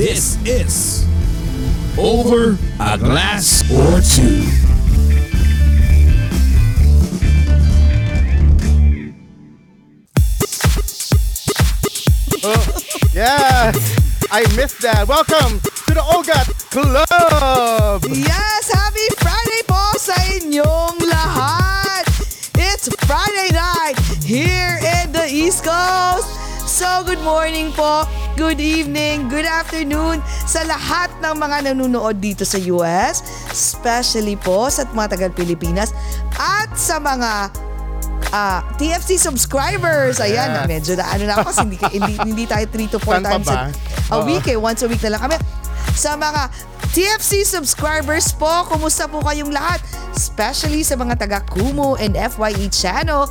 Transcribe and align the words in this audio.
This 0.00 0.38
is 0.46 1.04
Over 1.98 2.56
a 2.80 2.96
Glass 2.96 3.60
or 3.70 4.00
Two. 4.00 4.48
Oh, 12.42 12.80
yes! 13.12 13.76
I 14.32 14.40
missed 14.56 14.80
that. 14.80 15.04
Welcome 15.06 15.60
to 15.60 15.92
the 15.92 16.00
Ogat 16.00 16.48
Club! 16.70 18.02
Yes! 18.08 18.72
Happy 18.72 19.04
Friday 19.20 19.62
po 19.68 19.84
sa 20.00 20.16
inyong 20.32 20.96
lahat! 21.12 22.08
It's 22.56 22.88
Friday 23.04 23.52
night 23.52 24.00
here 24.24 24.80
in 24.80 25.12
the 25.12 25.28
East 25.28 25.60
Coast. 25.60 26.19
So, 26.80 27.04
good 27.04 27.20
morning 27.20 27.76
po, 27.76 28.08
good 28.40 28.56
evening, 28.56 29.28
good 29.28 29.44
afternoon 29.44 30.24
sa 30.48 30.64
lahat 30.64 31.12
ng 31.20 31.36
mga 31.36 31.56
nanonood 31.68 32.24
dito 32.24 32.48
sa 32.48 32.56
US, 32.72 33.20
especially 33.52 34.32
po 34.40 34.72
sa 34.72 34.88
mga 34.88 35.12
tagal 35.12 35.30
Pilipinas 35.36 35.92
at 36.40 36.72
sa 36.72 36.96
mga 36.96 37.52
ah, 38.32 38.64
TFC 38.80 39.20
subscribers. 39.20 40.24
Ayan, 40.24 40.56
Yes. 40.56 40.68
medyo 40.72 40.92
na 40.96 41.04
ano 41.12 41.24
na 41.28 41.32
ako 41.36 41.52
kasi 41.52 41.68
hindi, 41.68 41.76
hindi, 41.92 42.14
hindi 42.16 42.44
tayo 42.48 42.64
3 42.64 42.94
to 42.96 42.96
4 42.96 43.12
Saan 43.12 43.24
pa 43.28 43.30
times 43.36 43.48
a, 43.52 44.16
a 44.16 44.18
week 44.24 44.48
eh. 44.48 44.56
Once 44.56 44.80
a 44.80 44.88
week 44.88 45.04
na 45.04 45.20
lang 45.20 45.28
kami. 45.28 45.36
Sa 45.94 46.16
mga 46.16 46.48
TFC 46.90 47.46
subscribers 47.46 48.34
po, 48.34 48.66
kumusta 48.66 49.06
po 49.06 49.22
kayong 49.22 49.54
lahat? 49.54 49.78
Especially 50.10 50.82
sa 50.82 50.98
mga 50.98 51.14
taga 51.20 51.38
Kumu 51.46 51.94
and 52.00 52.18
FYE 52.18 52.66
channel, 52.72 53.30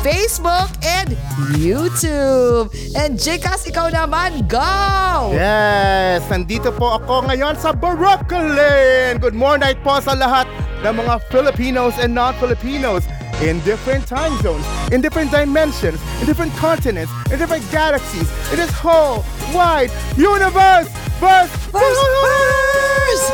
Facebook 0.00 0.72
and 0.80 1.12
YouTube. 1.56 2.72
And 2.96 3.20
Jekas, 3.20 3.68
ikaw 3.68 3.92
naman, 3.92 4.48
go! 4.48 5.32
Yes! 5.32 6.24
Nandito 6.32 6.72
po 6.72 6.96
ako 6.96 7.28
ngayon 7.28 7.60
sa 7.60 7.76
Brooklyn! 7.76 9.20
Good 9.20 9.36
morning 9.36 9.76
po 9.84 10.00
sa 10.00 10.16
lahat 10.16 10.48
ng 10.84 10.94
mga 10.96 11.20
Filipinos 11.28 11.96
and 12.00 12.12
non-Filipinos 12.12 13.04
in 13.42 13.60
different 13.64 14.06
time 14.06 14.32
zones, 14.40 14.64
in 14.92 15.00
different 15.00 15.32
dimensions, 15.32 15.98
in 16.20 16.26
different 16.26 16.52
continents, 16.56 17.10
in 17.32 17.36
different 17.36 17.64
galaxies, 17.72 18.28
in 18.52 18.56
this 18.56 18.72
whole 18.72 19.24
wide 19.54 19.94
universe! 20.18 20.90
Verse! 21.22 21.52
First, 21.70 22.02
first! 22.26 23.30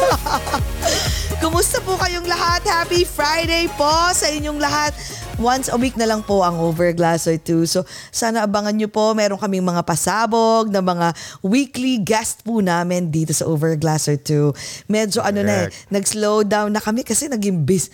Kumusta 1.40 1.80
po 1.80 1.96
kayong 1.96 2.28
lahat? 2.28 2.60
Happy 2.68 3.08
Friday 3.08 3.64
po 3.80 4.12
sa 4.12 4.28
inyong 4.28 4.60
lahat. 4.60 4.92
Once 5.40 5.72
a 5.72 5.76
week 5.80 5.96
na 5.96 6.04
lang 6.04 6.20
po 6.20 6.44
ang 6.44 6.60
Overglass 6.60 7.24
or 7.24 7.40
two. 7.40 7.64
So, 7.64 7.88
sana 8.12 8.44
abangan 8.44 8.76
nyo 8.76 8.92
po. 8.92 9.16
Meron 9.16 9.40
kaming 9.40 9.64
mga 9.64 9.88
pasabog 9.88 10.68
na 10.68 10.84
mga 10.84 11.16
weekly 11.40 11.96
guest 11.96 12.44
po 12.44 12.60
namin 12.60 13.08
dito 13.08 13.32
sa 13.32 13.48
Overglass 13.48 14.12
or 14.12 14.20
two. 14.20 14.52
Medyo 14.84 15.24
ano 15.24 15.40
na 15.40 15.64
eh, 15.64 15.72
Correct. 15.72 15.88
nag-slow 15.88 16.44
down 16.44 16.68
na 16.76 16.84
kami 16.84 17.08
kasi 17.08 17.32
naging 17.32 17.64
busy. 17.64 17.88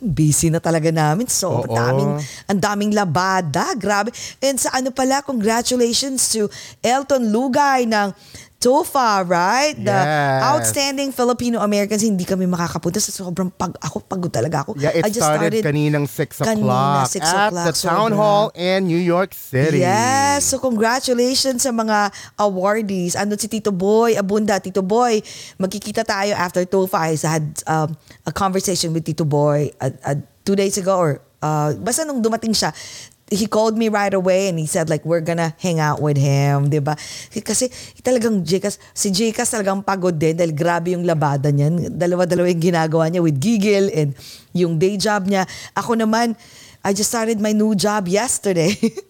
Busy 0.00 0.48
na 0.48 0.56
talaga 0.56 0.88
namin. 0.88 1.28
So, 1.28 1.68
Oo. 1.68 1.68
daming, 1.68 2.16
ang 2.48 2.60
daming 2.64 2.96
labada. 2.96 3.76
Grabe. 3.76 4.08
And 4.40 4.56
sa 4.56 4.72
ano 4.72 4.88
pala, 4.88 5.20
congratulations 5.20 6.32
to 6.32 6.48
Elton 6.80 7.28
Lugay 7.28 7.84
ng 7.84 8.08
TOFA, 8.56 9.20
right? 9.28 9.76
The 9.76 9.92
Yes. 9.92 10.42
Outstanding 10.48 11.12
Filipino-Americans. 11.12 12.00
Hindi 12.00 12.24
kami 12.24 12.48
makakapunta 12.48 12.96
sa 12.96 13.12
sobrang 13.12 13.52
pag 13.52 13.76
ako 13.78 14.00
pagod 14.08 14.32
talaga 14.32 14.64
ako. 14.64 14.80
Yeah, 14.80 14.96
it 14.96 15.04
I 15.04 15.12
just 15.12 15.22
started, 15.22 15.60
kaninang 15.60 16.08
6 16.08 16.40
kanina, 16.40 17.04
o'clock 17.04 17.12
6 17.12 17.20
at 17.20 17.52
o'clock, 17.52 17.66
the 17.68 17.74
Town 17.76 18.10
sobra. 18.10 18.16
Hall 18.16 18.46
in 18.56 18.88
New 18.88 19.00
York 19.00 19.36
City. 19.36 19.84
Yes. 19.84 20.48
So 20.48 20.56
congratulations 20.56 21.68
sa 21.68 21.70
mga 21.70 22.10
awardees. 22.40 23.12
Ano 23.12 23.36
si 23.36 23.46
Tito 23.46 23.70
Boy, 23.70 24.16
Abunda, 24.16 24.56
Tito 24.56 24.80
Boy. 24.80 25.20
Magkikita 25.60 26.00
tayo 26.02 26.32
after 26.32 26.64
TOFA. 26.64 27.12
I 27.12 27.14
had 27.20 27.46
um, 27.68 27.92
a 28.24 28.32
conversation 28.32 28.96
with 28.96 29.04
Tito 29.04 29.28
Boy 29.28 29.68
uh, 29.84 29.92
uh, 30.00 30.16
two 30.42 30.56
days 30.56 30.80
ago 30.80 30.96
or 30.96 31.20
uh, 31.44 31.76
basta 31.76 32.08
nung 32.08 32.24
dumating 32.24 32.56
siya, 32.56 32.72
he 33.26 33.50
called 33.50 33.74
me 33.74 33.90
right 33.90 34.14
away 34.14 34.46
and 34.46 34.58
he 34.58 34.66
said 34.70 34.86
like 34.86 35.02
we're 35.02 35.24
gonna 35.24 35.54
hang 35.58 35.82
out 35.82 35.98
with 35.98 36.14
him, 36.14 36.70
'di 36.70 36.78
ba? 36.78 36.94
Kasi 37.42 37.66
talagang 37.98 38.46
Jcas, 38.46 38.78
si 38.94 39.10
Jcas 39.10 39.50
talagang 39.50 39.82
pagod 39.82 40.14
din 40.14 40.38
dahil 40.38 40.54
grabe 40.54 40.94
yung 40.94 41.02
labada 41.02 41.50
niyan. 41.50 41.90
Dalawa-dalawa 41.98 42.46
yung 42.50 42.62
ginagawa 42.62 43.04
niya 43.10 43.22
with 43.22 43.38
Giggle 43.42 43.90
and 43.90 44.14
yung 44.54 44.78
day 44.78 44.94
job 44.94 45.26
niya. 45.26 45.42
Ako 45.74 45.98
naman, 45.98 46.38
I 46.86 46.94
just 46.94 47.10
started 47.10 47.42
my 47.42 47.50
new 47.50 47.74
job 47.74 48.06
yesterday. 48.06 48.78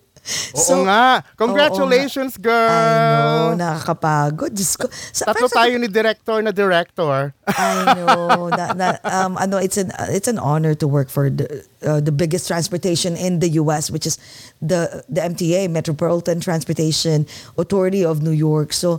Oo 0.58 0.82
nga. 0.86 1.22
Congratulations, 1.38 2.34
I 2.36 2.42
girl. 2.42 3.54
know, 3.54 3.54
nakakapagod. 3.54 4.50
Diyos 4.50 4.74
ko. 4.74 4.90
Sa, 4.90 5.30
Tatlo 5.30 5.46
tayo 5.46 5.78
ni 5.78 5.86
director 5.86 6.42
na 6.42 6.50
director. 6.50 7.30
I 7.46 7.94
know. 7.94 8.50
na, 8.50 8.64
na, 8.74 8.86
um, 9.06 9.38
ano, 9.38 9.62
it's 9.62 9.78
an 9.78 9.94
it's 10.10 10.26
an 10.26 10.38
honor 10.38 10.74
to 10.74 10.86
work 10.90 11.08
for 11.08 11.30
the 11.30 11.46
uh, 11.86 12.02
the 12.02 12.10
biggest 12.10 12.50
transportation 12.50 13.14
in 13.14 13.38
the 13.38 13.54
U.S., 13.62 13.90
which 13.90 14.06
is 14.06 14.18
the 14.58 15.06
the 15.06 15.22
MTA, 15.22 15.70
Metropolitan 15.70 16.42
Transportation 16.42 17.26
Authority 17.54 18.02
of 18.02 18.22
New 18.22 18.34
York. 18.34 18.74
So, 18.74 18.98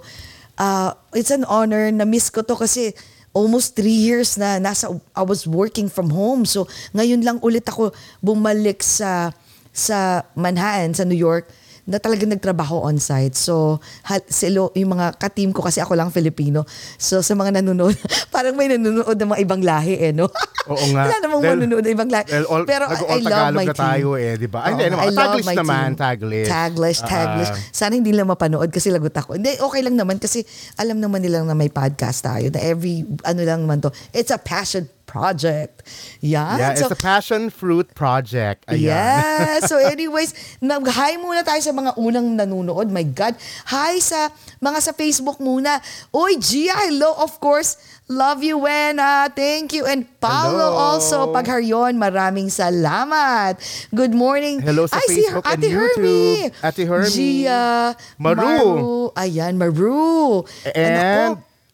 uh, 0.58 0.96
it's 1.12 1.32
an 1.32 1.44
honor. 1.52 1.92
Na 1.92 2.08
miss 2.08 2.32
ko 2.32 2.42
to 2.42 2.56
kasi 2.56 2.96
almost 3.36 3.76
three 3.76 3.94
years 3.94 4.40
na 4.40 4.58
nasa 4.58 4.90
I 5.14 5.22
was 5.28 5.46
working 5.46 5.92
from 5.92 6.10
home. 6.10 6.48
So, 6.48 6.66
ngayon 6.96 7.22
lang 7.22 7.38
ulit 7.44 7.68
ako 7.68 7.92
bumalik 8.24 8.82
sa 8.82 9.36
sa 9.78 10.26
Manhattan, 10.34 10.98
sa 10.98 11.06
New 11.06 11.18
York 11.18 11.46
na 11.88 12.04
talagang 12.04 12.28
nagtrabaho 12.28 12.84
on-site. 12.84 13.32
So, 13.32 13.80
silo, 14.28 14.76
yung 14.76 15.00
mga 15.00 15.16
ka-team 15.16 15.56
ko 15.56 15.64
kasi 15.64 15.80
ako 15.80 15.96
lang 15.96 16.12
Filipino. 16.12 16.68
So, 17.00 17.24
sa 17.24 17.32
mga 17.32 17.64
nanonood, 17.64 17.96
parang 18.36 18.60
may 18.60 18.68
nanonood 18.68 19.16
ng 19.16 19.30
mga 19.32 19.40
ibang 19.48 19.64
lahi 19.64 19.96
eh, 19.96 20.12
no? 20.12 20.28
Oo 20.68 20.86
nga. 20.92 21.08
Wala 21.08 21.18
namang 21.24 21.40
Dahil- 21.40 21.56
manonood 21.64 21.84
ng 21.88 21.94
ibang 21.96 22.12
lahi. 22.12 22.28
Well, 22.28 22.48
all, 22.52 22.64
Pero 22.68 22.92
I, 22.92 23.00
I 23.00 23.20
love 23.24 23.56
my 23.56 23.68
team. 23.72 23.80
tayo 23.80 24.08
eh, 24.20 24.36
di 24.36 24.52
ba? 24.52 24.68
Ay, 24.68 24.76
hindi 24.76 24.84
Oo, 24.84 24.94
naman. 25.00 25.16
Taglish 25.16 25.48
my 25.48 25.56
naman, 25.56 25.90
taglish. 25.96 26.50
Taglish, 26.52 27.00
taglish. 27.08 27.52
Ah. 27.56 27.60
Sana 27.72 27.96
hindi 27.96 28.12
nila 28.12 28.28
mapanood 28.28 28.68
kasi 28.68 28.92
lagot 28.92 29.16
ako. 29.16 29.40
Hindi, 29.40 29.56
okay 29.56 29.80
lang 29.80 29.96
naman 29.96 30.20
kasi 30.20 30.44
alam 30.76 31.00
naman 31.00 31.24
nilang 31.24 31.48
na 31.48 31.56
may 31.56 31.72
podcast 31.72 32.20
tayo. 32.20 32.52
Na 32.52 32.60
every, 32.60 33.08
ano 33.24 33.42
lang 33.48 33.64
naman 33.64 33.80
to, 33.80 33.96
it's 34.12 34.36
a 34.36 34.42
passion 34.42 34.92
project. 35.08 35.88
Yan. 36.20 36.60
Yeah, 36.60 36.76
So, 36.76 36.92
it's 36.92 36.94
a 36.94 37.00
passion 37.00 37.50
fruit 37.50 37.96
project. 37.96 38.68
Ayan. 38.68 38.92
Yeah. 38.92 39.64
So 39.64 39.80
anyways, 39.96 40.36
mag-hi 40.60 41.16
muna 41.18 41.42
tayo 41.42 41.64
sa 41.64 41.72
mga 41.72 41.96
unang 41.96 42.36
nanonood. 42.36 42.92
My 42.92 43.08
God. 43.08 43.40
Hi 43.72 43.98
sa 44.04 44.30
mga 44.60 44.84
sa 44.84 44.92
Facebook 44.92 45.40
muna. 45.40 45.80
Oy, 46.12 46.38
Gia, 46.38 46.76
hello. 46.92 47.16
Of 47.18 47.40
course, 47.40 47.80
love 48.12 48.44
you, 48.44 48.60
Wena. 48.60 49.32
Thank 49.32 49.72
you. 49.74 49.88
And 49.88 50.06
Paolo 50.20 50.76
Hello. 50.76 50.76
also, 50.76 51.18
Pagharyon, 51.32 51.96
maraming 51.96 52.52
salamat. 52.52 53.58
Good 53.96 54.12
morning. 54.12 54.60
Hello 54.60 54.86
sa 54.86 55.00
Ay, 55.00 55.08
si 55.08 55.24
Facebook 55.24 55.48
and 55.48 55.64
Ate 55.64 55.70
YouTube. 55.72 56.04
Hermie. 56.04 56.44
Ate 56.60 56.84
Hermie. 56.84 57.48
Gia. 57.48 57.96
Maru. 58.20 59.10
Ayan, 59.16 59.56
Maru. 59.56 60.44
And 60.76 60.94
ako, 61.00 61.24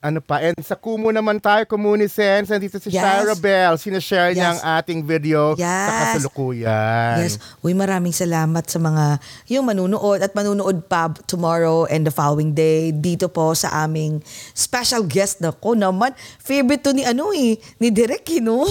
ano 0.03 0.19
pa, 0.19 0.43
and 0.43 0.59
sa 0.59 0.75
Kumu 0.75 1.07
naman 1.09 1.39
tayo, 1.39 1.63
Communicens, 1.63 2.51
nandito 2.51 2.75
si 2.75 2.91
Yes. 2.91 2.99
Shara 2.99 3.33
Bell, 3.33 3.79
sinashare 3.79 4.35
niya 4.35 4.51
Yes. 4.51 4.53
ang 4.53 4.83
ating 4.83 4.99
video 5.01 5.55
sa 5.55 5.63
Yes. 5.63 6.19
kasalukuyan. 6.19 7.15
Yes. 7.23 7.33
Uy, 7.63 7.71
maraming 7.71 8.11
salamat 8.11 8.67
sa 8.67 8.77
mga 8.77 9.23
yung 9.47 9.63
manunood 9.63 10.19
at 10.19 10.35
manunood 10.35 10.83
pa 10.85 11.07
tomorrow 11.23 11.87
and 11.87 12.03
the 12.03 12.11
following 12.11 12.51
day 12.51 12.91
dito 12.91 13.31
po 13.31 13.55
sa 13.55 13.71
aming 13.81 14.19
special 14.51 15.07
guest 15.07 15.39
na 15.39 15.55
ko 15.55 15.71
naman. 15.71 16.11
Favorite 16.37 16.83
to 16.83 16.91
ni 16.91 17.07
ano 17.07 17.31
eh, 17.31 17.55
ni 17.79 17.87
Derek, 17.87 18.27
you 18.27 18.43
know? 18.43 18.67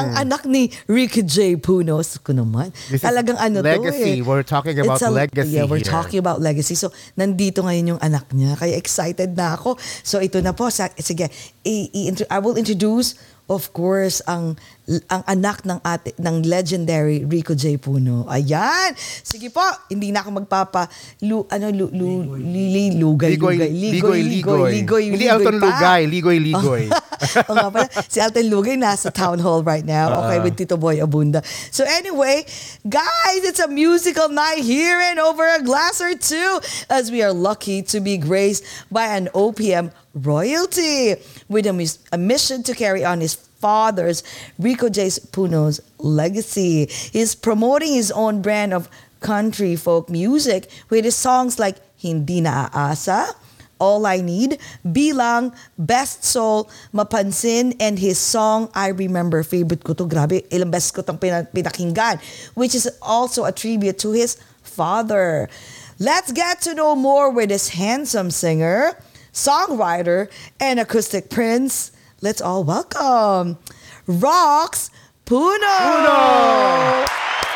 Ang 0.00 0.16
anak 0.16 0.48
ni 0.48 0.72
Ricky 0.86 1.20
J. 1.20 1.60
Punos 1.60 2.16
ko 2.16 2.32
naman. 2.32 2.72
This 2.88 3.00
is 3.00 3.04
Talagang 3.04 3.36
ano 3.36 3.60
legacy. 3.60 3.92
to 3.92 4.24
eh. 4.24 4.24
We're 4.24 4.40
talking 4.40 4.80
about 4.80 5.04
a- 5.04 5.12
legacy 5.12 5.52
Yeah, 5.52 5.68
we're 5.68 5.84
here. 5.84 5.92
talking 5.92 6.16
about 6.16 6.40
legacy. 6.40 6.72
So, 6.72 6.88
nandito 7.12 7.60
ngayon 7.60 7.92
yung 7.92 8.00
anak 8.00 8.32
niya. 8.32 8.56
Kaya 8.56 8.72
excited 8.72 9.36
na 9.36 9.52
ako. 9.52 9.76
So, 10.00 10.18
ito 10.18 10.40
na 10.46 10.54
po. 10.54 10.70
Sige, 10.70 11.26
i, 11.66 11.90
i, 11.90 12.00
I 12.14 12.38
will 12.38 12.54
introduce, 12.54 13.18
of 13.50 13.74
course, 13.74 14.22
ang 14.30 14.54
ang 14.86 15.22
anak 15.26 15.66
ng 15.66 15.82
ate, 15.82 16.14
ng 16.14 16.46
legendary 16.46 17.26
Rico 17.26 17.58
J. 17.58 17.74
Puno. 17.74 18.22
Ayan. 18.30 18.94
Sige 18.98 19.50
po, 19.50 19.62
hindi 19.90 20.14
na 20.14 20.22
ako 20.22 20.46
magpapa 20.46 20.86
lu, 21.26 21.42
ano 21.50 21.74
lu, 21.74 21.90
lu, 21.90 22.38
lili, 22.38 22.94
lugay, 22.94 23.34
Ligoy, 23.34 23.58
lugay, 23.58 23.70
ligoy, 23.74 24.20
ligoy. 24.22 24.70
ligoy, 24.70 25.04
Hindi 25.10 25.26
ligoy 25.26 25.34
Elton 25.42 25.56
pa. 25.58 25.66
Lugay, 25.66 26.02
ligoy, 26.06 26.38
ligoy. 26.38 26.84
Oo 27.50 27.54
nga 27.58 27.68
pala. 27.72 27.88
Si 28.06 28.22
Alton 28.22 28.46
Lugay 28.46 28.78
nasa 28.78 29.10
town 29.10 29.42
hall 29.42 29.66
right 29.66 29.82
now. 29.82 30.12
Okay, 30.22 30.38
with 30.38 30.54
Tito 30.54 30.76
Boy 30.78 31.02
Abunda. 31.02 31.42
So 31.74 31.82
anyway, 31.82 32.46
guys, 32.86 33.42
it's 33.42 33.58
a 33.58 33.66
musical 33.66 34.28
night 34.30 34.62
here 34.62 35.02
and 35.02 35.18
over 35.18 35.42
a 35.42 35.58
glass 35.66 35.98
or 35.98 36.14
two 36.14 36.60
as 36.86 37.10
we 37.10 37.26
are 37.26 37.34
lucky 37.34 37.82
to 37.90 37.98
be 37.98 38.14
graced 38.20 38.62
by 38.92 39.10
an 39.18 39.26
OPM 39.34 39.90
royalty 40.14 41.16
with 41.48 41.66
a, 41.66 41.72
mis- 41.72 41.98
a 42.12 42.18
mission 42.18 42.62
to 42.62 42.74
carry 42.74 43.04
on 43.04 43.20
his 43.20 43.34
father's 43.66 44.22
Rico 44.62 44.86
J. 44.86 45.10
Puno's 45.34 45.82
legacy. 45.98 46.86
He's 46.86 47.34
promoting 47.34 47.98
his 47.98 48.14
own 48.14 48.38
brand 48.38 48.70
of 48.70 48.86
country 49.18 49.74
folk 49.74 50.06
music 50.06 50.70
with 50.86 51.02
his 51.02 51.18
songs 51.18 51.58
like 51.58 51.82
Hindi 51.98 52.46
Na 52.46 52.70
Aasa, 52.70 53.34
All 53.82 54.06
I 54.06 54.22
Need, 54.22 54.62
Bilang, 54.86 55.50
Best 55.74 56.22
Soul, 56.22 56.70
Mapansin, 56.94 57.74
and 57.82 57.98
his 57.98 58.22
song 58.22 58.70
I 58.70 58.94
Remember. 58.94 59.42
Favorite 59.42 59.82
ko 59.82 59.98
to, 59.98 60.06
grabe, 60.06 60.46
ilang 60.54 60.70
beses 60.70 60.94
ko 60.94 61.02
itong 61.02 61.18
pina- 61.18 61.50
pinakinggan, 61.50 62.22
which 62.54 62.78
is 62.78 62.86
also 63.02 63.50
a 63.50 63.50
tribute 63.50 63.98
to 63.98 64.14
his 64.14 64.38
father. 64.62 65.50
Let's 65.98 66.30
get 66.30 66.62
to 66.70 66.78
know 66.78 66.94
more 66.94 67.34
with 67.34 67.50
this 67.50 67.74
handsome 67.74 68.30
singer, 68.30 68.94
songwriter, 69.34 70.30
and 70.62 70.78
acoustic 70.78 71.34
prince. 71.34 71.95
Let's 72.24 72.40
all 72.40 72.64
welcome 72.64 73.60
Rox 74.08 74.88
Puno! 75.28 75.76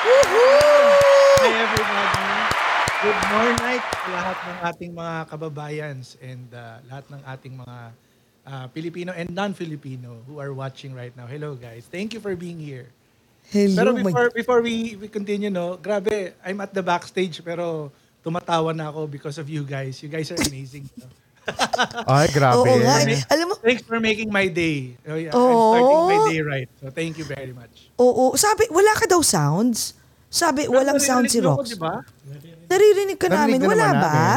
Woohoo! 0.05 0.61
Hi 1.41 1.49
everybody. 1.65 2.29
Good 3.01 3.21
morning 3.33 3.57
lahat 4.12 4.37
ng 4.37 4.59
ating 4.69 4.93
mga 4.93 5.17
kababayans 5.33 6.21
and 6.21 6.45
uh, 6.53 6.77
lahat 6.93 7.09
ng 7.09 7.21
ating 7.25 7.55
mga 7.57 7.79
uh, 8.53 8.67
Filipino 8.77 9.17
and 9.17 9.33
non-Filipino 9.33 10.21
who 10.29 10.37
are 10.37 10.53
watching 10.53 10.93
right 10.93 11.17
now. 11.17 11.25
Hello 11.25 11.57
guys. 11.57 11.89
Thank 11.89 12.12
you 12.12 12.21
for 12.21 12.37
being 12.37 12.61
here. 12.61 12.93
Hello, 13.49 13.81
Pero 13.81 13.89
my 13.97 14.12
before 14.12 14.29
before 14.37 14.61
we 14.61 14.93
we 15.01 15.09
continue 15.09 15.49
no, 15.49 15.81
grabe, 15.81 16.37
I'm 16.45 16.61
at 16.61 16.77
the 16.77 16.85
backstage 16.85 17.41
pero 17.41 17.89
tumatawa 18.21 18.77
na 18.77 18.93
ako 18.93 19.09
because 19.09 19.41
of 19.41 19.49
you 19.49 19.65
guys. 19.65 20.05
You 20.05 20.12
guys 20.12 20.29
are 20.29 20.43
amazing. 20.53 20.85
no? 21.01 21.09
Ay, 22.06 22.26
grabe. 22.31 22.62
Oo 22.62 22.76
nga. 22.81 22.97
eh. 23.05 23.20
Alam 23.29 23.47
mo, 23.50 23.55
Thanks 23.61 23.85
for 23.85 23.99
making 23.99 24.31
my 24.31 24.47
day. 24.47 24.97
Oh, 25.05 25.14
yeah. 25.14 25.35
I'm 25.35 25.61
starting 25.70 26.02
my 26.06 26.19
day 26.29 26.41
right. 26.41 26.69
So 26.81 26.88
thank 26.91 27.17
you 27.17 27.25
very 27.25 27.52
much. 27.52 27.91
oo, 28.00 28.32
sabi, 28.35 28.64
wala 28.73 28.93
ka 28.97 29.05
daw 29.05 29.20
sounds? 29.20 29.93
Sabi, 30.31 30.70
walang 30.70 31.02
sound 31.02 31.26
si 31.26 31.43
Rox. 31.43 31.69
di 31.69 31.79
ba? 31.79 32.06
Naririnig 32.71 33.19
ka 33.19 33.27
Narinig 33.27 33.59
namin. 33.59 33.67
na 33.67 33.67
Wala 33.67 33.87
naman 33.91 33.99
ba? 33.99 34.31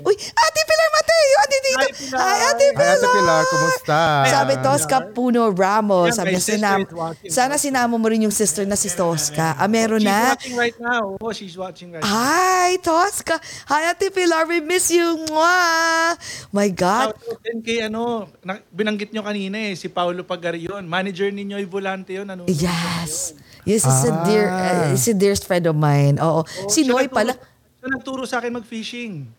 Uy, 0.00 0.16
Ate 0.16 0.60
Pilar 0.64 0.88
Mateo! 0.90 1.34
Ate 1.36 1.56
dito! 1.60 1.76
Hi, 1.78 1.92
Pilar! 1.92 2.18
Hi, 2.18 2.38
Ate 2.48 2.66
Pilar! 2.72 2.94
Ate 2.96 3.06
Pilar, 3.06 3.40
kumusta? 3.44 3.98
Sabi, 4.26 4.52
Tosca 4.64 4.98
Puno 5.12 5.52
Ramos. 5.52 6.08
Yeah, 6.08 6.16
Sabi 6.16 6.32
my 6.32 6.40
sister 6.40 6.56
sinam, 6.56 6.78
is 6.80 6.92
watching. 6.96 7.28
sana 7.28 7.54
sinama 7.56 7.94
mo 7.94 8.06
rin 8.08 8.24
yung 8.24 8.32
sister 8.32 8.64
na 8.64 8.74
si 8.74 8.88
Tosca. 8.88 9.54
Ah, 9.54 9.68
meron 9.68 10.00
She's 10.00 10.08
na. 10.08 10.32
watching 10.32 10.56
right 10.56 10.78
now. 10.80 11.04
Oh, 11.20 11.32
she's 11.36 11.52
watching 11.54 11.92
right 11.92 12.00
now. 12.00 12.08
Hi, 12.08 12.80
Tosca. 12.80 13.36
Hi, 13.68 13.92
Ate 13.92 14.08
Pilar. 14.08 14.48
We 14.48 14.64
miss 14.64 14.88
you. 14.88 15.04
Mwah! 15.28 16.16
My 16.56 16.72
God. 16.72 17.12
Out 17.12 17.44
din 17.44 17.60
kay 17.60 17.84
ano, 17.84 18.24
na, 18.40 18.56
binanggit 18.72 19.12
nyo 19.12 19.20
kanina 19.20 19.60
eh, 19.60 19.76
si 19.76 19.92
Paulo 19.92 20.24
Pagarion. 20.24 20.80
Manager 20.80 21.28
ninyo, 21.28 21.60
Volante 21.68 22.16
yun. 22.16 22.24
Ano, 22.24 22.48
Yes. 22.48 23.36
Yes, 23.66 23.82
it's 23.82 24.06
a 24.06 24.14
dear, 24.24 24.46
Ah. 24.48 24.62
uh, 24.88 24.94
it's 24.96 25.10
a 25.10 25.12
dearest 25.12 25.44
friend 25.44 25.66
of 25.66 25.74
mine. 25.74 26.16
Oo. 26.16 26.40
si 26.72 26.80
Noy 26.82 27.04
pala. 27.06 27.36
Siya 27.86 27.94
nagturo 27.94 28.26
sa 28.26 28.42
akin 28.42 28.50
mag-fishing. 28.52 29.30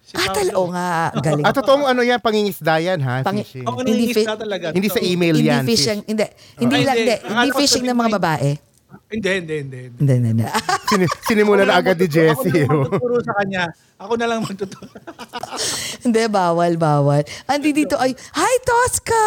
Si 0.00 0.14
Ah, 0.14 0.22
Paulo. 0.22 0.38
tal- 0.38 0.54
oo 0.54 0.68
nga. 0.70 0.90
Galing. 1.26 1.42
At 1.42 1.50
totoong 1.52 1.84
ano 1.84 1.98
yan, 2.00 2.22
pangingisda 2.22 2.78
yan 2.78 3.02
ha, 3.02 3.20
Pangi- 3.20 3.42
fishing. 3.42 3.66
Oo, 3.66 3.82
Hindi 3.82 3.90
hindi 4.06 4.14
fi- 4.14 4.22
talaga. 4.22 4.70
Hindi 4.70 4.86
sa 4.86 5.02
email 5.02 5.34
hindi 5.34 5.50
yan. 5.50 5.62
fishing, 5.66 6.00
fish. 6.00 6.08
hindi. 6.08 6.26
Hindi 6.56 6.76
lang, 6.80 6.94
hindi. 6.96 7.14
hindi. 7.18 7.48
Fishing 7.52 7.84
ng 7.84 7.98
mga 7.98 8.10
babae. 8.14 8.50
Hindi, 9.06 9.30
hindi, 9.34 9.54
hindi. 9.60 9.78
hindi. 9.82 9.98
Hindi, 9.98 10.12
hindi, 10.14 10.28
hindi. 10.30 10.44
Sini- 10.94 11.10
Sinimula 11.20 11.66
na 11.66 11.74
agad 11.76 11.98
ni 11.98 12.06
Ako 12.06 12.14
Jessie. 12.14 12.54
na 12.54 12.62
lang 12.62 12.70
oh. 12.70 12.82
magtuturo 12.86 13.16
sa 13.18 13.32
kanya. 13.34 13.62
Ako 13.96 14.12
na 14.14 14.26
lang 14.28 14.38
magtuturo. 14.40 14.86
Hindi, 16.04 16.22
bawal, 16.28 16.72
bawal. 16.76 17.22
Andi 17.46 17.70
dito 17.72 17.96
ay, 17.96 18.12
Hi, 18.14 18.54
Tosca! 18.60 19.24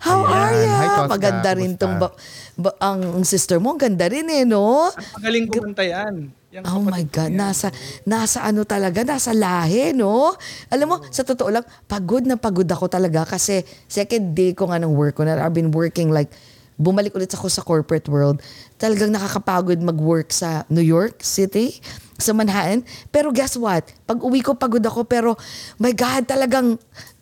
How 0.00 0.22
Ayan. 0.22 0.32
are 0.32 0.54
ya? 0.56 0.72
Hi, 0.72 0.88
Tosca. 0.96 1.10
Maganda 1.10 1.50
rin 1.52 1.74
Kumusta? 1.74 1.82
tong, 1.82 1.94
ba, 1.98 2.08
ba- 2.56 2.76
ang 2.80 3.00
sister 3.20 3.58
mo, 3.58 3.74
ang 3.74 3.80
ganda 3.82 4.06
rin 4.06 4.24
eh, 4.26 4.46
no? 4.46 4.88
Magaling 5.12 5.46
kumanta 5.46 5.82
yan. 5.82 6.30
Oh 6.64 6.80
my 6.80 7.04
God, 7.10 7.34
yan. 7.34 7.42
nasa, 7.42 7.68
nasa 8.06 8.40
ano 8.46 8.62
talaga, 8.62 9.02
nasa 9.02 9.34
lahi, 9.34 9.92
no? 9.92 10.32
Alam 10.72 10.86
mo, 10.88 10.96
sa 11.10 11.26
totoo 11.26 11.50
lang, 11.52 11.64
pagod 11.90 12.24
na 12.24 12.38
pagod 12.38 12.64
ako 12.64 12.86
talaga 12.88 13.26
kasi 13.26 13.66
second 13.90 14.32
day 14.32 14.54
ko 14.56 14.70
nga 14.70 14.80
ng 14.80 14.94
work 14.94 15.18
ko 15.18 15.26
na 15.26 15.36
I've 15.36 15.52
been 15.52 15.74
working 15.74 16.08
like, 16.08 16.30
bumalik 16.76 17.12
ulit 17.16 17.32
ako 17.32 17.48
sa 17.48 17.64
corporate 17.64 18.06
world. 18.06 18.40
Talagang 18.76 19.12
nakakapagod 19.12 19.80
mag-work 19.80 20.30
sa 20.30 20.68
New 20.68 20.84
York 20.84 21.24
City, 21.24 21.80
sa 22.20 22.36
Manhattan. 22.36 22.84
Pero 23.08 23.32
guess 23.32 23.56
what? 23.56 23.84
Pag 24.04 24.20
uwi 24.20 24.44
ko, 24.44 24.56
pagod 24.56 24.84
ako. 24.84 25.08
Pero, 25.08 25.36
my 25.80 25.92
God, 25.92 26.28
talagang 26.28 26.76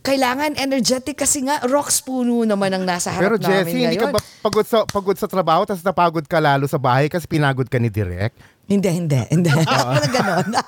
kailangan 0.05 0.59
energetic 0.61 1.17
kasi 1.17 1.49
nga 1.49 1.65
rocks 1.65 2.05
puno 2.05 2.45
naman 2.45 2.69
ang 2.77 2.85
nasa 2.85 3.09
Pero 3.17 3.41
harap 3.41 3.47
namin 3.47 3.73
Jessie, 3.73 3.83
hindi 3.89 3.97
ka 3.97 4.13
ngayon. 4.13 4.15
ba 4.15 4.21
pagod 4.45 4.67
sa, 4.69 4.85
pagod 4.85 5.17
sa 5.17 5.25
trabaho 5.25 5.65
tapos 5.65 5.81
napagod 5.81 6.29
ka 6.29 6.45
lalo 6.45 6.69
sa 6.69 6.77
bahay 6.77 7.09
kasi 7.09 7.25
pinagod 7.25 7.65
ka 7.73 7.81
ni 7.81 7.89
Direk? 7.89 8.37
Hindi, 8.65 8.89
hindi, 8.89 9.21
hindi. 9.29 9.51
Walang 9.69 10.09
ganon. 10.09 10.49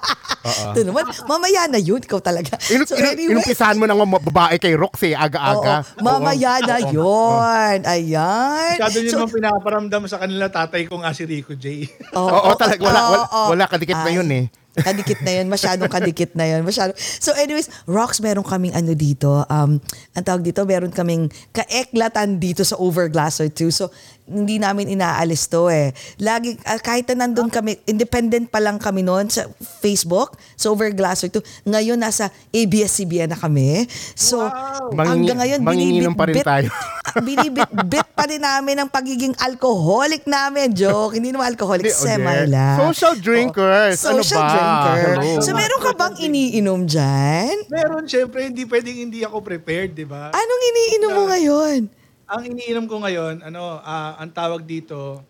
Ito 0.46 0.80
naman, 0.84 1.04
mamaya 1.24 1.66
na 1.66 1.80
yun, 1.80 1.98
ikaw 1.98 2.20
talaga. 2.20 2.54
Inu- 2.68 2.84
So 2.84 2.94
anyway, 2.94 3.34
Inumpisahan 3.34 3.74
mo 3.74 3.88
ng 3.88 3.96
mga 3.96 4.20
babae 4.30 4.54
kay 4.60 4.76
Roxy 4.76 5.10
aga-aga. 5.10 5.82
oo, 5.82 6.04
mamaya 6.04 6.60
na 6.60 6.76
yun. 6.86 7.80
Ayan. 7.82 8.76
Masyado 8.76 8.96
nyo 9.00 9.10
So, 9.10 9.16
naman 9.18 9.32
pinaparamdam 9.32 10.02
sa 10.06 10.20
kanila 10.20 10.46
tatay 10.46 10.84
ko 10.84 11.00
nga 11.00 11.10
si 11.10 11.24
Rico 11.24 11.56
J. 11.56 11.88
Oo, 12.14 12.52
talaga. 12.60 12.78
Wala, 12.78 13.00
wala, 13.08 13.26
wala 13.50 13.64
kadikit 13.66 13.96
na 13.96 14.12
yun 14.12 14.28
eh. 14.30 14.44
Kadikit 14.76 15.24
na 15.24 15.32
yun. 15.32 15.48
Masyadong 15.48 15.88
kadikit 15.88 16.36
na 16.36 16.44
yun. 16.46 16.60
Masyado. 16.60 16.92
So 16.94 17.32
anyways, 17.32 17.72
Rocks, 17.88 18.20
meron 18.20 18.44
kaming 18.44 18.76
ano 18.76 18.92
dito. 18.92 19.40
Um, 19.48 19.80
ang 20.12 20.20
tawag 20.22 20.44
dito, 20.44 20.62
meron 20.62 20.92
kaming 20.92 21.32
kaeklatan 21.50 22.36
dito 22.36 22.60
sa 22.60 22.76
Overglasser 22.76 23.48
2. 23.48 23.72
So 23.72 23.88
hindi 24.26 24.58
namin 24.58 24.90
inaalis 24.90 25.46
to 25.46 25.70
eh. 25.70 25.94
Lagi, 26.18 26.58
ah, 26.66 26.82
kahit 26.82 27.06
na 27.14 27.26
nandun 27.26 27.46
kami, 27.46 27.78
independent 27.86 28.50
pa 28.50 28.58
lang 28.58 28.76
kami 28.76 29.06
noon 29.06 29.30
sa 29.30 29.46
Facebook, 29.78 30.34
sa 30.58 30.74
Overglasser 30.74 31.30
2. 31.30 31.38
Ngayon, 31.64 31.94
nasa 31.94 32.28
ABS-CBN 32.50 33.30
na 33.30 33.38
kami. 33.38 33.86
So, 34.18 34.42
Mangingi- 34.90 35.06
hanggang 35.30 35.38
ngayon, 35.38 35.60
manginginom 35.62 36.14
pa 36.14 36.26
rin 36.26 36.42
binibit-bit- 36.42 36.46
tayo. 36.46 36.68
binibit-bit 37.26 38.08
pa 38.12 38.24
rin 38.26 38.42
namin 38.42 38.76
ang 38.82 38.90
pagiging 38.90 39.34
alcoholic 39.38 40.26
namin. 40.26 40.74
Joke. 40.74 41.14
Hindi 41.14 41.30
naman 41.30 41.54
alcoholic, 41.54 41.86
okay. 41.86 42.18
semi 42.18 42.50
lang. 42.50 42.76
Social 42.82 43.14
drinkers. 43.16 44.02
Oh, 44.02 44.10
Ano 44.10 44.20
social 44.20 44.42
ba? 44.42 44.50
drinker. 44.50 45.12
Hello. 45.22 45.40
So 45.40 45.50
meron 45.54 45.80
ka 45.80 45.92
bang 45.94 46.14
iniinom 46.20 46.80
dyan? 46.84 47.54
Meron, 47.70 48.04
syempre, 48.10 48.50
hindi 48.50 48.66
pwedeng 48.66 48.98
hindi 48.98 49.22
ako 49.22 49.38
prepared, 49.40 49.94
di 49.94 50.02
ba? 50.02 50.34
Anong 50.34 50.62
iniinom 50.66 51.10
mo 51.14 51.22
ngayon? 51.30 51.80
Ang 52.26 52.42
iniinom 52.50 52.90
ko 52.90 52.98
ngayon, 52.98 53.38
ano, 53.46 53.78
ah, 53.86 54.18
ang 54.18 54.34
tawag 54.34 54.66
dito, 54.66 55.22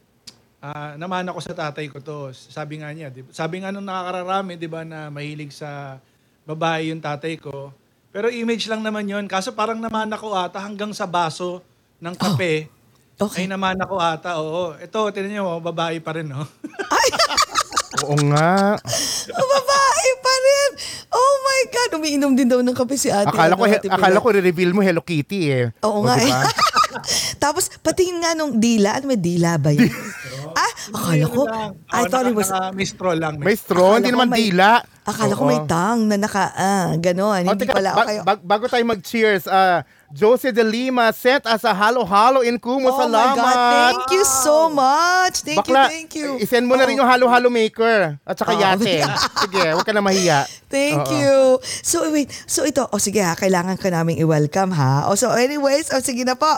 ah, 0.65 0.97
naman 0.97 1.29
ako 1.29 1.45
sa 1.45 1.53
tatay 1.53 1.93
ko 1.93 2.00
to. 2.00 2.33
Sabi 2.33 2.81
nga 2.81 2.88
niya, 2.88 3.12
di 3.12 3.21
sabi 3.37 3.61
nga 3.61 3.69
nung 3.69 3.85
nakakararami, 3.85 4.57
di 4.57 4.65
ba, 4.65 4.81
na 4.81 5.12
mahilig 5.12 5.53
sa 5.53 6.00
babae 6.49 6.88
yung 6.88 7.05
tatay 7.05 7.37
ko. 7.37 7.69
Pero 8.17 8.33
image 8.33 8.65
lang 8.73 8.81
naman 8.81 9.05
yon 9.05 9.29
Kaso 9.29 9.53
parang 9.53 9.76
naman 9.76 10.09
ako 10.09 10.33
ata 10.33 10.57
hanggang 10.57 10.88
sa 10.97 11.05
baso 11.05 11.61
ng 12.00 12.17
kape. 12.17 12.73
Okay. 13.17 13.45
Ay 13.45 13.47
naman 13.49 13.76
ako 13.76 13.95
ata, 14.00 14.41
oo. 14.41 14.73
Ito, 14.81 15.12
tinan 15.12 15.37
niyo, 15.37 15.45
oh, 15.45 15.61
babae 15.61 16.00
pa 16.00 16.17
rin, 16.17 16.33
no? 16.33 16.49
Oo 18.05 18.17
nga. 18.29 18.76
Oh, 19.33 19.49
babae 19.49 20.11
pa 20.21 20.35
rin. 20.37 20.71
Oh 21.09 21.35
my 21.41 21.61
God. 21.73 21.91
Umiinom 21.97 22.33
din 22.37 22.45
daw 22.45 22.61
ng 22.61 22.76
kape 22.76 22.97
si 23.00 23.09
ate. 23.09 23.33
Akala 23.33 23.57
ano, 23.57 23.61
ko, 23.61 23.65
he- 23.65 23.81
Ate 23.81 23.88
akala 23.88 24.21
ko 24.21 24.29
re-reveal 24.29 24.76
mo 24.76 24.85
Hello 24.85 25.00
Kitty 25.00 25.49
eh. 25.49 25.65
Oo 25.81 26.05
O, 26.05 26.05
nga 26.05 26.21
eh. 26.21 26.29
Tapos, 27.37 27.69
patingin 27.79 28.19
nga 28.19 28.33
nung 28.33 28.57
dila. 28.57 28.97
Ano 28.97 29.09
may 29.09 29.19
dila 29.19 29.57
ba 29.57 29.71
yun? 29.71 29.88
ah, 30.59 30.73
akala 30.93 31.26
ko. 31.26 31.43
I 31.88 32.03
thought 32.07 32.26
it 32.26 32.35
was... 32.35 32.50
May 32.73 32.85
straw 32.85 33.12
lang. 33.12 33.38
May 33.38 33.55
straw, 33.55 33.93
Akala 33.93 33.99
hindi 33.99 34.09
ko 34.09 34.15
naman 34.15 34.29
may- 34.29 34.41
dila. 34.43 34.69
Akala 35.03 35.33
ko 35.33 35.43
Oo. 35.43 35.50
may 35.50 35.61
tang 35.65 35.99
na 36.05 36.17
naka... 36.17 36.45
Ah, 36.53 36.91
ganon. 36.97 37.38
O, 37.38 37.47
Hindi 37.47 37.62
teka, 37.62 37.79
pala. 37.79 37.91
ba- 37.93 38.03
Okay. 38.03 38.19
bag- 38.23 38.45
bago 38.45 38.65
tayo 38.67 38.85
mag-cheers, 38.85 39.47
ah, 39.47 39.87
Josie 40.14 40.54
de 40.54 40.62
Lima 40.62 41.10
sent 41.10 41.46
us 41.46 41.66
a 41.66 41.75
halo-halo 41.75 42.40
in 42.46 42.58
Kumu. 42.62 42.86
Oh 42.86 42.94
my 42.94 43.04
Salamat. 43.10 43.34
God, 43.34 43.54
thank 43.75 44.06
you 44.14 44.25
so 44.25 44.70
much. 44.70 45.42
Thank 45.42 45.58
Bakla, 45.66 45.82
you, 45.84 45.90
thank 45.90 46.10
you. 46.14 46.28
isend 46.38 46.64
mo 46.70 46.78
na 46.78 46.86
rin 46.86 46.94
yung 46.94 47.08
halo-halo 47.10 47.50
maker 47.50 48.14
at 48.22 48.34
saka 48.38 48.54
Oo. 48.54 48.62
yate. 48.62 49.02
Sige, 49.42 49.62
huwag 49.75 49.82
ka 49.82 49.90
na 49.90 50.00
mahiya. 50.00 50.46
Thank 50.70 51.10
Oo. 51.10 51.10
you. 51.10 51.36
So 51.82 52.06
wait, 52.10 52.30
so 52.46 52.62
ito, 52.62 52.86
o 52.86 52.98
sige 53.02 53.18
ha, 53.18 53.34
kailangan 53.34 53.78
ka 53.78 53.90
naming 53.90 54.18
i-welcome 54.22 54.70
ha. 54.78 55.10
O 55.10 55.18
so 55.18 55.34
anyways, 55.34 55.90
o 55.90 55.98
sige 55.98 56.22
na 56.22 56.38
po. 56.38 56.48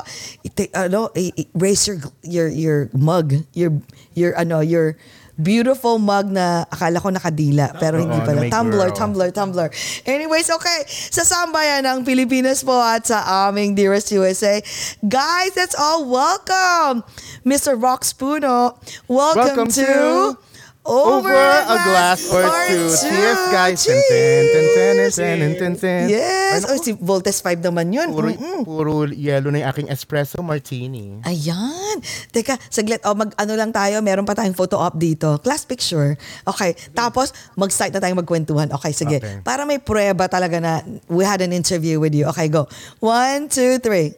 Ano, 0.77 1.09
i- 1.17 1.33
i- 1.37 1.49
raise 1.57 1.89
your 1.89 1.99
your 2.21 2.49
your 2.53 2.79
mug, 2.93 3.33
your 3.57 3.73
your 4.13 4.37
ano, 4.37 4.61
your 4.61 4.97
beautiful 5.39 6.03
mug 6.03 6.35
na 6.35 6.67
akala 6.67 6.99
ko 6.99 7.15
nakadila 7.15 7.71
pero 7.79 8.03
hindi 8.03 8.19
pala. 8.27 8.51
Tumbler, 8.51 8.91
tumbler, 8.91 9.31
tumbler. 9.31 9.71
Anyways, 10.03 10.51
okay. 10.51 10.83
Sa 10.89 11.23
sambayan 11.23 11.87
ng 11.87 12.03
Pilipinas 12.03 12.67
po 12.67 12.75
at 12.75 13.07
sa 13.07 13.49
aming 13.49 13.79
Dearest 13.79 14.11
USA. 14.11 14.59
Guys, 15.07 15.55
that's 15.55 15.79
all. 15.79 16.05
Welcome. 16.11 17.07
Mr. 17.47 17.79
Rock 17.79 18.03
Spuno. 18.03 18.77
Welcome, 19.07 19.71
Welcome 19.71 19.71
to, 19.79 19.87
to 19.87 20.48
Over, 20.89 21.37
a 21.69 21.77
glass 21.85 22.25
or 22.27 22.49
two. 22.65 22.89
Cheers, 22.89 23.43
guys. 23.53 23.85
Ten, 23.85 24.01
ten, 24.01 24.43
ten, 24.49 24.65
ten, 24.73 24.95
ten, 24.97 25.37
ten, 25.37 25.53
ten, 25.55 25.73
ten. 25.77 26.03
Yes. 26.09 26.65
Ay, 26.65 26.73
O, 26.73 26.81
si 26.81 26.97
Voltes 26.97 27.45
5 27.45 27.61
naman 27.61 27.93
yun. 27.93 28.09
Puro, 28.09 28.33
Mm-mm. 28.33 28.61
puro 28.65 28.93
yellow 29.07 29.53
na 29.53 29.61
yung 29.61 29.69
aking 29.69 29.89
espresso 29.93 30.41
martini. 30.41 31.21
Ayan. 31.23 32.01
Teka, 32.33 32.57
saglit. 32.67 33.05
O, 33.05 33.13
mag, 33.13 33.37
ano 33.37 33.53
lang 33.53 33.69
tayo, 33.69 34.01
meron 34.01 34.25
pa 34.25 34.33
tayong 34.33 34.57
photo 34.57 34.81
op 34.81 34.97
dito. 34.97 35.37
Class 35.39 35.69
picture. 35.69 36.17
Okay. 36.49 36.73
Tapos, 36.91 37.37
mag-start 37.53 37.93
na 37.93 38.01
tayong 38.01 38.25
magkwentuhan. 38.25 38.73
Okay, 38.73 38.97
sige. 38.97 39.21
Okay. 39.21 39.45
Para 39.45 39.69
may 39.69 39.77
prueba 39.77 40.25
talaga 40.25 40.57
na 40.57 40.81
we 41.07 41.21
had 41.21 41.45
an 41.45 41.53
interview 41.53 42.01
with 42.01 42.17
you. 42.17 42.25
Okay, 42.33 42.49
go. 42.49 42.65
One, 42.99 43.53
two, 43.53 43.77
three. 43.79 44.17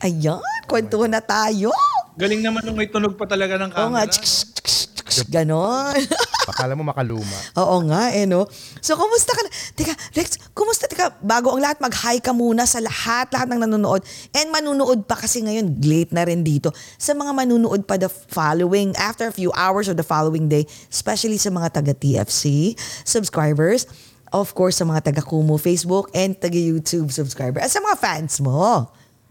Ayan. 0.00 0.40
Kwentuhan 0.64 1.08
na 1.08 1.20
tayo. 1.20 1.72
Galing 2.16 2.40
naman 2.40 2.60
nung 2.62 2.76
may 2.76 2.84
tunog 2.84 3.16
pa 3.16 3.24
talaga 3.24 3.56
ng 3.56 3.72
Oo 3.72 3.88
nga. 3.90 4.04
camera. 4.04 4.12
Tsk, 4.12 4.22
tsk, 4.22 4.46
tsk, 4.60 4.79
Ganon. 5.28 5.96
Akala 6.50 6.74
mo 6.74 6.82
makaluma. 6.82 7.38
Oo 7.58 7.84
nga, 7.86 8.10
eh, 8.10 8.26
no? 8.26 8.46
So, 8.82 8.98
kumusta 8.98 9.34
ka 9.34 9.42
na? 9.42 9.50
Teka, 9.74 9.94
Rex, 10.14 10.38
kumusta? 10.50 10.90
Teka, 10.90 11.20
bago 11.22 11.54
ang 11.54 11.62
lahat, 11.62 11.78
mag-hi 11.78 12.18
ka 12.18 12.34
muna 12.34 12.66
sa 12.66 12.82
lahat, 12.82 13.30
lahat 13.30 13.46
ng 13.50 13.66
nanonood. 13.66 14.02
And 14.34 14.50
manunood 14.50 15.06
pa 15.06 15.14
kasi 15.14 15.42
ngayon, 15.42 15.78
late 15.82 16.10
na 16.10 16.26
rin 16.26 16.42
dito. 16.42 16.74
Sa 16.98 17.14
mga 17.14 17.34
manunood 17.34 17.86
pa 17.86 17.98
the 17.98 18.10
following, 18.10 18.94
after 18.98 19.26
a 19.26 19.34
few 19.34 19.54
hours 19.54 19.86
or 19.86 19.94
the 19.94 20.06
following 20.06 20.50
day, 20.50 20.66
especially 20.90 21.38
sa 21.38 21.50
mga 21.50 21.70
taga-TFC 21.82 22.74
subscribers, 23.04 23.86
of 24.30 24.54
course, 24.54 24.78
sa 24.78 24.86
mga 24.86 25.10
taga-Kumu 25.10 25.58
Facebook 25.58 26.10
and 26.14 26.38
taga-YouTube 26.38 27.10
subscriber, 27.10 27.58
at 27.58 27.70
sa 27.70 27.82
mga 27.82 27.98
fans 27.98 28.38
mo. 28.38 28.90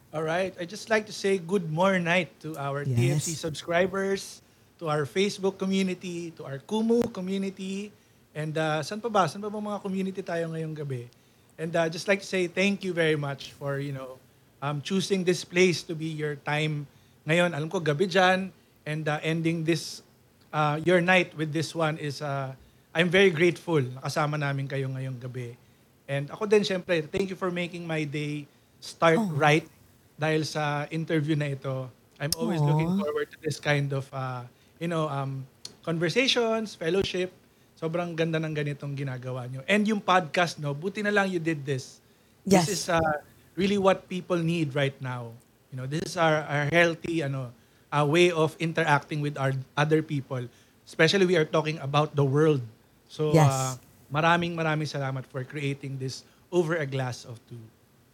All 0.09 0.25
right. 0.25 0.57
I 0.57 0.65
just 0.65 0.89
like 0.89 1.05
to 1.05 1.13
say 1.13 1.38
good 1.38 1.69
morning 1.69 2.01
night 2.01 2.33
to 2.41 2.57
our 2.57 2.81
Yes. 2.81 3.29
TFC 3.29 3.38
subscribers, 3.38 4.41
to 4.79 4.88
our 4.88 5.03
Facebook 5.03 5.59
community, 5.59 6.31
to 6.39 6.48
our 6.48 6.57
Kumu 6.63 7.12
community, 7.12 7.91
and 8.31 8.55
uh, 8.55 8.79
saan 8.79 9.03
pa 9.03 9.12
ba? 9.12 9.27
Saan 9.27 9.43
pa 9.43 9.51
ba 9.51 9.59
mga 9.59 9.83
community 9.83 10.24
tayo 10.24 10.48
ngayong 10.55 10.71
gabi? 10.71 11.12
And 11.59 11.75
uh, 11.75 11.91
just 11.91 12.07
like 12.07 12.24
to 12.24 12.29
say 12.29 12.48
thank 12.48 12.88
you 12.88 12.95
very 12.95 13.19
much 13.19 13.51
for, 13.59 13.83
you 13.83 13.91
know, 13.91 14.15
um, 14.63 14.79
choosing 14.79 15.27
this 15.27 15.43
place 15.43 15.83
to 15.83 15.93
be 15.95 16.07
your 16.07 16.39
time 16.48 16.88
ngayon. 17.27 17.51
Alam 17.51 17.67
ko, 17.67 17.83
gabi 17.83 18.07
dyan, 18.07 18.55
and 18.88 19.03
uh, 19.03 19.19
ending 19.19 19.67
this, 19.67 20.00
uh, 20.55 20.79
your 20.88 21.03
night 21.03 21.36
with 21.36 21.51
this 21.51 21.75
one 21.75 22.00
is, 22.00 22.24
uh, 22.24 22.55
I'm 22.95 23.12
very 23.12 23.29
grateful 23.29 23.83
nakasama 23.83 24.39
namin 24.39 24.71
kayo 24.71 24.88
ngayong 24.88 25.19
gabi. 25.19 25.59
And 26.07 26.31
ako 26.31 26.48
din, 26.48 26.63
syempre, 26.63 27.03
thank 27.03 27.27
you 27.27 27.36
for 27.36 27.51
making 27.51 27.83
my 27.83 28.07
day 28.07 28.48
start 28.79 29.19
right 29.36 29.67
dahil 30.15 30.48
sa 30.48 30.88
interview 30.89 31.36
na 31.36 31.51
ito. 31.51 31.91
I'm 32.19 32.31
always 32.39 32.63
Aw. 32.63 32.67
looking 32.71 32.91
forward 33.03 33.27
to 33.36 33.38
this 33.43 33.59
kind 33.59 33.91
of, 33.91 34.07
uh, 34.15 34.48
you 34.79 34.88
know, 34.88 35.07
um, 35.07 35.45
conversations, 35.83 36.74
fellowship. 36.74 37.31
Sobrang 37.79 38.12
ganda 38.15 38.39
ng 38.43 38.51
ganitong 38.51 38.95
ginagawa 38.95 39.48
nyo. 39.48 39.63
And 39.63 39.88
yung 39.88 40.03
podcast, 40.03 40.59
no, 40.59 40.75
buti 40.75 41.00
na 41.00 41.12
lang 41.15 41.31
you 41.31 41.39
did 41.39 41.63
this. 41.63 42.03
Yes. 42.43 42.67
This 42.67 42.83
is 42.83 42.83
uh, 42.91 43.00
really 43.55 43.79
what 43.79 44.07
people 44.12 44.36
need 44.39 44.75
right 44.75 44.95
now. 45.00 45.31
You 45.71 45.79
know, 45.79 45.88
this 45.88 46.03
is 46.03 46.15
our, 46.19 46.43
our 46.43 46.65
healthy 46.71 47.24
ano, 47.24 47.51
uh, 47.91 48.03
way 48.03 48.31
of 48.31 48.55
interacting 48.59 49.21
with 49.24 49.39
our 49.39 49.55
other 49.79 50.03
people. 50.03 50.43
Especially 50.83 51.24
we 51.24 51.38
are 51.38 51.48
talking 51.48 51.79
about 51.79 52.15
the 52.19 52.25
world. 52.25 52.59
So, 53.07 53.31
Yes. 53.31 53.48
uh, 53.48 53.74
maraming 54.12 54.57
maraming 54.59 54.89
salamat 54.89 55.24
for 55.29 55.45
creating 55.45 56.01
this 56.01 56.25
over 56.51 56.75
a 56.75 56.86
glass 56.86 57.24
of 57.24 57.39
two. 57.48 57.62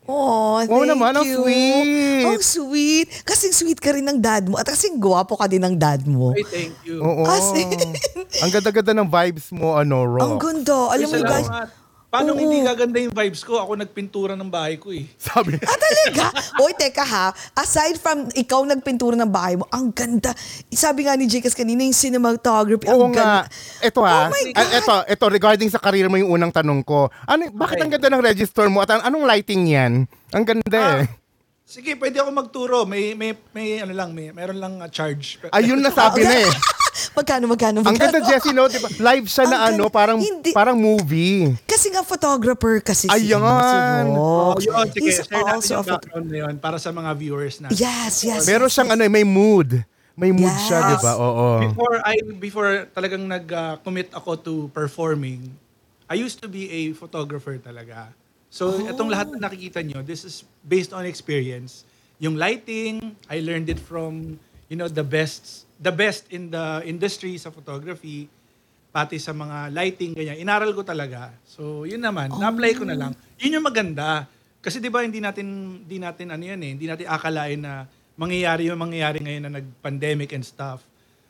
Oh, 0.05 0.61
thank 0.61 0.69
Oo 0.69 0.85
naman, 0.85 1.17
ang 1.17 1.25
you. 1.25 1.41
sweet. 1.41 2.25
Ang 2.29 2.41
sweet. 2.41 3.07
Kasing 3.25 3.53
sweet 3.53 3.79
ka 3.81 3.89
rin 3.89 4.05
ng 4.05 4.21
dad 4.21 4.45
mo. 4.45 4.55
At 4.55 4.69
kasing 4.69 5.01
gwapo 5.01 5.33
ka 5.33 5.49
din 5.49 5.65
ng 5.65 5.73
dad 5.73 6.05
mo. 6.05 6.29
Ay, 6.29 6.45
thank 6.45 6.77
you. 6.85 7.01
Oo. 7.01 7.25
As 7.25 7.49
in- 7.57 7.97
Ang 8.45 8.51
ganda-ganda 8.53 8.93
ng 8.93 9.09
vibes 9.09 9.49
mo, 9.49 9.73
ano, 9.73 10.05
Rock. 10.05 10.21
Ang 10.21 10.35
ganda. 10.37 10.93
Alam 10.93 11.07
mo 11.09 11.17
guys, 11.19 11.49
salamat. 11.49 11.84
Paano 12.05 12.31
Oo. 12.31 12.39
hindi 12.39 12.61
gaganda 12.61 12.95
yung 12.97 13.11
vibes 13.11 13.41
ko? 13.41 13.57
Ako 13.57 13.75
nagpintura 13.75 14.33
ng 14.33 14.47
bahay 14.47 14.77
ko 14.77 14.89
eh. 14.89 15.03
Sabi, 15.17 15.59
Ah, 15.59 15.75
talaga? 15.75 16.31
Oy, 16.57 16.71
teka 16.71 17.03
ha. 17.03 17.27
Aside 17.51 17.97
from 17.97 18.31
ikaw 18.31 18.63
nagpintura 18.63 19.13
ng 19.15 19.27
bahay 19.27 19.55
mo, 19.55 19.67
ang 19.67 19.91
ganda. 19.91 20.31
Sabi 20.69 21.03
nga 21.03 21.13
ni 21.13 21.25
Jcas 21.25 21.51
kanina, 21.51 21.81
yung 21.81 21.91
cinematography, 21.91 22.87
Oo 22.87 23.05
ang 23.05 23.11
nga. 23.11 23.43
ganda. 23.43 23.51
Ito 23.81 23.99
ha. 24.01 24.19
Oh 24.21 24.31
my 24.31 24.43
Ah, 24.49 24.63
God. 24.63 24.71
ito, 24.73 24.95
ito, 25.11 25.25
regarding 25.27 25.67
sa 25.67 25.77
career 25.77 26.07
mo 26.07 26.15
yung 26.15 26.31
unang 26.31 26.49
tanong 26.49 26.81
ko. 26.81 27.11
Ano, 27.25 27.51
bakit 27.51 27.77
ang 27.77 27.89
ganda 27.89 28.07
ng 28.07 28.23
register 28.23 28.65
mo 28.67 28.79
at 28.79 28.89
an- 28.89 29.03
anong 29.03 29.25
lighting 29.25 29.67
yan? 29.67 30.07
Ang 30.31 30.43
ganda 30.45 31.03
eh. 31.03 31.24
Sige, 31.65 31.97
pwede 31.97 32.21
ako 32.21 32.29
magturo. 32.29 32.77
May, 32.85 33.17
may, 33.17 33.33
may 33.49 33.81
ano 33.81 33.89
lang, 33.97 34.13
may, 34.13 34.29
meron 34.29 34.61
lang 34.61 34.73
uh, 34.77 34.85
charge. 34.85 35.41
Ayun 35.49 35.81
na 35.81 35.89
sabi 35.89 36.21
na 36.21 36.45
eh. 36.45 36.51
magkano, 37.17 37.49
magkano, 37.57 37.81
magkano? 37.81 37.89
Ang 37.89 37.97
ganda, 37.97 38.21
Jessie, 38.21 38.53
no? 38.53 38.69
Diba? 38.69 38.85
Live 39.01 39.25
siya 39.25 39.49
na 39.49 39.73
ano, 39.73 39.89
parang 39.89 40.21
Hindi. 40.21 40.53
parang 40.53 40.77
movie. 40.77 41.57
Kasi 41.65 41.89
nga 41.89 42.05
photographer 42.05 42.85
kasi 42.85 43.09
si, 43.09 43.33
Ayan. 43.33 43.41
si 43.41 44.13
Oh, 44.13 44.53
yun, 44.61 44.93
sige, 44.93 45.09
He's 45.09 45.25
share 45.25 45.41
natin 45.41 45.57
also 45.57 45.73
a 45.73 45.77
yung 45.81 45.89
background 45.89 46.27
na 46.29 46.37
yun 46.45 46.55
para 46.61 46.77
sa 46.77 46.93
mga 46.93 47.11
viewers 47.17 47.57
natin. 47.57 47.81
Yes, 47.81 48.21
yes. 48.21 48.45
Meron 48.45 48.69
siyang 48.69 48.93
yes. 48.93 48.95
ano, 48.95 49.01
eh, 49.01 49.11
may 49.11 49.25
mood. 49.25 49.69
May 50.15 50.31
mood 50.31 50.53
Yes. 50.53 50.69
siya, 50.69 50.79
di 50.95 50.97
ba? 51.01 51.17
Oo. 51.17 51.65
Before 51.65 51.97
I 52.05 52.15
before 52.37 52.69
talagang 52.93 53.25
nag-commit 53.25 54.13
ako 54.13 54.31
to 54.37 54.53
performing, 54.69 55.49
I 56.05 56.13
used 56.13 56.45
to 56.45 56.47
be 56.47 56.69
a 56.69 56.93
photographer 56.93 57.57
talaga. 57.57 58.13
So 58.49 58.71
Oh. 58.71 58.87
itong 58.87 59.09
lahat 59.11 59.31
na 59.35 59.49
nakikita 59.49 59.83
nyo, 59.83 59.99
this 60.01 60.23
is 60.23 60.45
based 60.63 60.95
on 60.95 61.03
experience. 61.03 61.83
Yung 62.23 62.39
lighting, 62.39 63.15
I 63.27 63.43
learned 63.43 63.67
it 63.67 63.81
from, 63.81 64.39
you 64.71 64.77
know, 64.79 64.87
the 64.87 65.03
best 65.03 65.67
the 65.75 65.91
best 65.91 66.31
in 66.31 66.47
the 66.47 66.79
industry 66.87 67.35
sa 67.35 67.51
photography, 67.51 68.31
pati 68.95 69.19
sa 69.19 69.35
mga 69.35 69.75
lighting 69.75 70.15
ganyan. 70.15 70.39
Inaral 70.39 70.71
ko 70.71 70.87
talaga. 70.87 71.35
So 71.43 71.83
yun 71.83 71.99
naman, 71.99 72.31
na-apply 72.31 72.71
ko 72.79 72.87
na 72.87 72.95
lang. 72.95 73.11
Yun 73.43 73.59
yung 73.59 73.67
maganda. 73.67 74.23
Kasi 74.63 74.79
'di 74.79 74.87
ba 74.87 75.03
hindi 75.03 75.19
natin 75.19 75.45
hindi 75.83 75.99
natin 75.99 76.31
ano 76.31 76.43
yan 76.47 76.59
eh, 76.63 76.71
hindi 76.79 76.87
natin 76.87 77.05
akalain 77.11 77.59
na 77.59 77.85
mangyayari 78.15 78.71
yung 78.71 78.79
mangyayari 78.79 79.19
ngayon 79.19 79.43
na 79.45 79.51
nag-pandemic 79.59 80.31
and 80.31 80.47
stuff. 80.47 80.79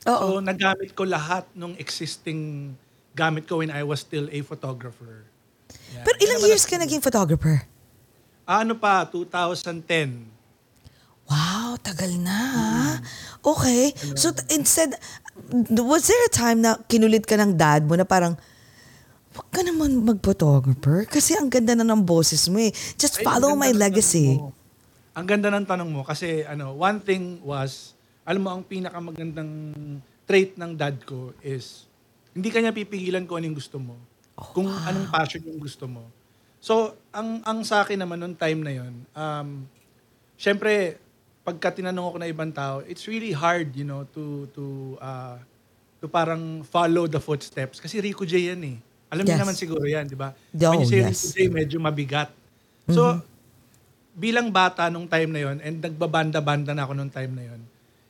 Oo. 0.05 0.37
So, 0.37 0.45
nagamit 0.45 0.93
ko 0.93 1.01
lahat 1.01 1.49
ng 1.57 1.73
existing 1.81 2.71
gamit 3.17 3.49
ko 3.49 3.65
when 3.65 3.73
I 3.73 3.81
was 3.81 4.05
still 4.05 4.29
a 4.29 4.39
photographer. 4.45 5.25
Pero 6.03 6.15
ilang 6.19 6.41
years 6.49 6.65
ka 6.65 6.75
naging 6.75 6.99
photographer? 6.99 7.63
Ano 8.45 8.75
pa, 8.75 9.05
2010. 9.07 10.35
Wow, 11.25 11.77
tagal 11.81 12.13
na. 12.21 12.37
ah. 12.37 12.95
Okay. 13.41 13.93
So 14.13 14.29
instead, 14.53 14.93
was 15.73 16.05
there 16.05 16.23
a 16.25 16.31
time 16.33 16.61
na 16.61 16.77
kinulit 16.85 17.25
ka 17.25 17.33
ng 17.37 17.57
dad 17.57 17.85
mo 17.85 17.97
na 17.97 18.05
parang, 18.05 18.37
wag 19.35 19.47
ka 19.51 19.61
naman 19.65 20.05
mag-photographer 20.05 21.03
kasi 21.09 21.35
ang 21.35 21.49
ganda 21.49 21.73
na 21.73 21.85
ng 21.85 22.01
boses 22.05 22.45
mo 22.47 22.61
eh. 22.61 22.69
Just 22.95 23.19
Ay, 23.19 23.25
follow 23.25 23.53
ang 23.53 23.59
my 23.59 23.73
legacy. 23.73 24.37
Ang 25.17 25.25
ganda 25.25 25.49
ng 25.49 25.65
tanong 25.65 25.89
mo 25.89 26.01
kasi 26.05 26.45
ano, 26.45 26.77
one 26.77 27.01
thing 27.01 27.41
was, 27.41 27.97
alam 28.21 28.41
mo, 28.45 28.49
ang 28.53 28.61
pinakamagandang 28.61 29.51
trait 30.25 30.57
ng 30.57 30.73
dad 30.77 30.97
ko 31.05 31.33
is, 31.41 31.89
hindi 32.35 32.51
kanya 32.51 32.73
pipigilan 32.73 33.25
kung 33.25 33.41
anong 33.41 33.57
gusto 33.57 33.77
mo. 33.81 33.95
Kung 34.35 34.67
anong 34.67 35.07
passion 35.07 35.39
yung 35.43 35.59
gusto 35.59 35.87
mo. 35.87 36.03
So, 36.59 36.97
ang 37.15 37.39
ang 37.45 37.63
sa 37.63 37.85
akin 37.85 37.95
naman 37.95 38.19
nung 38.19 38.35
time 38.35 38.59
na 38.59 38.73
yon, 38.73 38.93
um, 39.13 39.49
syempre, 40.35 40.99
pagka 41.45 41.71
tinanong 41.71 42.05
ako 42.11 42.17
na 42.19 42.27
ibang 42.27 42.51
tao, 42.51 42.81
it's 42.83 43.05
really 43.05 43.31
hard, 43.31 43.71
you 43.77 43.85
know, 43.85 44.03
to 44.11 44.49
to 44.51 44.63
uh, 44.99 45.37
to 46.01 46.09
parang 46.09 46.65
follow 46.65 47.05
the 47.07 47.21
footsteps 47.21 47.79
kasi 47.79 48.01
Rico 48.01 48.25
J 48.25 48.51
yan 48.51 48.61
eh. 48.65 48.77
Alam 49.13 49.23
niyo 49.23 49.37
Yes. 49.37 49.43
naman 49.45 49.55
siguro 49.55 49.85
yan, 49.85 50.09
di 50.09 50.17
ba? 50.17 50.33
Oh, 50.33 50.73
When 50.73 50.83
you 50.83 50.89
say 50.89 50.99
yes. 51.05 51.13
Rico 51.13 51.27
J, 51.31 51.37
medyo 51.53 51.77
mabigat. 51.79 52.33
So, 52.89 53.21
bilang 54.15 54.49
bata 54.49 54.89
nung 54.89 55.05
time 55.05 55.29
na 55.31 55.41
yon 55.43 55.57
and 55.61 55.79
nagbabanda-banda 55.83 56.71
na 56.73 56.83
ako 56.87 56.93
nung 56.95 57.11
time 57.11 57.35
na 57.35 57.43
yon 57.51 57.61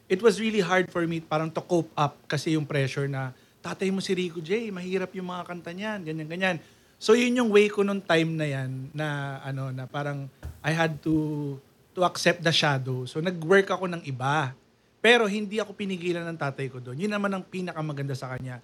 it 0.05 0.21
was 0.21 0.37
really 0.37 0.61
hard 0.61 0.85
for 0.93 1.01
me 1.09 1.17
parang 1.17 1.49
to 1.49 1.57
cope 1.65 1.89
up 1.97 2.13
kasi 2.29 2.53
yung 2.53 2.61
pressure 2.61 3.09
na 3.09 3.33
tatay 3.65 3.89
mo 3.89 3.97
si 3.97 4.13
Rico 4.13 4.37
J, 4.37 4.69
mahirap 4.69 5.09
yung 5.17 5.25
mga 5.25 5.43
kanta 5.49 5.73
niyan, 5.73 6.05
ganyan, 6.05 6.29
ganyan. 6.29 6.57
So 7.01 7.17
yun 7.17 7.33
yung 7.33 7.49
way 7.49 7.65
ko 7.65 7.81
nung 7.81 7.99
time 7.99 8.37
na 8.37 8.45
yan 8.45 8.93
na 8.93 9.37
ano 9.41 9.73
na 9.73 9.89
parang 9.89 10.29
I 10.61 10.69
had 10.69 11.01
to 11.01 11.57
to 11.97 12.05
accept 12.05 12.45
the 12.45 12.53
shadow. 12.53 13.09
So 13.09 13.17
nag-work 13.17 13.73
ako 13.73 13.89
ng 13.89 14.05
iba. 14.05 14.53
Pero 15.01 15.25
hindi 15.29 15.61
ako 15.61 15.73
pinigilan 15.73 16.25
ng 16.29 16.37
tatay 16.37 16.69
ko 16.69 16.81
doon. 16.81 16.97
Yun 16.97 17.13
naman 17.13 17.29
ang 17.29 17.45
pinakamaganda 17.45 18.17
sa 18.17 18.33
kanya. 18.33 18.61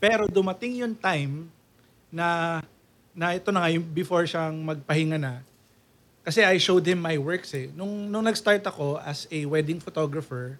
Pero 0.00 0.24
dumating 0.28 0.80
yung 0.80 0.96
time 0.96 1.48
na 2.08 2.60
na 3.12 3.36
ito 3.36 3.52
na 3.52 3.60
nga 3.64 3.70
yung 3.72 3.84
before 3.84 4.24
siyang 4.24 4.56
magpahinga 4.64 5.20
na. 5.20 5.44
Kasi 6.24 6.40
I 6.40 6.56
showed 6.56 6.86
him 6.86 7.02
my 7.02 7.18
works 7.18 7.52
eh. 7.52 7.68
Nung, 7.76 8.08
nung 8.08 8.24
nag-start 8.24 8.62
ako 8.62 9.02
as 9.02 9.28
a 9.28 9.44
wedding 9.44 9.82
photographer, 9.82 10.56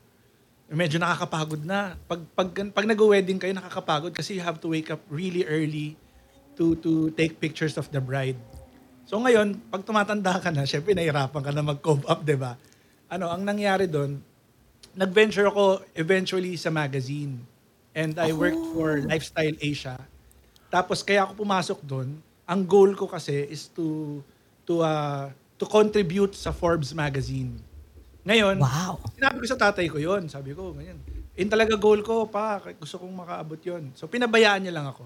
medyo 0.72 0.96
nakakapagod 0.96 1.62
na. 1.62 1.94
Pag, 2.08 2.20
pag, 2.32 2.48
pag 2.72 2.86
nag-wedding 2.88 3.36
kayo, 3.38 3.52
nakakapagod 3.52 4.16
kasi 4.16 4.40
you 4.40 4.42
have 4.42 4.58
to 4.58 4.72
wake 4.72 4.88
up 4.88 5.00
really 5.12 5.44
early 5.44 5.94
to 6.56 6.76
to 6.80 7.12
take 7.16 7.40
pictures 7.40 7.76
of 7.76 7.88
the 7.92 8.00
bride. 8.00 8.36
So 9.08 9.20
ngayon, 9.20 9.60
pag 9.68 9.84
tumatanda 9.84 10.40
ka 10.40 10.48
na, 10.48 10.64
syempre 10.64 10.96
nahirapan 10.96 11.42
ka 11.44 11.52
na 11.52 11.60
mag-cope 11.64 12.08
up, 12.08 12.24
di 12.24 12.36
ba? 12.36 12.56
Ano, 13.12 13.28
ang 13.28 13.44
nangyari 13.44 13.84
doon, 13.84 14.20
nag-venture 14.96 15.48
ako 15.48 15.84
eventually 15.92 16.56
sa 16.56 16.72
magazine. 16.72 17.40
And 17.92 18.16
I 18.16 18.32
worked 18.32 18.72
for 18.72 19.04
Lifestyle 19.04 19.52
Asia. 19.60 20.00
Tapos 20.72 21.04
kaya 21.04 21.28
ako 21.28 21.44
pumasok 21.44 21.78
doon, 21.84 22.16
ang 22.48 22.64
goal 22.64 22.96
ko 22.96 23.04
kasi 23.04 23.44
is 23.52 23.68
to 23.76 24.20
to 24.64 24.80
uh, 24.80 25.28
to 25.60 25.68
contribute 25.68 26.32
sa 26.32 26.48
Forbes 26.48 26.96
magazine. 26.96 27.60
Ngayon, 28.22 28.56
Wow. 28.62 29.02
sinabi 29.18 29.36
ko 29.42 29.46
sa 29.50 29.58
tatay 29.58 29.86
ko 29.90 29.98
yon 29.98 30.30
Sabi 30.30 30.54
ko, 30.54 30.70
ganyan. 30.70 30.98
In 31.34 31.48
talaga 31.50 31.74
goal 31.74 32.04
ko, 32.06 32.28
pa, 32.30 32.62
gusto 32.78 33.00
kong 33.00 33.14
makaabot 33.24 33.58
yon 33.58 33.90
So, 33.98 34.06
pinabayaan 34.06 34.62
niya 34.62 34.74
lang 34.78 34.86
ako. 34.86 35.02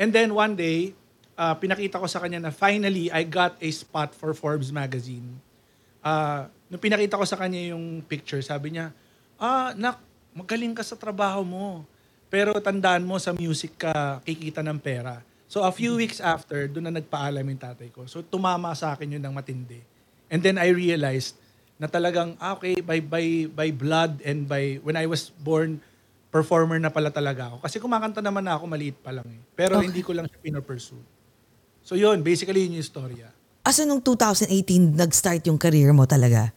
And 0.00 0.08
then 0.12 0.32
one 0.32 0.56
day, 0.56 0.96
uh, 1.36 1.52
pinakita 1.56 2.00
ko 2.00 2.08
sa 2.08 2.20
kanya 2.20 2.40
na 2.40 2.52
finally, 2.54 3.12
I 3.12 3.28
got 3.28 3.60
a 3.60 3.68
spot 3.68 4.16
for 4.16 4.32
Forbes 4.32 4.72
magazine. 4.72 5.26
Uh, 6.00 6.48
nung 6.72 6.80
pinakita 6.80 7.20
ko 7.20 7.24
sa 7.28 7.36
kanya 7.36 7.76
yung 7.76 8.00
picture, 8.04 8.40
sabi 8.40 8.76
niya, 8.78 8.94
ah, 9.36 9.76
nak, 9.76 10.00
magaling 10.32 10.72
ka 10.72 10.84
sa 10.84 10.96
trabaho 10.96 11.44
mo. 11.44 11.84
Pero 12.28 12.56
tandaan 12.60 13.04
mo, 13.04 13.20
sa 13.20 13.36
music 13.36 13.76
ka 13.80 14.20
kikita 14.24 14.60
ng 14.64 14.80
pera. 14.80 15.20
So 15.46 15.62
a 15.62 15.70
few 15.70 15.94
weeks 15.94 16.18
after, 16.18 16.66
doon 16.66 16.90
na 16.90 16.98
nagpaalam 16.98 17.46
yung 17.46 17.60
tatay 17.62 17.88
ko. 17.94 18.04
So 18.10 18.20
tumama 18.20 18.74
sa 18.74 18.92
akin 18.98 19.16
yun 19.16 19.22
ng 19.22 19.34
matindi. 19.34 19.78
And 20.26 20.42
then 20.42 20.58
I 20.58 20.74
realized 20.74 21.38
na 21.76 21.86
talagang, 21.86 22.36
ah, 22.40 22.56
okay, 22.56 22.80
by, 22.80 23.04
by, 23.04 23.48
by 23.52 23.68
blood 23.68 24.24
and 24.24 24.48
by, 24.48 24.80
when 24.80 24.96
I 24.96 25.04
was 25.04 25.28
born, 25.28 25.76
performer 26.32 26.80
na 26.80 26.88
pala 26.88 27.12
talaga 27.12 27.52
ako. 27.52 27.56
Kasi 27.64 27.76
kumakanta 27.80 28.20
naman 28.24 28.44
na 28.44 28.56
ako, 28.56 28.64
maliit 28.68 28.96
pa 29.00 29.12
lang 29.12 29.28
eh. 29.28 29.40
Pero 29.52 29.80
Okay. 29.80 29.88
hindi 29.88 30.00
ko 30.04 30.12
lang 30.16 30.24
siya 30.28 30.40
pinopursue. 30.40 31.00
So 31.84 31.94
yun, 31.94 32.20
basically 32.24 32.64
yun 32.66 32.80
yung 32.80 32.84
istorya. 32.84 33.28
Asa 33.62 33.84
nung 33.84 34.00
2018 34.00 34.50
nag-start 34.96 35.42
yung 35.48 35.56
career 35.60 35.92
mo 35.92 36.04
talaga? 36.04 36.50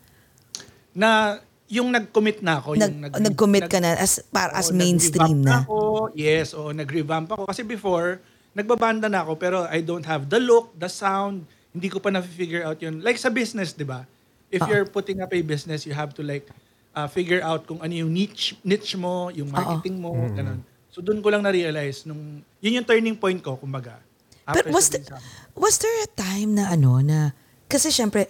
Na 0.96 1.40
yung 1.70 1.94
nag-commit 1.94 2.42
na 2.42 2.60
ako. 2.60 2.76
Nag, 2.76 2.92
yung 2.92 3.26
nag-commit 3.30 3.66
nag- 3.68 3.72
ka 3.72 3.80
na 3.80 3.92
as, 4.00 4.24
para, 4.34 4.52
as 4.58 4.74
Oo, 4.74 4.76
mainstream 4.76 5.46
na. 5.46 5.64
Ako. 5.64 6.10
Yes, 6.18 6.58
oo, 6.58 6.74
nag-revamp 6.74 7.30
ako. 7.30 7.44
Kasi 7.46 7.62
before, 7.62 8.24
nagbabanda 8.58 9.06
na 9.06 9.22
ako 9.22 9.38
pero 9.38 9.70
I 9.70 9.86
don't 9.86 10.06
have 10.08 10.28
the 10.32 10.42
look, 10.42 10.74
the 10.76 10.90
sound. 10.90 11.46
Hindi 11.70 11.88
ko 11.94 12.02
pa 12.02 12.10
na-figure 12.10 12.66
out 12.66 12.82
yun. 12.82 13.06
Like 13.06 13.22
sa 13.22 13.30
business, 13.30 13.78
di 13.78 13.86
ba? 13.86 14.04
If 14.50 14.66
Oo. 14.66 14.70
you're 14.70 14.90
putting 14.90 15.22
up 15.22 15.30
a 15.34 15.42
business, 15.46 15.86
you 15.86 15.94
have 15.94 16.14
to 16.18 16.26
like 16.26 16.50
uh, 16.98 17.08
figure 17.08 17.42
out 17.42 17.70
kung 17.70 17.80
ano 17.82 17.94
yung 17.94 18.12
niche, 18.14 18.58
niche 18.66 18.98
mo, 18.98 19.30
yung 19.30 19.54
marketing 19.54 20.02
mo, 20.02 20.14
ganun. 20.34 20.66
So 20.90 21.06
doon 21.06 21.22
ko 21.22 21.30
lang 21.30 21.46
na-realize 21.46 22.10
nung, 22.10 22.42
yun 22.60 22.82
yung 22.82 22.88
turning 22.88 23.16
point 23.16 23.38
ko, 23.40 23.56
kumbaga. 23.56 24.02
But 24.50 24.66
was, 24.74 24.90
the, 24.90 25.06
was 25.54 25.78
there 25.78 25.94
a 26.04 26.10
time 26.18 26.58
na 26.58 26.74
ano 26.74 26.98
na, 27.06 27.38
kasi 27.70 27.94
syempre, 27.94 28.26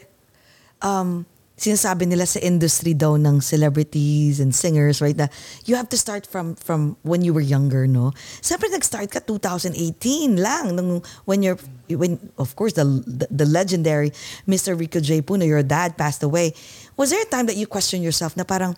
um, 0.84 1.24
sinasabi 1.60 2.08
nila 2.08 2.28
sa 2.28 2.40
industry 2.40 2.96
daw 2.96 3.20
ng 3.20 3.40
celebrities 3.40 4.40
and 4.40 4.56
singers, 4.56 5.00
right, 5.00 5.16
na 5.16 5.28
you 5.64 5.76
have 5.76 5.88
to 5.92 6.00
start 6.00 6.28
from 6.28 6.56
from 6.56 6.96
when 7.04 7.24
you 7.24 7.36
were 7.36 7.44
younger, 7.44 7.88
no? 7.88 8.16
Siyempre 8.40 8.72
nag-start 8.72 9.12
ka 9.12 9.20
2018 9.24 10.40
lang, 10.40 10.76
nung, 10.76 11.04
when 11.24 11.44
you're, 11.44 11.60
when, 11.96 12.20
of 12.38 12.56
course, 12.56 12.74
the, 12.74 12.86
the, 13.06 13.28
the 13.32 13.46
legendary 13.46 14.12
Mr. 14.48 14.78
Rico 14.78 15.00
J. 15.00 15.22
Puno, 15.22 15.46
your 15.46 15.64
dad 15.64 15.98
passed 15.98 16.22
away. 16.24 16.54
Was 16.98 17.10
there 17.10 17.22
a 17.22 17.26
time 17.26 17.46
that 17.48 17.56
you 17.56 17.66
questioned 17.66 18.04
yourself 18.04 18.38
na 18.38 18.44
parang, 18.44 18.78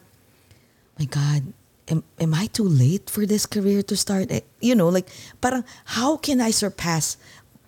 my 1.00 1.06
God, 1.06 1.44
am, 1.90 2.04
am 2.20 2.34
I 2.34 2.48
too 2.48 2.68
late 2.68 3.10
for 3.10 3.26
this 3.26 3.46
career 3.46 3.82
to 3.84 3.96
start? 3.98 4.32
Eh, 4.32 4.42
You 4.62 4.76
know, 4.76 4.88
like, 4.90 5.10
parang, 5.42 5.66
how 5.86 6.18
can 6.18 6.40
I 6.40 6.52
surpass 6.52 7.18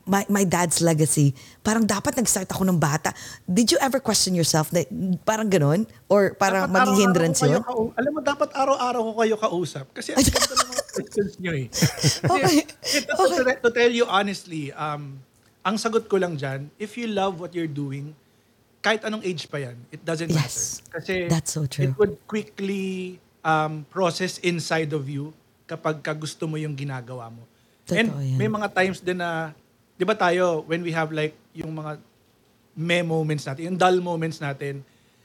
my, 0.06 0.26
my 0.30 0.44
dad's 0.44 0.80
legacy? 0.82 1.34
Parang 1.64 1.88
dapat 1.88 2.16
nag-start 2.16 2.48
ako 2.52 2.64
ng 2.70 2.78
bata. 2.80 3.12
Did 3.50 3.72
you 3.72 3.78
ever 3.82 4.00
question 4.00 4.36
yourself 4.36 4.72
na 4.72 4.84
parang 5.26 5.50
ganon? 5.50 5.88
Or 6.08 6.36
parang 6.36 6.70
Dapat 6.70 6.76
maging 6.88 6.98
hindrance 7.02 7.40
yun? 7.42 7.64
alam 7.98 8.12
mo, 8.14 8.22
dapat 8.22 8.52
araw-araw 8.54 9.02
ko 9.02 9.12
kayo 9.20 9.36
kausap. 9.40 9.86
Kasi 9.92 10.14
ang 10.14 10.24
ganda 10.24 10.54
ng 10.54 10.70
mga 10.70 10.84
questions 11.00 11.34
nyo 11.42 11.54
eh. 11.58 11.68
Okay. 12.22 12.56
Eh, 12.62 13.02
to, 13.10 13.24
to- 13.28 13.60
to 13.66 13.70
tell 13.74 13.90
you 13.90 14.06
honestly, 14.06 14.70
um, 14.76 15.18
ang 15.64 15.80
sagot 15.80 16.06
ko 16.06 16.20
lang 16.20 16.36
dyan, 16.36 16.68
if 16.76 17.00
you 17.00 17.08
love 17.08 17.40
what 17.40 17.56
you're 17.56 17.72
doing, 17.72 18.12
kahit 18.84 19.00
anong 19.08 19.24
age 19.24 19.48
pa 19.48 19.64
yan, 19.64 19.80
it 19.90 20.04
doesn't 20.04 20.28
Yes. 20.28 20.36
matter. 20.36 21.00
Kasi 21.00 21.14
That's 21.32 21.56
so 21.56 21.64
true. 21.64 21.88
it 21.88 21.92
would 21.96 22.20
quickly 22.28 23.18
um, 23.40 23.88
process 23.88 24.44
inside 24.44 24.92
of 24.92 25.08
you 25.08 25.32
kapag 25.64 26.04
ka 26.04 26.12
gusto 26.12 26.44
mo 26.46 26.60
yung 26.60 26.76
ginagawa 26.76 27.32
mo. 27.32 27.48
And 27.88 28.12
Totoo 28.12 28.20
yan. 28.20 28.38
may 28.38 28.50
mga 28.52 28.68
times 28.76 29.00
din 29.00 29.24
na, 29.24 29.56
di 29.96 30.04
ba 30.04 30.16
tayo, 30.16 30.68
when 30.68 30.84
we 30.84 30.92
have 30.92 31.16
like 31.16 31.32
yung 31.56 31.72
mga 31.72 31.96
me 32.76 33.00
moments 33.00 33.48
natin, 33.48 33.72
yung 33.72 33.80
dull 33.80 34.04
moments 34.04 34.44
natin, 34.44 34.84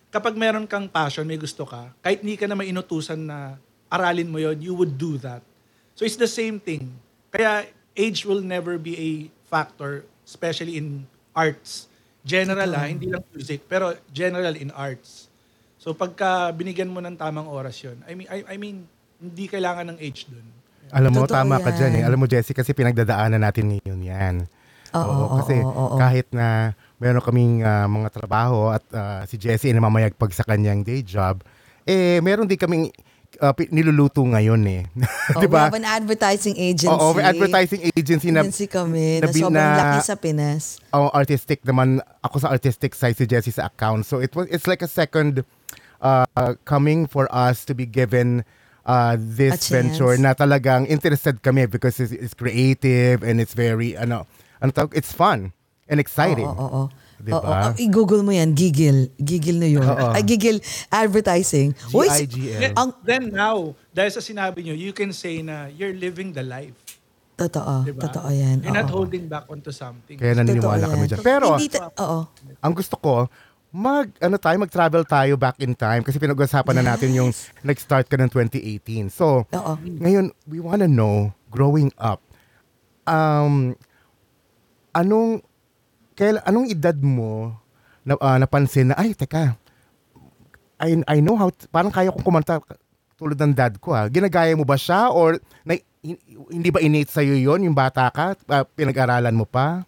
kapag 0.08 0.38
meron 0.38 0.62
kang 0.64 0.86
passion, 0.86 1.26
may 1.26 1.36
gusto 1.36 1.66
ka, 1.66 1.90
kahit 1.98 2.22
hindi 2.22 2.38
ka 2.38 2.46
na 2.46 2.54
mainutusan 2.54 3.18
na 3.18 3.58
aralin 3.90 4.28
mo 4.30 4.38
yon, 4.38 4.54
you 4.62 4.70
would 4.70 4.94
do 4.94 5.18
that. 5.18 5.42
So 5.98 6.06
it's 6.06 6.14
the 6.20 6.30
same 6.30 6.62
thing. 6.62 6.94
Kaya 7.34 7.66
age 7.98 8.22
will 8.22 8.44
never 8.44 8.78
be 8.78 8.94
a 8.94 9.10
factor, 9.50 10.06
especially 10.28 10.76
in 10.76 11.08
arts. 11.32 11.88
General 12.20 12.68
ah, 12.76 12.84
hindi 12.84 13.08
lang 13.08 13.24
music, 13.32 13.64
pero 13.64 13.96
general 14.12 14.52
in 14.52 14.68
arts. 14.76 15.32
So 15.80 15.96
pagka 15.96 16.52
binigyan 16.52 16.92
mo 16.92 17.00
ng 17.00 17.16
tamang 17.16 17.48
oras 17.48 17.80
yon, 17.80 17.96
I 18.04 18.12
mean, 18.12 18.28
I, 18.28 18.44
I 18.44 18.56
mean, 18.60 18.84
hindi 19.16 19.48
kailangan 19.48 19.96
ng 19.96 19.98
age 20.04 20.28
dun. 20.28 20.44
Alam 20.92 21.10
mo, 21.16 21.24
Totoo 21.24 21.36
tama 21.40 21.56
ka 21.64 21.72
yan. 21.72 21.76
dyan 21.80 21.92
eh. 21.96 22.02
Alam 22.04 22.18
mo, 22.20 22.26
Jessie, 22.28 22.56
kasi 22.56 22.72
pinagdadaanan 22.76 23.40
natin 23.40 23.76
ngayon 23.76 24.00
yan. 24.04 24.36
Oo, 24.96 25.04
oo, 25.04 25.36
kasi 25.40 25.60
oo, 25.60 25.68
oo. 25.68 25.96
kahit 26.00 26.28
na 26.32 26.72
meron 26.96 27.20
kaming 27.20 27.60
ah, 27.60 27.84
mga 27.84 28.08
trabaho 28.08 28.72
at 28.72 28.84
ah, 28.92 29.22
si 29.28 29.36
Jessie 29.36 29.72
ay 29.72 29.76
namamayagpag 29.76 30.32
sa 30.32 30.44
kanyang 30.44 30.80
day 30.80 31.04
job, 31.04 31.44
eh 31.84 32.20
meron 32.24 32.48
din 32.48 32.56
kaming 32.60 32.88
pi- 33.54 33.70
niluluto 33.70 34.22
ngayon 34.22 34.60
eh. 34.66 34.82
Oh, 35.36 35.40
Di 35.40 35.46
we 35.46 35.52
ba? 35.54 35.70
have 35.70 35.78
an 35.78 35.86
advertising 35.86 36.58
agency. 36.58 36.90
Oo, 36.90 37.14
may 37.14 37.22
advertising 37.22 37.86
agency 37.94 38.28
na, 38.30 38.42
agency 38.42 38.66
kami 38.66 39.22
na, 39.22 39.28
na 39.28 39.32
sobrang 39.32 39.52
na- 39.54 39.78
laki 39.78 39.98
sa 40.02 40.14
Pinas. 40.18 40.82
oh, 40.90 41.10
artistic 41.14 41.62
naman. 41.62 42.02
Ako 42.20 42.42
sa 42.42 42.50
artistic 42.50 42.94
side, 42.94 43.14
si 43.14 43.24
Jessie 43.24 43.54
sa 43.54 43.70
account. 43.70 44.02
So 44.04 44.18
it 44.18 44.34
was 44.34 44.50
it's 44.50 44.66
like 44.66 44.82
a 44.82 44.90
second 44.90 45.46
uh, 46.02 46.26
coming 46.64 47.06
for 47.06 47.30
us 47.30 47.62
to 47.66 47.74
be 47.74 47.86
given 47.86 48.42
uh, 48.82 49.14
this 49.18 49.68
venture 49.68 50.16
na 50.16 50.32
talagang 50.32 50.88
interested 50.88 51.42
kami 51.42 51.66
because 51.66 52.00
it's, 52.00 52.10
it's 52.10 52.34
creative 52.34 53.22
and 53.22 53.38
it's 53.38 53.52
very, 53.54 53.94
ano, 53.94 54.26
ano 54.58 54.70
tawag, 54.72 54.96
it's 54.96 55.12
fun 55.12 55.52
and 55.86 56.00
exciting. 56.00 56.48
Oo, 56.48 56.56
oo, 56.58 56.70
oo. 56.86 56.97
Di 57.18 57.30
ba? 57.30 57.38
oo. 57.38 57.68
i-google 57.76 58.22
mo 58.22 58.30
yan, 58.30 58.54
Gigil. 58.54 59.10
Gigil 59.16 59.58
New 59.58 59.68
York. 59.68 59.84
Oo. 59.84 60.14
Ay, 60.14 60.22
Gigil 60.22 60.62
Advertising. 60.88 61.74
Uy, 61.90 62.06
si- 62.08 62.24
G-I-G-L. 62.24 62.72
Ang, 62.74 62.90
Then 63.02 63.30
now, 63.30 63.74
dahil 63.90 64.10
sa 64.10 64.20
sinabi 64.20 64.62
nyo, 64.62 64.72
you 64.72 64.90
can 64.90 65.10
say 65.10 65.40
na 65.40 65.66
you're 65.68 65.92
living 65.92 66.30
the 66.30 66.42
life. 66.42 66.78
totoo, 67.34 67.86
Diba? 67.86 68.02
totoo 68.02 68.30
yan. 68.30 68.62
You're 68.62 68.74
not 68.74 68.90
oo. 68.90 68.98
holding 68.98 69.26
back 69.26 69.46
onto 69.46 69.70
something. 69.70 70.18
Kaya 70.18 70.34
naniniwala 70.34 70.78
Totoo 70.80 70.90
kami 70.90 71.04
yan. 71.04 71.10
dyan. 71.12 71.22
Pero, 71.22 71.46
Hindi 71.54 71.70
ta- 71.70 71.94
oo. 71.94 72.20
ang 72.58 72.72
gusto 72.74 72.98
ko, 72.98 73.30
mag, 73.70 74.10
ano 74.18 74.34
tayo, 74.36 74.58
mag-travel 74.58 75.02
tayo 75.04 75.34
back 75.36 75.54
in 75.58 75.70
time 75.70 76.02
kasi 76.02 76.18
pinag-usapan 76.18 76.74
na 76.74 76.94
natin 76.94 77.14
yung 77.14 77.30
nag-start 77.62 78.06
ka 78.06 78.16
ng 78.16 78.26
2018. 78.26 79.06
So, 79.06 79.46
Oo. 79.46 79.72
ngayon, 79.78 80.34
we 80.46 80.58
wanna 80.58 80.86
know, 80.86 81.30
growing 81.46 81.94
up, 81.96 82.18
um, 83.04 83.78
anong, 84.92 85.38
kail, 86.18 86.42
anong 86.42 86.74
edad 86.74 86.98
mo 86.98 87.54
na, 88.02 88.18
ah, 88.18 88.34
napansin 88.34 88.90
na, 88.90 88.98
ay, 88.98 89.14
teka, 89.14 89.54
I, 90.78 90.98
I 91.06 91.18
know 91.22 91.38
how, 91.38 91.50
t- 91.50 91.70
parang 91.70 91.90
kaya 91.90 92.10
kong 92.10 92.26
kumanta 92.26 92.58
tulad 93.18 93.38
ng 93.38 93.54
dad 93.54 93.78
ko 93.78 93.94
ha. 93.94 94.06
Ginagaya 94.06 94.54
mo 94.54 94.62
ba 94.62 94.78
siya 94.78 95.10
or 95.10 95.38
na, 95.62 95.78
hin- 96.02 96.22
hindi 96.50 96.70
ba 96.70 96.78
innate 96.78 97.10
sa'yo 97.10 97.34
yun, 97.34 97.66
yung 97.66 97.74
bata 97.74 98.10
ka? 98.10 98.34
Ah, 98.46 98.62
pinag-aralan 98.66 99.34
mo 99.34 99.46
pa? 99.46 99.82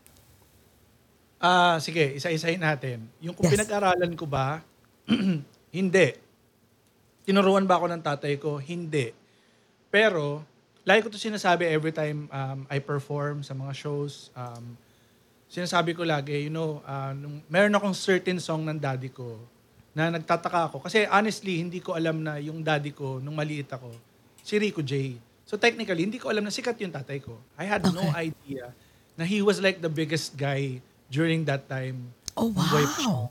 Ah, 1.41 1.79
sige, 1.81 2.15
isa-isahin 2.15 2.61
natin. 2.61 3.07
Yung 3.19 3.33
kung 3.33 3.49
Yes. 3.49 3.55
pinag-aralan 3.57 4.13
ko 4.15 4.27
ba, 4.29 4.61
hindi. 5.75 6.09
Tinuruan 7.25 7.65
ba 7.65 7.79
ako 7.79 7.87
ng 7.91 8.03
tatay 8.03 8.35
ko? 8.37 8.59
Hindi. 8.59 9.15
Pero, 9.89 10.43
lagi 10.85 11.01
ko 11.01 11.09
to 11.09 11.17
sinasabi 11.17 11.71
every 11.71 11.95
time 11.95 12.27
um, 12.29 12.67
I 12.69 12.83
perform 12.83 13.41
sa 13.41 13.55
mga 13.55 13.73
shows. 13.73 14.29
Um, 14.35 14.75
sinasabi 15.51 15.99
ko 15.99 16.07
lagi, 16.07 16.47
you 16.47 16.53
know, 16.55 16.79
ah, 16.87 17.11
nung, 17.11 17.43
meron 17.51 17.75
akong 17.75 17.93
certain 17.93 18.39
song 18.39 18.63
ng 18.63 18.79
daddy 18.79 19.11
ko 19.11 19.35
na 19.91 20.07
nagtataka 20.15 20.71
ako. 20.71 20.87
Kasi 20.87 21.11
honestly, 21.11 21.59
hindi 21.59 21.83
ko 21.83 21.99
alam 21.99 22.23
na 22.23 22.39
yung 22.39 22.63
daddy 22.63 22.95
ko, 22.95 23.19
nung 23.19 23.35
maliit 23.35 23.67
ako, 23.67 23.91
si 24.47 24.55
Rico 24.63 24.79
J. 24.81 25.19
So 25.43 25.59
technically, 25.59 26.07
hindi 26.07 26.23
ko 26.23 26.31
alam 26.31 26.47
na 26.47 26.55
sikat 26.55 26.79
yung 26.79 26.95
tatay 26.95 27.19
ko. 27.19 27.35
I 27.59 27.67
had 27.67 27.83
no 27.91 28.07
idea 28.15 28.71
na 29.19 29.27
he 29.27 29.43
was 29.43 29.59
like 29.59 29.83
the 29.83 29.91
biggest 29.91 30.39
guy 30.39 30.79
during 31.11 31.43
that 31.51 31.67
time. 31.67 32.15
Oh, 32.39 32.55
wow. 32.55 33.27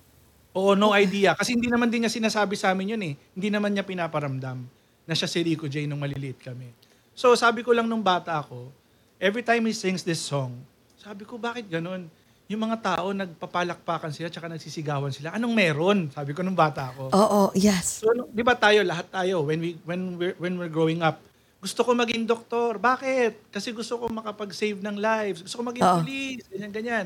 Oo, 0.51 0.75
no 0.75 0.91
idea. 0.91 1.31
Kasi 1.39 1.55
hindi 1.55 1.71
naman 1.71 1.87
din 1.87 2.03
niya 2.03 2.11
sinasabi 2.11 2.59
sa 2.59 2.75
amin 2.75 2.99
yun 2.99 3.03
eh. 3.07 3.13
Hindi 3.31 3.47
naman 3.47 3.71
niya 3.71 3.87
pinaparamdam 3.87 4.59
na 5.07 5.13
siya 5.15 5.31
si 5.31 5.39
Rico 5.39 5.71
J 5.71 5.87
nung 5.87 6.03
maliliit 6.03 6.43
kami. 6.43 6.67
So 7.15 7.31
sabi 7.39 7.63
ko 7.63 7.71
lang 7.71 7.87
nung 7.87 8.03
bata 8.03 8.35
ako, 8.35 8.67
every 9.15 9.39
time 9.39 9.63
he 9.63 9.71
sings 9.71 10.03
this 10.03 10.19
song, 10.19 10.59
sabi 10.99 11.23
ko, 11.23 11.39
bakit 11.39 11.71
ganun? 11.71 12.11
Yung 12.51 12.61
mga 12.65 12.77
tao, 12.81 13.15
nagpapalakpakan 13.15 14.11
sila, 14.11 14.27
tsaka 14.27 14.51
nagsisigawan 14.51 15.15
sila. 15.15 15.31
Anong 15.31 15.53
meron? 15.55 15.97
Sabi 16.11 16.35
ko 16.35 16.43
nung 16.43 16.57
bata 16.57 16.91
ako. 16.91 17.13
Oo, 17.15 17.41
yes. 17.55 18.03
So, 18.03 18.11
no- 18.11 18.27
di 18.27 18.43
ba 18.43 18.57
tayo, 18.57 18.83
lahat 18.83 19.07
tayo, 19.07 19.47
when, 19.47 19.63
we, 19.63 19.79
when, 19.87 20.19
we're, 20.19 20.35
when 20.35 20.53
we're 20.59 20.71
growing 20.71 20.99
up, 20.99 21.23
gusto 21.63 21.87
ko 21.87 21.95
maging 21.95 22.27
doktor. 22.27 22.75
Bakit? 22.75 23.53
Kasi 23.53 23.71
gusto 23.71 23.95
ko 23.95 24.11
makapag-save 24.11 24.79
ng 24.79 24.97
lives. 24.99 25.39
Gusto 25.43 25.59
ko 25.59 25.63
maging 25.71 25.85
Oo. 25.87 25.95
police. 26.03 26.43
Ganyan, 26.51 26.71
ganyan. 26.71 27.05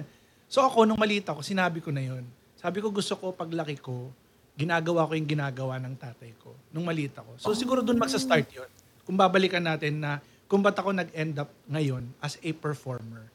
So 0.49 0.61
ako, 0.65 0.85
nung 0.85 1.01
maliit 1.01 1.25
ako, 1.25 1.41
sinabi 1.41 1.81
ko 1.81 1.89
na 1.89 2.05
yun. 2.05 2.25
Sabi 2.57 2.81
ko, 2.81 2.89
gusto 2.93 3.13
ko, 3.17 3.33
paglaki 3.33 3.77
ko, 3.81 4.09
ginagawa 4.53 5.09
ko 5.09 5.17
yung 5.17 5.25
ginagawa 5.25 5.81
ng 5.81 5.97
tatay 5.97 6.31
ko. 6.37 6.53
Nung 6.69 6.85
maliit 6.85 7.17
ako. 7.17 7.41
So 7.41 7.49
siguro 7.57 7.81
dun 7.81 7.97
magsa-start 7.97 8.47
yun. 8.53 8.69
Kung 9.03 9.17
babalikan 9.17 9.65
natin 9.65 9.99
na 9.99 10.21
kung 10.45 10.61
ba't 10.61 10.77
ako 10.77 10.93
nag-end 10.93 11.41
up 11.41 11.49
ngayon 11.65 12.05
as 12.21 12.37
a 12.37 12.49
performer. 12.53 13.32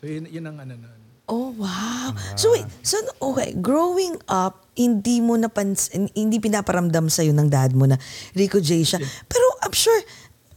So 0.00 0.08
yun, 0.08 0.24
yun 0.32 0.48
ang 0.48 0.56
ano 0.64 0.74
nun. 0.80 1.00
Oh, 1.30 1.54
wow. 1.54 2.10
So 2.34 2.50
wait, 2.56 2.66
so 2.82 2.98
okay, 3.22 3.54
growing 3.54 4.18
up, 4.26 4.66
hindi 4.74 5.22
mo 5.22 5.38
napansin, 5.38 6.10
hindi 6.10 6.42
pinaparamdam 6.42 7.06
sa'yo 7.06 7.30
ng 7.30 7.46
dad 7.46 7.70
mo 7.70 7.86
na 7.86 8.00
Rico 8.34 8.58
J 8.58 8.82
siya. 8.82 8.98
Pero 9.30 9.46
I'm 9.62 9.70
sure, 9.70 10.00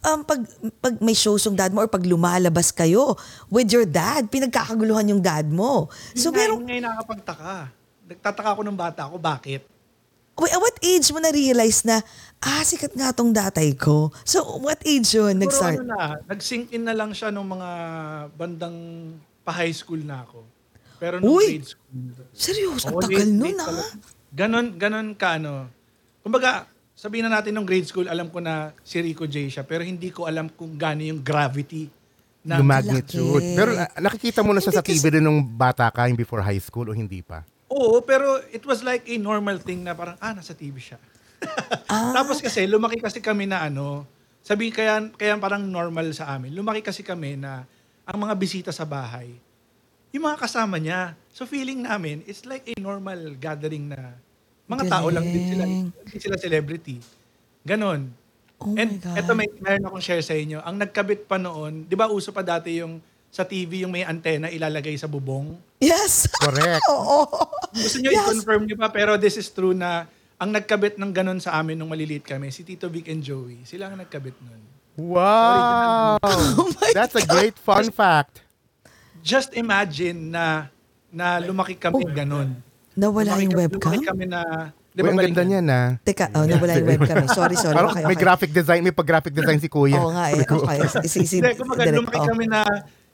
um, 0.02 0.26
pag, 0.26 0.42
pag 0.82 0.98
may 0.98 1.14
shows 1.14 1.46
yung 1.46 1.54
dad 1.54 1.70
mo 1.76 1.86
or 1.86 1.92
pag 1.92 2.02
lumalabas 2.02 2.74
kayo 2.74 3.14
with 3.54 3.70
your 3.70 3.86
dad, 3.86 4.32
pinagkakaguluhan 4.34 5.14
yung 5.14 5.22
dad 5.22 5.46
mo. 5.46 5.94
So 6.18 6.34
pero, 6.34 6.58
yun 6.58 6.66
nga 6.66 6.74
yung 6.74 6.88
nakakapagtaka. 6.90 7.56
Nagtataka 8.10 8.50
ako 8.58 8.62
ng 8.66 8.78
bata 8.80 9.02
ako, 9.06 9.22
bakit? 9.22 9.62
wait, 10.34 10.50
at 10.50 10.58
what 10.58 10.78
age 10.82 11.14
mo 11.14 11.22
na-realize 11.22 11.86
na, 11.86 12.02
ah, 12.42 12.66
sikat 12.66 12.98
nga 12.98 13.14
tong 13.14 13.30
datay 13.30 13.78
ko? 13.78 14.10
So 14.26 14.42
what 14.58 14.82
age 14.82 15.14
yun 15.14 15.38
nag-start? 15.38 15.78
ano 15.78 15.94
na, 15.94 16.18
nag-sink 16.26 16.74
in 16.74 16.90
na 16.90 16.98
lang 16.98 17.14
siya 17.14 17.30
nung 17.30 17.46
mga 17.46 17.70
bandang 18.34 18.78
pa-high 19.44 19.76
school 19.76 20.00
na 20.00 20.24
ako. 20.24 20.48
Pero 20.98 21.20
nung 21.20 21.36
Uy! 21.36 21.60
grade 21.60 21.70
school. 21.76 21.96
Seryoso, 22.32 22.88
ang 22.88 23.04
tagal 23.04 23.28
late- 23.28 23.36
nun 23.36 23.58
ah. 23.60 23.92
Ganon, 24.34 24.68
ganon 24.80 25.10
ka 25.14 25.38
ano. 25.38 25.70
Kumbaga, 26.24 26.66
sabihin 26.96 27.28
na 27.28 27.38
natin 27.38 27.54
nung 27.54 27.68
grade 27.68 27.86
school, 27.86 28.08
alam 28.08 28.32
ko 28.32 28.40
na 28.40 28.72
si 28.82 29.04
Rico 29.04 29.28
J 29.28 29.52
siya, 29.52 29.64
pero 29.68 29.84
hindi 29.84 30.10
ko 30.10 30.26
alam 30.26 30.48
kung 30.50 30.80
gaano 30.80 31.04
yung 31.04 31.22
gravity 31.22 31.92
na 32.48 32.58
yung 32.58 32.66
magnitude. 32.72 33.44
Laki. 33.44 33.58
Pero 33.60 33.70
ah, 33.76 33.90
nakikita 34.00 34.40
mo 34.42 34.56
na 34.56 34.64
siya 34.64 34.80
sa 34.80 34.84
TV 34.84 35.20
rin 35.20 35.24
nung 35.24 35.44
bata 35.44 35.86
ka, 35.92 36.08
yung 36.08 36.18
before 36.18 36.40
high 36.42 36.64
school 36.64 36.90
o 36.90 36.96
hindi 36.96 37.20
pa? 37.20 37.44
Oo, 37.68 38.00
pero 38.00 38.40
it 38.50 38.64
was 38.64 38.82
like 38.82 39.04
a 39.12 39.18
normal 39.20 39.60
thing 39.60 39.84
na 39.84 39.92
parang, 39.92 40.16
ah, 40.24 40.32
nasa 40.32 40.56
TV 40.56 40.80
siya. 40.80 40.98
Ah. 41.92 42.14
Tapos 42.18 42.40
kasi, 42.40 42.64
lumaki 42.64 43.04
kasi 43.04 43.20
kami 43.20 43.46
na 43.46 43.68
ano, 43.68 44.08
sabi 44.44 44.72
kaya, 44.72 45.14
kaya 45.16 45.36
parang 45.40 45.68
normal 45.68 46.12
sa 46.16 46.36
amin. 46.36 46.52
Lumaki 46.52 46.84
kasi 46.84 47.04
kami 47.04 47.40
na 47.40 47.68
ang 48.04 48.18
mga 48.20 48.36
bisita 48.36 48.72
sa 48.72 48.84
bahay, 48.84 49.32
yung 50.14 50.30
mga 50.30 50.46
kasama 50.46 50.78
niya. 50.78 51.16
So 51.34 51.48
feeling 51.48 51.82
namin, 51.82 52.22
it's 52.30 52.46
like 52.46 52.68
a 52.70 52.76
normal 52.78 53.34
gathering 53.40 53.90
na 53.90 54.14
mga 54.70 54.86
tao 54.88 55.08
lang 55.10 55.26
din 55.26 55.44
sila. 55.50 55.66
Galing. 55.66 55.88
Hindi 55.90 56.18
sila 56.20 56.38
celebrity. 56.38 56.98
Ganon. 57.66 58.12
Oh 58.62 58.76
And 58.78 59.02
eto 59.18 59.36
may 59.36 59.50
meron 59.60 59.90
akong 59.90 60.04
share 60.04 60.24
sa 60.24 60.38
inyo. 60.38 60.62
Ang 60.62 60.80
nagkabit 60.80 61.28
pa 61.28 61.36
noon, 61.36 61.84
di 61.84 61.96
ba 61.98 62.08
uso 62.08 62.32
pa 62.32 62.46
dati 62.46 62.80
yung 62.80 63.02
sa 63.34 63.44
TV 63.44 63.82
yung 63.82 63.92
may 63.92 64.06
antena 64.06 64.48
ilalagay 64.48 64.94
sa 64.94 65.10
bubong? 65.10 65.58
Yes. 65.82 66.30
Correct. 66.38 66.86
Oo. 66.94 67.26
Gusto 67.74 67.98
nyo 67.98 68.14
Yes. 68.14 68.30
i-confirm 68.30 68.70
nyo 68.70 68.78
pa, 68.78 68.94
pero 68.94 69.18
this 69.18 69.42
is 69.42 69.50
true 69.50 69.74
na 69.74 70.06
ang 70.38 70.54
nagkabit 70.54 71.02
ng 71.02 71.10
ganun 71.10 71.42
sa 71.42 71.58
amin 71.58 71.74
nung 71.74 71.90
maliliit 71.90 72.22
kami, 72.22 72.54
si 72.54 72.62
Tito 72.62 72.86
Vic 72.94 73.10
and 73.10 73.26
Joey. 73.26 73.66
Sila 73.66 73.90
ang 73.90 73.98
nagkabit 73.98 74.38
nun. 74.38 74.62
Wow! 74.96 76.18
Oh 76.60 76.70
my 76.70 76.92
That's 76.94 77.16
a 77.18 77.26
great 77.26 77.58
fun 77.58 77.90
fact. 77.90 78.46
Just 79.24 79.56
imagine 79.58 80.30
na 80.30 80.70
na 81.10 81.40
lumaki 81.42 81.74
kami 81.80 82.06
ganun. 82.12 82.60
Nawala 82.94 83.34
lumaki, 83.34 83.44
yung 83.46 83.54
webcam? 83.58 83.90
Lumaki 83.90 84.06
kami 84.06 84.26
na... 84.30 84.42
Di 84.94 85.02
Uy, 85.02 85.10
ba 85.10 85.10
ang 85.10 85.26
ganda 85.26 85.42
niya 85.42 85.62
na. 85.66 85.80
Teka, 86.06 86.30
oh, 86.38 86.46
nawala 86.46 86.78
yung 86.78 86.90
webcam. 86.94 87.26
eh. 87.26 87.30
Sorry, 87.34 87.56
sorry. 87.58 87.74
Parang 87.74 87.98
Okay, 87.98 88.06
may 88.06 88.14
okay. 88.14 88.22
graphic 88.22 88.52
design, 88.54 88.82
may 88.86 88.94
pag-graphic 88.94 89.34
design 89.34 89.58
si 89.58 89.66
Kuya. 89.66 89.98
Oo 89.98 90.14
nga 90.14 90.30
eh. 90.30 90.46
Okay. 90.46 90.78
Si, 91.10 91.26
si, 91.26 91.42
Hindi, 91.42 91.58
kumbaga 91.58 91.90
lumaki 91.90 92.20
oh. 92.22 92.28
kami 92.30 92.46
na 92.46 92.62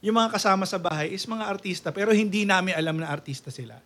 yung 0.04 0.16
mga 0.16 0.36
kasama 0.36 0.64
sa 0.68 0.76
bahay 0.76 1.12
is 1.12 1.24
mga 1.24 1.44
artista 1.48 1.88
pero 1.92 2.12
hindi 2.12 2.44
namin 2.44 2.76
alam 2.76 3.00
na 3.00 3.08
artista 3.08 3.48
sila. 3.48 3.80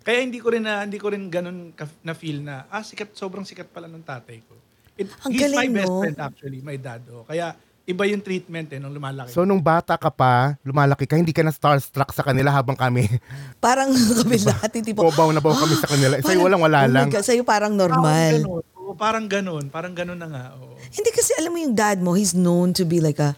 Kaya 0.00 0.24
hindi 0.24 0.40
ko 0.40 0.52
rin 0.52 0.64
na 0.64 0.84
hindi 0.84 0.96
ko 0.96 1.12
rin 1.12 1.28
ganun 1.28 1.76
ka, 1.76 1.84
na 2.00 2.16
feel 2.16 2.40
na 2.40 2.64
ah 2.72 2.80
sikat 2.80 3.12
sobrang 3.12 3.44
sikat 3.44 3.68
pala 3.68 3.84
ng 3.88 4.00
tatay 4.00 4.40
ko. 4.44 4.56
It, 5.00 5.08
Ang 5.24 5.32
he's 5.32 5.40
my 5.48 5.64
galing, 5.64 5.72
best 5.72 5.88
no? 5.88 6.00
friend 6.04 6.18
actually, 6.20 6.60
my 6.60 6.76
dad. 6.76 7.00
Oh. 7.08 7.24
Kaya 7.24 7.56
iba 7.82 8.04
yung 8.04 8.20
treatment 8.20 8.68
eh 8.70 8.78
nung 8.78 8.92
lumalaki. 8.92 9.32
So 9.32 9.42
nung 9.42 9.58
bata 9.58 9.96
ka 9.96 10.12
pa, 10.12 10.54
lumalaki 10.60 11.08
ka, 11.08 11.16
hindi 11.16 11.32
ka 11.32 11.40
na 11.40 11.50
starstruck 11.50 12.12
sa 12.12 12.20
kanila 12.20 12.52
habang 12.52 12.76
kami. 12.76 13.08
Parang 13.64 13.90
kami 13.90 14.36
lahat, 14.44 14.70
hindi 14.76 14.92
po. 14.92 15.08
Bobaw 15.08 15.32
na 15.32 15.40
baw 15.40 15.56
kami 15.56 15.74
sa 15.74 15.88
kanila. 15.88 16.20
Sa'yo 16.20 16.22
Parang- 16.22 16.44
walang 16.44 16.62
wala 16.62 16.78
oh 16.78 16.86
my 16.86 16.92
lang. 16.92 17.06
God, 17.08 17.24
sa'yo 17.24 17.42
parang 17.42 17.74
Parang 17.74 17.96
normal. 17.96 18.34
ganun. 18.44 18.62
Oo, 18.76 18.92
parang 18.94 19.26
ganun. 19.26 19.64
Parang 19.72 19.94
ganun 19.96 20.18
na 20.20 20.28
nga. 20.28 20.44
Oo. 20.54 20.76
Hindi 20.92 21.10
kasi 21.10 21.32
alam 21.34 21.50
mo 21.50 21.58
yung 21.58 21.74
dad 21.74 21.98
mo, 21.98 22.12
he's 22.12 22.36
known 22.36 22.76
to 22.76 22.84
be 22.84 23.00
like 23.00 23.18
a, 23.18 23.32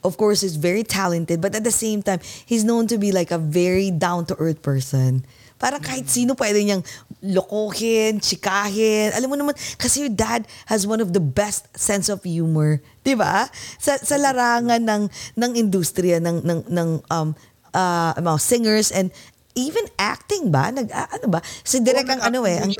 of 0.00 0.14
course, 0.16 0.40
he's 0.40 0.54
very 0.54 0.86
talented, 0.86 1.42
but 1.42 1.52
at 1.52 1.66
the 1.66 1.74
same 1.74 2.00
time, 2.00 2.22
he's 2.46 2.62
known 2.62 2.86
to 2.86 2.96
be 2.96 3.10
like 3.10 3.28
a 3.28 3.40
very 3.40 3.90
down-to-earth 3.90 4.62
person. 4.62 5.26
Parang 5.58 5.82
kahit 5.82 6.06
sino 6.06 6.38
pwede 6.38 6.62
niyang 6.62 6.86
lokohin, 7.18 8.22
chikahin. 8.22 9.10
Alam 9.10 9.28
mo 9.34 9.36
naman, 9.36 9.54
kasi 9.74 10.06
your 10.06 10.14
dad 10.14 10.46
has 10.70 10.86
one 10.86 11.02
of 11.02 11.10
the 11.10 11.20
best 11.20 11.66
sense 11.74 12.06
of 12.06 12.22
humor. 12.22 12.78
Di 13.02 13.18
ba? 13.18 13.50
Sa, 13.82 13.98
sa 13.98 14.14
larangan 14.16 14.78
ng, 14.78 15.02
ng 15.34 15.52
industriya, 15.58 16.22
ng, 16.22 16.46
ng, 16.46 16.60
ng 16.70 16.88
um, 17.10 17.34
uh, 17.74 18.12
mga 18.14 18.38
singers 18.38 18.94
and 18.94 19.10
even 19.58 19.84
acting 19.98 20.54
ba? 20.54 20.70
Nag, 20.70 20.88
ah, 20.94 21.10
ano 21.10 21.26
ba? 21.26 21.40
Si 21.66 21.82
Direk 21.82 22.06
ang 22.06 22.22
ano 22.22 22.46
eh. 22.46 22.62
Ang. 22.62 22.72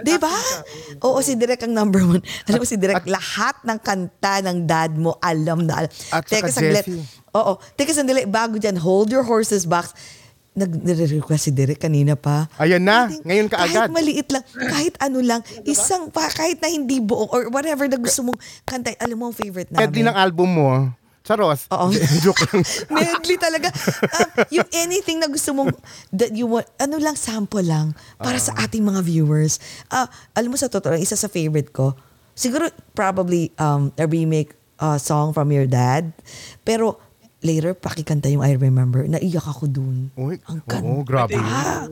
Di 0.00 0.16
ba? 0.16 0.32
Oo, 1.04 1.18
si 1.20 1.34
Direk 1.34 1.66
ang 1.66 1.74
number 1.74 2.00
one. 2.06 2.22
Alam 2.46 2.62
mo 2.62 2.66
si 2.66 2.78
Direk, 2.78 3.04
lahat 3.10 3.60
ng 3.66 3.78
kanta 3.82 4.40
ng 4.46 4.64
dad 4.64 4.94
mo, 4.94 5.18
alam 5.20 5.66
na 5.66 5.84
alam. 5.84 5.90
At 6.14 6.24
saka 6.30 6.48
saglit. 6.48 6.86
Oo. 7.32 7.60
Teka 7.76 7.92
sandali, 7.96 8.28
bago 8.28 8.60
dyan, 8.60 8.76
hold 8.76 9.08
your 9.08 9.24
horses 9.24 9.64
back. 9.64 9.88
Nag-request 10.52 11.48
si 11.48 11.50
Direk 11.50 11.80
kanina 11.80 12.12
pa. 12.12 12.44
Ayan 12.60 12.84
na, 12.84 13.08
Pwedeng- 13.08 13.24
ngayon 13.24 13.46
ka 13.48 13.56
agad. 13.56 13.88
Kahit 13.88 13.96
maliit 13.96 14.28
lang, 14.28 14.44
kahit 14.52 14.94
ano 15.00 15.18
lang, 15.24 15.40
isang 15.64 16.12
pa, 16.12 16.28
kahit 16.28 16.60
na 16.60 16.68
hindi 16.68 17.00
buong, 17.00 17.32
or 17.32 17.48
whatever 17.48 17.88
na 17.88 17.96
gusto 17.96 18.20
mong 18.20 18.36
kanta, 18.68 18.92
alam 19.00 19.16
mo 19.16 19.32
ang 19.32 19.36
favorite 19.36 19.72
namin. 19.72 19.88
Medley 19.88 20.04
ng 20.04 20.16
album 20.16 20.48
mo, 20.52 20.68
Charos. 21.22 21.70
Oo. 21.70 21.94
Joke 22.26 22.42
lang. 22.50 22.66
Medley 22.98 23.38
talaga. 23.38 23.70
Um, 23.70 24.28
yung 24.60 24.68
anything 24.74 25.22
na 25.22 25.30
gusto 25.30 25.54
mong, 25.54 25.70
that 26.10 26.34
you 26.34 26.50
want, 26.50 26.66
ano 26.76 26.98
lang, 26.98 27.14
sample 27.14 27.62
lang, 27.62 27.94
para 28.18 28.36
sa 28.42 28.52
ating 28.58 28.82
mga 28.82 29.00
viewers. 29.06 29.62
Ah, 29.86 30.10
alam 30.34 30.50
mo 30.50 30.58
sa 30.58 30.66
totoo, 30.66 30.98
isa 30.98 31.14
sa 31.14 31.30
favorite 31.30 31.70
ko, 31.70 31.94
siguro 32.34 32.68
probably 32.92 33.54
um, 33.56 33.94
a 33.96 34.04
remake 34.04 34.52
uh, 34.82 34.98
song 34.98 35.30
from 35.30 35.54
your 35.54 35.70
dad. 35.70 36.10
Pero 36.66 36.98
later, 37.42 37.74
pakikanta 37.74 38.26
yung 38.26 38.40
I 38.40 38.54
Remember. 38.54 39.02
Naiyak 39.02 39.44
ako 39.44 39.66
dun. 39.66 40.08
Uy, 40.14 40.38
Ang 40.46 40.62
ganda. 40.62 40.86
oo, 40.88 41.02
grabe. 41.02 41.34
Ah, 41.34 41.86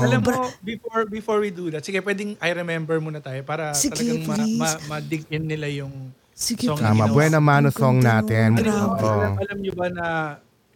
Alam 0.00 0.20
mo, 0.20 0.32
sobra. 0.32 0.48
before 0.60 1.02
before 1.06 1.38
we 1.38 1.48
do 1.48 1.68
that, 1.68 1.80
sige, 1.80 2.00
pwedeng 2.00 2.34
I 2.38 2.50
remember 2.50 2.96
muna 2.98 3.20
tayo 3.20 3.40
para 3.42 3.72
Sige, 3.72 3.94
talagang 3.94 4.24
ma, 4.24 4.34
please. 4.34 4.58
ma, 4.58 4.68
ma-dig 4.90 5.24
in 5.28 5.44
nila 5.44 5.68
yung 5.68 5.92
Sige, 6.30 6.66
song 6.66 6.76
please. 6.76 6.90
Tama. 6.90 7.04
Buena 7.06 7.38
Mano 7.38 7.68
Ang 7.68 7.76
song 7.76 7.96
natin. 8.00 8.56
Grabe. 8.56 8.98
Oo. 8.98 9.06
alam, 9.14 9.32
alam 9.38 9.56
nyo 9.56 9.72
ba 9.72 9.86
na 9.88 10.06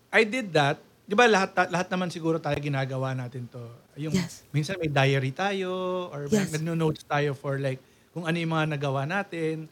I 0.09 0.22
did 0.22 0.53
that, 0.53 0.77
di 1.03 1.12
ba 1.12 1.24
lahat, 1.24 1.51
lahat 1.66 1.88
naman 1.88 2.09
siguro 2.09 2.37
tayo 2.37 2.57
ginagawa 2.57 3.12
natin 3.12 3.48
to. 3.48 3.61
Yung, 3.98 4.14
Yes. 4.14 4.46
Minsan 4.48 4.79
may 4.79 4.87
diary 4.87 5.33
tayo 5.33 5.68
or 6.09 6.29
may 6.29 6.44
Yes. 6.44 6.55
nagno-notes 6.55 7.03
tayo 7.03 7.33
for 7.33 7.57
like 7.57 7.83
kung 8.11 8.24
ano 8.24 8.37
yung 8.37 8.53
mga 8.53 8.79
nagawa 8.79 9.03
natin. 9.05 9.66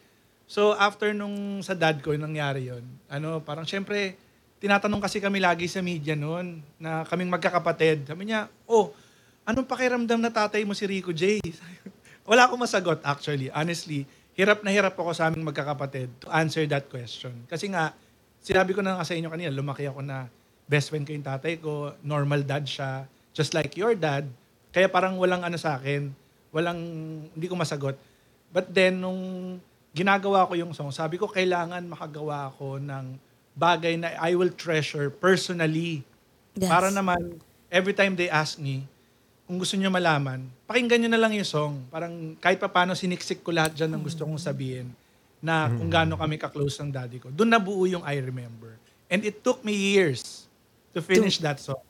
So 0.47 0.79
after 0.79 1.11
nung 1.11 1.61
sa 1.67 1.75
dad 1.75 1.99
ko, 1.99 2.15
nangyari 2.15 2.71
yon 2.71 2.87
ano, 3.11 3.43
parang 3.43 3.67
syempre, 3.67 4.15
tinatanong 4.63 5.03
kasi 5.03 5.19
kami 5.19 5.43
lagi 5.43 5.67
sa 5.67 5.83
media 5.83 6.15
noon 6.15 6.63
na 6.79 7.03
kaming 7.03 7.29
magkakapatid. 7.35 8.07
Sabi 8.07 8.31
niya, 8.31 8.47
oh, 8.71 8.95
anong 9.43 9.67
pakiramdam 9.67 10.23
na 10.23 10.31
tatay 10.31 10.63
mo 10.63 10.73
si 10.73 10.87
Rico 10.87 11.11
J? 11.11 11.43
Wala 12.31 12.47
akong 12.47 12.63
masagot 12.63 13.03
actually. 13.03 13.51
Honestly, 13.51 14.07
hirap 14.39 14.63
na 14.63 14.71
hirap 14.71 14.95
ako 14.95 15.11
sa 15.11 15.27
aming 15.27 15.47
magkakapatid 15.51 16.09
to 16.23 16.31
answer 16.31 16.63
that 16.71 16.87
question. 16.87 17.35
Kasi 17.51 17.67
nga, 17.67 17.91
sinabi 18.39 18.71
ko 18.71 18.87
na 18.87 18.95
nga 18.95 19.05
sa 19.07 19.19
inyo 19.19 19.27
kanina, 19.27 19.51
lumaki 19.51 19.91
ako 19.91 20.03
na 20.07 20.31
best 20.71 20.95
friend 20.95 21.07
ko 21.07 21.15
yung 21.15 21.27
tatay 21.27 21.59
ko, 21.59 21.95
normal 22.07 22.47
dad 22.47 22.67
siya, 22.67 23.07
just 23.35 23.51
like 23.51 23.75
your 23.75 23.99
dad. 23.99 24.27
Kaya 24.71 24.87
parang 24.87 25.19
walang 25.19 25.43
ano 25.43 25.59
sa 25.59 25.79
akin, 25.79 26.11
walang, 26.55 26.79
hindi 27.35 27.47
ko 27.47 27.55
masagot. 27.59 27.99
But 28.51 28.71
then, 28.71 29.03
nung 29.03 29.21
ginagawa 29.97 30.45
ko 30.45 30.53
yung 30.53 30.77
song, 30.77 30.93
sabi 30.93 31.17
ko, 31.17 31.25
kailangan 31.25 31.81
makagawa 31.89 32.53
ako 32.53 32.77
ng 32.77 33.17
bagay 33.57 33.97
na 33.97 34.13
I 34.21 34.37
will 34.37 34.53
treasure 34.53 35.09
personally. 35.09 36.05
Yes. 36.53 36.69
Para 36.69 36.93
naman, 36.93 37.41
every 37.73 37.97
time 37.97 38.13
they 38.13 38.29
ask 38.29 38.61
me, 38.61 38.85
kung 39.49 39.57
gusto 39.57 39.73
nyo 39.81 39.89
malaman, 39.89 40.45
pakinggan 40.69 41.01
nyo 41.01 41.11
na 41.17 41.21
lang 41.25 41.33
yung 41.33 41.49
song. 41.49 41.81
Parang 41.89 42.37
kahit 42.37 42.61
pa 42.61 42.69
paano 42.69 42.93
siniksik 42.93 43.41
ko 43.41 43.57
lahat 43.57 43.73
dyan 43.73 43.97
ng 43.97 44.03
gusto 44.05 44.29
kong 44.29 44.37
sabihin 44.37 44.93
na 45.41 45.73
kung 45.73 45.89
gaano 45.89 46.21
kami 46.21 46.37
ka-close 46.37 46.77
ng 46.85 46.93
daddy 46.93 47.17
ko. 47.17 47.33
Doon 47.33 47.57
nabuo 47.57 47.89
yung 47.89 48.05
I 48.05 48.21
Remember. 48.21 48.77
And 49.09 49.25
it 49.25 49.41
took 49.41 49.65
me 49.65 49.73
years 49.73 50.45
to 50.93 51.01
finish 51.01 51.41
that 51.41 51.57
song. 51.63 51.81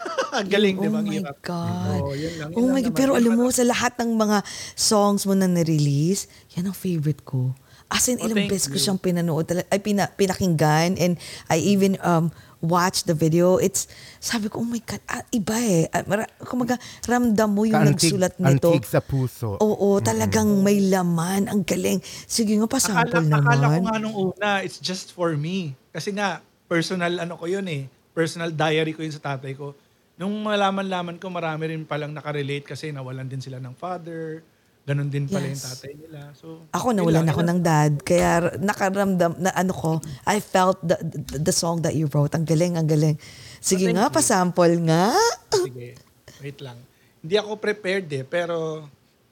Ang 0.36 0.48
Galing, 0.48 0.76
di 0.76 0.88
ba? 0.88 0.98
Oh 0.98 1.02
my 1.02 1.12
hirap. 1.12 1.36
God. 1.40 2.00
Oh, 2.00 2.12
yun 2.12 2.32
lang, 2.36 2.48
yun 2.50 2.56
oh 2.56 2.62
lang 2.62 2.72
my 2.72 2.80
God. 2.80 2.86
naman. 2.86 2.98
Pero 2.98 3.10
alam 3.12 3.32
mo, 3.32 3.44
sa 3.48 3.62
lahat 3.62 3.92
ng 3.96 4.10
mga 4.12 4.38
songs 4.74 5.24
mo 5.24 5.32
na 5.32 5.46
na-release, 5.46 6.26
yan 6.52 6.68
ang 6.68 6.76
favorite 6.76 7.22
ko. 7.22 7.52
As 7.86 8.04
in, 8.04 8.18
Oh, 8.18 8.26
ilang 8.26 8.46
beses 8.46 8.66
ko 8.66 8.74
siyang 8.74 8.98
pinanood, 8.98 9.46
ay 9.46 9.78
pina, 9.78 10.10
pinakinggan, 10.10 10.96
and 10.96 11.14
I 11.46 11.58
even 11.60 11.94
um 12.02 12.34
watched 12.58 13.06
the 13.06 13.14
video. 13.14 13.56
It's, 13.56 13.86
sabi 14.18 14.48
ko, 14.48 14.58
oh 14.58 14.66
my 14.66 14.80
God, 14.80 14.98
ah, 15.06 15.22
iba 15.30 15.54
eh. 15.54 15.86
Ah, 15.88 16.02
mara, 16.02 16.26
kumaga, 16.40 16.74
ramdam 17.06 17.46
mo 17.48 17.62
yung 17.62 17.78
Kaantig- 17.78 18.10
nagsulat 18.10 18.34
nito. 18.36 18.74
antig 18.74 18.82
sa 18.84 18.98
puso. 18.98 19.54
Oo, 19.56 20.00
talagang 20.00 20.50
may 20.60 20.82
laman. 20.82 21.46
Ang 21.46 21.62
galing. 21.62 22.00
Sige 22.26 22.58
nga, 22.58 22.66
pasample 22.66 23.22
akala, 23.22 23.38
akala 23.38 23.54
ko 23.54 23.70
naman. 23.70 23.80
nga 23.86 23.96
nung 24.00 24.16
una, 24.16 24.50
it's 24.60 24.82
just 24.82 25.14
for 25.14 25.38
me. 25.38 25.78
Kasi 25.88 26.10
nga, 26.10 26.40
personal 26.66 27.22
ano 27.22 27.38
ko 27.38 27.46
yun 27.46 27.70
eh. 27.70 27.86
Personal 28.10 28.50
diary 28.50 28.90
ko 28.90 29.04
yun 29.04 29.14
sa 29.14 29.22
tatay 29.22 29.54
ko. 29.54 29.76
Nung 30.16 30.32
malaman-laman 30.40 31.20
ko, 31.20 31.28
marami 31.28 31.68
rin 31.68 31.84
palang 31.84 32.10
nakarelate 32.10 32.64
kasi 32.64 32.88
nawalan 32.88 33.28
din 33.28 33.40
sila 33.40 33.60
ng 33.60 33.76
father. 33.76 34.40
Ganon 34.86 35.10
din 35.10 35.26
pala 35.26 35.44
yung 35.44 35.58
Yes. 35.58 35.66
tatay 35.66 35.92
nila. 35.92 36.30
So, 36.32 36.62
Ako 36.70 36.94
nawalan 36.94 37.26
ako 37.26 37.42
ng 37.42 37.60
dad. 37.60 37.92
Kaya 38.00 38.54
nakaramdam 38.56 39.34
na 39.36 39.50
ano 39.52 39.74
ko, 39.74 39.90
I 40.24 40.38
felt 40.38 40.78
the, 40.80 40.96
the, 41.02 41.42
the 41.42 41.52
song 41.52 41.82
that 41.82 41.92
you 41.92 42.06
wrote. 42.08 42.32
Ang 42.32 42.46
galing, 42.46 42.78
ang 42.78 42.86
galing. 42.86 43.18
Sige 43.58 43.90
Oh, 43.90 43.92
nga, 43.92 44.06
you. 44.08 44.14
pasample 44.14 44.74
nga. 44.86 45.10
Sige, 45.52 45.98
wait 46.38 46.58
lang. 46.62 46.78
Hindi 47.18 47.34
ako 47.34 47.58
prepared 47.58 48.06
eh, 48.08 48.22
pero 48.22 48.86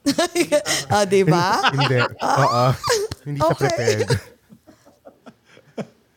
ah, 0.93 1.01
di 1.01 1.25
ba? 1.25 1.65
Hindi. 1.65 1.97
Oo. 2.19 2.63
Hindi 3.25 3.39
siya 3.39 3.49
Okay. 3.49 3.65
prepared. 3.73 4.09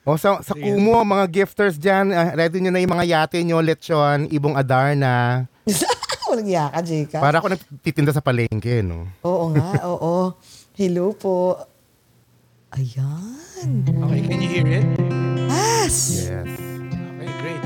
O 0.09 0.16
sa, 0.16 0.40
sa 0.40 0.57
Kumu, 0.57 1.05
mga 1.05 1.25
gifters 1.29 1.77
dyan, 1.77 2.09
ah, 2.16 2.33
ready 2.33 2.64
nyo 2.64 2.73
na 2.73 2.81
yung 2.81 2.97
mga 2.97 3.05
yate 3.05 3.44
nyo, 3.44 3.61
lechon, 3.61 4.25
ibong 4.33 4.57
Adarna. 4.57 5.44
Walang 6.33 6.49
yaka, 6.49 6.81
Jeka. 6.81 7.21
Para 7.21 7.44
ako 7.44 7.53
nagtitinda 7.53 8.12
sa 8.16 8.25
palengke, 8.25 8.81
no? 8.81 9.05
Oo 9.21 9.53
nga, 9.53 9.81
oo. 9.92 10.33
Hello 10.81 11.12
po. 11.12 11.61
Ayan. 12.73 13.85
okay, 13.85 14.21
can 14.25 14.40
you 14.40 14.49
hear 14.49 14.68
it? 14.68 14.85
Yes. 15.49 15.97
Yes. 16.25 16.49
Okay, 17.16 17.33
great. 17.40 17.62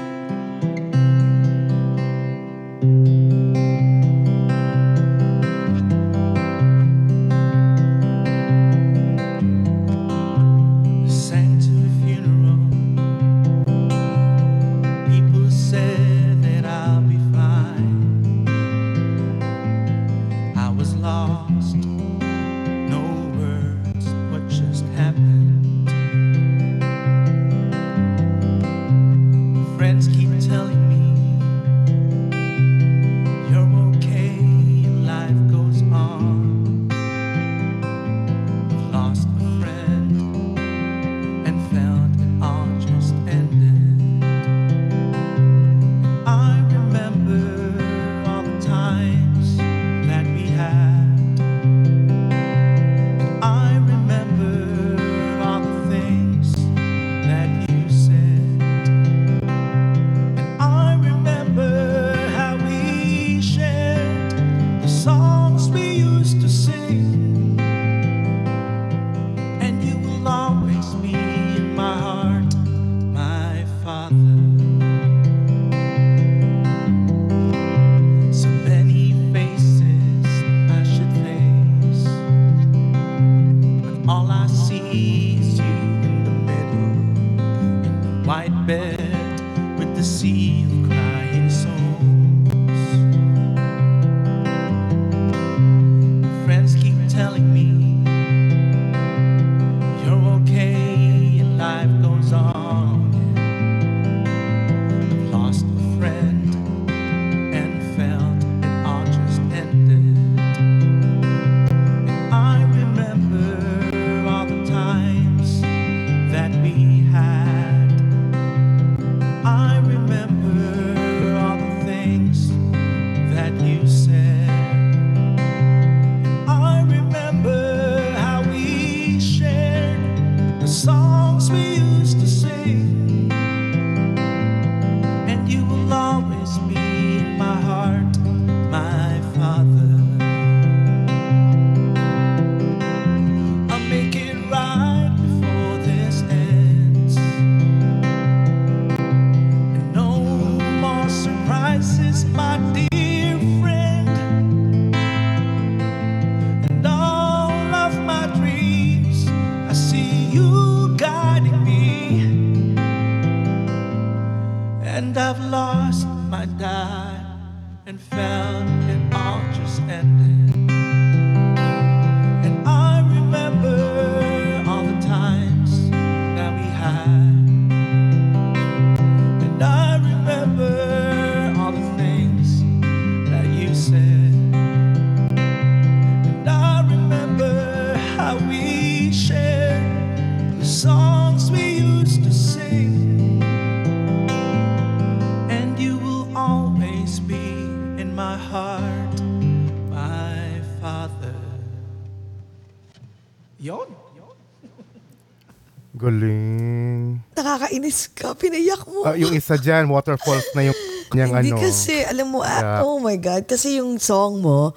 Nakakainis 207.82 208.14
ka, 208.14 208.38
pinayak 208.38 208.86
mo. 208.86 209.02
Ah, 209.02 209.18
yung 209.18 209.34
isa 209.34 209.58
dyan, 209.58 209.90
waterfalls 209.90 210.46
na 210.54 210.70
yung 210.70 210.78
niyang 211.12 211.34
Hindi 211.34 211.50
ano. 211.52 211.58
kasi, 211.58 212.06
alam 212.06 212.30
mo, 212.30 212.40
ah, 212.40 212.80
Yeah. 212.80 212.86
oh 212.86 213.02
my 213.02 213.18
God, 213.18 213.50
kasi 213.50 213.82
yung 213.82 213.98
song 213.98 214.38
mo, 214.40 214.72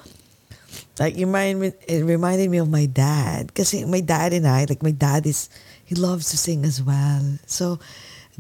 like, 0.97 1.13
it 1.13 1.21
reminded, 1.23 1.57
me, 1.61 1.67
it 1.85 2.01
reminded 2.01 2.49
me 2.49 2.57
of 2.57 2.67
my 2.67 2.89
dad. 2.89 3.53
Kasi 3.53 3.85
my 3.85 4.01
dad 4.01 4.33
and 4.33 4.49
I, 4.49 4.65
like, 4.65 4.81
my 4.81 4.91
dad 4.91 5.29
is, 5.29 5.47
he 5.85 5.93
loves 5.93 6.33
to 6.33 6.37
sing 6.37 6.65
as 6.65 6.81
well. 6.81 7.21
So, 7.45 7.77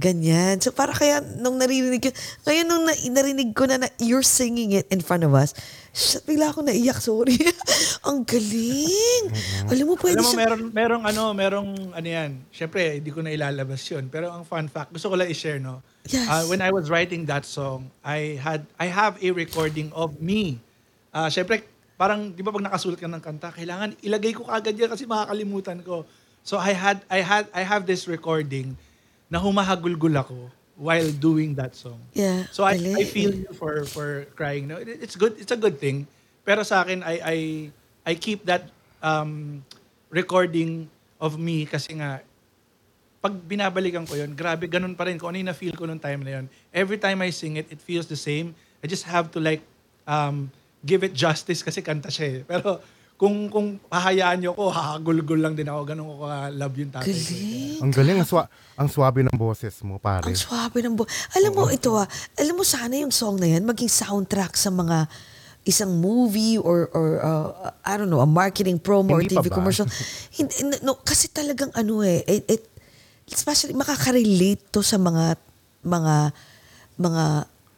ganyan. 0.01 0.59
So, 0.59 0.73
para 0.73 0.91
kaya, 0.91 1.21
nung 1.21 1.61
naririnig 1.61 2.01
ko, 2.03 2.09
ngayon 2.49 2.65
nung 2.65 2.83
na, 2.89 2.93
narinig 3.13 3.53
ko 3.53 3.69
na, 3.69 3.85
na 3.85 3.87
you're 4.01 4.25
singing 4.25 4.73
it 4.73 4.89
in 4.89 4.99
front 4.99 5.21
of 5.23 5.31
us, 5.37 5.53
shit, 5.95 6.27
bigla 6.27 6.51
ako 6.51 6.67
naiyak, 6.67 6.99
sorry. 6.99 7.39
Ang 8.07 8.27
galing. 8.27 9.31
Alam 9.71 9.85
mo, 9.87 9.93
pwede 9.95 10.19
Alam 10.19 10.27
mo, 10.27 10.31
siya. 10.35 10.39
meron, 10.43 10.61
merong 10.69 11.03
ano, 11.07 11.23
merong 11.31 11.69
ano 11.95 12.07
yan. 12.07 12.31
Siyempre, 12.51 12.99
hindi 12.99 13.09
ko 13.09 13.23
na 13.23 13.31
ilalabas 13.31 13.81
yun. 13.87 14.11
Pero 14.11 14.29
ang 14.29 14.43
fun 14.43 14.67
fact, 14.69 14.91
gusto 14.93 15.09
ko 15.09 15.15
lang 15.15 15.31
i-share, 15.31 15.57
no? 15.57 15.79
Yes. 16.05 16.27
Uh, 16.27 16.43
when 16.51 16.61
I 16.61 16.69
was 16.69 16.91
writing 16.91 17.25
that 17.31 17.47
song, 17.47 17.89
I 18.05 18.37
had 18.37 18.67
I 18.77 18.91
have 18.91 19.17
a 19.23 19.29
recording 19.33 19.89
of 19.95 20.21
me. 20.21 20.61
Uh, 21.09 21.31
Siyempre, 21.31 21.65
parang, 21.97 22.29
di 22.29 22.43
ba 22.43 22.51
pag 22.51 22.61
nakasulat 22.61 22.99
ka 22.99 23.09
ng 23.09 23.23
kanta, 23.23 23.49
kailangan 23.55 23.95
ilagay 24.03 24.35
ko 24.35 24.45
kaagad 24.45 24.75
yan 24.75 24.91
kasi 24.91 25.07
makakalimutan 25.07 25.79
ko. 25.81 26.03
So 26.45 26.61
I 26.61 26.77
had, 26.77 27.01
I 27.09 27.25
had, 27.25 27.49
I 27.55 27.65
have 27.65 27.89
this 27.89 28.05
recording 28.05 28.77
na 29.31 29.41
humahagulgul 29.41 30.13
ako 30.13 30.53
while 30.75 31.07
doing 31.11 31.55
that 31.55 31.75
song. 31.75 31.99
Yeah, 32.11 32.45
So 32.51 32.63
I, 32.63 32.75
galing. 32.77 32.95
I 32.99 33.03
feel 33.07 33.31
you 33.31 33.51
for 33.55 33.83
for 33.87 34.27
crying. 34.35 34.67
No, 34.67 34.75
It- 34.77 34.99
it's 35.01 35.15
good. 35.15 35.39
It's 35.39 35.51
a 35.51 35.59
good 35.59 35.79
thing. 35.79 36.07
Pero 36.43 36.61
sa 36.61 36.83
akin, 36.83 37.01
I 37.01 37.15
I 37.23 37.37
I 38.05 38.13
keep 38.15 38.45
that 38.45 38.69
um, 39.01 39.63
recording 40.11 40.87
of 41.17 41.39
me 41.39 41.65
kasi 41.65 41.97
nga 41.97 42.21
pag 43.19 43.33
binabalikan 43.41 44.05
ko 44.05 44.13
yun, 44.13 44.37
grabe, 44.37 44.69
ganun 44.69 44.93
pa 44.93 45.09
rin. 45.09 45.17
Kung 45.17 45.33
ano 45.33 45.41
yung 45.41 45.49
na-feel 45.49 45.73
ko 45.73 45.89
nung 45.89 45.97
time 45.97 46.21
na 46.21 46.37
yun. 46.37 46.45
Every 46.69 47.01
time 47.01 47.25
I 47.25 47.33
sing 47.33 47.57
it, 47.57 47.65
it 47.73 47.81
feels 47.81 48.05
the 48.05 48.19
same. 48.19 48.53
I 48.79 48.85
just 48.85 49.01
have 49.09 49.33
to 49.33 49.41
like, 49.41 49.65
um, 50.05 50.53
give 50.85 51.01
it 51.01 51.17
justice 51.17 51.65
kasi 51.65 51.81
kanta 51.81 52.13
siya 52.13 52.25
eh. 52.29 52.39
Pero 52.45 52.85
kung 53.15 53.47
kung 53.47 53.79
hahayaan 53.87 54.43
niyo 54.43 54.51
ako, 54.51 54.75
hahagulgul 54.75 55.39
lang 55.39 55.55
din 55.55 55.71
ako. 55.71 55.87
Ganun 55.87 56.05
ko 56.11 56.15
ka-love 56.27 56.75
yung 56.75 56.91
tatay 56.91 57.15
ko. 57.15 57.31
Ang 57.87 57.91
galing, 57.95 58.17
ang, 58.19 58.27
swa- 58.27 58.51
ang 58.75 58.89
swabe 58.91 59.23
ng 59.23 59.35
boses 59.39 59.71
mo, 59.87 59.95
pare. 59.99 60.27
Ang 60.27 60.35
swabe 60.35 60.83
ng 60.83 60.99
bu- 60.99 61.07
Alam 61.31 61.51
mo, 61.55 61.63
ito 61.71 61.95
ah, 61.95 62.07
alam 62.35 62.55
mo 62.59 62.63
sana 62.67 62.99
yung 62.99 63.15
song 63.15 63.39
na 63.39 63.47
yan 63.47 63.63
maging 63.63 63.87
soundtrack 63.87 64.59
sa 64.59 64.67
mga 64.67 65.07
isang 65.65 65.97
movie 65.97 66.61
or 66.61 66.91
or 66.93 67.07
uh, 67.23 67.73
I 67.81 67.97
don't 67.97 68.11
know, 68.11 68.21
a 68.21 68.29
marketing 68.29 68.77
promo 68.77 69.17
Hindi 69.17 69.33
or 69.33 69.39
pa 69.39 69.41
TV 69.41 69.49
ba? 69.49 69.55
commercial. 69.57 69.87
Hindi, 70.37 70.53
no, 70.83 70.99
kasi 70.99 71.31
talagang 71.31 71.71
ano 71.73 72.03
eh, 72.03 72.21
it, 72.27 72.43
it 72.45 72.63
especially 73.31 73.73
makaka-relate 73.73 74.69
to 74.69 74.85
sa 74.85 74.99
mga 75.01 75.39
mga 75.81 76.15
mga 76.99 77.23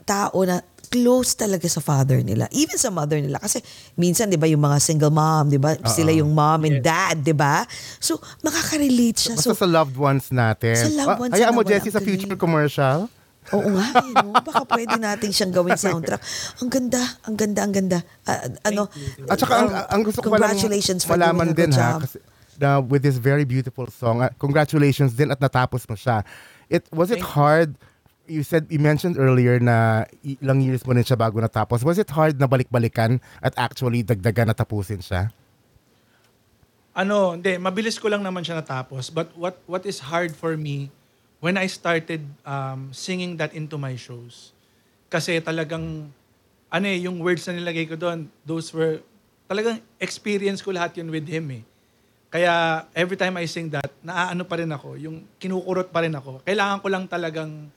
tao 0.04 0.38
na 0.44 0.60
close 0.88 1.36
talaga 1.36 1.68
sa 1.68 1.78
father 1.78 2.20
nila. 2.20 2.48
Even 2.50 2.76
sa 2.76 2.88
mother 2.88 3.20
nila. 3.20 3.38
Kasi 3.38 3.60
minsan, 3.94 4.26
di 4.26 4.36
ba, 4.36 4.48
yung 4.48 4.60
mga 4.60 4.80
single 4.80 5.12
mom, 5.12 5.48
di 5.48 5.60
ba? 5.60 5.76
Sila 5.84 6.10
yung 6.10 6.32
mom 6.32 6.64
and 6.64 6.80
dad, 6.80 7.20
di 7.20 7.32
ba? 7.32 7.68
So, 8.00 8.16
makaka-relate 8.42 9.18
siya. 9.18 9.34
Basta 9.36 9.52
So, 9.52 9.56
sa 9.56 9.68
loved 9.68 9.94
ones 9.94 10.32
natin. 10.32 10.74
Sa 10.74 10.90
loved 10.90 11.10
Ah, 11.10 11.22
ones 11.22 11.32
hayaan 11.32 11.52
mo, 11.52 11.62
Jessie, 11.62 11.92
sa 11.92 12.00
future 12.00 12.26
galing. 12.26 12.40
commercial. 12.40 13.12
Oo 13.48 13.70
nga, 13.72 13.88
eh, 13.98 14.12
no? 14.18 14.36
Baka 14.48 14.64
pwede 14.66 14.96
natin 14.96 15.32
siyang 15.32 15.52
gawin 15.52 15.76
soundtrack. 15.76 16.20
Ang 16.60 16.68
ganda, 16.68 17.00
ang 17.24 17.36
ganda, 17.36 17.60
ang 17.64 17.72
ganda. 17.72 18.00
Ah, 18.24 18.44
ano, 18.66 18.92
At 19.26 19.40
saka, 19.40 19.54
ang, 19.58 19.70
ang 19.88 20.02
gusto 20.04 20.20
ko 20.20 20.30
palang 20.30 20.52
Congratulations 20.52 21.04
for 21.04 21.16
malaman 21.16 21.52
doing 21.52 21.52
a 21.52 21.56
good 21.56 21.60
din 21.64 21.72
ha, 21.74 21.80
job. 21.96 22.00
kasi, 22.04 22.18
na 22.58 22.82
with 22.82 23.02
this 23.02 23.16
very 23.16 23.46
beautiful 23.46 23.86
song, 23.88 24.20
ah, 24.20 24.32
congratulations 24.36 25.14
din 25.14 25.30
at 25.30 25.38
natapos 25.38 25.86
mo 25.86 25.94
siya. 25.94 26.28
It, 26.68 26.84
was 26.92 27.08
it 27.08 27.24
hard, 27.24 27.80
you 27.80 27.97
said, 28.44 28.68
you 28.68 28.80
mentioned 28.80 29.16
earlier 29.16 29.58
na 29.58 30.04
ilang 30.24 30.60
years 30.60 30.84
mo 30.84 30.92
rin 30.92 31.04
siya 31.04 31.16
bago 31.16 31.40
natapos. 31.40 31.82
Was 31.84 31.98
it 31.98 32.12
hard 32.12 32.36
na 32.36 32.46
balik-balikan 32.46 33.24
at 33.40 33.56
actually 33.56 34.04
dagdagan 34.04 34.52
na 34.52 34.56
tapusin 34.56 35.00
siya? 35.00 35.32
Ano, 36.92 37.40
hindi, 37.40 37.56
mabilis 37.56 37.96
ko 37.96 38.12
lang 38.12 38.26
naman 38.26 38.44
siya 38.44 38.60
natapos. 38.60 39.14
But 39.14 39.32
what 39.38 39.62
what 39.70 39.86
is 39.86 40.02
hard 40.02 40.36
for 40.36 40.58
me 40.58 40.90
when 41.40 41.56
I 41.58 41.70
started 41.70 42.26
um, 42.44 42.90
singing 42.90 43.38
that 43.38 43.54
into 43.54 43.78
my 43.78 43.94
shows. 43.94 44.52
Kasi 45.08 45.40
talagang, 45.40 46.10
ano 46.68 46.86
eh, 46.90 47.00
yung 47.06 47.22
words 47.22 47.46
na 47.48 47.56
nilagay 47.56 47.88
ko 47.88 47.96
doon, 47.96 48.28
those 48.44 48.74
were, 48.74 49.00
talagang 49.48 49.80
experience 50.02 50.60
ko 50.60 50.74
lahat 50.74 51.00
yun 51.00 51.08
with 51.14 51.30
him 51.30 51.62
eh. 51.62 51.64
Kaya 52.28 52.84
every 52.92 53.16
time 53.16 53.40
I 53.40 53.48
sing 53.48 53.72
that, 53.72 53.88
naaano 54.04 54.44
pa 54.44 54.60
rin 54.60 54.68
ako, 54.68 55.00
yung 55.00 55.24
kinukurot 55.40 55.94
pa 55.94 56.04
rin 56.04 56.12
ako. 56.12 56.44
Kailangan 56.44 56.84
ko 56.84 56.88
lang 56.92 57.04
talagang 57.08 57.72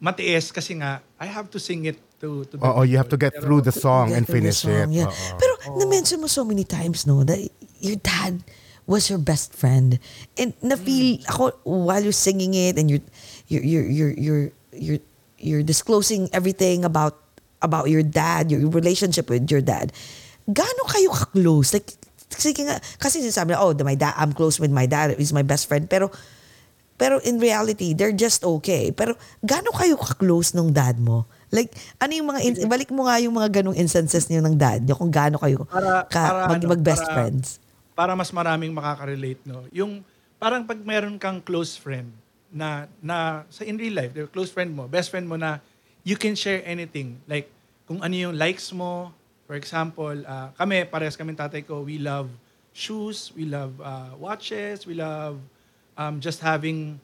matiis 0.00 0.48
kasi 0.50 0.80
nga, 0.80 1.04
I 1.20 1.28
have 1.28 1.52
to 1.52 1.60
sing 1.60 1.84
it 1.84 2.00
to, 2.20 2.44
to 2.48 2.56
the 2.56 2.64
Oo, 2.64 2.82
you 2.82 2.96
have 2.96 3.08
to 3.12 3.20
get 3.20 3.32
Pero- 3.36 3.44
through 3.44 3.62
the 3.62 3.72
song 3.72 4.12
and 4.12 4.24
finish 4.26 4.64
song, 4.64 4.92
it. 4.92 5.04
yeah. 5.04 5.12
Oo. 5.12 5.36
Pero 5.36 5.52
na-mention 5.76 6.20
mo 6.20 6.26
so 6.26 6.44
many 6.44 6.64
times, 6.64 7.04
no, 7.06 7.24
that 7.24 7.38
your 7.80 7.96
dad 8.00 8.40
was 8.88 9.08
your 9.08 9.20
best 9.20 9.52
friend. 9.54 10.00
And 10.40 10.56
na-feel 10.64 11.20
ako 11.28 11.52
while 11.64 12.02
you're 12.02 12.16
singing 12.16 12.56
it 12.56 12.76
and 12.80 12.90
you're 12.90 13.04
you're 13.46 13.62
you're 13.62 13.86
you're 13.88 14.14
you're 14.16 14.46
you're, 14.72 15.02
you're 15.38 15.64
disclosing 15.64 16.28
everything 16.32 16.84
about 16.84 17.20
about 17.60 17.92
your 17.92 18.02
dad, 18.02 18.50
your 18.50 18.66
relationship 18.72 19.28
with 19.28 19.46
your 19.52 19.60
dad. 19.60 19.92
Gaano 20.48 20.88
kayo 20.88 21.12
ka-close? 21.12 21.76
Like 21.76 21.92
sige 22.34 22.64
nga, 22.64 22.80
kasi 22.98 23.20
sinasabi 23.20 23.52
na, 23.52 23.60
oh, 23.62 23.72
the, 23.76 23.84
my 23.84 23.94
dad, 23.94 24.14
I'm 24.16 24.32
close 24.32 24.58
with 24.58 24.72
my 24.72 24.86
dad, 24.88 25.14
he's 25.18 25.32
my 25.34 25.44
best 25.44 25.68
friend. 25.68 25.86
Pero 25.86 26.10
pero 27.00 27.16
in 27.24 27.40
reality, 27.40 27.96
they're 27.96 28.12
just 28.12 28.44
okay. 28.44 28.92
Pero 28.92 29.16
gaano 29.40 29.72
kayo 29.72 29.96
ka-close 29.96 30.52
nung 30.52 30.68
dad 30.68 31.00
mo? 31.00 31.24
Like, 31.48 31.72
ano 31.96 32.12
yung 32.12 32.28
mga, 32.28 32.40
in- 32.44 32.68
balik 32.68 32.92
mo 32.92 33.08
nga 33.08 33.16
yung 33.16 33.32
mga 33.32 33.64
ganong 33.64 33.74
instances 33.74 34.28
niyo 34.28 34.44
ng 34.44 34.52
dad 34.54 34.84
niyo 34.84 34.94
kung 34.94 35.08
gaano 35.08 35.40
kayo 35.40 35.64
Para- 35.64 36.04
ka, 36.06 36.20
para 36.20 36.46
mag, 36.46 36.60
ano, 36.60 36.68
mag-best 36.76 37.08
para- 37.08 37.14
friends. 37.16 37.46
para 37.96 38.12
mas 38.12 38.28
maraming 38.30 38.70
makaka-relate, 38.70 39.40
no? 39.48 39.64
Yung 39.72 40.04
parang 40.36 40.68
pag 40.68 40.76
meron 40.80 41.16
kang 41.16 41.40
close 41.40 41.72
friend 41.74 42.12
na 42.52 42.84
na 43.00 43.44
sa 43.48 43.64
in 43.64 43.80
real 43.80 43.96
life, 43.96 44.12
close 44.28 44.52
friend 44.52 44.72
mo, 44.72 44.84
best 44.84 45.08
friend 45.08 45.24
mo 45.24 45.40
na 45.40 45.60
you 46.04 46.16
can 46.20 46.36
share 46.36 46.60
anything. 46.64 47.16
Like 47.24 47.48
kung 47.84 48.00
ano 48.00 48.12
yung 48.12 48.36
likes 48.36 48.72
mo, 48.72 49.12
for 49.44 49.56
example, 49.56 50.16
ah, 50.24 50.52
kami 50.54 50.84
parehas 50.84 51.16
kami 51.16 51.32
tatay 51.32 51.60
ko, 51.60 51.80
we 51.80 51.96
love 51.96 52.28
shoes, 52.72 53.32
we 53.36 53.44
love 53.44 53.74
ah, 53.80 54.12
watches, 54.16 54.84
we 54.84 54.96
love 54.96 55.36
um, 55.94 56.18
just 56.18 56.42
having 56.42 56.98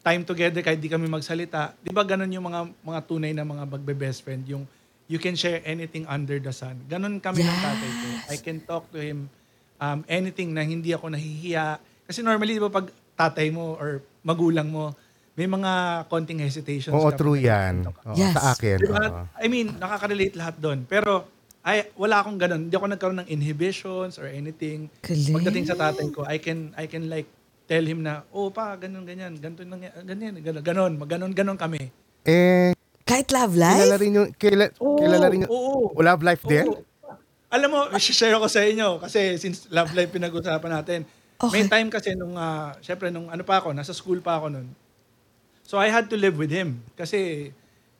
time 0.00 0.24
together 0.24 0.64
kahit 0.64 0.80
di 0.80 0.88
kami 0.88 1.04
magsalita. 1.08 1.76
'Di 1.80 1.92
ba 1.92 2.04
ganun 2.04 2.30
yung 2.32 2.46
mga 2.48 2.60
mga 2.80 3.00
tunay 3.04 3.32
na 3.36 3.44
mga 3.44 3.64
magbe-best 3.68 4.24
friend, 4.24 4.44
yung 4.48 4.64
you 5.10 5.18
can 5.18 5.34
share 5.34 5.60
anything 5.66 6.06
under 6.06 6.38
the 6.38 6.54
sun. 6.54 6.78
Ganun 6.86 7.18
kami 7.18 7.42
ng 7.42 7.58
tatay 7.60 7.90
ko. 7.90 8.06
I 8.30 8.36
can 8.38 8.58
talk 8.62 8.86
to 8.94 9.02
him 9.02 9.26
um, 9.80 10.04
anything 10.06 10.52
na 10.52 10.62
hindi 10.62 10.92
ako 10.92 11.10
nahihiya. 11.10 11.80
Kasi 12.04 12.20
normally, 12.20 12.60
di 12.60 12.62
ba, 12.62 12.70
pag 12.70 12.92
tatay 13.16 13.48
mo 13.50 13.74
or 13.80 14.04
magulang 14.22 14.68
mo, 14.68 14.92
may 15.34 15.48
mga 15.48 16.04
konting 16.12 16.44
hesitations. 16.44 16.92
Oo, 16.92 17.08
true 17.16 17.40
yan. 17.40 17.88
Oo, 17.88 18.12
Yes. 18.12 18.36
Sa 18.36 18.52
akin. 18.52 18.76
Di 18.76 18.86
ba? 18.92 19.00
oo. 19.08 19.22
I 19.40 19.46
mean, 19.48 19.72
nakaka-relate 19.80 20.36
lahat 20.36 20.60
doon. 20.60 20.84
Pero, 20.84 21.24
ay, 21.64 21.88
wala 21.96 22.20
akong 22.20 22.36
ganun. 22.36 22.68
Hindi 22.68 22.76
ako 22.76 22.86
nagkaroon 22.92 23.18
ng 23.24 23.30
inhibitions 23.32 24.20
or 24.20 24.28
anything. 24.28 24.92
Galing. 25.00 25.34
Pagdating 25.40 25.64
sa 25.64 25.76
tatay 25.76 26.06
ko, 26.12 26.28
I 26.28 26.36
can, 26.36 26.76
I 26.76 26.84
can 26.84 27.08
like, 27.08 27.28
tell 27.70 27.86
him 27.86 28.02
na, 28.02 28.26
oh 28.34 28.50
pa, 28.50 28.74
ganun, 28.74 29.06
ganyan, 29.06 29.38
ganito, 29.38 29.62
ganyan, 30.02 30.34
ganun, 30.42 30.58
ganun, 30.66 30.92
maganon, 30.98 31.30
ganon 31.30 31.54
kami. 31.54 31.78
Eh, 32.26 32.74
Kahit 33.06 33.30
love 33.30 33.54
kilala 33.54 33.94
life? 33.94 34.02
rin 34.02 34.10
yung, 34.10 34.28
kila, 34.34 34.74
Oo, 34.82 34.98
kilala 34.98 35.26
rin 35.30 35.46
yung, 35.46 35.52
oo. 35.54 35.94
love 35.94 36.22
life 36.26 36.42
din? 36.42 36.66
Oo. 36.66 36.82
Alam 37.46 37.68
mo, 37.70 37.78
share 37.98 38.34
ko 38.34 38.50
sa 38.50 38.66
inyo 38.66 38.98
kasi 38.98 39.38
since 39.38 39.70
love 39.70 39.94
life 39.94 40.10
pinag-usapan 40.10 40.82
natin. 40.82 41.00
May 41.46 41.62
Okay. 41.62 41.70
time 41.70 41.88
kasi 41.88 42.14
nung, 42.14 42.34
ah, 42.34 42.74
syempre 42.78 43.08
nung 43.08 43.30
ano 43.30 43.42
pa 43.42 43.62
ako, 43.62 43.70
nasa 43.70 43.94
school 43.94 44.18
pa 44.18 44.38
ako 44.38 44.50
nun. 44.50 44.66
So 45.62 45.78
I 45.78 45.90
had 45.90 46.10
to 46.10 46.18
live 46.18 46.34
with 46.34 46.50
him 46.50 46.82
kasi 46.94 47.50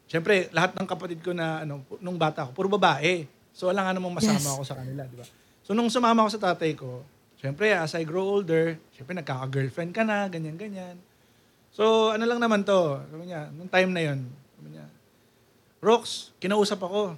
syempre 0.06 0.50
lahat 0.50 0.74
ng 0.76 0.86
kapatid 0.86 1.22
ko 1.22 1.30
na 1.30 1.62
ano, 1.62 1.82
nung 1.98 2.14
bata 2.14 2.44
ako, 2.46 2.50
puro 2.52 2.68
babae. 2.68 3.24
So 3.50 3.70
wala 3.70 3.86
nga 3.86 3.94
namang 3.96 4.12
masama 4.12 4.38
Yes. 4.38 4.54
ako 4.54 4.62
sa 4.66 4.76
kanila, 4.76 5.02
di 5.06 5.16
ba? 5.18 5.26
So 5.64 5.72
nung 5.72 5.88
sumama 5.88 6.20
ako 6.22 6.30
sa 6.30 6.42
tatay 6.52 6.76
ko, 6.76 7.00
syempre 7.40 7.72
as 7.72 7.96
I 7.96 8.04
grow 8.04 8.38
older, 8.38 8.76
syempre 8.92 9.16
nagkaka-girlfriend 9.16 9.96
ka 9.96 10.04
na, 10.04 10.28
ganyan-ganyan. 10.28 11.00
So 11.72 12.12
ano 12.12 12.28
lang 12.28 12.38
naman 12.38 12.62
to, 12.62 13.00
sabi 13.08 13.32
niya, 13.32 13.48
nung 13.56 13.72
time 13.72 13.90
na 13.90 14.02
yon, 14.04 14.20
sabi 14.60 14.68
niya, 14.76 14.86
Rox, 15.80 16.36
kinausap 16.36 16.84
ako. 16.84 17.16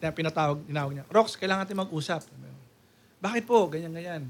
Pin- 0.00 0.16
Pinatawag, 0.16 0.64
tinawag 0.64 0.92
niya. 0.96 1.04
Rox, 1.12 1.36
kailangan 1.36 1.68
natin 1.68 1.76
mag-usap. 1.76 2.24
Bakit 3.20 3.44
po? 3.44 3.68
Ganyan, 3.68 3.92
ganyan. 3.92 4.24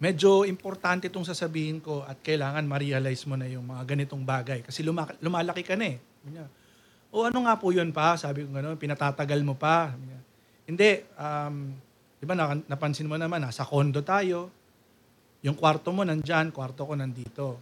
Medyo 0.00 0.48
importante 0.48 1.06
itong 1.06 1.24
sasabihin 1.28 1.78
ko 1.80 2.02
at 2.04 2.18
kailangan 2.24 2.64
ma-realize 2.64 3.24
mo 3.28 3.36
na 3.36 3.46
yung 3.46 3.68
mga 3.68 3.84
ganitong 3.94 4.24
bagay. 4.24 4.64
Kasi 4.64 4.80
luma- 4.80 5.12
lumalaki 5.20 5.60
ka 5.62 5.76
na 5.76 5.92
eh. 5.92 5.96
Sabi 6.00 6.30
niya, 6.34 6.46
O 7.14 7.22
ano 7.22 7.46
nga 7.46 7.54
po 7.54 7.70
yun 7.70 7.94
pa? 7.94 8.18
Sabi 8.18 8.42
ko 8.42 8.50
gano'n, 8.50 8.74
pinatatagal 8.74 9.38
mo 9.46 9.54
pa. 9.54 9.94
Sabi 9.94 10.04
niya, 10.10 10.20
Hindi, 10.64 10.90
um, 11.14 11.56
di 12.24 12.26
ba 12.26 12.32
na- 12.32 12.64
napansin 12.64 13.04
mo 13.04 13.20
naman, 13.20 13.44
nasa 13.44 13.68
condo 13.68 14.00
tayo. 14.00 14.48
Yung 15.44 15.52
kwarto 15.60 15.92
mo 15.92 16.08
nandyan, 16.08 16.48
kwarto 16.48 16.88
ko 16.88 16.96
nandito. 16.96 17.60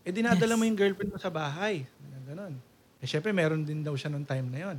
Eh 0.00 0.08
dinadala 0.08 0.56
mo 0.56 0.64
yung 0.64 0.80
girlfriend 0.80 1.12
mo 1.12 1.20
sa 1.20 1.28
bahay. 1.28 1.84
Niya, 1.84 2.18
Ganon. 2.32 2.56
Eh 2.96 3.04
syempre 3.04 3.36
meron 3.36 3.68
din 3.68 3.84
daw 3.84 3.92
siya 3.92 4.08
nung 4.08 4.24
time 4.24 4.48
na 4.48 4.58
yun. 4.72 4.78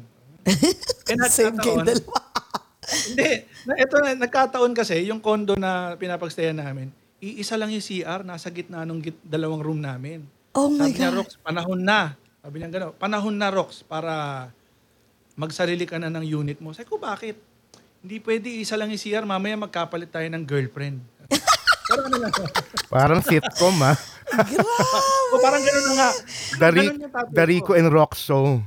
Eh 1.09 1.17
Same 1.25 1.57
kayo 1.57 1.81
dalawa. 1.81 2.21
hindi. 3.09 3.45
Na, 3.65 3.73
ito 3.81 3.95
na, 3.97 4.13
nagkataon 4.13 4.77
kasi, 4.77 5.09
yung 5.09 5.17
condo 5.17 5.57
na 5.57 5.97
pinapagstayan 5.97 6.57
namin, 6.57 6.93
iisa 7.17 7.57
lang 7.57 7.73
yung 7.73 7.81
CR, 7.81 8.21
nasa 8.21 8.53
gitna 8.53 8.85
ng 8.85 9.01
git, 9.01 9.17
dalawang 9.25 9.61
room 9.61 9.81
namin. 9.81 10.21
Oh 10.53 10.69
my 10.69 10.85
Sabi 10.85 11.01
niya, 11.01 11.09
God. 11.09 11.17
Rox, 11.21 11.29
panahon 11.41 11.81
na. 11.81 12.13
Sabi 12.45 12.55
niya 12.61 12.69
gano'n, 12.69 12.93
panahon 12.93 13.35
na, 13.41 13.49
Rox, 13.49 13.81
para 13.81 14.13
magsarili 15.33 15.89
ka 15.89 15.97
na 15.97 16.13
ng 16.13 16.25
unit 16.29 16.61
mo. 16.61 16.77
Sabi 16.77 16.85
ko, 16.85 17.01
bakit? 17.01 17.48
Hindi 17.99 18.17
pwede, 18.23 18.47
isa 18.47 18.79
lang 18.79 18.87
yung 18.91 19.01
CR, 19.01 19.25
mamaya 19.27 19.59
magkapalit 19.59 20.07
tayo 20.07 20.27
ng 20.31 20.43
girlfriend. 20.47 21.03
Pero 21.89 22.01
ano 22.05 22.17
lang. 22.21 22.31
Parang 22.93 23.21
sitcom 23.25 23.75
ah. 23.81 23.97
o 25.33 25.41
parang 25.41 25.61
gano'n 25.61 25.85
na 25.89 25.93
nga. 25.97 26.09
Dari. 26.61 26.85
Darico 27.33 27.73
and 27.73 27.89
Rock 27.89 28.13
Show. 28.13 28.61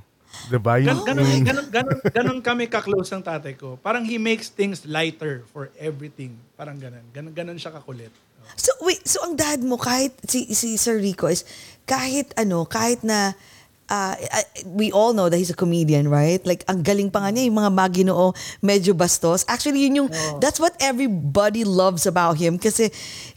Diba? 0.51 0.83
Yung, 0.83 1.07
Gan- 1.07 1.15
ganun, 1.15 1.43
ganun, 1.47 1.67
ganun, 1.71 1.99
ganun 2.03 2.39
kami 2.43 2.67
ka-close 2.67 3.15
ng 3.15 3.23
tatay 3.23 3.55
ko. 3.55 3.79
Parang 3.79 4.03
he 4.03 4.19
makes 4.19 4.51
things 4.51 4.83
lighter 4.83 5.47
for 5.55 5.71
everything. 5.79 6.35
Parang 6.59 6.75
ganun. 6.79 7.03
Ganun, 7.15 7.31
ganun 7.31 7.59
siya 7.59 7.71
kakulit. 7.71 8.11
So 8.59 8.75
wait, 8.83 9.07
so 9.07 9.23
ang 9.23 9.39
dad 9.39 9.63
mo 9.63 9.79
kahit 9.79 10.19
si 10.27 10.51
si 10.51 10.75
Sir 10.75 10.99
Rico 10.99 11.31
is 11.31 11.47
kahit 11.87 12.35
ano, 12.35 12.67
kahit 12.67 13.07
na 13.07 13.39
uh, 13.93 14.17
we 14.73 14.89
all 14.91 15.13
know 15.13 15.29
that 15.29 15.37
he's 15.37 15.53
a 15.53 15.59
comedian, 15.59 16.09
right? 16.09 16.41
Like 16.49 16.65
ang 16.65 16.81
galing 16.81 17.13
pa 17.13 17.21
nga 17.21 17.29
niya 17.29 17.53
yung 17.53 17.61
mga 17.61 17.71
maginoo 17.77 18.33
medyo 18.65 18.97
bastos. 18.97 19.45
Actually 19.45 19.85
yun 19.85 20.05
yung 20.05 20.09
that's 20.41 20.57
what 20.57 20.73
everybody 20.81 21.63
loves 21.69 22.09
about 22.09 22.41
him 22.41 22.57
kasi 22.57 22.89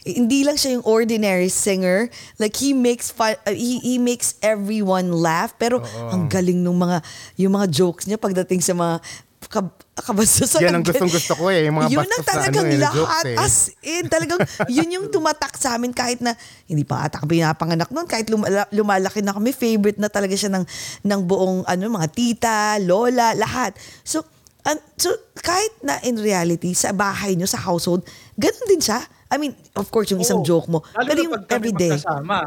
hindi 0.08 0.48
lang 0.48 0.56
siya 0.56 0.80
yung 0.80 0.86
ordinary 0.88 1.52
singer. 1.52 2.08
Like 2.40 2.56
he 2.56 2.72
makes 2.72 3.12
fun, 3.12 3.36
uh, 3.44 3.52
he 3.52 3.84
he 3.84 4.00
makes 4.00 4.40
everyone 4.40 5.12
laugh 5.12 5.52
pero 5.60 5.84
ang 6.08 6.32
galing 6.32 6.64
nung 6.64 6.80
mga 6.80 7.04
yung 7.36 7.52
mga 7.52 7.68
jokes 7.68 8.08
niya 8.08 8.16
pagdating 8.16 8.64
sa 8.64 8.72
mga 8.72 9.04
kab- 9.46 9.76
kabastos. 9.94 10.56
Yan 10.58 10.72
ang 10.72 10.82
gustong-gusto 10.82 11.36
ko 11.36 11.48
eh, 11.48 11.64
yung 11.64 11.76
mga 11.76 11.88
yun 11.88 12.00
ang 12.00 12.10
na 12.10 12.18
talagang 12.22 12.64
ano 12.64 12.72
eh, 12.72 12.78
na 12.78 12.90
lahat. 12.90 13.24
eh. 13.26 13.36
As 13.36 13.54
in, 13.80 14.04
talagang 14.06 14.40
yun 14.72 14.88
yung 14.90 15.06
tumatak 15.06 15.54
sa 15.54 15.74
amin 15.74 15.90
kahit 15.90 16.18
na 16.18 16.32
hindi 16.64 16.82
pa 16.82 17.04
ata 17.04 17.18
kami 17.18 17.38
pinapanganak 17.38 17.88
noon 17.88 18.04
kahit 18.04 18.26
lumala- 18.26 18.68
lumalaki 18.70 19.20
na 19.20 19.32
kami 19.32 19.50
favorite 19.50 19.96
na 19.96 20.08
talaga 20.08 20.32
siya 20.32 20.50
ng 20.50 20.64
ng 21.02 21.20
buong 21.22 21.62
ano 21.62 21.82
mga 21.86 22.08
tita, 22.10 22.56
lola, 22.78 23.32
lahat. 23.32 23.72
So 24.02 24.24
an- 24.62 24.82
so 24.94 25.12
kahit 25.36 25.78
na 25.80 26.00
in 26.02 26.16
reality 26.16 26.72
sa 26.72 26.90
bahay 26.90 27.34
nyo 27.34 27.44
sa 27.44 27.58
household, 27.58 28.02
ganun 28.34 28.66
din 28.66 28.80
siya. 28.80 28.98
I 29.26 29.36
mean, 29.36 29.52
of 29.74 29.88
course 29.88 30.06
yung 30.08 30.20
isang 30.20 30.40
Oo. 30.40 30.46
joke 30.46 30.66
mo, 30.66 30.80
Lalo 30.92 31.02
pero 31.04 31.18
na 31.18 31.24
yung 31.24 31.34
pag 31.34 31.44
kami 31.46 31.54
everyday. 31.60 31.92
magkasama. 31.94 32.38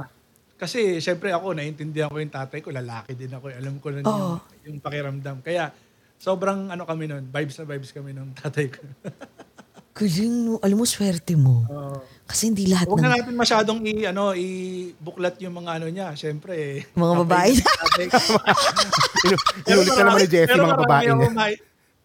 Kasi 0.56 0.80
syempre 0.98 1.32
ako, 1.32 1.52
naiintindihan 1.54 2.08
ko 2.08 2.20
yung 2.20 2.30
tatay 2.30 2.60
ko, 2.60 2.68
lalaki 2.70 3.16
din 3.16 3.32
ako. 3.32 3.48
eh. 3.48 3.56
Alam 3.56 3.80
ko 3.80 3.88
na 3.90 4.00
Oo. 4.02 4.36
yung, 4.36 4.36
yung 4.68 4.78
pakiramdam. 4.80 5.40
Kaya 5.40 5.72
sobrang 6.20 6.68
ano 6.68 6.84
kami 6.84 7.08
nun, 7.08 7.32
vibes 7.32 7.56
na 7.58 7.66
vibes 7.66 7.96
kami 7.96 8.12
nung 8.12 8.36
tatay 8.36 8.68
ko. 8.70 8.84
Galing, 10.00 10.36
no? 10.48 10.54
alam 10.64 10.80
mo, 10.80 10.88
swerte 10.88 11.36
mo. 11.36 11.68
Oo. 11.68 12.00
Kasi 12.24 12.48
hindi 12.48 12.72
lahat 12.72 12.88
Huwag 12.88 13.04
ng... 13.04 13.10
na 13.10 13.20
natin 13.20 13.36
masyadong 13.36 13.84
i 13.84 14.08
ano 14.08 14.32
i-buklat 14.32 15.36
yung 15.44 15.60
mga 15.60 15.72
ano 15.76 15.88
niya. 15.92 16.08
Syempre 16.16 16.54
eh. 16.56 16.78
Mga 16.96 17.14
babae. 17.28 17.52
Inulit 19.68 19.92
ka 19.92 20.04
naman 20.08 20.24
ni 20.24 20.30
Jessie, 20.32 20.56
Pero 20.56 20.72
mga 20.72 20.80
babae 20.88 21.04
niya. 21.04 21.32
may- 21.36 21.60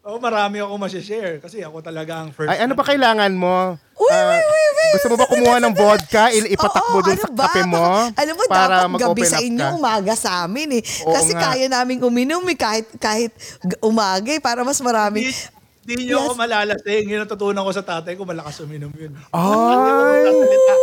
Oh, 0.05 0.21
marami 0.21 0.61
ako 0.61 0.77
ma-share 0.77 1.41
kasi 1.41 1.65
ako 1.65 1.81
talaga 1.81 2.21
ang 2.21 2.29
first. 2.29 2.53
Ay, 2.53 2.61
ano 2.61 2.77
ba 2.77 2.85
kailangan 2.85 3.33
mo? 3.33 3.81
Uy, 3.97 4.13
Ah, 4.13 4.29
wait, 4.29 4.45
wait, 4.45 4.73
wait. 4.77 4.93
Gusto 4.93 5.07
mo 5.09 5.17
ba 5.17 5.27
kumuha 5.27 5.57
ng 5.59 5.73
vodka? 5.73 6.29
Il- 6.29 6.53
ipatakbo 6.53 7.01
Oo, 7.01 7.01
dun 7.01 7.17
ano 7.17 7.25
sa 7.25 7.31
ba? 7.33 7.45
kape 7.49 7.63
mo? 7.65 7.85
Alam 8.13 8.35
mo, 8.37 8.43
para 8.45 8.85
dapat 8.85 8.85
gabi 8.85 8.93
mag-open 9.01 9.25
sa 9.25 9.39
up 9.41 9.47
inyo, 9.49 9.65
ka? 9.65 9.73
umaga 9.75 10.13
sa 10.15 10.31
amin 10.45 10.69
eh. 10.77 10.83
Oo 11.03 11.09
Kasi 11.11 11.33
nga. 11.33 11.41
kaya 11.51 11.73
naming 11.73 12.05
uminom 12.05 12.45
eh, 12.45 12.53
kahit, 12.55 12.85
kahit 12.95 13.33
g- 13.59 13.81
umaga 13.81 14.29
eh, 14.29 14.39
para 14.39 14.61
mas 14.61 14.77
maraming... 14.79 15.25
Hindi, 15.25 15.41
hindi 15.89 15.95
niyo 16.05 16.21
Yes. 16.21 16.25
ako 16.27 16.33
malalasing. 16.37 17.05
Yung 17.09 17.23
natutunan 17.25 17.65
ko 17.65 17.73
sa 17.73 17.81
tatay 17.83 18.13
ko, 18.13 18.23
malakas 18.23 18.61
uminom 18.61 18.93
yun. 18.93 19.13
Ay, 19.31 20.21
Sasalita. 20.23 20.75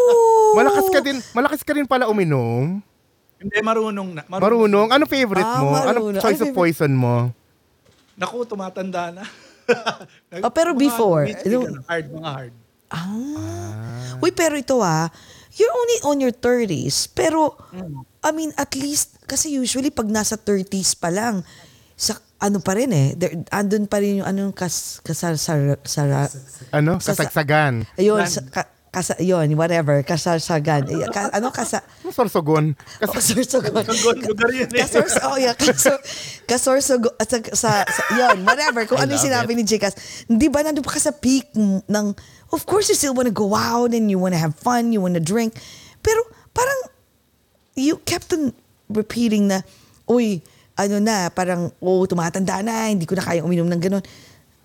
malakas 0.58 0.86
ka 0.88 1.00
din. 1.04 1.16
Malakas 1.30 1.60
ka 1.60 1.72
rin 1.76 1.84
pala 1.84 2.08
uminom. 2.08 2.80
Hindi, 3.36 3.56
marunong 3.60 4.08
na. 4.16 4.22
Marunong. 4.24 4.88
Ano 4.88 5.04
favorite 5.04 5.44
Ah, 5.44 5.60
mo? 5.60 5.76
marunong. 5.76 6.08
Anong 6.08 6.24
choice 6.24 6.40
Ano 6.40 6.46
of 6.46 6.56
poison 6.56 6.92
mo? 6.94 7.16
Naku, 8.14 8.44
tumatanda 8.44 9.10
na. 9.10 9.24
Oh, 10.42 10.50
pero 10.50 10.74
Mga 10.74 10.80
before, 10.80 11.24
ano- 11.24 11.38
ganun, 11.62 11.74
hard, 11.86 12.06
mga 12.10 12.30
hard. 12.30 12.54
Ah. 12.90 14.18
Uy, 14.18 14.30
pero 14.30 14.54
ito 14.54 14.76
ah, 14.78 15.06
you're 15.54 15.70
only 15.70 15.98
on 16.02 16.16
your 16.18 16.34
30s. 16.34 17.08
Pero, 17.08 17.56
I 18.20 18.30
mean, 18.30 18.50
at 18.54 18.74
least, 18.74 19.22
kasi 19.22 19.54
usually 19.54 19.88
pag 19.88 20.08
nasa 20.08 20.34
30s 20.34 20.92
pa 20.94 21.08
lang, 21.08 21.46
sa 21.94 22.18
ano 22.36 22.58
pa 22.58 22.74
rin 22.74 22.90
eh, 22.90 23.14
there, 23.14 23.38
andun 23.48 23.86
pa 23.86 24.02
rin 24.02 24.20
yung 24.20 24.26
anong 24.26 24.50
kas, 24.50 24.98
kasar, 25.00 25.38
sar, 25.38 25.78
sara, 25.86 26.26
Ano? 26.74 26.98
Sa- 26.98 27.14
Kasagsagan. 27.14 27.86
ayun, 27.94 28.26
sa, 28.26 28.42
ka, 28.42 28.66
kasa, 28.92 29.16
yun, 29.24 29.56
whatever, 29.56 30.04
kasarsagan. 30.04 30.84
Ka, 31.16 31.32
ano, 31.32 31.48
kasa, 31.48 31.80
Ano 32.04 32.12
sorsogon? 32.12 32.76
oh, 32.76 33.08
kasorsogon. 33.08 33.72
Lugar 34.20 34.52
yun 34.52 34.68
eh. 34.68 34.84
Kasors, 34.84 35.16
oh 35.24 35.40
yeah, 35.40 35.56
kasor, 35.56 35.96
kasorsogo, 36.44 37.08
sa, 37.24 37.40
sa, 37.56 37.70
sa, 37.88 38.02
yun, 38.12 38.44
whatever, 38.44 38.84
kung 38.84 39.00
ano 39.00 39.16
yung 39.16 39.24
sinabi 39.24 39.56
ni 39.56 39.64
Jikas. 39.64 39.96
Di 40.28 40.52
ba, 40.52 40.60
nandun 40.60 40.84
pa 40.84 40.92
ka 40.92 41.00
sa 41.00 41.16
peak 41.16 41.48
ng, 41.88 42.06
of 42.52 42.62
course 42.68 42.92
you 42.92 42.96
still 42.96 43.16
wanna 43.16 43.32
go 43.32 43.56
out 43.56 43.96
and 43.96 44.12
you 44.12 44.20
wanna 44.20 44.36
have 44.36 44.52
fun, 44.60 44.92
you 44.92 45.00
wanna 45.00 45.24
drink. 45.24 45.56
Pero, 46.04 46.20
parang, 46.52 46.92
you 47.72 47.96
kept 48.04 48.28
on 48.36 48.52
repeating 48.92 49.48
na, 49.48 49.64
uy, 50.04 50.44
ano 50.76 51.00
na, 51.00 51.32
parang, 51.32 51.72
oh, 51.80 52.04
tumatanda 52.04 52.60
na, 52.60 52.92
hindi 52.92 53.08
ko 53.08 53.16
na 53.16 53.24
kaya 53.24 53.40
uminom 53.40 53.72
ng 53.72 53.80
ganun. 53.80 54.04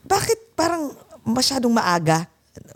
Bakit 0.04 0.52
parang 0.52 0.92
masyadong 1.24 1.72
maaga? 1.72 2.28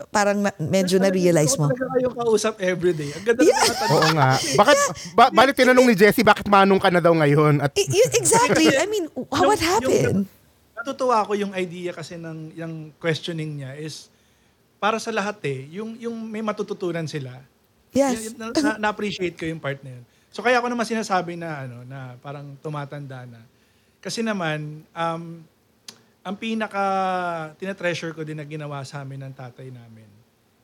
Parang 0.08 0.38
na- 0.38 0.56
medyo 0.58 0.96
na-realize 0.96 1.54
mo. 1.56 1.68
Talaga 1.68 1.88
kayong 1.94 2.16
kausap 2.16 2.54
everyday. 2.58 3.10
Ang 3.12 3.24
ganda 3.24 3.40
Yeah. 3.40 3.62
ng. 3.62 3.90
Oo 3.90 4.08
nga. 4.12 4.30
Bakit, 4.36 4.78
ba, 5.12 5.24
balik 5.28 5.54
tinanong 5.54 5.86
ni 5.86 5.94
Jessie, 5.94 6.22
bakit 6.22 6.46
manong 6.46 6.78
ka 6.78 6.88
na 6.88 7.00
daw 7.00 7.12
ngayon? 7.12 7.60
At 7.60 7.72
exactly. 7.76 8.72
I 8.72 8.86
mean, 8.86 9.06
how, 9.34 9.46
what 9.46 9.58
happened? 9.58 10.26
Yung, 10.26 10.40
natutuwa 10.74 11.22
ako 11.22 11.32
yung 11.34 11.52
idea 11.54 11.94
kasi 11.94 12.18
ng 12.18 12.52
yung 12.54 12.74
questioning 12.96 13.62
niya 13.62 13.78
is 13.78 14.10
para 14.76 14.98
sa 14.98 15.08
lahat 15.08 15.38
eh, 15.44 15.70
yung, 15.70 15.94
yung 15.96 16.16
may 16.18 16.42
matututunan 16.42 17.06
sila. 17.06 17.38
Yes. 17.94 18.34
Na, 18.34 18.50
na- 18.50 18.78
na-appreciate 18.80 19.36
ko 19.36 19.46
yung 19.46 19.62
part 19.62 19.78
na 19.80 19.94
yun. 19.94 20.04
So 20.32 20.40
kaya 20.40 20.58
ako 20.58 20.72
naman 20.72 20.82
sinasabi 20.82 21.36
na 21.36 21.62
ano 21.62 21.84
na 21.84 22.16
parang 22.18 22.56
tumatanda 22.58 23.28
na. 23.28 23.44
Kasi 24.00 24.24
naman 24.24 24.80
um 24.90 25.44
ang 26.22 26.38
pinaka 26.38 26.82
tinatreasure 27.58 28.14
ko 28.14 28.22
din 28.22 28.38
na 28.38 28.46
ginawa 28.46 28.82
sa 28.86 29.02
amin 29.02 29.26
ng 29.26 29.34
tatay 29.34 29.74
namin 29.74 30.06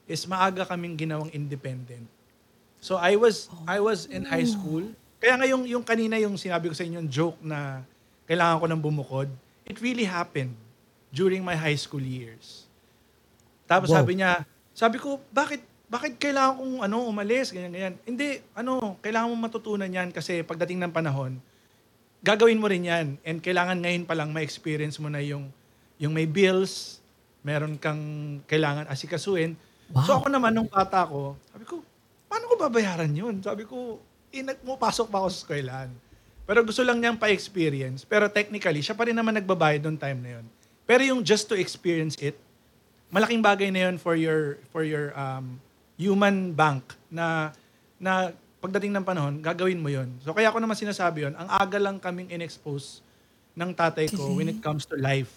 is 0.06 0.24
maaga 0.24 0.64
kaming 0.64 0.96
ginawang 0.96 1.28
independent. 1.34 2.06
So 2.78 2.94
I 2.96 3.18
was 3.18 3.50
I 3.66 3.82
was 3.82 4.06
in 4.06 4.24
high 4.24 4.46
school. 4.46 4.86
Kaya 5.18 5.34
nga 5.34 5.46
yung, 5.50 5.66
yung 5.66 5.82
kanina 5.82 6.14
yung 6.22 6.38
sinabi 6.38 6.70
ko 6.70 6.74
sa 6.78 6.86
inyo 6.86 7.02
yung 7.02 7.10
joke 7.10 7.38
na 7.42 7.82
kailangan 8.30 8.62
ko 8.62 8.66
ng 8.70 8.80
bumukod, 8.80 9.28
it 9.66 9.76
really 9.82 10.06
happened 10.06 10.54
during 11.10 11.42
my 11.42 11.58
high 11.58 11.74
school 11.76 12.00
years. 12.00 12.70
Tapos 13.66 13.90
Wow. 13.90 14.00
sabi 14.00 14.22
niya, 14.22 14.46
sabi 14.72 14.96
ko, 15.02 15.18
bakit 15.34 15.60
bakit 15.88 16.20
kailangan 16.20 16.60
kong 16.60 16.74
ano, 16.84 16.96
umalis, 17.08 17.50
ganyan, 17.50 17.72
ganyan. 17.72 17.94
Hindi, 18.04 18.44
ano, 18.52 18.94
kailangan 19.00 19.28
mo 19.32 19.36
matutunan 19.40 19.88
yan 19.88 20.12
kasi 20.12 20.44
pagdating 20.44 20.78
ng 20.84 20.92
panahon, 20.92 21.40
gagawin 22.22 22.58
mo 22.58 22.66
rin 22.66 22.86
yan. 22.86 23.06
And 23.22 23.38
kailangan 23.38 23.78
ngayon 23.82 24.04
pa 24.04 24.14
lang 24.14 24.34
ma-experience 24.34 24.98
mo 24.98 25.08
na 25.10 25.22
yung, 25.22 25.50
yung 25.98 26.14
may 26.14 26.26
bills, 26.26 26.98
meron 27.46 27.78
kang 27.78 28.02
kailangan 28.46 28.90
asikasuin. 28.90 29.54
Wow. 29.94 30.04
So 30.04 30.10
ako 30.20 30.26
naman, 30.28 30.52
nung 30.52 30.68
bata 30.68 31.06
ko, 31.06 31.38
sabi 31.48 31.64
ko, 31.64 31.80
paano 32.28 32.44
ko 32.50 32.54
babayaran 32.60 33.10
yun? 33.10 33.40
Sabi 33.40 33.64
ko, 33.64 34.02
inag 34.34 34.60
mo, 34.60 34.76
pasok 34.76 35.08
pa 35.08 35.24
ako 35.24 35.28
sa 35.32 35.38
eskwelahan. 35.46 35.90
Pero 36.48 36.64
gusto 36.64 36.80
lang 36.80 37.00
niyang 37.00 37.20
pa-experience. 37.20 38.04
Pero 38.08 38.28
technically, 38.28 38.80
siya 38.80 38.96
pa 38.96 39.08
rin 39.08 39.16
naman 39.16 39.36
nagbabayad 39.36 39.84
noong 39.84 40.00
time 40.00 40.20
na 40.20 40.30
yun. 40.40 40.46
Pero 40.88 41.04
yung 41.04 41.20
just 41.20 41.44
to 41.48 41.56
experience 41.56 42.16
it, 42.20 42.36
malaking 43.12 43.44
bagay 43.44 43.68
na 43.68 43.88
yun 43.88 43.96
for 44.00 44.16
your 44.16 44.56
for 44.72 44.84
your 44.84 45.12
um, 45.16 45.60
human 46.00 46.52
bank 46.56 46.96
na 47.12 47.52
na 48.00 48.32
pagdating 48.58 48.90
ng 48.94 49.04
panahon, 49.06 49.38
gagawin 49.38 49.78
mo 49.78 49.90
yun. 49.90 50.10
So 50.22 50.34
kaya 50.34 50.50
ako 50.50 50.58
naman 50.58 50.74
sinasabi 50.74 51.30
yun, 51.30 51.34
ang 51.38 51.46
aga 51.46 51.78
lang 51.78 52.02
kaming 52.02 52.30
in-expose 52.34 53.00
ng 53.58 53.70
tatay 53.74 54.10
ko 54.10 54.38
when 54.38 54.50
it 54.50 54.60
comes 54.62 54.86
to 54.86 54.94
life. 54.98 55.30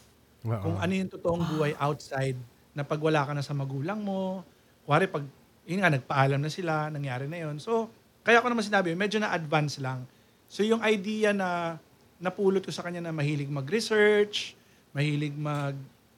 Oo. 0.45 0.57
Kung 0.57 0.77
ano 0.81 0.93
yung 0.93 1.09
totoong 1.09 1.43
buhay 1.57 1.73
outside 1.77 2.37
na 2.73 2.81
pag 2.81 2.97
wala 3.01 3.21
ka 3.25 3.33
na 3.33 3.45
sa 3.45 3.53
magulang 3.53 4.01
mo, 4.01 4.41
kuwari 4.85 5.05
pag, 5.05 5.25
yun 5.69 5.85
nga, 5.85 5.93
nagpaalam 5.93 6.41
na 6.41 6.49
sila, 6.49 6.89
nangyari 6.89 7.29
na 7.29 7.37
yun. 7.45 7.61
So, 7.61 7.89
kaya 8.25 8.41
ako 8.41 8.49
naman 8.49 8.65
sinabi, 8.65 8.93
medyo 8.97 9.21
na-advance 9.21 9.77
lang. 9.77 10.05
So, 10.49 10.65
yung 10.65 10.81
idea 10.81 11.33
na 11.33 11.77
napulot 12.21 12.61
ko 12.61 12.73
sa 12.73 12.85
kanya 12.85 13.01
na 13.01 13.13
mahilig 13.13 13.49
mag-research, 13.49 14.53
mahilig 14.93 15.33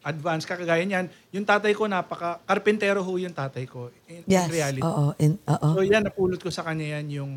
mag-advance, 0.03 0.43
kakagaya 0.43 0.83
niyan. 0.83 1.07
Yung 1.31 1.47
tatay 1.47 1.71
ko, 1.71 1.87
napaka, 1.87 2.43
karpentero 2.43 2.99
ho 2.99 3.11
yung 3.15 3.31
tatay 3.31 3.63
ko. 3.63 3.87
In, 4.11 4.27
in 4.27 4.27
Yes. 4.27 4.51
reality. 4.51 4.83
Oo. 4.83 5.15
In, 5.15 5.39
oo. 5.47 5.69
So 5.71 5.79
yan, 5.79 6.03
napulot 6.03 6.43
ko 6.43 6.51
sa 6.51 6.67
kanya 6.67 6.99
yan 6.99 7.07
yung, 7.23 7.31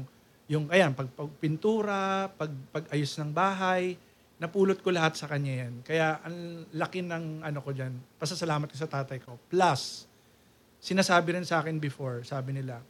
yung 0.51 0.67
ayan, 0.75 0.91
pag, 0.91 1.07
pagpintura, 1.15 2.27
pag, 2.35 2.51
pag-ayos 2.75 3.15
ng 3.23 3.31
bahay, 3.31 3.95
napulot 4.43 4.83
ko 4.83 4.91
lahat 4.91 5.15
sa 5.15 5.31
kanya 5.31 5.67
yan. 5.67 5.87
Kaya 5.87 6.19
ang 6.27 6.67
laki 6.75 7.07
ng 7.07 7.47
ano 7.47 7.59
ko 7.63 7.71
dyan, 7.71 7.95
pasasalamat 8.19 8.67
ko 8.67 8.77
sa 8.77 8.91
tatay 8.91 9.23
ko. 9.23 9.39
Plus, 9.47 10.05
sinasabi 10.83 11.39
rin 11.39 11.47
sa 11.47 11.63
akin 11.63 11.79
before, 11.79 12.27
sabi 12.27 12.51
nila, 12.51 12.83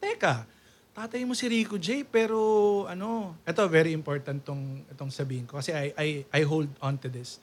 Teka, 0.00 0.44
tatay 0.92 1.24
mo 1.24 1.32
si 1.36 1.48
Rico 1.48 1.76
J, 1.80 2.04
pero 2.04 2.36
ano, 2.84 3.40
ito 3.44 3.60
very 3.68 3.92
important 3.96 4.44
tong 4.44 4.84
itong 4.88 5.12
sabihin 5.12 5.44
ko 5.44 5.60
kasi 5.60 5.72
I 5.76 5.92
I 5.92 6.08
I 6.32 6.40
hold 6.44 6.72
on 6.80 6.96
to 7.00 7.12
this. 7.12 7.36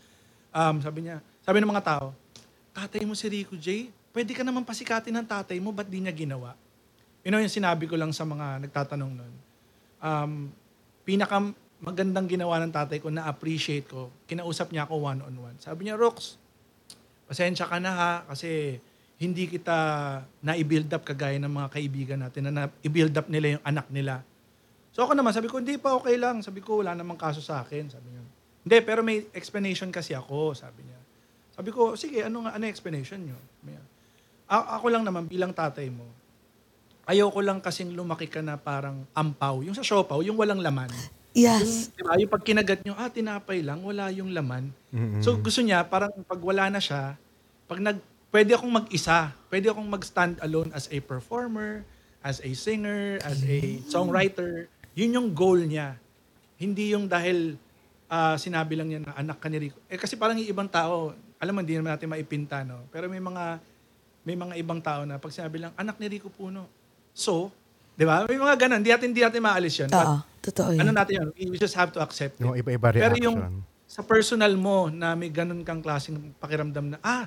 Um, 0.49 0.81
sabi 0.81 1.05
niya, 1.05 1.21
sabi 1.47 1.63
ng 1.63 1.71
mga 1.71 1.87
tao, 1.95 2.11
tatay 2.75 3.07
mo 3.07 3.15
si 3.15 3.23
Rico 3.31 3.55
J, 3.55 3.87
pwede 4.11 4.35
ka 4.35 4.43
naman 4.43 4.67
pasikatin 4.67 5.15
ng 5.15 5.23
tatay 5.23 5.63
mo, 5.63 5.71
ba't 5.71 5.87
di 5.87 6.03
niya 6.03 6.11
ginawa? 6.11 6.59
You 7.23 7.31
know, 7.31 7.39
yung 7.39 7.47
sinabi 7.47 7.87
ko 7.87 7.95
lang 7.95 8.11
sa 8.11 8.27
mga 8.27 8.67
nagtatanong 8.67 9.11
nun. 9.15 9.33
Um, 10.03 10.51
pinaka 11.07 11.39
magandang 11.79 12.27
ginawa 12.27 12.59
ng 12.59 12.75
tatay 12.75 12.99
ko 12.99 13.07
na 13.07 13.31
appreciate 13.31 13.87
ko, 13.87 14.11
kinausap 14.27 14.75
niya 14.75 14.91
ako 14.91 14.99
one-on-one. 15.07 15.55
Sabi 15.63 15.87
niya, 15.87 15.95
Rox, 15.95 16.35
pasensya 17.31 17.63
ka 17.63 17.79
na 17.79 17.95
ha, 17.95 18.11
kasi 18.27 18.83
hindi 19.15 19.47
kita 19.47 20.19
na-build 20.43 20.91
up 20.91 21.07
kagaya 21.07 21.39
ng 21.39 21.47
mga 21.63 21.69
kaibigan 21.71 22.19
natin 22.27 22.51
na 22.51 22.67
na-build 22.67 23.15
up 23.15 23.31
nila 23.31 23.55
yung 23.55 23.63
anak 23.63 23.87
nila. 23.87 24.19
So 24.91 25.07
ako 25.07 25.15
naman, 25.15 25.31
sabi 25.31 25.47
ko, 25.47 25.63
hindi 25.63 25.79
pa 25.79 25.95
okay 25.95 26.19
lang. 26.19 26.43
Sabi 26.43 26.59
ko, 26.59 26.83
wala 26.83 26.91
namang 26.91 27.15
kaso 27.15 27.39
sa 27.39 27.63
akin. 27.63 27.87
Sabi 27.87 28.07
niya, 28.11 28.21
hindi, 28.67 28.77
pero 28.83 28.99
may 28.99 29.23
explanation 29.31 29.87
kasi 29.95 30.11
ako, 30.11 30.51
sabi 30.51 30.83
niya. 30.83 31.06
Sabi 31.57 31.69
ko, 31.73 31.97
sige, 31.97 32.21
ano 32.21 32.45
nga, 32.45 32.53
ano 32.53 32.63
explanation 32.69 33.17
niya, 33.17 33.33
"A- 34.45 34.77
ako 34.77 34.93
lang 34.93 35.03
naman, 35.03 35.25
bilang 35.25 35.51
tatay 35.51 35.89
mo, 35.89 36.05
ayaw 37.07 37.33
ko 37.33 37.39
lang 37.41 37.57
kasing 37.57 37.95
lumaki 37.97 38.29
ka 38.29 38.45
na 38.45 38.59
parang 38.59 39.01
ampaw. 39.15 39.63
Yung 39.63 39.73
sa 39.73 39.81
siopaw, 39.81 40.21
yung 40.21 40.37
walang 40.37 40.61
laman. 40.61 40.91
Yes. 41.31 41.89
Yung, 41.95 41.95
diba, 41.97 42.13
yung 42.19 42.31
pag 42.31 42.43
kinagat 42.43 42.79
nyo, 42.83 42.93
ah, 42.93 43.07
tinapay 43.07 43.63
lang, 43.63 43.79
wala 43.81 44.11
yung 44.11 44.35
laman. 44.35 44.69
So 45.23 45.37
gusto 45.37 45.61
niya, 45.61 45.81
parang 45.85 46.11
pag 46.25 46.41
wala 46.41 46.67
na 46.67 46.81
siya, 46.81 47.15
pag 47.65 47.79
nag, 47.79 47.97
pwede 48.29 48.53
akong 48.53 48.69
mag-isa, 48.69 49.31
pwede 49.47 49.71
akong 49.71 49.87
mag-stand 49.87 50.35
alone 50.43 50.69
as 50.75 50.91
a 50.91 50.97
performer, 50.99 51.81
as 52.21 52.43
a 52.43 52.51
singer, 52.53 53.17
as 53.23 53.39
a 53.45 53.57
songwriter. 53.87 54.67
Yun 54.93 55.15
yung 55.15 55.29
goal 55.31 55.61
niya. 55.63 55.95
Hindi 56.57 56.91
yung 56.91 57.07
dahil 57.07 57.55
ah, 58.07 58.35
sinabi 58.35 58.75
lang 58.75 58.87
niya 58.91 59.01
na 59.03 59.13
anak 59.15 59.37
ka 59.39 59.47
ni 59.47 59.69
Rico. 59.69 59.79
Eh 59.87 59.95
kasi 59.95 60.15
parang 60.19 60.35
yung 60.35 60.47
ibang 60.49 60.67
tao, 60.67 61.11
alam 61.37 61.53
mo, 61.53 61.59
hindi 61.61 61.77
naman 61.77 61.93
natin 61.93 62.09
maipinta, 62.09 62.65
no? 62.65 62.85
Pero 62.89 63.05
may 63.05 63.21
mga, 63.21 63.61
may 64.25 64.35
mga 64.37 64.53
ibang 64.57 64.81
tao 64.81 65.05
na 65.05 65.21
pag 65.21 65.29
sinabi 65.29 65.61
lang, 65.61 65.71
anak 65.77 66.01
ni 66.01 66.17
Rico 66.17 66.33
Puno. 66.33 66.65
So, 67.13 67.53
di 67.93 68.05
ba? 68.05 68.25
May 68.25 68.41
mga 68.41 68.67
ganun. 68.67 68.81
Hindi 68.81 68.91
natin, 68.93 69.07
hindi 69.13 69.23
natin 69.23 69.41
maalis 69.41 69.75
yun. 69.85 69.89
Oo. 69.93 70.17
Totoo 70.41 70.69
yun. 70.73 70.81
ano 70.81 70.91
natin 70.95 71.13
yun? 71.21 71.27
We 71.53 71.57
just 71.59 71.77
have 71.77 71.93
to 71.93 71.99
accept 72.01 72.39
it. 72.39 72.45
Yung 72.45 72.57
iba-iba 72.57 72.89
Pero 72.89 73.13
reaction. 73.13 73.25
yung 73.25 73.37
sa 73.87 74.03
personal 74.03 74.53
mo 74.59 74.91
na 74.91 75.15
may 75.15 75.31
ganun 75.31 75.63
kang 75.63 75.79
klaseng 75.79 76.35
pakiramdam 76.43 76.95
na, 76.95 76.97
ah, 76.99 77.23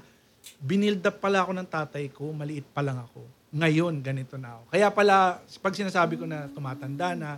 binild 0.61 1.00
up 1.04 1.16
pala 1.20 1.40
ako 1.40 1.56
ng 1.56 1.68
tatay 1.68 2.04
ko, 2.12 2.32
maliit 2.36 2.68
pa 2.68 2.84
lang 2.84 3.00
ako. 3.00 3.24
Ngayon, 3.50 3.98
ganito 4.04 4.36
na 4.36 4.61
ako. 4.61 4.62
Kaya 4.68 4.86
pala, 4.92 5.40
pag 5.40 5.74
sinasabi 5.74 6.20
ko 6.20 6.24
na 6.28 6.46
tumatanda 6.52 7.16
na, 7.16 7.30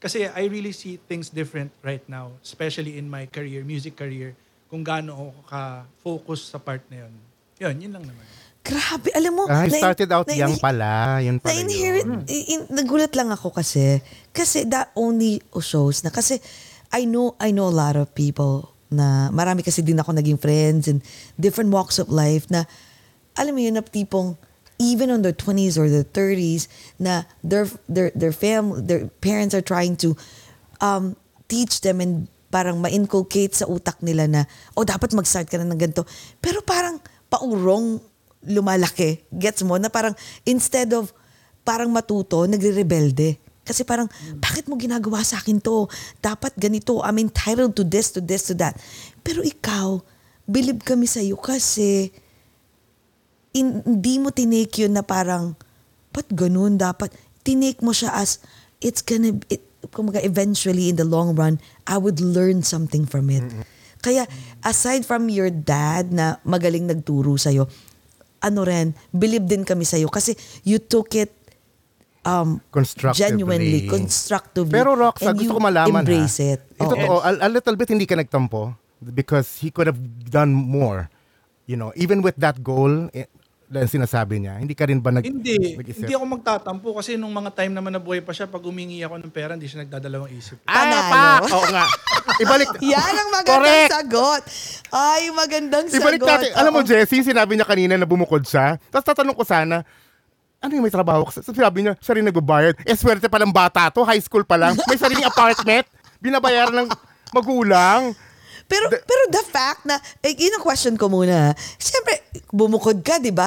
kasi 0.00 0.28
I 0.28 0.48
really 0.48 0.72
see 0.72 1.00
things 1.08 1.28
different 1.32 1.72
right 1.80 2.02
now, 2.08 2.32
especially 2.40 2.96
in 3.00 3.08
my 3.08 3.28
career, 3.28 3.64
music 3.64 3.96
career, 3.96 4.36
kung 4.76 4.84
gaano 4.84 5.16
ako 5.16 5.24
ka-focus 5.48 6.52
sa 6.52 6.60
part 6.60 6.84
na 6.92 7.08
yun. 7.08 7.12
Yun, 7.56 7.74
yun 7.80 7.92
lang 7.96 8.04
naman. 8.04 8.24
Grabe. 8.60 9.08
Alam 9.16 9.32
mo, 9.32 9.42
Ah, 9.48 9.64
he 9.64 9.72
na- 9.72 9.80
started 9.80 10.10
out 10.12 10.28
na- 10.28 10.36
young 10.36 10.60
pala. 10.60 11.16
Yun 11.24 11.40
pala 11.40 11.54
Na-inherit, 11.56 12.04
yun. 12.04 12.20
in- 12.28 12.68
nagulat 12.68 13.16
lang 13.16 13.32
ako 13.32 13.48
kasi, 13.50 14.04
kasi 14.30 14.68
that 14.68 14.92
only 14.92 15.40
shows 15.56 16.04
na, 16.04 16.12
kasi 16.12 16.36
I 16.92 17.08
know, 17.08 17.32
I 17.40 17.56
know 17.56 17.66
a 17.66 17.74
lot 17.74 17.96
of 17.96 18.12
people 18.12 18.68
na, 18.92 19.32
marami 19.32 19.64
kasi 19.64 19.80
din 19.80 19.96
ako 19.96 20.12
naging 20.12 20.36
friends 20.36 20.84
in 20.84 21.00
different 21.40 21.72
walks 21.72 21.96
of 21.96 22.12
life 22.12 22.44
na, 22.52 22.68
alam 23.32 23.56
mo 23.56 23.62
yun, 23.62 23.74
na 23.74 23.82
tipong, 23.82 24.36
even 24.76 25.08
on 25.08 25.24
their 25.24 25.32
20s 25.32 25.80
or 25.80 25.88
their 25.88 26.04
30s, 26.04 26.68
na 27.00 27.24
their, 27.40 27.64
their, 27.88 28.12
their 28.12 28.34
family, 28.34 28.84
their 28.84 29.08
parents 29.24 29.56
are 29.56 29.64
trying 29.64 29.96
to 29.96 30.12
um, 30.84 31.16
teach 31.48 31.80
them 31.80 32.04
and 32.04 32.28
parang 32.56 32.80
ma-inculcate 32.80 33.52
sa 33.52 33.68
utak 33.68 34.00
nila 34.00 34.24
na, 34.24 34.48
oh, 34.72 34.88
dapat 34.88 35.12
mag-start 35.12 35.44
ka 35.44 35.60
na 35.60 35.68
ng 35.68 35.76
ganito. 35.76 36.08
Pero 36.40 36.64
parang 36.64 36.96
paurong 37.28 38.00
lumalaki. 38.48 39.28
Gets 39.28 39.60
mo? 39.68 39.76
Na 39.76 39.92
parang 39.92 40.16
instead 40.48 40.88
of 40.96 41.12
parang 41.68 41.92
matuto, 41.92 42.48
nagre-rebelde. 42.48 43.36
Kasi 43.66 43.84
parang, 43.84 44.08
bakit 44.40 44.70
mo 44.70 44.80
ginagawa 44.80 45.20
sa 45.20 45.36
akin 45.36 45.60
to? 45.60 45.90
Dapat 46.24 46.56
ganito. 46.56 47.04
I'm 47.04 47.20
entitled 47.20 47.76
to 47.76 47.84
this, 47.84 48.14
to 48.16 48.24
this, 48.24 48.48
to 48.48 48.54
that. 48.56 48.80
Pero 49.20 49.44
ikaw, 49.44 50.00
believe 50.48 50.80
kami 50.80 51.04
sa'yo 51.04 51.36
kasi 51.36 52.08
in- 53.52 53.84
hindi 53.84 54.22
mo 54.22 54.32
tinake 54.32 54.86
yun 54.86 54.96
na 54.96 55.02
parang, 55.04 55.58
ba't 56.14 56.30
ganun 56.32 56.80
dapat? 56.80 57.12
Tinake 57.42 57.82
mo 57.82 57.90
siya 57.90 58.14
as, 58.14 58.40
it's 58.78 59.02
gonna, 59.02 59.34
it, 59.50 59.66
kumbaga, 59.90 60.22
eventually 60.22 60.94
in 60.94 60.96
the 60.96 61.04
long 61.04 61.34
run, 61.34 61.58
I 61.86 61.96
would 61.96 62.18
learn 62.18 62.62
something 62.66 63.06
from 63.06 63.30
it. 63.30 63.46
Kaya, 64.02 64.26
aside 64.62 65.06
from 65.06 65.30
your 65.30 65.50
dad 65.50 66.10
na 66.12 66.38
magaling 66.46 66.86
nagturo 66.86 67.38
sa'yo, 67.38 67.66
ano 68.42 68.60
rin, 68.62 68.94
believe 69.10 69.46
din 69.46 69.64
kami 69.64 69.82
sa'yo 69.82 70.06
kasi 70.06 70.36
you 70.62 70.78
took 70.78 71.14
it 71.14 71.32
um, 72.26 72.60
Constructively. 72.70 73.22
genuinely, 73.22 73.80
constructively, 73.86 74.74
Pero 74.74 74.98
Roxa, 74.98 75.30
and 75.30 75.38
gusto 75.38 75.46
you 75.46 75.50
ko 75.54 75.62
malaman 75.62 76.02
embrace 76.02 76.42
ha. 76.42 76.52
it. 76.58 76.60
Ito 76.76 76.84
Oo. 76.84 76.90
totoo, 76.94 77.16
a, 77.22 77.30
a 77.46 77.50
little 77.50 77.76
bit 77.78 77.88
hindi 77.90 78.04
ka 78.04 78.18
nagtampo 78.18 78.74
because 79.14 79.62
he 79.62 79.70
could 79.70 79.86
have 79.86 79.98
done 80.26 80.50
more. 80.52 81.08
You 81.66 81.74
know, 81.74 81.90
even 81.98 82.22
with 82.22 82.38
that 82.38 82.62
goal, 82.62 83.10
na 83.66 83.82
sinasabi 83.82 84.38
niya, 84.38 84.62
hindi 84.62 84.78
ka 84.78 84.86
rin 84.86 85.02
ba 85.02 85.10
nag 85.10 85.26
Hindi, 85.26 85.74
nag-isip? 85.74 86.06
hindi 86.06 86.14
ako 86.14 86.24
magtatampo 86.38 86.94
kasi 86.94 87.18
nung 87.18 87.34
mga 87.34 87.50
time 87.50 87.74
naman 87.74 87.90
na 87.90 87.98
buhay 87.98 88.22
pa 88.22 88.30
siya, 88.30 88.46
pag 88.46 88.62
humingi 88.62 89.02
ako 89.02 89.18
ng 89.18 89.32
pera, 89.34 89.58
hindi 89.58 89.66
siya 89.66 89.82
nagdadalawang 89.82 90.30
isip. 90.30 90.62
Ah, 90.64 90.86
Panalo. 90.86 91.10
pa! 91.10 91.22
Oo 91.50 91.66
nga. 91.74 91.84
Ibalik. 92.38 92.68
Yan 92.94 93.14
ang 93.16 93.30
magandang 93.34 93.58
Correct. 93.58 93.90
sagot. 93.90 94.42
Ay, 94.88 95.22
magandang 95.34 95.84
Ibalik 95.90 96.22
sagot. 96.22 96.30
natin. 96.30 96.50
Alam 96.54 96.72
mo, 96.72 96.80
Oo. 96.80 96.86
Jessie, 96.86 97.26
sinabi 97.26 97.58
niya 97.58 97.66
kanina 97.66 97.94
na 97.98 98.06
bumukod 98.06 98.46
siya. 98.46 98.78
Tapos 98.86 99.02
tatanong 99.04 99.34
ko 99.34 99.42
sana, 99.42 99.82
ano 100.56 100.70
yung 100.70 100.86
may 100.86 100.94
trabaho 100.94 101.26
ka? 101.26 101.42
So, 101.42 101.50
sabi 101.50 101.82
niya, 101.82 101.98
siya 101.98 102.14
rin 102.14 102.24
nagbabayad. 102.24 102.86
Eh, 102.86 102.94
swerte 102.94 103.26
palang 103.26 103.50
bata 103.50 103.90
to, 103.90 104.06
high 104.06 104.22
school 104.22 104.46
pa 104.46 104.54
lang. 104.54 104.78
May 104.86 104.94
sariling 104.94 105.26
apartment. 105.26 105.90
Binabayaran 106.22 106.86
ng 106.86 106.88
magulang. 107.34 108.14
Pero 108.66 108.90
pero 108.90 109.22
the 109.30 109.42
fact 109.46 109.86
na, 109.86 109.98
eh, 110.22 110.34
yun 110.34 110.58
ang 110.58 110.64
question 110.64 110.98
ko 110.98 111.06
muna. 111.06 111.54
Siyempre, 111.78 112.26
bumukod 112.50 112.98
ka, 113.06 113.22
di 113.22 113.30
ba? 113.30 113.46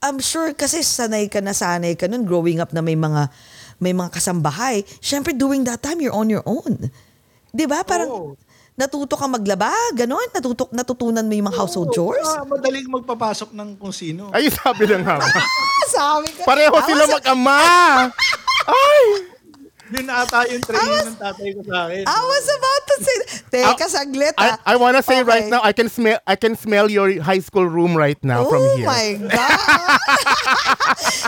I'm 0.00 0.20
sure 0.20 0.52
kasi 0.56 0.80
sanay 0.80 1.28
ka 1.28 1.44
na 1.44 1.52
sanay 1.52 1.92
ka 1.96 2.08
nun 2.08 2.24
growing 2.24 2.60
up 2.60 2.72
na 2.72 2.80
may 2.80 2.96
mga 2.96 3.28
may 3.80 3.96
mga 3.96 4.12
kasambahay. 4.12 4.84
Siyempre, 5.00 5.32
during 5.32 5.64
that 5.64 5.80
time, 5.80 6.00
you're 6.04 6.14
on 6.16 6.28
your 6.28 6.44
own. 6.44 6.92
Di 7.48 7.64
ba? 7.64 7.80
Parang 7.80 8.08
Oo. 8.12 8.32
natuto 8.76 9.16
ka 9.16 9.24
maglaba, 9.24 9.72
ganon. 9.96 10.28
Natuto, 10.36 10.68
natutunan 10.72 11.24
mo 11.24 11.32
yung 11.32 11.48
mga 11.48 11.58
household 11.58 11.90
chores. 11.96 12.28
Ah, 12.28 12.44
madaling 12.44 12.88
magpapasok 12.92 13.56
ng 13.56 13.68
kung 13.80 13.92
sino. 13.92 14.28
Ay, 14.36 14.52
sabi 14.52 14.84
lang 14.84 15.04
nga. 15.04 15.16
Sabi 15.90 16.30
ko. 16.38 16.46
Pareho 16.46 16.76
sila 16.86 17.02
mag-ama. 17.10 17.58
Ay! 18.70 19.29
Yun 19.90 20.04
na 20.06 20.22
ata 20.22 20.46
yung 20.46 20.62
training 20.62 21.02
ng 21.10 21.18
tatay 21.18 21.48
ko 21.50 21.60
sa 21.66 21.90
akin. 21.90 22.02
I 22.06 22.20
was 22.22 22.46
about 22.46 22.82
to 22.86 22.96
say, 23.02 23.16
teka, 23.50 23.86
saglit 23.86 24.34
I, 24.38 24.54
ah. 24.54 24.56
I 24.62 24.74
wanna 24.78 25.02
say 25.02 25.20
Okay. 25.20 25.26
right 25.26 25.46
now, 25.50 25.60
I 25.62 25.74
can 25.74 25.90
smell 25.90 26.18
I 26.24 26.38
can 26.38 26.54
smell 26.54 26.86
your 26.86 27.10
high 27.18 27.42
school 27.42 27.66
room 27.66 27.98
right 27.98 28.18
now 28.22 28.46
from 28.46 28.62
oh 28.62 28.76
here. 28.78 28.86
my 28.86 29.18
God! 29.34 29.98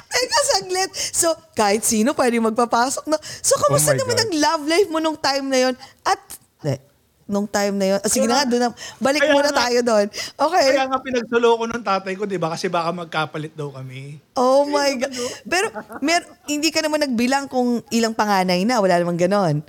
Teka, 0.07 0.39
saglit. 0.55 0.91
So, 0.95 1.35
kahit 1.53 1.83
sino 1.83 2.15
pwede 2.15 2.39
magpapasok. 2.39 3.11
No? 3.11 3.19
So, 3.21 3.59
kamusta 3.59 3.95
Oh 3.95 3.99
naman 3.99 4.15
God. 4.15 4.23
ang 4.23 4.33
love 4.39 4.63
life 4.69 4.89
mo 4.89 4.99
nung 4.99 5.19
time 5.19 5.51
na 5.51 5.59
yon 5.59 5.75
At, 6.07 6.23
eh, 6.63 6.79
nung 7.33 7.49
time 7.49 7.75
na 7.75 7.87
yon 7.89 7.99
Ah, 7.99 8.07
sige 8.07 8.29
na 8.29 8.37
nga, 8.37 8.45
doon 8.45 8.61
na, 8.61 8.71
balik 9.01 9.25
Kaya 9.25 9.33
muna 9.33 9.49
nga- 9.49 9.61
tayo 9.65 9.79
doon. 9.81 10.07
Okay. 10.37 10.67
Kaya 10.71 10.85
nga 10.85 11.01
pinagsulo 11.01 11.49
ko 11.57 11.65
ng 11.65 11.83
tatay 11.83 12.13
ko, 12.13 12.23
di 12.23 12.37
ba? 12.37 12.53
Kasi 12.53 12.69
baka 12.69 12.93
magkapalit 12.93 13.57
daw 13.57 13.73
kami. 13.73 14.21
Oh 14.37 14.69
my 14.69 14.93
God. 14.95 15.13
Pero, 15.43 15.67
mer 15.99 16.21
hindi 16.45 16.69
ka 16.69 16.85
naman 16.85 17.01
nagbilang 17.01 17.49
kung 17.49 17.81
ilang 17.89 18.13
panganay 18.13 18.63
na. 18.63 18.79
Wala 18.79 19.01
namang 19.01 19.17
ganon. 19.19 19.65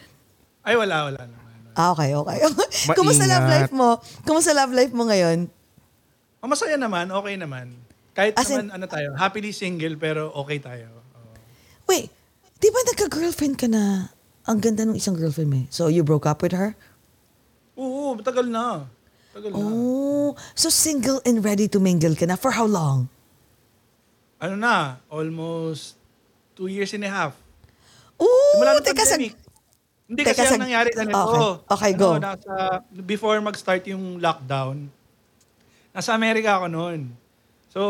Ay, 0.61 0.75
wala, 0.75 1.07
wala 1.07 1.21
naman. 1.23 1.41
Ah, 1.73 1.89
okay, 1.89 2.13
okay. 2.13 2.37
Kumusta 2.99 3.25
love 3.25 3.47
life 3.47 3.71
mo? 3.71 3.97
Kumusta 4.21 4.51
love 4.51 4.75
life 4.75 4.91
mo 4.91 5.07
ngayon? 5.07 5.47
Oh, 6.37 6.51
masaya 6.51 6.75
naman, 6.75 7.07
okay 7.07 7.39
naman. 7.39 7.71
Kahit 8.11 8.35
As 8.35 8.45
in- 8.45 8.67
naman, 8.67 8.75
ano 8.75 8.85
tayo, 8.85 9.15
happily 9.15 9.49
single, 9.49 9.95
pero 9.95 10.29
okay 10.35 10.59
tayo. 10.59 10.91
Oo. 11.15 11.31
Wait, 11.87 12.11
di 12.59 12.67
ba 12.67 12.79
nagka-girlfriend 12.85 13.55
ka 13.55 13.65
na? 13.65 14.11
Ang 14.43 14.59
ganda 14.59 14.83
ng 14.83 14.93
isang 14.93 15.15
girlfriend 15.15 15.49
mo 15.49 15.57
eh. 15.63 15.67
So, 15.71 15.87
you 15.87 16.03
broke 16.03 16.27
up 16.27 16.43
with 16.43 16.51
her? 16.51 16.75
Oo, 17.75 18.13
matagal 18.13 18.45
na. 18.45 18.85
Tagal 19.31 19.49
na. 19.49 19.57
Oh, 19.57 20.29
so 20.53 20.69
single 20.69 21.17
and 21.23 21.41
ready 21.41 21.65
to 21.65 21.79
mingle 21.79 22.13
ka 22.13 22.25
na. 22.25 22.35
For 22.35 22.53
how 22.53 22.65
long? 22.65 23.09
Ano 24.37 24.55
na, 24.55 24.99
almost 25.07 25.95
two 26.53 26.67
years 26.67 26.91
and 26.91 27.01
a 27.01 27.09
half. 27.09 27.33
Ooh, 28.19 28.53
Simula 28.53 28.77
ng 28.77 28.83
teka, 28.83 29.03
sag- 29.03 29.17
pandemic. 29.17 29.33
Hindi 30.03 30.19
Teka, 30.21 30.31
kasi 30.35 30.45
sag- 30.45 30.53
ang 30.53 30.63
nangyari 30.63 30.89
ganito. 30.91 31.17
Okay. 31.17 31.73
Okay, 31.73 31.91
go. 31.95 32.09
Ano, 32.13 32.27
nasa, 32.27 32.53
before 32.93 33.39
mag-start 33.39 33.87
yung 33.87 34.19
lockdown, 34.19 34.85
nasa 35.89 36.13
Amerika 36.13 36.59
ako 36.59 36.67
noon. 36.67 36.99
So, 37.71 37.81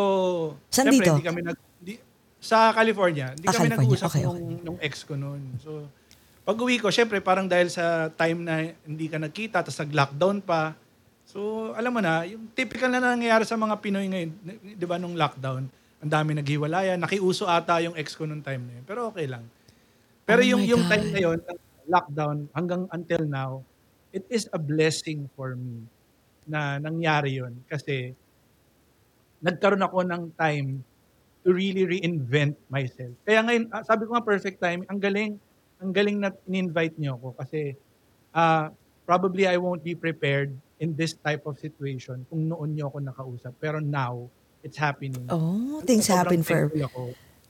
Saan 0.69 0.87
syempre, 0.87 1.03
dito? 1.03 1.11
Hindi 1.11 1.27
kami 1.27 1.41
nag, 1.43 1.57
di, 1.77 1.93
sa 2.39 2.71
California. 2.71 3.33
Hindi 3.33 3.43
Ah, 3.43 3.51
kami 3.51 3.67
California. 3.67 3.83
nag-usap 3.83 4.07
Okay, 4.07 4.23
nung, 4.23 4.39
nung 4.63 4.79
ex 4.79 5.03
ko 5.03 5.17
noon. 5.17 5.41
So, 5.59 5.89
pag 6.43 6.57
uwi 6.59 6.79
ko, 6.79 6.91
syempre 6.91 7.23
parang 7.23 7.47
dahil 7.47 7.71
sa 7.71 8.11
time 8.11 8.43
na 8.43 8.75
hindi 8.83 9.07
ka 9.07 9.17
nagkita, 9.19 9.63
tapos 9.63 9.79
nag-lockdown 9.79 10.43
pa. 10.43 10.75
So, 11.23 11.71
alam 11.73 11.95
mo 11.95 12.03
na, 12.03 12.27
yung 12.27 12.51
typical 12.51 12.91
na 12.91 12.99
nangyayari 12.99 13.47
sa 13.47 13.55
mga 13.55 13.79
Pinoy 13.79 14.11
ngayon, 14.11 14.31
di 14.75 14.85
ba, 14.85 14.99
nung 14.99 15.15
lockdown, 15.15 15.65
ang 16.03 16.11
dami 16.11 16.35
naghiwalayan, 16.35 16.99
nakiuso 16.99 17.47
ata 17.47 17.79
yung 17.79 17.95
ex 17.95 18.11
ko 18.19 18.27
nung 18.27 18.43
time 18.43 18.59
na 18.67 18.73
yun. 18.75 18.83
Pero 18.83 19.07
okay 19.07 19.23
lang. 19.23 19.47
Pero 20.27 20.43
Oh 20.43 20.51
yung 20.51 20.63
yung 20.67 20.83
time 20.91 21.07
na 21.15 21.19
yun, 21.23 21.39
lockdown 21.87 22.47
hanggang 22.51 22.87
until 22.91 23.23
now, 23.23 23.51
it 24.11 24.27
is 24.27 24.47
a 24.51 24.59
blessing 24.59 25.27
for 25.35 25.55
me 25.55 25.83
na 26.43 26.75
nangyari 26.79 27.39
yun 27.39 27.55
kasi 27.71 28.11
nagkaroon 29.39 29.83
ako 29.83 30.03
ng 30.07 30.23
time 30.35 30.83
to 31.43 31.51
really 31.51 31.83
reinvent 31.83 32.55
myself. 32.71 33.11
Kaya 33.27 33.43
ngayon, 33.43 33.67
ah, 33.75 33.83
sabi 33.83 34.07
ko 34.07 34.15
nga 34.15 34.23
perfect 34.23 34.63
time, 34.63 34.87
ang 34.87 34.99
galing, 34.99 35.35
ang 35.83 35.91
galing 35.91 36.17
na 36.23 36.31
in-invite 36.47 36.95
niyo 36.95 37.19
ako 37.19 37.35
kasi 37.35 37.75
ah, 38.31 38.71
probably 39.03 39.43
I 39.45 39.59
won't 39.59 39.83
be 39.83 39.93
prepared 39.93 40.55
in 40.79 40.95
this 40.95 41.13
type 41.19 41.43
of 41.43 41.59
situation 41.59 42.23
kung 42.31 42.47
noon 42.47 42.75
niyo 42.75 42.87
ako 42.87 42.97
nakausap. 43.03 43.53
Pero 43.59 43.83
now, 43.83 44.31
it's 44.63 44.79
happening. 44.79 45.27
Oh, 45.27 45.83
things 45.83 46.07
Sobrang 46.07 46.39
happen 46.39 46.41
for 46.41 46.71
ako. 46.71 47.01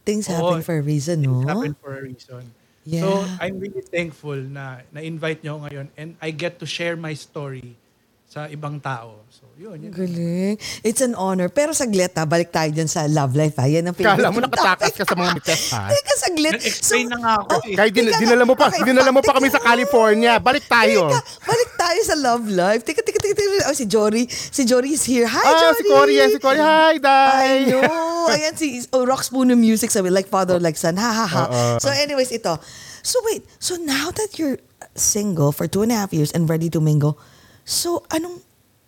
things 0.03 0.25
Oo, 0.27 0.33
happen 0.33 0.61
for 0.65 0.75
a 0.77 0.83
reason, 0.83 1.23
Things 1.23 1.45
no? 1.45 1.47
happen 1.47 1.73
for 1.77 1.93
a 1.95 2.01
reason. 2.03 2.43
Yeah. 2.83 3.07
So, 3.07 3.23
I'm 3.39 3.63
really 3.63 3.85
thankful 3.85 4.35
na 4.35 4.83
na-invite 4.91 5.39
niyo 5.39 5.63
ngayon 5.63 5.87
and 5.95 6.19
I 6.19 6.35
get 6.35 6.59
to 6.59 6.67
share 6.67 6.99
my 6.99 7.15
story 7.15 7.79
sa 8.27 8.51
ibang 8.51 8.83
tao. 8.83 9.23
So, 9.31 9.42
yun. 9.57 9.77
yun. 9.79 9.91
Galing. 9.93 10.55
It's 10.81 11.01
an 11.01 11.13
honor. 11.13 11.47
Pero 11.49 11.71
saglit 11.71 12.13
ha, 12.17 12.25
balik 12.25 12.49
tayo 12.49 12.73
dyan 12.73 12.89
sa 12.89 13.05
love 13.05 13.37
life 13.37 13.55
ha. 13.61 13.69
Yan 13.69 13.85
ang 13.85 13.95
favorite 13.95 14.19
Kala 14.19 14.33
mo 14.33 14.39
nakatakas 14.41 14.93
ka 14.97 15.03
sa 15.05 15.15
mga 15.15 15.29
mites 15.37 15.61
ha? 15.71 15.87
Teka, 15.93 16.13
saglit. 16.17 16.53
Nag-explain 16.57 17.05
na 17.09 17.17
nga 17.21 17.31
ako 17.45 17.55
eh. 17.69 17.75
Kahit 17.77 17.93
din, 17.93 18.05
dinala 18.09 18.43
mo 18.43 18.53
pa, 18.57 18.67
okay, 18.73 18.81
dinala 18.81 19.11
mo 19.13 19.21
pa 19.21 19.31
kami 19.37 19.47
sa 19.53 19.61
California. 19.61 20.41
Balik 20.41 20.65
tayo. 20.65 21.07
Teka, 21.07 21.19
balik 21.45 21.71
tayo 21.77 21.99
sa 22.01 22.15
love 22.17 22.45
life. 22.49 22.81
Teka, 22.81 23.01
teka, 23.05 23.19
teka. 23.21 23.35
teka. 23.37 23.69
Oh, 23.69 23.75
si 23.77 23.85
Jory. 23.85 24.25
Si 24.29 24.61
Jory 24.65 24.97
is 24.97 25.05
here. 25.05 25.29
Hi, 25.29 25.45
Ah, 25.45 25.59
Jory. 25.69 25.77
si 25.77 25.83
Cory 25.85 26.13
yan, 26.17 26.29
si 26.33 26.39
Cory. 26.41 26.59
Hi, 26.59 26.95
I 26.95 26.97
Day. 26.97 27.57
know. 27.69 28.31
Ayan 28.33 28.55
si 28.57 28.81
oh, 28.89 29.05
Rock 29.05 29.21
Spooner 29.21 29.57
Music 29.59 29.91
sabi, 29.91 30.09
like 30.09 30.31
father, 30.31 30.57
like 30.57 30.79
son. 30.79 30.97
Ha, 30.97 31.09
ha, 31.13 31.25
ha. 31.27 31.43
So 31.77 31.91
anyways, 31.91 32.31
ito. 32.31 32.57
So 33.03 33.19
wait, 33.27 33.43
so 33.59 33.75
now 33.75 34.15
that 34.15 34.39
you're 34.39 34.57
single 34.95 35.51
for 35.51 35.67
two 35.67 35.83
and 35.83 35.91
a 35.91 35.97
half 35.99 36.15
years 36.15 36.31
and 36.31 36.47
ready 36.47 36.71
to 36.71 36.79
mingle, 36.79 37.19
so 37.67 38.07
anong 38.15 38.39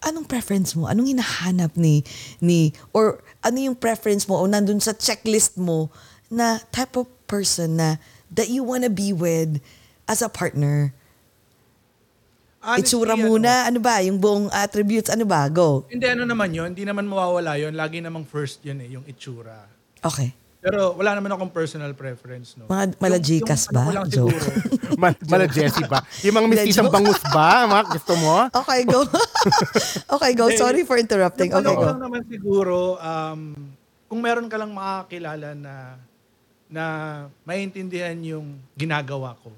anong 0.06 0.30
preference 0.30 0.78
mo? 0.78 0.86
Anong 0.86 1.18
hinahanap 1.18 1.74
ni 1.76 2.06
ni 2.38 2.72
or 2.94 3.26
ano 3.42 3.58
yung 3.58 3.76
preference 3.76 4.30
mo 4.30 4.38
o 4.38 4.46
nandun 4.46 4.78
sa 4.78 4.94
checklist 4.94 5.58
mo 5.58 5.90
na 6.30 6.62
type 6.70 6.94
of 6.96 7.10
person 7.26 7.82
na 7.82 7.98
that 8.30 8.48
you 8.48 8.62
wanna 8.62 8.90
be 8.90 9.12
with 9.12 9.58
as 10.06 10.22
a 10.22 10.30
partner? 10.30 10.94
Honestly, 12.66 12.98
Itsura 12.98 13.14
ano, 13.14 13.30
muna, 13.30 13.70
ano 13.70 13.78
ba? 13.78 14.02
Yung 14.02 14.18
buong 14.18 14.50
attributes, 14.50 15.14
ano 15.14 15.22
ba? 15.22 15.46
Go. 15.54 15.86
Hindi, 15.86 16.10
ano 16.10 16.26
naman 16.26 16.50
yun. 16.50 16.74
Hindi 16.74 16.82
naman 16.82 17.06
mawawala 17.06 17.62
yun. 17.62 17.78
Lagi 17.78 18.02
namang 18.02 18.26
first 18.26 18.58
yun 18.66 18.82
eh, 18.82 18.90
yung 18.90 19.06
itsura. 19.06 19.70
Okay. 20.02 20.34
Pero 20.66 20.98
wala 20.98 21.14
naman 21.14 21.30
akong 21.30 21.54
personal 21.54 21.94
preference, 21.94 22.58
no? 22.58 22.66
Mga 22.66 22.98
malajikas 22.98 23.70
ba? 23.70 23.86
ano 23.86 24.02
lang 24.02 24.10
Joke. 24.10 24.34
siguro, 24.34 24.98
Man, 25.02 25.14
mala 25.30 25.46
Jessie 25.46 25.86
ba? 25.86 26.02
Yung 26.26 26.34
mga 26.42 26.48
mistisang 26.58 26.90
bangus 26.90 27.22
ba? 27.30 27.70
Mga 27.70 27.84
gusto 27.94 28.14
mo? 28.18 28.50
Okay, 28.50 28.82
go. 28.90 29.06
okay, 30.16 30.32
go. 30.34 30.50
Sorry 30.52 30.84
for 30.84 30.98
interrupting. 30.98 31.54
Okay, 31.54 31.76
go. 31.76 31.86
lang 31.86 32.02
naman 32.02 32.22
siguro, 32.26 32.98
um, 32.98 33.56
kung 34.10 34.20
meron 34.22 34.48
ka 34.50 34.58
lang 34.58 34.72
makakilala 34.74 35.54
na 35.54 35.98
na 36.66 36.86
maintindihan 37.46 38.18
yung 38.26 38.58
ginagawa 38.74 39.38
ko. 39.40 39.54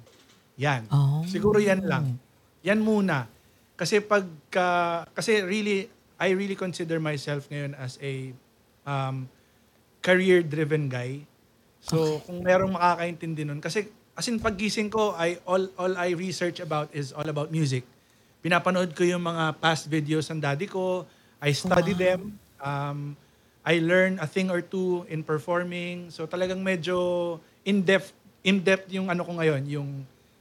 Yan. 0.59 0.85
Oh. 0.91 1.23
Siguro 1.23 1.61
yan 1.61 1.85
lang. 1.85 2.19
Yan 2.65 2.83
muna. 2.83 3.29
Kasi 3.77 4.01
pagka, 4.01 5.05
kasi 5.13 5.39
really, 5.45 5.87
I 6.17 6.33
really 6.33 6.57
consider 6.57 6.97
myself 6.97 7.45
ngayon 7.47 7.77
as 7.77 7.95
a 8.01 8.33
um, 8.83 9.29
career-driven 10.01 10.89
guy. 10.89 11.23
So, 11.79 12.19
kung 12.25 12.41
merong 12.41 12.73
makakaintindi 12.73 13.45
nun, 13.45 13.61
kasi 13.61 13.87
as 14.17 14.25
in 14.27 14.41
paggising 14.41 14.89
ko, 14.89 15.13
I, 15.13 15.37
all, 15.45 15.69
all 15.77 15.93
I 15.93 16.17
research 16.17 16.57
about 16.59 16.89
is 16.91 17.13
all 17.13 17.29
about 17.29 17.53
music. 17.53 17.85
Pinapanood 18.41 18.93
ko 18.93 19.03
yung 19.03 19.23
mga 19.25 19.57
past 19.57 19.89
videos 19.89 20.29
ng 20.29 20.39
daddy 20.39 20.69
ko. 20.69 21.03
I 21.41 21.53
study 21.53 21.93
them. 21.93 22.37
Um, 22.61 23.17
I 23.67 23.83
learn 23.83 24.15
a 24.23 24.27
thing 24.29 24.47
or 24.47 24.63
two 24.63 25.03
in 25.11 25.21
performing. 25.27 26.07
So 26.07 26.23
talagang 26.23 26.63
medyo 26.63 27.37
in-depth, 27.67 28.15
in-depth 28.47 28.87
yung 28.95 29.11
ano 29.11 29.27
ko 29.27 29.35
ngayon, 29.35 29.67
yung 29.67 29.89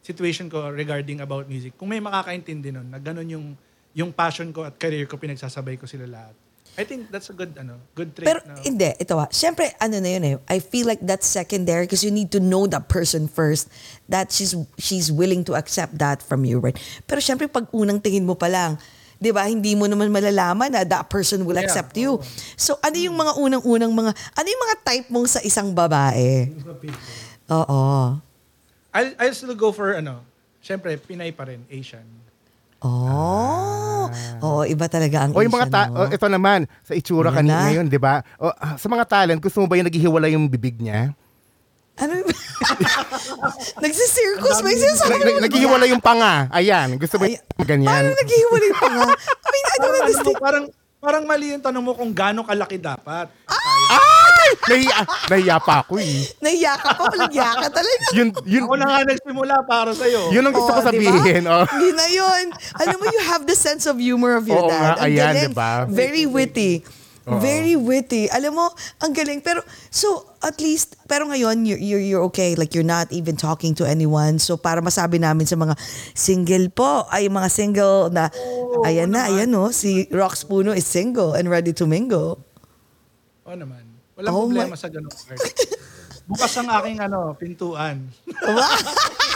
situation 0.07 0.47
ko 0.47 0.71
regarding 0.71 1.19
about 1.19 1.51
music. 1.51 1.75
Kung 1.75 1.91
may 1.91 1.99
makakaintindi 1.99 2.71
nun, 2.71 2.87
na 2.87 3.03
ganun 3.03 3.27
yung, 3.27 3.47
yung 3.91 4.15
passion 4.15 4.55
ko 4.55 4.63
at 4.63 4.79
career 4.79 5.11
ko, 5.11 5.19
pinagsasabay 5.19 5.75
ko 5.75 5.91
sila 5.91 6.07
lahat. 6.07 6.46
I 6.77 6.85
think 6.85 7.09
that's 7.09 7.33
a 7.33 7.37
good, 7.37 7.57
ano, 7.57 7.81
good 7.97 8.13
trait. 8.13 8.29
Pero 8.29 8.45
na, 8.45 8.61
hindi, 8.61 8.93
ito 9.01 9.17
ah. 9.17 9.29
Siyempre, 9.33 9.73
ano 9.81 9.97
na 9.97 10.11
yun 10.13 10.25
eh. 10.25 10.37
I 10.53 10.61
feel 10.61 10.85
like 10.85 11.01
that's 11.01 11.25
secondary 11.25 11.89
because 11.89 12.05
you 12.05 12.13
need 12.13 12.29
to 12.37 12.41
know 12.41 12.69
that 12.69 12.93
person 12.93 13.33
first 13.33 13.73
that 14.13 14.29
she's 14.29 14.53
she's 14.77 15.09
willing 15.09 15.41
to 15.49 15.57
accept 15.57 15.97
that 15.97 16.21
from 16.21 16.45
you, 16.45 16.61
right? 16.61 16.77
Pero 17.09 17.25
siyempre, 17.25 17.49
pag 17.49 17.65
unang 17.73 17.97
tingin 18.05 18.29
mo 18.29 18.37
pa 18.37 18.53
lang, 18.53 18.77
di 19.17 19.33
ba, 19.33 19.49
hindi 19.49 19.73
mo 19.73 19.89
naman 19.89 20.13
malalaman 20.13 20.69
na 20.69 20.85
that 20.85 21.09
person 21.09 21.49
will 21.49 21.57
Yeah, 21.57 21.65
accept 21.65 21.97
you. 21.97 22.21
So, 22.61 22.77
ano 22.85 22.97
yung 23.01 23.17
mga 23.17 23.33
unang-unang 23.41 23.93
mga, 23.97 24.13
ano 24.13 24.47
yung 24.47 24.63
mga 24.69 24.77
type 24.85 25.07
mong 25.09 25.27
sa 25.33 25.41
isang 25.41 25.73
babae? 25.73 26.53
Oo. 27.49 28.21
I'll, 28.93 29.13
I'll 29.17 29.37
still 29.37 29.57
go 29.57 29.73
for, 29.73 29.97
ano, 29.97 30.21
syempre, 30.61 31.01
Pinay 31.01 31.33
pa 31.33 31.49
rin, 31.49 31.65
Asian. 31.73 32.05
Oh. 32.79 34.05
Oo, 34.39 34.63
iba 34.63 34.87
talaga 34.87 35.25
ang 35.25 35.33
O 35.33 35.41
yung 35.41 35.51
mga 35.51 35.67
Asian, 35.67 35.75
ta- 35.75 35.89
no? 35.89 35.99
o, 35.99 36.11
ito 36.11 36.27
naman, 36.27 36.61
sa 36.81 36.93
itsura 36.93 37.29
Ayan 37.29 37.37
kanina 37.41 37.57
na. 37.57 37.67
ngayon, 37.67 37.87
di 37.87 37.97
ba? 37.97 38.21
O, 38.37 38.49
ah, 38.49 38.77
sa 38.77 38.87
mga 38.87 39.05
talent, 39.05 39.41
gusto 39.41 39.59
mo 39.59 39.67
ba 39.67 39.75
yung 39.75 39.89
naghihiwalay 39.89 40.31
yung 40.33 40.47
bibig 40.47 40.77
niya? 40.77 41.17
Ano 41.97 42.13
yung... 42.15 42.29
Nagsisircus, 43.83 44.61
may 44.61 44.77
sinasabi 44.77 45.11
Nag- 45.11 45.25
nag- 45.27 45.43
naghihiwalay 45.49 45.89
yung 45.91 46.05
panga. 46.05 46.47
Ayan, 46.51 46.97
gusto 46.97 47.17
mo 47.17 47.25
Ay, 47.25 47.41
yung 47.57 47.69
ganyan? 47.69 47.89
Paano 47.89 48.13
naghihiwalay 48.13 48.71
pa 48.77 48.87
nga? 48.87 49.07
I 49.17 49.49
mean, 49.49 49.65
I 49.65 49.77
don't 49.77 49.81
Parang, 49.81 49.97
ano 49.97 49.97
mo, 49.97 50.05
understand. 50.05 50.39
parang, 50.39 50.65
parang 50.99 51.23
mali 51.23 51.51
yung 51.51 51.61
tanong 51.61 51.83
mo 51.83 51.93
kung 51.93 52.11
gaano 52.11 52.43
kalaki 52.43 52.77
dapat. 52.77 53.29
Ay! 53.47 54.51
Nahiya, 54.67 54.99
nahiya 55.27 55.57
pa 55.59 55.83
ako 55.83 55.99
eh. 55.99 56.23
Nahiya 56.39 56.75
ka 56.77 56.95
pa, 56.95 57.03
malagya 57.09 57.51
ka 57.57 57.69
talaga. 57.69 58.07
Yun, 58.15 58.29
yun, 58.45 58.63
Ako 58.63 58.75
na 58.75 58.87
nga 58.89 59.01
nagsimula 59.05 59.55
para 59.63 59.91
sa'yo. 59.91 60.31
yun 60.31 60.43
ang 60.43 60.55
gusto 60.55 60.71
ko 60.71 60.79
Oh, 60.79 60.83
di 60.83 60.87
ba? 60.87 60.91
sabihin. 60.91 61.43
Oh. 61.47 61.67
Hindi 61.67 61.91
na 61.93 62.07
yun. 62.07 62.45
Alam 62.77 62.97
mo, 62.97 63.05
you 63.07 63.23
have 63.27 63.43
the 63.43 63.55
sense 63.55 63.85
of 63.85 63.99
humor 63.99 64.35
of 64.35 64.47
your 64.47 64.61
Oo 64.61 64.71
dad. 64.71 64.79
nga, 64.79 64.93
Ang 64.97 65.03
ayan, 65.05 65.27
galing. 65.29 65.43
di 65.43 65.51
ba? 65.53 65.71
Very 65.87 66.25
witty. 66.25 66.87
Oo. 67.27 67.43
Very 67.43 67.75
witty. 67.75 68.31
Alam 68.31 68.55
mo, 68.55 68.67
ang 69.03 69.11
galing. 69.11 69.43
Pero, 69.43 69.59
so, 69.91 70.07
at 70.39 70.63
least, 70.63 70.95
pero 71.11 71.27
ngayon, 71.27 71.67
you're, 71.67 71.83
you're, 71.83 71.99
you're 71.99 72.25
okay. 72.31 72.55
Like, 72.55 72.71
you're 72.71 72.87
not 72.87 73.11
even 73.11 73.35
talking 73.35 73.75
to 73.75 73.85
anyone. 73.85 74.39
So, 74.39 74.55
para 74.55 74.79
masabi 74.79 75.19
namin 75.19 75.43
sa 75.43 75.59
mga 75.59 75.75
single 76.15 76.71
po, 76.71 77.03
ay 77.11 77.27
mga 77.27 77.51
single 77.51 78.15
na, 78.15 78.31
ayan 78.87 79.11
na, 79.11 79.27
ayan 79.27 79.51
no, 79.51 79.75
si 79.75 80.07
Rox 80.15 80.47
Puno 80.47 80.71
is 80.71 80.87
single 80.87 81.35
and 81.35 81.51
ready 81.51 81.75
to 81.75 81.83
mingle. 81.83 82.39
Oo 83.43 83.59
naman. 83.59 83.83
Walang 84.15 84.31
Oh 84.31 84.47
problema 84.47 84.71
my- 84.71 84.79
sa 84.79 84.87
ganung 84.87 85.11
part. 85.11 85.43
Bukas 86.27 86.55
ang 86.59 86.71
aking 86.73 86.99
ano, 87.03 87.35
pintuan. 87.35 88.07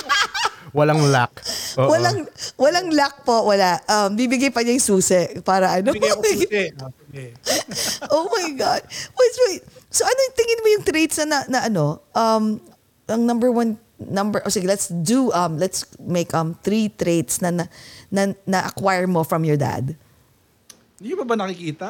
Walang 0.70 1.10
luck. 1.10 1.34
Oo. 1.74 1.90
Walang, 1.90 2.26
walang 2.54 2.88
luck 2.94 3.26
po, 3.26 3.42
wala. 3.42 3.82
Um, 3.86 4.14
bibigay 4.14 4.54
pa 4.54 4.62
niya 4.62 4.78
yung 4.78 4.86
susi 4.86 5.42
para 5.42 5.74
ano. 5.74 5.90
Bigay 5.90 6.10
ako 6.14 6.22
susi. 6.22 6.46
Ah, 7.10 7.34
sige. 7.74 8.06
oh 8.10 8.30
my 8.30 8.54
God. 8.54 8.82
Wait, 8.86 9.34
wait. 9.48 9.62
So 9.90 10.06
ano 10.06 10.18
yung 10.18 10.36
tingin 10.38 10.60
mo 10.62 10.68
yung 10.78 10.84
traits 10.86 11.16
na, 11.18 11.26
na, 11.26 11.38
na 11.50 11.58
ano, 11.66 11.84
um, 12.14 12.62
ang 13.10 13.22
number 13.26 13.50
one, 13.50 13.74
number, 13.98 14.38
oh, 14.46 14.52
sige, 14.52 14.66
let's 14.66 14.88
do, 14.88 15.34
um, 15.34 15.58
let's 15.58 15.84
make 15.98 16.30
um 16.32 16.54
three 16.62 16.88
traits 16.88 17.42
na, 17.42 17.50
na, 17.50 17.64
na, 18.10 18.32
na 18.46 18.58
acquire 18.70 19.06
mo 19.10 19.26
from 19.26 19.42
your 19.42 19.58
dad. 19.58 19.98
Hindi 21.00 21.14
pa 21.16 21.24
ba 21.26 21.34
nakikita? 21.34 21.88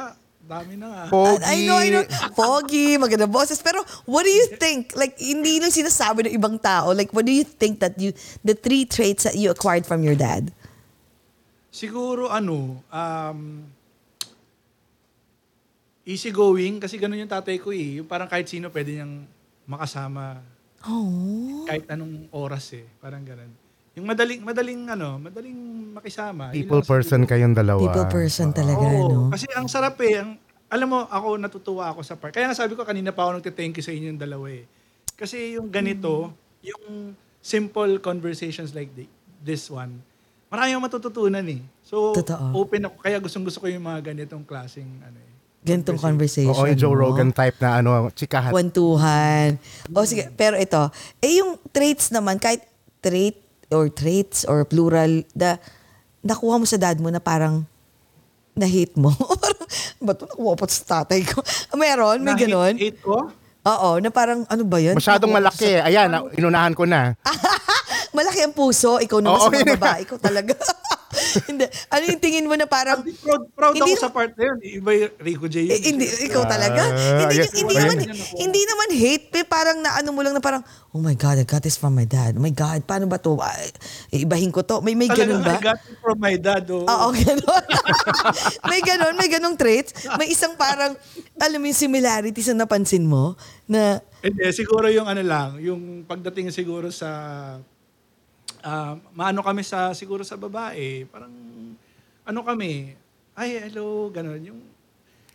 Dami 0.51 0.75
na 0.75 0.87
nga. 0.91 1.03
Pogi. 1.15 1.47
I 1.47 1.57
know, 1.63 1.79
I 1.79 1.89
know. 1.95 2.03
Pogi, 2.35 2.99
maganda 2.99 3.31
boses. 3.31 3.63
Pero 3.63 3.87
what 4.03 4.27
do 4.27 4.33
you 4.35 4.51
think? 4.59 4.91
Like, 4.99 5.15
hindi 5.15 5.63
nung 5.63 5.71
sinasabi 5.71 6.27
ng 6.27 6.35
ibang 6.35 6.59
tao. 6.59 6.91
Like, 6.91 7.15
what 7.15 7.23
do 7.23 7.31
you 7.31 7.47
think 7.47 7.79
that 7.79 7.95
you, 8.03 8.11
the 8.43 8.59
three 8.59 8.83
traits 8.83 9.23
that 9.23 9.39
you 9.39 9.55
acquired 9.55 9.87
from 9.87 10.03
your 10.03 10.19
dad? 10.19 10.51
Siguro 11.71 12.27
ano, 12.35 12.83
um, 12.91 13.71
easy 16.03 16.31
going 16.31 16.81
kasi 16.81 16.97
ganun 16.97 17.19
yung 17.19 17.31
tatay 17.31 17.57
ko 17.57 17.71
eh. 17.71 18.01
Yung 18.01 18.09
parang 18.09 18.27
kahit 18.27 18.47
sino 18.47 18.69
pwede 18.69 18.97
niyang 18.97 19.25
makasama 19.65 20.41
Oh. 20.81 21.69
kahit 21.69 21.85
anong 21.89 22.25
oras 22.33 22.73
eh. 22.73 22.89
Parang 22.99 23.21
ganun. 23.21 23.53
Yung 23.93 24.09
madaling, 24.09 24.41
madaling 24.41 24.81
ano, 24.89 25.21
madaling 25.21 25.59
makisama. 25.93 26.55
People 26.57 26.81
lang 26.81 26.89
person 26.89 27.21
kayong 27.29 27.53
dalawa. 27.53 27.81
People 27.83 28.09
person 28.09 28.49
talaga, 28.55 28.81
Oo, 28.81 29.09
no? 29.09 29.21
kasi 29.29 29.45
ang 29.53 29.69
sarap 29.69 30.01
eh. 30.01 30.17
Ang, 30.17 30.41
alam 30.71 30.89
mo, 30.89 31.05
ako 31.05 31.37
natutuwa 31.37 31.91
ako 31.91 32.01
sa 32.01 32.15
part. 32.17 32.33
Kaya 32.33 32.49
nga 32.49 32.57
sabi 32.57 32.79
ko 32.79 32.87
kanina 32.87 33.11
pa 33.11 33.27
ako 33.27 33.43
nagte-thank 33.43 33.77
you 33.77 33.85
sa 33.85 33.93
inyong 33.93 34.17
dalawa 34.17 34.47
eh. 34.49 34.65
Kasi 35.19 35.59
yung 35.59 35.69
ganito, 35.69 36.33
yung 36.63 37.13
simple 37.43 37.99
conversations 37.99 38.73
like 38.73 38.89
thi- 38.95 39.11
this 39.43 39.69
one, 39.69 40.01
marami 40.49 40.73
akong 40.73 40.87
matututunan 40.87 41.45
eh. 41.45 41.61
So, 41.83 42.15
Totoo. 42.15 42.57
open 42.57 42.87
ako. 42.87 42.97
Kaya 43.03 43.17
gustong 43.19 43.45
gusto 43.45 43.59
ko 43.59 43.69
yung 43.69 43.85
mga 43.85 44.15
ganitong 44.15 44.47
klaseng 44.47 44.89
ano 45.03 45.19
eh. 45.19 45.30
Ganitong 45.61 46.01
conversation. 46.01 46.51
Oo, 46.51 46.65
yung 46.65 46.75
Joe 46.75 46.89
no? 46.91 47.01
Rogan 47.05 47.31
type 47.31 47.61
na 47.61 47.79
ano, 47.79 48.09
chikahan. 48.11 48.49
Kwentuhan. 48.49 49.61
O 49.93 50.03
sige, 50.03 50.33
pero 50.33 50.57
ito, 50.57 50.89
eh 51.19 51.37
yung 51.37 51.61
traits 51.69 52.09
naman, 52.09 52.41
kahit 52.41 52.65
trait 52.99 53.37
or 53.69 53.87
traits 53.87 54.43
or 54.45 54.65
plural, 54.65 55.21
da, 55.31 55.61
nakuha 56.21 56.57
mo 56.57 56.65
sa 56.65 56.77
dad 56.77 56.97
mo 56.97 57.07
na 57.07 57.21
parang 57.21 57.69
na-hate 58.53 58.97
mo. 58.97 59.13
parang, 59.43 59.67
ba't 60.01 60.17
ito 60.17 60.25
nakuha 60.27 60.53
pa 60.57 60.65
sa 60.67 60.83
tatay 60.99 61.21
ko? 61.23 61.45
Meron, 61.75 62.19
may 62.19 62.25
Na 62.25 62.33
hate- 62.33 62.45
ganon. 62.47 62.75
hate 62.75 62.99
ko? 62.99 63.17
Oo, 63.61 64.01
na 64.01 64.09
parang 64.09 64.49
ano 64.49 64.65
ba 64.65 64.81
yan? 64.81 64.97
Masyadong 64.97 65.29
Nakuha 65.29 65.45
malaki. 65.45 65.71
Ayan, 65.77 66.09
na- 66.09 66.25
inunahan 66.33 66.73
ko 66.73 66.89
na. 66.89 67.13
sa- 67.21 67.37
malaki 68.17 68.41
ang 68.41 68.57
puso, 68.57 68.97
ikaw 68.97 69.21
naman 69.21 69.37
Oo, 69.37 69.45
sa 69.45 69.53
mga 69.55 69.77
babae, 69.77 70.01
ikaw 70.03 70.17
talaga. 70.17 70.57
Hindi. 71.51 71.67
Ano 71.91 72.03
yung 72.07 72.23
tingin 72.23 72.47
mo 72.47 72.55
na 72.55 72.71
parang, 72.71 73.03
Proud, 73.03 73.43
proud 73.55 73.75
Hindi- 73.75 73.99
ako 73.99 74.05
sa 74.07 74.13
part 74.15 74.33
na 74.39 74.45
yun. 74.47 74.59
Iba 74.79 74.91
yung 74.95 75.13
Rico 75.19 75.47
J. 75.51 75.57
yun. 75.67 75.73
Eh, 75.75 75.81
hindi, 75.91 76.07
ikaw 76.31 76.47
talaga. 76.47 76.83
Ah, 76.87 77.27
hindi, 77.27 77.35
okay. 77.43 77.51
hindi 77.59 77.75
naman, 77.75 77.97
hindi 78.39 78.63
naman 78.63 78.89
hate, 78.95 79.27
pe, 79.35 79.41
parang 79.43 79.83
na 79.83 79.99
ano 79.99 80.15
mo 80.15 80.23
lang 80.23 80.39
na 80.39 80.43
parang, 80.43 80.63
oh 80.95 81.03
my 81.03 81.15
God, 81.19 81.43
I 81.43 81.47
got 81.47 81.67
this 81.67 81.75
from 81.75 81.99
my 81.99 82.07
dad. 82.07 82.39
Oh 82.39 82.43
my 82.43 82.55
God, 82.55 82.87
paano 82.87 83.11
ba 83.11 83.19
to? 83.19 83.35
Ibahin 84.15 84.55
ko 84.55 84.63
to. 84.63 84.79
May, 84.87 84.95
may 84.95 85.11
ganun 85.11 85.43
Talagang 85.43 85.51
I 85.51 85.59
ba? 85.59 85.69
got 85.75 85.81
it 85.83 85.99
from 85.99 86.19
my 86.23 86.35
dad. 86.39 86.65
Oh. 86.71 86.87
Oo, 86.87 87.07
ganun. 87.11 87.65
may 88.71 88.81
ganun, 88.83 89.15
may 89.19 89.29
ganung 89.31 89.57
traits. 89.59 90.07
May 90.15 90.31
isang 90.31 90.55
parang, 90.55 90.95
alam 91.43 91.59
mo 91.59 91.67
yung 91.67 91.79
similarities 91.79 92.55
na 92.55 92.67
napansin 92.67 93.03
mo, 93.03 93.35
na, 93.67 93.99
Hindi, 94.23 94.47
siguro 94.55 94.87
yung 94.93 95.11
ano 95.11 95.23
lang, 95.27 95.59
yung 95.59 96.07
pagdating 96.07 96.55
siguro 96.55 96.95
sa, 96.95 97.09
ah, 98.65 98.95
maano 99.13 99.41
kami 99.45 99.63
sa, 99.65 99.93
siguro 99.97 100.25
sa 100.25 100.37
babae, 100.37 101.05
parang, 101.09 101.33
ano 102.25 102.41
kami, 102.45 102.95
ay, 103.37 103.69
hello, 103.69 104.13
gano'n, 104.13 104.41
yung, 104.45 104.61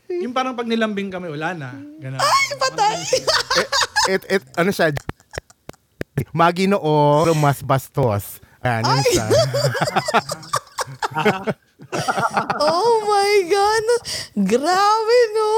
yung 0.10 0.34
parang 0.34 0.54
pag 0.54 0.70
nilambing 0.70 1.10
kami, 1.10 1.30
wala 1.30 1.54
na, 1.54 1.70
gano'n. 1.76 2.22
ay, 2.22 2.46
patay! 2.58 2.96
it, 4.14 4.24
it, 4.30 4.44
ano 4.58 4.70
siya, 4.70 4.94
maginoo, 6.32 7.28
mas 7.36 7.60
bastos. 7.60 8.40
Ayan, 8.66 8.82
yun 8.82 9.04
siya. 9.14 9.28
oh 12.66 12.94
my 13.06 13.34
God. 13.46 13.86
Grabe, 14.34 15.18
no? 15.38 15.50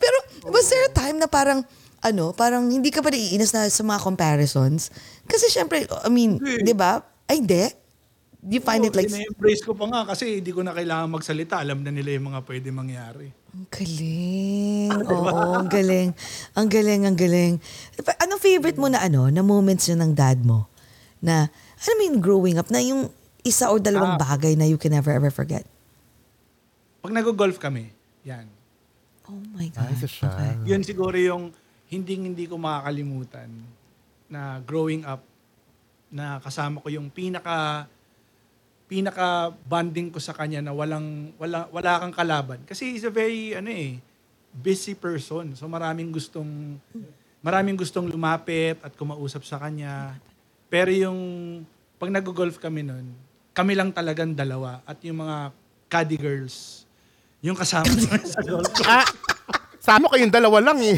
Pero, 0.00 0.16
was 0.48 0.66
there 0.72 0.88
a 0.88 0.92
time 0.92 1.20
na 1.20 1.28
parang, 1.28 1.60
ano, 2.00 2.32
parang 2.32 2.68
hindi 2.72 2.88
ka 2.88 3.04
pa 3.04 3.12
naiinis 3.12 3.52
na 3.52 3.68
sa 3.68 3.84
mga 3.84 4.00
comparisons? 4.00 4.88
Kasi 5.28 5.52
syempre, 5.52 5.84
I 5.88 6.08
mean, 6.08 6.40
di 6.40 6.72
ba? 6.72 7.04
Ay, 7.28 7.40
hindi. 7.40 7.64
Do 8.44 8.52
you 8.52 8.60
find 8.60 8.84
it 8.84 8.92
like... 8.92 9.08
embrace 9.08 9.64
ko 9.64 9.72
pa 9.72 9.88
nga 9.88 10.12
kasi 10.12 10.44
hindi 10.44 10.52
ko 10.52 10.60
na 10.60 10.76
kailangan 10.76 11.08
magsalita. 11.08 11.64
Alam 11.64 11.80
na 11.80 11.88
nila 11.88 12.12
yung 12.20 12.28
mga 12.28 12.44
pwede 12.44 12.68
mangyari. 12.68 13.32
Ang 13.56 13.66
galing. 13.72 14.90
Oo, 15.16 15.32
ang 15.56 15.68
galing. 15.72 16.08
Ang 16.52 16.68
galing, 16.68 17.02
ang 17.08 17.16
galing. 17.16 17.52
Anong 18.20 18.42
favorite 18.44 18.76
mo 18.76 18.92
na 18.92 19.00
ano, 19.00 19.32
na 19.32 19.40
moments 19.40 19.88
yun 19.88 20.04
ng 20.04 20.12
dad 20.12 20.44
mo? 20.44 20.68
Na, 21.24 21.48
alam 21.80 21.96
mo 21.96 22.02
yung 22.04 22.20
growing 22.20 22.60
up, 22.60 22.68
na 22.68 22.84
yung 22.84 23.08
isa 23.40 23.72
or 23.72 23.80
dalawang 23.80 24.20
Ah. 24.20 24.36
bagay 24.36 24.56
na 24.60 24.68
you 24.68 24.76
can 24.76 24.92
never 24.92 25.08
ever 25.08 25.32
forget? 25.32 25.64
Pag 27.00 27.16
nag-golf 27.16 27.56
kami, 27.56 27.92
yan. 28.28 28.44
Oh 29.24 29.40
my 29.56 29.68
God. 29.72 29.88
Ay, 29.88 29.96
siya. 30.04 30.56
Yun 30.68 30.84
siguro 30.84 31.16
yung 31.16 31.48
hindi 31.88 32.16
hindi 32.16 32.44
ko 32.44 32.60
makakalimutan 32.60 33.48
na 34.28 34.60
growing 34.64 35.04
up 35.04 35.24
na 36.14 36.38
kasama 36.38 36.78
ko 36.78 36.86
yung 36.88 37.10
pinaka 37.10 37.90
pinaka 38.86 39.50
bonding 39.66 40.14
ko 40.14 40.22
sa 40.22 40.30
kanya 40.30 40.62
na 40.62 40.70
walang 40.70 41.34
wala 41.34 41.66
wala 41.74 41.98
kang 41.98 42.14
kalaban 42.14 42.62
kasi 42.62 42.94
he's 42.94 43.02
a 43.02 43.10
very 43.10 43.50
ano 43.58 43.68
eh 43.68 43.98
busy 44.54 44.94
person 44.94 45.58
so 45.58 45.66
maraming 45.66 46.14
gustong 46.14 46.78
maraming 47.42 47.74
gustong 47.74 48.06
lumapit 48.06 48.78
at 48.86 48.94
kumausap 48.94 49.42
sa 49.42 49.58
kanya 49.58 50.14
pero 50.70 50.94
yung 50.94 51.18
pag 51.98 52.14
nag-golf 52.14 52.62
kami 52.62 52.86
nun 52.86 53.10
kami 53.50 53.74
lang 53.74 53.90
talagang 53.90 54.30
dalawa 54.30 54.78
at 54.86 55.02
yung 55.02 55.26
mga 55.26 55.50
caddy 55.90 56.18
girls 56.20 56.86
yung 57.42 57.58
kasama 57.58 57.90
sa 58.30 58.40
golf 58.46 58.70
Ah, 58.86 59.04
sama 59.84 60.08
kayong 60.08 60.32
dalawa 60.32 60.64
lang 60.64 60.80
eh. 60.80 60.96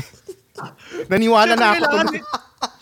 Naniwala 1.10 1.58
na 1.58 1.74
ako. 1.74 2.22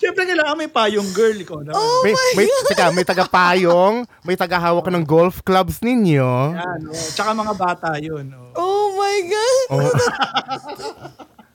Siyempre 0.04 0.28
kailangan 0.28 0.52
may 0.54 0.68
payong 0.68 1.08
girl 1.10 1.38
ko. 1.42 1.64
No? 1.64 1.72
Oh 1.72 2.04
may, 2.04 2.12
my 2.12 2.30
may, 2.36 2.46
teka, 2.68 2.92
may 2.92 3.08
taga-payong, 3.08 3.94
may 4.20 4.36
taga-hawak 4.36 4.84
ng 4.86 5.00
golf 5.00 5.40
clubs 5.40 5.80
ninyo. 5.80 6.52
Yan, 6.52 6.80
oh. 6.84 6.92
Tsaka 6.92 7.32
mga 7.32 7.54
bata 7.56 7.96
yun. 7.96 8.28
Oh. 8.52 8.52
Oh 8.60 8.86
my 8.92 9.16
God. 9.24 9.66
Oh. 9.72 9.92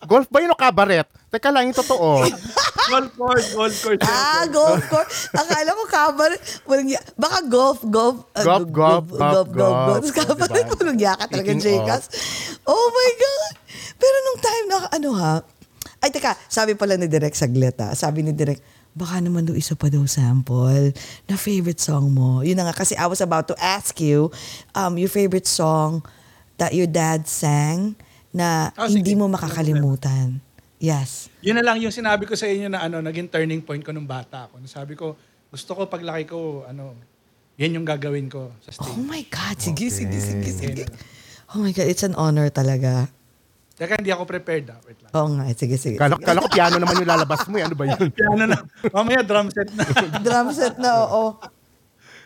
golf 0.09 0.25
ba 0.27 0.41
yun 0.41 0.49
o 0.49 0.57
kabaret? 0.57 1.05
Teka 1.29 1.53
lang, 1.53 1.69
yung 1.69 1.77
totoo. 1.77 2.25
golf 2.91 3.13
course, 3.13 3.53
golf 3.53 3.75
course. 3.77 4.01
Ah, 4.01 4.49
golf 4.49 4.81
course. 4.89 5.29
Akala 5.29 5.69
ko 5.69 5.83
kabar. 5.85 6.31
Walang 6.65 6.89
ya- 6.89 7.05
Baka 7.13 7.45
golf, 7.45 7.85
golf. 7.85 8.25
ah, 8.33 8.41
Golf, 8.41 8.65
golf, 8.67 9.05
golf, 9.07 9.13
golf, 9.13 9.47
golf. 9.53 9.53
golf. 9.53 10.01
Tapos 10.01 10.13
kabar. 10.17 10.47
Diba? 10.49 10.73
Walang 10.73 10.97
yaka 10.97 11.23
talaga, 11.29 11.53
Speaking 11.53 11.61
Jcas. 11.61 12.03
Oh 12.65 12.85
my 12.89 13.09
God. 13.13 13.53
Pero 13.93 14.15
nung 14.25 14.39
time 14.41 14.65
na, 14.65 14.77
ano 14.89 15.09
ha, 15.13 15.33
ay 15.99 16.09
teka, 16.09 16.35
sabi 16.47 16.73
pala 16.73 16.95
ni 16.95 17.05
Direk 17.05 17.35
saglit 17.35 17.75
ha. 17.77 17.91
Sabi 17.91 18.23
ni 18.23 18.31
Direk, 18.31 18.59
baka 18.91 19.19
naman 19.19 19.43
daw 19.43 19.53
isa 19.53 19.75
pa 19.75 19.87
daw 19.87 20.01
sample 20.03 20.95
na 21.27 21.35
favorite 21.35 21.79
song 21.79 22.09
mo. 22.09 22.39
Yun 22.39 22.55
na 22.55 22.67
nga, 22.67 22.75
kasi 22.75 22.95
I 22.95 23.05
was 23.05 23.19
about 23.19 23.47
to 23.47 23.55
ask 23.59 23.99
you, 23.99 24.31
um, 24.71 24.95
your 24.95 25.11
favorite 25.11 25.45
song 25.45 26.01
that 26.55 26.71
your 26.71 26.87
dad 26.87 27.27
sang 27.27 27.95
na 28.31 28.71
Ah, 28.75 28.87
hindi 28.87 29.13
sige. 29.13 29.19
mo 29.19 29.27
makakalimutan. 29.27 30.39
Yes. 30.79 31.27
Yun 31.43 31.59
na 31.59 31.63
lang 31.63 31.83
yung 31.83 31.91
sinabi 31.91 32.23
ko 32.23 32.33
sa 32.33 32.47
inyo 32.47 32.71
na 32.71 32.79
ano, 32.79 33.03
naging 33.03 33.27
turning 33.27 33.59
point 33.59 33.83
ko 33.83 33.91
nung 33.91 34.07
bata 34.07 34.47
ako. 34.47 34.63
Sabi 34.63 34.95
ko, 34.95 35.19
gusto 35.51 35.75
ko 35.75 35.91
paglaki 35.91 36.31
ko, 36.31 36.63
ano, 36.63 36.95
yan 37.59 37.75
yung 37.75 37.83
gagawin 37.83 38.31
ko 38.31 38.55
sa 38.63 38.71
stage. 38.71 38.95
Oh 38.95 39.03
my 39.03 39.19
God. 39.27 39.59
Sige, 39.59 39.91
sige, 39.91 40.15
sige, 40.15 40.47
sige. 40.47 40.83
Oh 41.51 41.59
my 41.59 41.75
God, 41.75 41.91
it's 41.91 42.07
an 42.07 42.15
honor 42.15 42.47
talaga. 42.47 43.11
Teka, 43.79 43.95
hindi 43.95 44.11
ako 44.11 44.27
prepared 44.27 44.67
ah. 44.69 44.79
Wait 44.83 44.99
lang. 44.99 45.11
Oo 45.15 45.27
nga, 45.39 45.43
sige, 45.55 45.79
sige. 45.79 45.95
Kala, 45.95 46.19
kala 46.19 46.43
ko 46.43 46.51
piano 46.51 46.75
naman 46.75 46.99
yung 46.99 47.07
lalabas 47.07 47.47
mo. 47.47 47.55
eh. 47.55 47.63
Ano 47.63 47.79
ba 47.79 47.87
yun? 47.87 48.11
Piano 48.19 48.43
na. 48.43 48.59
Mamaya 48.91 49.23
drum 49.23 49.47
set 49.47 49.71
na. 49.71 49.87
Drum 50.25 50.47
set 50.51 50.75
na, 50.75 51.07
oo. 51.07 51.39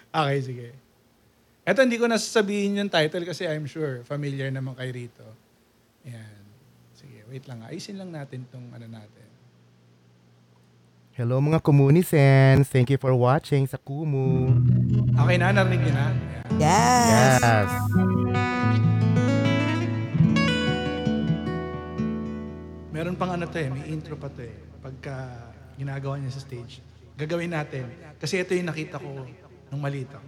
okay, 0.09 0.39
sige. 0.41 0.67
Eto, 1.61 1.85
hindi 1.85 2.01
ko 2.01 2.09
nasasabihin 2.09 2.81
yung 2.81 2.89
title 2.89 3.21
kasi 3.23 3.45
I'm 3.45 3.69
sure 3.69 4.01
familiar 4.03 4.49
naman 4.49 4.73
kay 4.73 4.89
Rito. 4.89 5.23
Yan. 6.03 6.41
Sige, 6.97 7.21
wait 7.29 7.45
lang. 7.45 7.61
Ayusin 7.63 8.01
lang 8.01 8.09
natin 8.09 8.49
tong 8.49 8.73
ano 8.73 8.89
natin. 8.89 9.21
Hello 11.13 11.37
mga 11.37 11.61
Kumunisens. 11.61 12.65
Thank 12.65 12.89
you 12.89 12.97
for 12.97 13.13
watching 13.13 13.69
sa 13.69 13.77
Kumu. 13.77 14.57
Okay 15.13 15.37
na, 15.37 15.53
narinig 15.53 15.85
niyo 15.85 15.93
na? 15.93 16.05
Yan. 16.57 17.05
Yes. 17.05 17.37
Yes. 17.39 18.52
Meron 23.03 23.19
pang 23.19 23.35
ano 23.35 23.43
to 23.51 23.59
eh, 23.59 23.67
may 23.67 23.91
intro 23.91 24.15
pa 24.15 24.31
to 24.31 24.47
eh. 24.47 24.55
Pagka 24.79 25.27
ginagawa 25.75 26.15
niya 26.23 26.39
sa 26.39 26.39
stage. 26.39 26.79
Gagawin 27.19 27.51
natin. 27.51 27.83
Kasi 28.15 28.39
ito 28.39 28.55
yung 28.55 28.71
nakita 28.71 28.95
ko 28.95 29.27
nung 29.67 29.83
maliit 29.83 30.07
ako. 30.07 30.23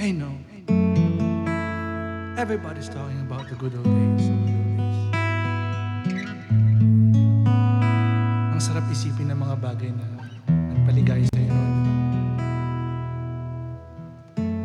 Hey 0.00 0.16
no. 0.16 0.32
Everybody's 2.40 2.88
talking 2.88 3.20
about 3.20 3.44
the 3.52 3.56
good 3.60 3.76
old 3.76 3.84
days. 3.84 4.32
Ang 8.48 8.60
sarap 8.64 8.88
isipin 8.88 9.28
ng 9.28 9.36
mga 9.44 9.60
bagay 9.60 9.92
na 9.92 10.08
nagpaligay 10.48 11.28
sa 11.28 11.36
iyo. 11.36 11.52
noon. 11.52 11.72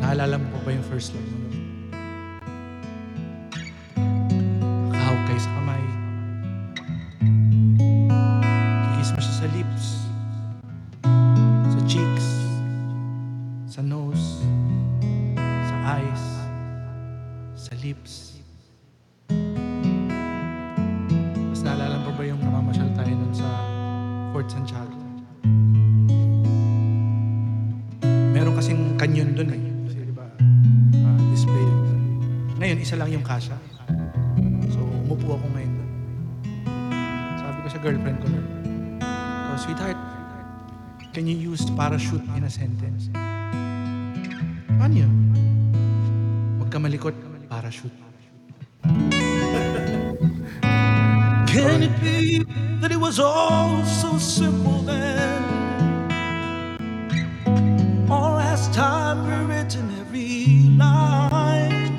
Naalala 0.00 0.40
mo 0.40 0.48
pa 0.56 0.58
ba 0.64 0.70
yung 0.72 0.88
first 0.88 1.12
love 1.12 1.28
mo? 1.36 1.45
Parachute 41.96 42.28
in 42.36 42.44
a 42.44 42.50
sentence? 42.50 43.08
Paano 44.76 44.92
yun? 44.92 45.08
Huwag 46.60 46.68
ka 46.70 46.78
malikot, 46.78 47.14
parachute. 47.48 47.96
Can 51.48 51.82
it 51.88 51.96
be 52.04 52.44
that 52.84 52.92
it 52.92 53.00
was 53.00 53.18
all 53.18 53.82
so 53.84 54.18
simple 54.18 54.82
then? 54.84 55.42
Or 58.12 58.40
has 58.44 58.68
time 58.76 59.24
rewritten 59.24 59.88
every 60.00 60.68
line? 60.76 61.96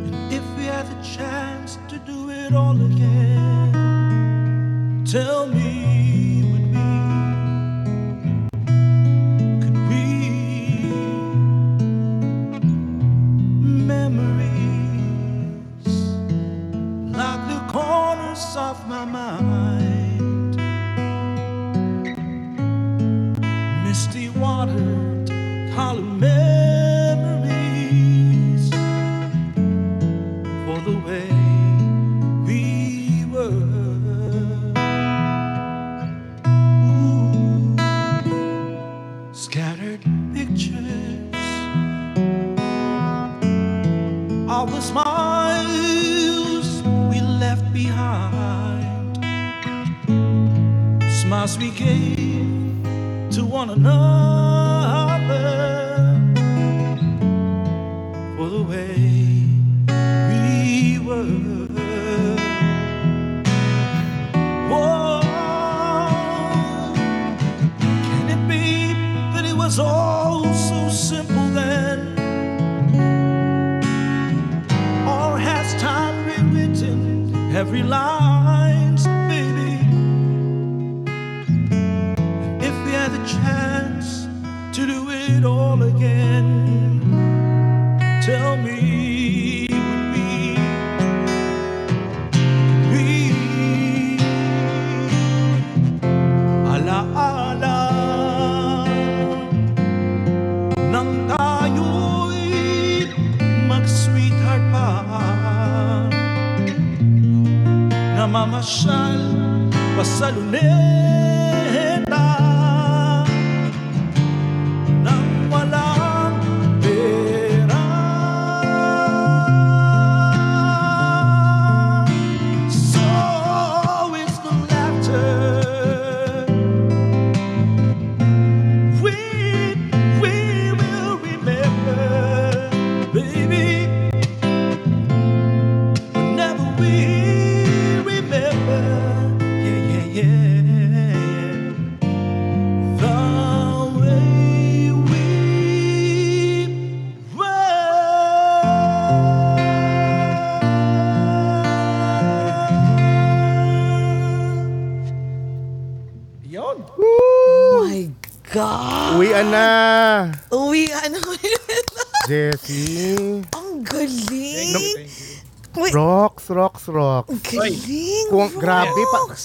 And 0.00 0.16
if 0.32 0.44
we 0.56 0.64
had 0.64 0.88
the 0.88 0.96
chance 1.04 1.76
to 1.92 1.98
do 2.08 2.30
it 2.30 2.54
all 2.54 2.80
again, 2.88 3.74
tell 5.04 5.46
me, 5.46 5.53
corners 18.54 18.56
of 18.56 18.88
my 18.88 19.04
mind. 19.04 20.56
Misty 23.84 24.28
watered 24.30 25.28
color 25.74 26.63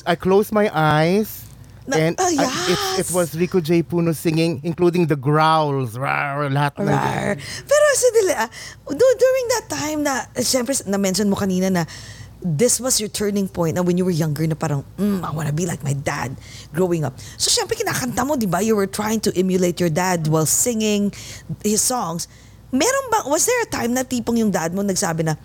I 0.05 0.15
closed 0.15 0.51
my 0.51 0.69
eyes. 0.73 1.45
Na- 1.89 1.97
and 1.97 2.13
ah, 2.21 2.29
I- 2.29 2.33
it, 2.33 2.37
yes. 2.37 2.99
it 3.01 3.09
was 3.15 3.33
Rico 3.33 3.59
J. 3.59 3.81
Puno 3.81 4.13
singing, 4.13 4.61
including 4.63 5.09
the 5.09 5.17
growls, 5.17 5.97
rar, 5.97 6.45
lahat 6.49 6.77
ng 6.77 6.85
Rar. 6.85 7.33
Pero 7.65 7.85
sadali, 7.97 8.33
ah, 8.37 8.49
do- 8.85 9.17
during 9.17 9.45
that 9.57 9.65
time 9.73 9.99
na, 10.05 10.13
syempre, 10.37 10.77
na-mention 10.85 11.25
mo 11.29 11.35
kanina 11.35 11.73
na 11.73 11.83
this 12.39 12.79
was 12.79 13.01
your 13.01 13.09
turning 13.09 13.49
point 13.49 13.75
na 13.75 13.81
when 13.81 13.97
you 13.97 14.05
were 14.05 14.15
younger 14.15 14.45
na 14.47 14.55
parang, 14.55 14.85
mm, 14.95 15.19
I 15.25 15.31
wanna 15.33 15.51
be 15.51 15.65
like 15.65 15.83
my 15.83 15.93
dad 15.93 16.37
growing 16.71 17.03
up. 17.03 17.17
So 17.41 17.51
syempre 17.51 17.75
kinakanta 17.75 18.21
mo, 18.21 18.37
di 18.37 18.45
ba? 18.45 18.61
You 18.63 18.77
were 18.77 18.87
trying 18.87 19.19
to 19.27 19.33
emulate 19.35 19.79
your 19.81 19.91
dad 19.91 20.27
while 20.29 20.45
singing 20.45 21.11
his 21.65 21.81
songs. 21.81 22.29
Meron 22.71 23.05
ba, 23.09 23.25
was 23.25 23.49
there 23.49 23.65
a 23.65 23.67
time 23.67 23.97
na 23.97 24.05
tipong 24.05 24.37
yung 24.37 24.53
dad 24.53 24.71
mo 24.77 24.85
nagsabi 24.85 25.25
na, 25.25 25.35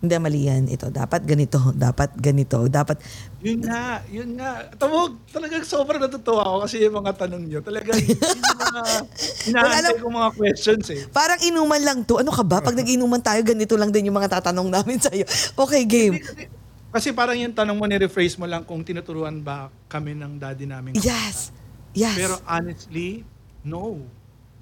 hindi, 0.00 0.16
mali 0.16 0.48
yan. 0.48 0.64
Ito, 0.64 0.88
dapat 0.88 1.28
ganito, 1.28 1.60
dapat 1.76 2.16
ganito, 2.16 2.64
dapat... 2.72 3.04
Yun 3.44 3.60
nga, 3.68 4.00
yun 4.08 4.32
nga. 4.32 4.64
Tawag, 4.80 5.12
talagang 5.28 5.60
sobrang 5.60 6.00
natutuwa 6.00 6.40
ako 6.40 6.56
kasi 6.64 6.80
yung 6.88 7.04
mga 7.04 7.12
tanong 7.20 7.44
yun 7.44 7.60
yung 7.60 8.20
mga 8.64 8.82
inaantay 9.52 10.00
kong 10.00 10.16
mga 10.16 10.30
questions 10.40 10.86
eh. 10.88 11.04
Parang 11.12 11.36
inuman 11.44 11.84
lang 11.84 11.98
to. 12.08 12.16
Ano 12.16 12.32
ka 12.32 12.40
ba? 12.40 12.64
Pag 12.64 12.80
nag-inuman 12.80 13.20
tayo, 13.20 13.44
ganito 13.44 13.76
lang 13.76 13.92
din 13.92 14.08
yung 14.08 14.16
mga 14.16 14.40
tatanong 14.40 14.72
namin 14.80 14.96
sa'yo. 14.96 15.28
Okay, 15.52 15.84
game. 15.84 16.16
Kasi, 16.16 16.48
kasi 16.90 17.08
parang 17.12 17.36
yung 17.36 17.52
tanong 17.52 17.76
mo, 17.76 17.84
ni-rephrase 17.84 18.40
mo 18.40 18.48
lang 18.48 18.64
kung 18.64 18.80
tinuturuan 18.80 19.44
ba 19.44 19.68
kami 19.92 20.16
ng 20.16 20.40
daddy 20.40 20.64
namin. 20.64 20.96
Yes. 20.96 21.52
Yes. 21.92 22.16
Pero 22.16 22.40
honestly, 22.48 23.28
no. 23.68 24.00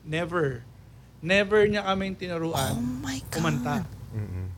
Never. 0.03 0.67
Never 1.23 1.63
niya 1.67 1.87
kaming 1.87 2.19
tinuruan 2.19 2.75
oh 2.75 2.83
my 3.07 3.23
God. 3.27 3.33
kumanta. 3.39 3.98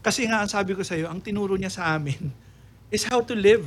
Kasi 0.01 0.27
nga, 0.31 0.43
ang 0.43 0.51
sabi 0.51 0.73
ko 0.79 0.83
sa'yo, 0.83 1.11
ang 1.11 1.19
tinuro 1.19 1.59
niya 1.59 1.73
sa 1.73 1.95
amin 1.95 2.31
is 2.95 3.05
how 3.07 3.21
to 3.23 3.35
live. 3.35 3.67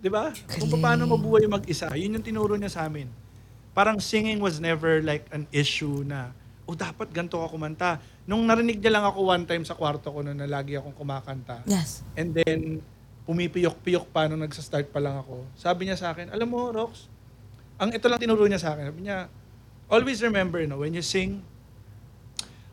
Di 0.00 0.08
ba? 0.12 0.32
Kung 0.60 0.80
paano 0.80 1.08
mabuhay 1.08 1.48
mag-isa. 1.48 1.90
Yun 1.96 2.20
yung 2.20 2.26
tinuro 2.26 2.54
niya 2.54 2.70
sa 2.70 2.86
amin. 2.86 3.08
Parang 3.76 4.00
singing 4.00 4.40
was 4.40 4.56
never 4.60 5.04
like 5.04 5.28
an 5.32 5.44
issue 5.52 6.04
na, 6.04 6.32
oh, 6.64 6.76
dapat 6.76 7.12
ganito 7.12 7.36
ka 7.36 7.48
kumanta. 7.48 7.90
Nung 8.24 8.44
narinig 8.44 8.80
niya 8.80 9.00
lang 9.00 9.04
ako 9.04 9.30
one 9.30 9.44
time 9.44 9.64
sa 9.64 9.76
kwarto 9.76 10.08
ko 10.10 10.24
noon 10.24 10.36
na 10.36 10.48
lagi 10.48 10.76
akong 10.76 10.96
kumakanta. 10.96 11.60
Yes. 11.68 12.00
And 12.16 12.32
then, 12.32 12.80
pumipiyok-piyok 13.26 14.06
pa 14.14 14.30
nung 14.30 14.40
nagsa-start 14.40 14.88
pa 14.94 15.02
lang 15.02 15.20
ako. 15.20 15.44
Sabi 15.58 15.90
niya 15.90 15.98
sa 15.98 16.14
akin, 16.14 16.30
alam 16.30 16.48
mo, 16.48 16.70
Rox, 16.70 17.10
ang 17.76 17.92
ito 17.92 18.06
lang 18.08 18.22
tinuro 18.22 18.46
niya 18.48 18.62
sa 18.62 18.72
akin. 18.72 18.94
Sabi 18.94 19.00
niya, 19.04 19.26
always 19.90 20.22
remember, 20.22 20.62
no, 20.64 20.80
when 20.80 20.94
you 20.94 21.02
sing, 21.02 21.42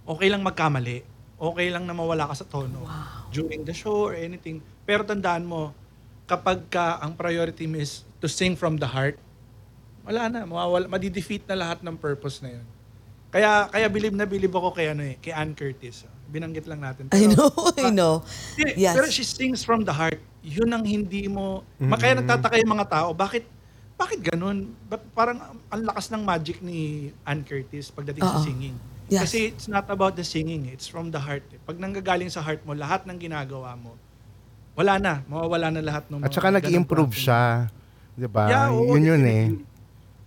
okay 0.08 0.30
lang 0.30 0.46
magkamali. 0.46 1.13
Okay 1.38 1.68
lang 1.70 1.84
na 1.84 1.94
mawala 1.94 2.30
ka 2.30 2.36
sa 2.38 2.46
tono 2.46 2.86
during 3.30 3.66
the 3.66 3.74
show 3.74 4.08
or 4.08 4.16
anything. 4.16 4.62
Pero 4.86 5.04
tandaan 5.04 5.44
mo, 5.44 5.74
kapag 6.24 6.64
ka 6.70 7.02
ang 7.02 7.14
priority 7.14 7.68
mo 7.68 7.82
is 7.82 8.06
to 8.22 8.30
sing 8.30 8.56
from 8.56 8.80
the 8.80 8.88
heart, 8.88 9.20
wala 10.04 10.28
na, 10.28 10.40
mawawala, 10.44 10.88
madidefeat 10.88 11.44
na 11.48 11.56
lahat 11.56 11.80
ng 11.84 11.96
purpose 11.96 12.40
na 12.44 12.56
yun. 12.60 12.66
Kaya 13.34 13.66
kaya 13.68 13.88
bilib 13.90 14.14
na 14.14 14.30
bilib 14.30 14.54
ako 14.54 14.78
kay 14.78 14.94
ano 14.94 15.02
eh, 15.02 15.18
kay 15.18 15.34
Ann 15.34 15.58
Curtis. 15.58 16.06
Binanggit 16.30 16.70
lang 16.70 16.80
natin. 16.80 17.10
I 17.10 17.26
Pero- 17.28 17.34
know, 17.34 17.50
I 17.82 17.90
know. 17.90 18.16
Hindi, 18.56 18.78
Yes. 18.78 18.94
Pero 18.94 19.08
she 19.10 19.26
sings 19.26 19.66
from 19.66 19.82
the 19.84 19.92
heart. 19.92 20.22
Yun 20.44 20.70
ang 20.70 20.84
hindi 20.86 21.26
mo... 21.32 21.64
Kaya 21.80 22.20
nagtataka 22.20 22.60
yung 22.62 22.74
mga 22.76 22.88
tao, 22.92 23.10
bakit 23.16 23.48
bakit 23.96 24.20
ganun? 24.26 24.74
Ba't 24.90 25.02
parang 25.16 25.40
ang 25.70 25.82
lakas 25.86 26.12
ng 26.12 26.22
magic 26.22 26.60
ni 26.60 27.10
Ann 27.24 27.46
Curtis 27.46 27.90
pagdating 27.90 28.26
sa 28.26 28.38
Oo. 28.42 28.46
singing? 28.46 28.76
Yes. 29.14 29.30
Kasi 29.30 29.54
it's 29.54 29.70
not 29.70 29.86
about 29.88 30.18
the 30.18 30.26
singing, 30.26 30.66
it's 30.66 30.90
from 30.90 31.14
the 31.14 31.22
heart. 31.22 31.46
eh. 31.54 31.62
Pag 31.62 31.78
nanggagaling 31.78 32.34
sa 32.34 32.42
heart 32.42 32.66
mo, 32.66 32.74
lahat 32.74 33.06
ng 33.06 33.14
ginagawa 33.16 33.78
mo, 33.78 33.94
wala 34.74 34.98
na, 34.98 35.14
mawawala 35.30 35.70
na 35.70 35.86
lahat 35.86 36.10
ng 36.10 36.18
At 36.18 36.34
mga 36.34 36.34
saka 36.34 36.50
ganun 36.50 36.58
nag-improve 36.58 37.14
siya. 37.14 37.70
'Di 38.18 38.26
ba? 38.26 38.50
Yeah, 38.50 38.74
oo, 38.74 38.98
yun 38.98 39.06
yun 39.06 39.24
eh. 39.24 39.44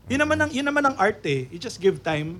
Yun 0.07 0.20
naman 0.22 0.39
ang 0.39 0.51
yun 0.55 0.62
naman 0.62 0.87
ang 0.87 0.95
art 0.97 1.18
eh. 1.26 1.51
You 1.51 1.59
just 1.59 1.82
give 1.82 1.99
time. 1.99 2.39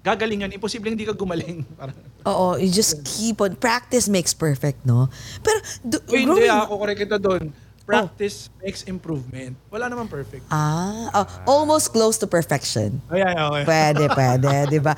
Gagalingan, 0.00 0.52
imposible 0.52 0.88
hindi 0.88 1.04
ka 1.04 1.12
gumaling. 1.12 1.64
Parang, 1.80 1.96
Oo, 2.24 2.56
you 2.56 2.68
just 2.68 3.04
keep 3.04 3.40
on. 3.40 3.56
Practice 3.56 4.08
makes 4.08 4.32
perfect, 4.32 4.84
no? 4.84 5.08
Pero, 5.40 5.60
do, 5.80 5.96
Uy, 6.08 6.24
hindi 6.24 6.44
growing- 6.44 6.64
ako 6.64 6.72
correct 6.76 7.00
kita 7.00 7.16
doon. 7.16 7.44
Practice 7.84 8.48
makes 8.64 8.80
improvement. 8.88 9.60
Wala 9.68 9.92
naman 9.92 10.08
perfect. 10.08 10.48
Ah, 10.48 11.12
oh, 11.12 11.26
almost 11.44 11.92
close 11.92 12.16
to 12.16 12.24
perfection. 12.24 12.96
Ayan, 13.12 13.36
okay. 13.36 13.62
Pwede, 13.68 14.04
pwede, 14.08 14.48
di 14.72 14.80
ba? 14.80 14.96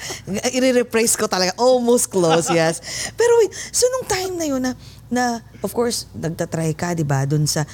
I-rephrase 0.54 1.18
ko 1.18 1.26
talaga, 1.26 1.50
almost 1.58 2.14
close, 2.14 2.46
yes. 2.46 2.78
Pero 3.18 3.42
wait, 3.42 3.50
so 3.74 3.90
nung 3.90 4.06
time 4.06 4.32
na 4.38 4.46
yun 4.46 4.62
na, 4.62 4.72
na 5.10 5.24
of 5.66 5.74
course, 5.74 6.06
nagtatry 6.14 6.78
ka, 6.78 6.94
di 6.94 7.02
ba, 7.02 7.26
dun 7.26 7.42
sa, 7.50 7.66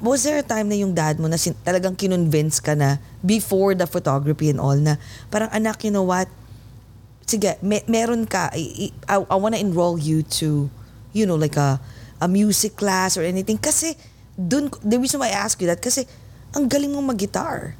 was 0.00 0.24
there 0.24 0.40
a 0.40 0.46
time 0.46 0.72
na 0.72 0.76
yung 0.80 0.96
dad 0.96 1.20
mo 1.20 1.28
na 1.28 1.36
sin- 1.36 1.56
talagang 1.60 1.92
kinonvince 1.92 2.64
ka 2.64 2.72
na 2.72 2.96
before 3.20 3.76
the 3.76 3.84
photography 3.84 4.48
and 4.48 4.56
all 4.56 4.76
na 4.76 4.96
parang 5.28 5.52
anak, 5.52 5.84
you 5.84 5.92
know 5.92 6.08
what, 6.08 6.32
sige, 7.28 7.60
me- 7.60 7.84
meron 7.92 8.24
ka, 8.24 8.48
I, 8.56 8.88
I, 9.04 9.20
I 9.20 9.36
wanna 9.36 9.60
enroll 9.60 10.00
you 10.00 10.24
to, 10.40 10.72
you 11.12 11.28
know, 11.28 11.36
like 11.36 11.60
a, 11.60 11.76
a 12.24 12.26
music 12.26 12.72
class 12.72 13.20
or 13.20 13.22
anything. 13.22 13.60
Kasi, 13.60 14.15
dun, 14.36 14.68
the 14.80 14.96
reason 14.96 15.18
why 15.18 15.28
I 15.28 15.36
ask 15.36 15.56
you 15.58 15.66
that, 15.66 15.80
kasi, 15.80 16.04
ang 16.52 16.68
galing 16.68 16.92
mo 16.92 17.00
mag-guitar. 17.00 17.74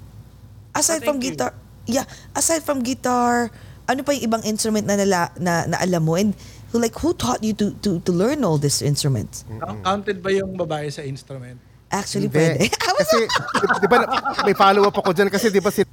Aside 0.73 1.05
Oh, 1.05 1.13
from 1.13 1.21
you. 1.21 1.33
guitar, 1.33 1.53
yeah, 1.85 2.05
aside 2.33 2.61
from 2.61 2.81
guitar, 2.81 3.49
ano 3.87 4.03
pa 4.03 4.13
yung 4.13 4.25
ibang 4.27 4.43
instrument 4.45 4.85
na, 4.85 4.97
nala, 4.97 5.33
na, 5.37 5.65
na 5.65 5.77
alam 5.79 6.03
mo? 6.03 6.17
And 6.17 6.35
who, 6.73 6.81
like, 6.81 6.97
who 6.99 7.15
taught 7.15 7.41
you 7.41 7.53
to, 7.55 7.73
to, 7.81 8.01
to 8.01 8.11
learn 8.11 8.43
all 8.43 8.59
these 8.59 8.83
instruments? 8.83 9.45
Count- 9.49 9.81
Counted 9.81 10.19
ba 10.21 10.33
yung 10.33 10.57
babae 10.57 10.91
sa 10.91 11.01
instrument? 11.01 11.57
Actually, 11.87 12.27
pwede. 12.29 12.61
Hindi. 12.67 12.75
kasi, 12.75 13.17
di- 13.25 13.79
di 13.79 13.89
ba, 13.89 14.03
may 14.43 14.53
follow-up 14.53 14.97
ako 14.97 15.15
dyan 15.15 15.31
kasi 15.31 15.49
di 15.49 15.63
ba 15.63 15.71
si 15.71 15.87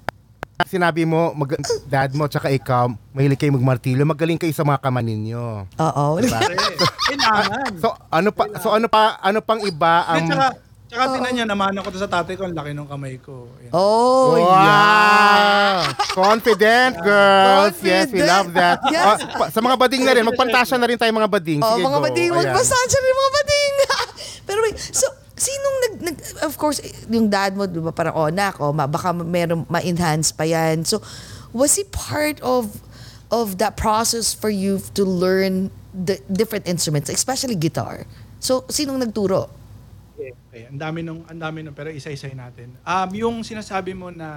sinabi 0.61 1.01
mo, 1.03 1.33
mag, 1.33 1.57
dad 1.89 2.13
mo, 2.13 2.29
tsaka 2.29 2.53
ikaw, 2.53 2.85
mahilig 3.09 3.41
kayo 3.41 3.57
magmartilyo, 3.57 4.05
magaling 4.05 4.37
kayo 4.37 4.53
sa 4.53 4.61
mga 4.61 4.79
kamay 4.79 5.01
ninyo. 5.01 5.65
Oo. 5.65 6.05
Pare, 6.21 6.55
kailangan. 7.09 7.71
So, 7.81 7.89
ano 8.07 8.29
pa, 8.29 8.43
so 8.61 8.69
ano 8.69 8.85
pa, 8.85 9.17
ano 9.19 9.41
pang 9.41 9.59
iba 9.59 10.05
Ang... 10.05 10.29
Tsaka, 10.93 11.09
tsaka 11.09 11.29
niya, 11.33 11.49
naman 11.49 11.73
ako 11.73 11.89
to 11.89 11.97
sa 11.97 12.05
tatay 12.05 12.37
ko, 12.37 12.45
ang 12.45 12.53
laki 12.53 12.69
ng 12.69 12.85
kamay 12.85 13.17
ko. 13.17 13.49
Yan. 13.65 13.73
Oh, 13.73 14.37
yeah. 14.37 14.45
wow! 14.45 15.77
Confident 16.13 17.01
girls. 17.01 17.75
Yes, 17.81 18.13
we 18.13 18.21
Confident. 18.21 18.29
love 18.29 18.49
that. 18.53 18.77
Yes. 18.93 19.01
Ah, 19.01 19.17
pa- 19.17 19.49
sa 19.49 19.57
mga 19.57 19.73
bading 19.73 20.05
na 20.05 20.13
rin, 20.13 20.23
magpantasya 20.29 20.77
na 20.77 20.85
rin 20.85 21.01
tayo 21.01 21.09
mga 21.09 21.33
bading. 21.33 21.59
Oh, 21.65 21.81
Sige, 21.81 21.85
mga 21.89 21.97
go. 21.97 22.05
bading, 22.05 22.29
Ayan. 22.29 22.39
magpasansya 22.45 22.99
rin 23.01 23.15
mga 23.17 23.31
bading. 23.33 23.73
Pero 24.47 24.59
wait, 24.61 24.77
so, 24.77 25.09
sinong 25.43 25.77
nag, 25.83 25.93
nag, 25.99 26.15
of 26.47 26.55
course, 26.55 26.79
yung 27.11 27.27
dad 27.27 27.59
mo, 27.59 27.67
di 27.67 27.83
ba, 27.83 27.91
parang, 27.91 28.15
oh, 28.15 28.29
nak, 28.31 28.63
oh, 28.63 28.71
baka 28.71 29.11
meron, 29.11 29.67
ma-enhance 29.67 30.31
pa 30.31 30.47
yan. 30.47 30.87
So, 30.87 31.03
was 31.51 31.75
he 31.75 31.83
part 31.91 32.39
of, 32.39 32.79
of 33.27 33.59
that 33.59 33.75
process 33.75 34.31
for 34.31 34.47
you 34.47 34.79
to 34.95 35.03
learn 35.03 35.67
the 35.91 36.23
different 36.31 36.63
instruments, 36.63 37.11
especially 37.11 37.59
guitar? 37.59 38.07
So, 38.39 38.63
sinong 38.71 39.03
nagturo? 39.03 39.51
Okay, 40.15 40.31
okay. 40.47 40.63
Ang 40.71 40.79
dami 40.79 40.99
nung, 41.03 41.27
ang 41.27 41.39
dami 41.39 41.59
nung, 41.65 41.75
pero 41.75 41.91
isa-isay 41.91 42.31
natin. 42.31 42.79
Um, 42.87 43.09
yung 43.11 43.35
sinasabi 43.43 43.91
mo 43.91 44.07
na 44.13 44.29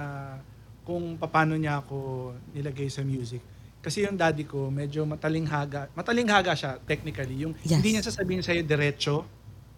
kung 0.83 1.19
paano 1.19 1.55
niya 1.59 1.83
ako 1.83 2.31
nilagay 2.55 2.87
sa 2.87 3.03
music. 3.03 3.43
Kasi 3.83 4.03
yung 4.03 4.19
daddy 4.19 4.43
ko, 4.43 4.67
medyo 4.67 5.03
matalinghaga. 5.07 5.87
Matalinghaga 5.95 6.55
siya, 6.55 6.75
technically. 6.83 7.43
Yung 7.43 7.55
Yes. 7.63 7.79
hindi 7.79 7.95
niya 7.95 8.03
sasabihin 8.03 8.43
sa'yo 8.43 8.63
diretso, 8.63 9.23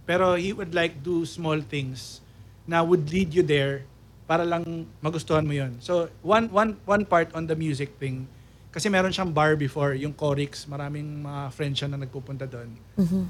pero 0.09 0.33
he 0.33 0.49
would 0.57 0.73
like 0.73 1.05
do 1.05 1.21
small 1.21 1.61
things 1.61 2.25
na 2.65 2.81
would 2.81 3.05
lead 3.13 3.29
you 3.29 3.45
there 3.45 3.85
para 4.25 4.41
lang 4.41 4.89
magustuhan 5.05 5.45
mo 5.45 5.53
yon. 5.53 5.77
So, 5.77 6.09
one, 6.25 6.49
one, 6.49 6.81
one 6.81 7.05
part 7.05 7.29
on 7.37 7.45
the 7.45 7.53
music 7.53 7.93
thing, 8.01 8.25
kasi 8.73 8.89
meron 8.89 9.13
siyang 9.13 9.29
bar 9.29 9.53
before, 9.53 9.93
yung 9.93 10.13
Corix, 10.13 10.65
maraming 10.65 11.21
mga 11.21 11.41
friends 11.53 11.77
siya 11.77 11.89
na 11.93 12.01
nagpupunta 12.01 12.49
doon. 12.49 12.73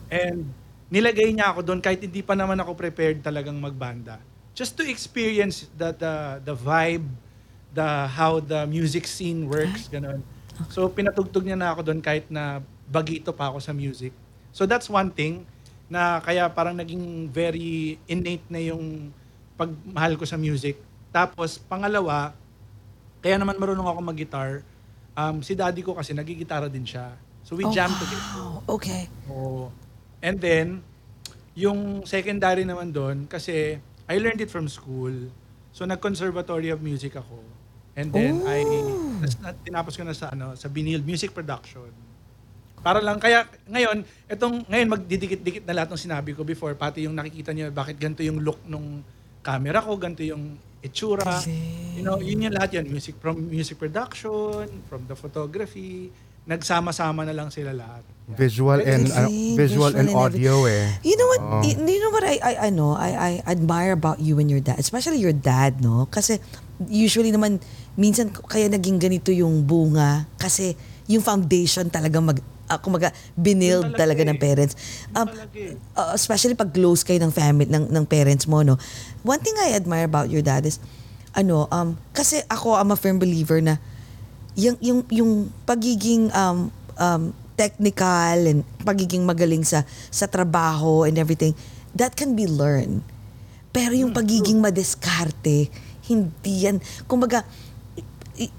And 0.08 0.48
nilagay 0.88 1.36
niya 1.36 1.52
ako 1.52 1.68
doon 1.68 1.80
kahit 1.84 2.00
hindi 2.00 2.24
pa 2.24 2.36
naman 2.36 2.56
ako 2.64 2.76
prepared 2.80 3.20
talagang 3.20 3.60
magbanda. 3.60 4.20
Just 4.56 4.80
to 4.80 4.84
experience 4.88 5.68
the 5.76 5.92
the, 5.96 6.16
the 6.48 6.56
vibe, 6.56 7.08
the 7.76 8.08
how 8.08 8.40
the 8.40 8.64
music 8.68 9.04
scene 9.04 9.52
works, 9.52 9.88
ganun. 9.92 10.24
So 10.72 10.88
pinatugtog 10.88 11.44
niya 11.44 11.60
na 11.60 11.76
ako 11.76 11.92
doon 11.92 12.00
kahit 12.00 12.28
na 12.32 12.64
bagito 12.88 13.32
pa 13.36 13.52
ako 13.52 13.64
sa 13.64 13.72
music. 13.76 14.12
So 14.52 14.68
that's 14.68 14.92
one 14.92 15.12
thing 15.12 15.48
na 15.90 16.22
kaya 16.22 16.46
parang 16.48 16.78
naging 16.78 17.28
very 17.28 17.98
innate 18.06 18.46
na 18.48 18.62
yung 18.62 19.10
pagmahal 19.58 20.16
ko 20.16 20.24
sa 20.24 20.38
music. 20.38 20.78
Tapos 21.10 21.58
pangalawa, 21.58 22.32
kaya 23.20 23.36
naman 23.36 23.58
marunong 23.58 23.90
ako 23.90 24.00
mag-guitar. 24.00 24.62
Um, 25.18 25.42
si 25.44 25.58
daddy 25.58 25.84
ko 25.84 25.98
kasi 25.98 26.14
nagigitara 26.14 26.70
din 26.72 26.86
siya. 26.86 27.12
So 27.44 27.58
we 27.58 27.66
Oh, 27.66 27.74
jam 27.74 27.90
together. 27.92 28.24
wow. 28.38 28.78
Okay. 28.78 29.10
Oo. 29.28 29.74
And 30.22 30.38
then, 30.38 30.86
yung 31.58 32.06
secondary 32.06 32.64
naman 32.64 32.94
doon, 32.94 33.26
kasi 33.26 33.82
I 34.06 34.16
learned 34.22 34.40
it 34.40 34.54
from 34.54 34.70
school. 34.70 35.12
So, 35.70 35.86
nag-conservatory 35.86 36.70
of 36.72 36.82
music 36.82 37.14
ako. 37.16 37.40
And 37.94 38.10
then, 38.10 38.42
I, 38.44 38.64
tas, 39.22 39.38
na, 39.38 39.54
tinapos 39.54 39.94
ko 39.96 40.04
na 40.04 40.16
sa, 40.16 40.32
ano, 40.32 40.56
sa 40.56 40.66
Binil 40.66 41.04
Music 41.04 41.30
Production. 41.30 41.90
Para 42.80 43.04
lang, 43.04 43.20
kaya 43.20 43.44
ngayon, 43.68 44.04
etong, 44.26 44.64
ngayon 44.68 44.88
magdidikit-dikit 44.88 45.64
na 45.68 45.84
lahat 45.84 45.96
ng 45.96 46.02
sinabi 46.10 46.32
ko 46.32 46.48
before, 46.48 46.72
pati 46.76 47.06
yung 47.06 47.16
nakikita 47.16 47.52
niyo, 47.52 47.70
bakit 47.70 48.00
ganito 48.00 48.24
yung 48.24 48.40
look 48.40 48.60
nung 48.66 49.04
camera 49.44 49.84
ko, 49.84 50.00
ganito 50.00 50.24
yung 50.24 50.56
itsura. 50.80 51.44
You 51.96 52.04
know, 52.08 52.24
yun 52.24 52.48
yung 52.48 52.56
lahat 52.56 52.80
yun. 52.80 52.88
Music, 52.88 53.20
from 53.20 53.52
music 53.52 53.76
production, 53.76 54.68
from 54.88 55.04
the 55.12 55.16
photography, 55.16 56.08
nagsama-sama 56.48 57.28
na 57.28 57.36
lang 57.36 57.52
sila 57.52 57.76
lahat. 57.76 58.02
Visual 58.30 58.80
and 58.82 59.06
ano, 59.12 59.28
Amazing. 59.28 59.58
visual 59.58 59.92
and 59.94 60.08
Visual 60.10 60.24
and 60.26 60.34
audio 60.34 60.56
eh. 60.66 60.88
You 61.04 61.16
know 61.18 61.30
what? 61.30 61.42
Y- 61.66 61.78
You 61.78 62.00
know 62.02 62.14
what 62.14 62.26
I 62.26 62.36
I 62.42 62.54
I 62.66 62.70
know. 62.70 62.94
I 62.94 63.10
I 63.14 63.32
admire 63.46 63.94
about 63.94 64.18
you 64.22 64.38
and 64.38 64.50
your 64.50 64.62
dad, 64.62 64.78
especially 64.78 65.18
your 65.18 65.34
dad, 65.34 65.82
no? 65.82 66.06
Kasi 66.08 66.38
usually 66.88 67.30
naman 67.30 67.60
minsan 67.94 68.32
kaya 68.32 68.70
naging 68.70 69.02
ganito 69.02 69.30
yung 69.30 69.66
bunga 69.66 70.30
kasi 70.40 70.74
yung 71.10 71.26
foundation 71.26 71.90
talaga 71.90 72.22
mag 72.22 72.38
uh, 72.70 72.78
kumaga 72.78 73.10
binild 73.34 73.98
talaga 73.98 74.06
talaga 74.06 74.22
eh. 74.24 74.30
ng 74.30 74.38
parents. 74.38 74.74
Um, 75.18 75.28
uh, 75.98 76.14
especially 76.14 76.54
pag 76.54 76.72
close 76.72 77.02
kayo 77.02 77.18
ng 77.20 77.34
family 77.34 77.66
ng 77.66 77.90
ng 77.90 78.06
parents 78.06 78.46
mo, 78.46 78.62
no. 78.62 78.78
One 79.26 79.42
thing 79.42 79.58
I 79.58 79.74
admire 79.74 80.06
about 80.06 80.30
your 80.30 80.46
dad 80.46 80.64
is 80.70 80.78
ano, 81.34 81.66
um 81.74 81.98
kasi 82.14 82.46
ako 82.48 82.78
I'm 82.78 82.94
a 82.94 82.98
firm 82.98 83.18
believer 83.18 83.60
na 83.60 83.82
yung 84.54 84.78
yung 84.80 85.00
yung 85.10 85.32
pagiging 85.66 86.30
um 86.34 86.70
um 87.00 87.34
technical 87.60 88.40
and 88.48 88.64
pagiging 88.88 89.28
magaling 89.28 89.68
sa 89.68 89.84
sa 90.08 90.32
trabaho 90.32 91.04
and 91.04 91.20
everything 91.20 91.52
that 91.92 92.16
can 92.16 92.32
be 92.32 92.48
learned 92.48 93.04
pero 93.76 93.92
yung 93.92 94.16
pagiging 94.16 94.64
madiskarte 94.64 95.68
hindi 96.08 96.56
yan 96.66 96.80
kumbaga 97.04 97.44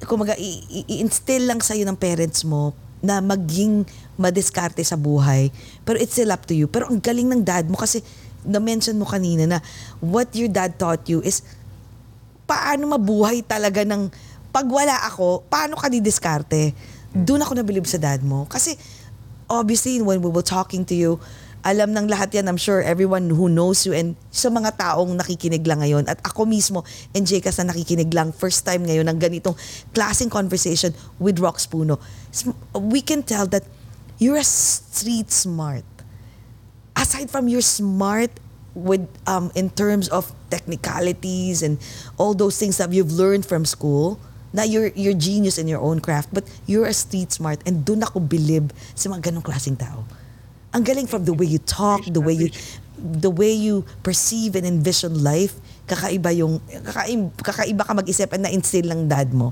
kumbaga 0.05 0.37
i-instill 0.37 1.49
lang 1.49 1.65
sa 1.65 1.73
ng 1.73 1.97
parents 1.97 2.45
mo 2.45 2.77
na 3.01 3.25
maging 3.25 3.85
madiskarte 4.21 4.85
sa 4.85 4.97
buhay 4.97 5.49
pero 5.85 5.97
it's 5.97 6.13
still 6.13 6.31
up 6.31 6.45
to 6.45 6.53
you 6.53 6.69
pero 6.69 6.89
ang 6.93 7.01
galing 7.01 7.29
ng 7.29 7.43
dad 7.45 7.65
mo 7.67 7.81
kasi 7.81 8.05
na-mention 8.45 8.97
mo 8.97 9.05
kanina 9.05 9.45
na 9.45 9.59
what 10.01 10.33
your 10.37 10.49
dad 10.49 10.77
taught 10.77 11.05
you 11.09 11.21
is 11.25 11.45
paano 12.51 12.91
mabuhay 12.91 13.45
talaga 13.47 13.87
ng 13.87 14.11
pag 14.51 14.67
wala 14.67 14.99
ako, 15.07 15.47
paano 15.47 15.79
ka 15.79 15.87
didiskarte? 15.87 16.75
Doon 17.15 17.47
ako 17.47 17.55
nabilib 17.55 17.87
sa 17.87 18.03
dad 18.03 18.19
mo. 18.27 18.51
Kasi, 18.51 18.75
obviously, 19.47 20.03
when 20.03 20.19
we 20.19 20.27
were 20.31 20.43
talking 20.43 20.83
to 20.83 20.95
you, 20.95 21.23
alam 21.61 21.93
ng 21.93 22.09
lahat 22.09 22.33
yan, 22.33 22.49
I'm 22.49 22.57
sure 22.57 22.81
everyone 22.81 23.29
who 23.29 23.53
knows 23.53 23.85
you 23.85 23.93
and 23.93 24.17
sa 24.33 24.49
mga 24.49 24.81
taong 24.81 25.13
nakikinig 25.17 25.61
lang 25.69 25.85
ngayon 25.85 26.09
at 26.09 26.17
ako 26.25 26.49
mismo 26.49 26.85
and 27.13 27.29
Jcas 27.29 27.61
na 27.61 27.73
nakikinig 27.73 28.09
lang 28.17 28.33
first 28.33 28.65
time 28.65 28.89
ngayon 28.89 29.05
ng 29.09 29.19
ganitong 29.21 29.57
klaseng 29.93 30.33
conversation 30.33 30.97
with 31.21 31.37
Rox 31.37 31.69
Puno. 31.69 32.01
We 32.73 33.05
can 33.05 33.21
tell 33.21 33.45
that 33.53 33.69
you're 34.17 34.41
a 34.41 34.47
street 34.47 35.29
smart. 35.29 35.85
Aside 36.97 37.29
from 37.29 37.49
your 37.49 37.65
smart 37.65 38.33
with 38.73 39.05
um 39.27 39.51
in 39.59 39.69
terms 39.73 40.07
of 40.09 40.31
technicalities 40.49 41.61
and 41.61 41.77
all 42.17 42.33
those 42.33 42.57
things 42.57 42.79
that 42.79 42.89
you've 42.95 43.13
learned 43.13 43.45
from 43.45 43.69
school, 43.69 44.17
na 44.51 44.67
you're 44.67 44.91
you're 44.99 45.17
genius 45.17 45.59
in 45.59 45.69
your 45.69 45.81
own 45.81 46.01
craft, 46.01 46.31
but 46.33 46.47
you're 46.67 46.87
a 46.87 46.97
street 46.97 47.31
smart 47.31 47.63
and 47.67 47.87
doon 47.87 48.03
ako 48.03 48.23
believe 48.23 48.71
sa 48.95 49.11
mga 49.11 49.31
ganong 49.31 49.47
klaseng 49.47 49.79
tao. 49.79 50.07
Ang 50.71 50.83
galing 50.87 51.07
from 51.11 51.27
the 51.27 51.35
way 51.35 51.47
you 51.51 51.59
talk, 51.59 52.07
the 52.07 52.23
way 52.23 52.35
you 52.35 52.49
the 53.01 53.33
way 53.33 53.51
you 53.51 53.83
perceive 54.05 54.55
and 54.55 54.69
envision 54.69 55.25
life, 55.25 55.57
kakaiba 55.89 56.31
yung 56.37 56.61
kakaiba, 56.85 57.33
kakaiba 57.43 57.83
ka 57.83 57.93
mag-isip 57.97 58.31
and 58.37 58.47
na-instill 58.47 58.87
ng 58.87 59.09
dad 59.11 59.33
mo. 59.35 59.51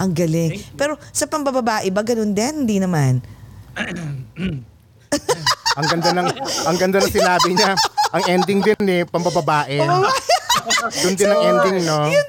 Ang 0.00 0.14
galing. 0.16 0.58
Pero 0.74 0.96
sa 1.12 1.28
pambababae 1.28 1.90
ba 1.92 2.02
ganun 2.02 2.32
din? 2.32 2.64
Hindi 2.64 2.78
naman. 2.80 3.20
Ang 5.74 5.86
ganda 5.90 6.10
ng 6.14 6.28
ang 6.70 6.76
ganda 6.78 7.02
ng 7.02 7.10
sinabi 7.10 7.50
niya. 7.50 7.74
Ang 8.14 8.22
ending 8.30 8.62
din 8.62 8.82
eh, 8.86 9.02
pambababae. 9.02 9.82
Doon 11.02 11.14
din 11.18 11.26
ang 11.26 11.42
ending, 11.42 11.82
no? 11.82 12.06
Yun 12.06 12.26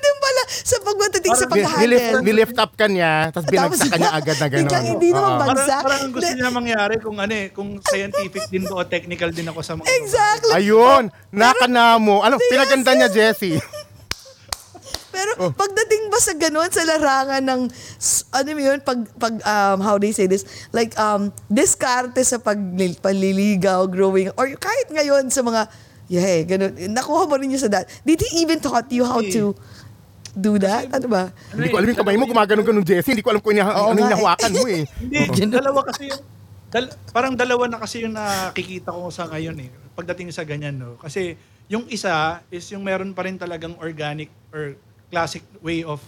sa 0.65 0.81
pagmatating 0.81 1.29
sa 1.31 1.45
Ni- 1.45 1.61
Nilift, 1.61 1.69
pag-handle. 1.69 2.21
nilift 2.25 2.57
up 2.57 2.71
ka 2.73 2.85
niya, 2.89 3.29
tapos 3.29 3.45
binagsak 3.47 3.85
ka 3.85 3.97
niya 4.01 4.11
agad 4.11 4.35
na 4.35 4.47
gano'n. 4.49 4.65
Biglang 4.65 4.85
hindi 4.89 5.09
naman 5.11 5.31
Parang, 5.31 5.49
Bagsak. 5.53 5.81
parang 5.85 5.99
ang 6.01 6.11
gusto 6.11 6.33
niya 6.33 6.49
mangyari 6.49 6.95
kung 6.97 7.17
ano 7.21 7.33
eh, 7.35 7.47
kung 7.53 7.69
scientific 7.79 8.43
din 8.49 8.65
ko 8.65 8.73
o 8.75 8.83
technical 8.83 9.29
din 9.29 9.45
ako 9.45 9.61
sa 9.61 9.77
mga 9.77 9.85
Exactly. 9.93 10.53
Ayun, 10.57 11.03
nakanamo. 11.29 12.25
Ano, 12.25 12.41
pinaganda 12.41 12.97
niya, 12.97 13.09
Jessie. 13.09 13.61
Pero 15.15 15.31
Oh. 15.37 15.51
pagdating 15.53 16.09
ba 16.09 16.19
sa 16.19 16.33
ganun, 16.33 16.67
sa 16.67 16.83
larangan 16.83 17.39
ng, 17.39 17.61
ano 18.33 18.47
mo 18.49 18.61
yun, 18.61 18.79
pag, 18.81 18.99
pag 19.15 19.33
um, 19.39 19.79
how 19.79 19.95
they 19.95 20.11
say 20.11 20.25
this, 20.25 20.43
like, 20.71 20.91
um, 20.97 21.29
diskarte 21.47 22.19
sa 22.19 22.35
pag, 22.37 22.59
panliligaw, 22.99 23.85
growing, 23.85 24.27
or 24.33 24.49
kahit 24.51 24.89
ngayon 24.89 25.29
sa 25.29 25.39
mga, 25.39 25.71
yeah, 26.07 26.43
ganun, 26.43 26.73
nakuha 26.89 27.25
mo 27.25 27.37
rin 27.37 27.47
yun 27.47 27.59
sa 27.59 27.71
dad. 27.71 27.87
Did 28.01 28.19
he 28.23 28.41
even 28.41 28.59
taught 28.59 28.89
you 28.89 29.03
how 29.03 29.21
to 29.21 29.55
do 30.35 30.59
that? 30.59 30.91
Ano 30.91 31.07
ba? 31.07 31.31
Hindi 31.49 31.71
ko 31.71 31.79
alam 31.79 31.87
yung 31.89 31.99
kamay 31.99 32.15
mo, 32.15 32.27
gumaganon-ganon, 32.27 32.83
Jessie. 32.83 33.15
Hindi 33.15 33.23
ko 33.23 33.31
alam 33.31 33.41
kung 33.41 33.55
ina- 33.55 33.71
Oo 33.71 33.89
ano 33.89 33.95
yung 33.95 33.97
nga 33.97 34.05
eh. 34.05 34.13
nahawakan 34.13 34.51
mo 34.51 34.65
eh. 34.67 34.83
Hindi, 35.01 35.19
dalawa 35.49 35.79
kasi 35.81 36.11
yung 36.11 36.21
dal- 36.67 36.93
parang 37.09 37.33
dalawa 37.33 37.63
na 37.65 37.79
kasi 37.79 38.03
yung 38.03 38.13
nakikita 38.13 38.91
ko 38.91 39.07
sa 39.07 39.25
ngayon 39.25 39.55
eh 39.57 39.71
pagdating 39.95 40.29
sa 40.29 40.43
ganyan 40.43 40.75
no. 40.75 40.99
Kasi 40.99 41.39
yung 41.65 41.87
isa 41.87 42.43
is 42.51 42.67
yung 42.69 42.83
meron 42.83 43.15
pa 43.15 43.23
rin 43.23 43.39
talagang 43.39 43.79
organic 43.79 44.27
or 44.51 44.75
classic 45.07 45.41
way 45.59 45.81
of 45.81 46.03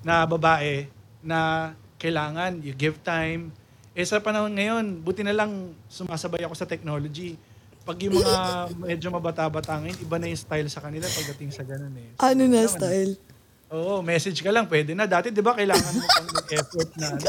na 0.00 0.24
babae 0.24 0.88
na 1.20 1.70
kailangan 2.00 2.64
you 2.64 2.72
give 2.72 2.96
time. 3.04 3.52
Eh 3.92 4.02
sa 4.02 4.18
panahon 4.18 4.50
ngayon, 4.50 5.04
buti 5.04 5.20
na 5.20 5.36
lang 5.36 5.52
sumasabay 5.84 6.40
ako 6.42 6.56
sa 6.56 6.64
technology. 6.64 7.36
Pag 7.84 8.00
yung 8.00 8.16
mga 8.16 8.34
medyo 8.88 9.12
mabata-batangin, 9.12 10.00
iba 10.00 10.16
na 10.16 10.26
yung 10.26 10.40
style 10.40 10.68
sa 10.72 10.80
kanila 10.80 11.04
pagdating 11.04 11.52
sa 11.52 11.60
ganun 11.60 11.92
eh. 11.94 12.16
So, 12.16 12.24
Ano 12.24 12.48
na 12.48 12.64
naman, 12.64 12.72
style? 12.72 13.12
Oo, 13.70 14.02
message 14.02 14.42
ka 14.42 14.50
lang, 14.50 14.66
pwede 14.66 14.98
na. 14.98 15.06
Dati, 15.06 15.30
di 15.30 15.38
ba, 15.38 15.54
kailangan 15.54 15.94
mo 15.94 16.02
pang 16.02 16.30
mag-effort 16.42 16.90
na, 16.98 17.06
ano. 17.14 17.26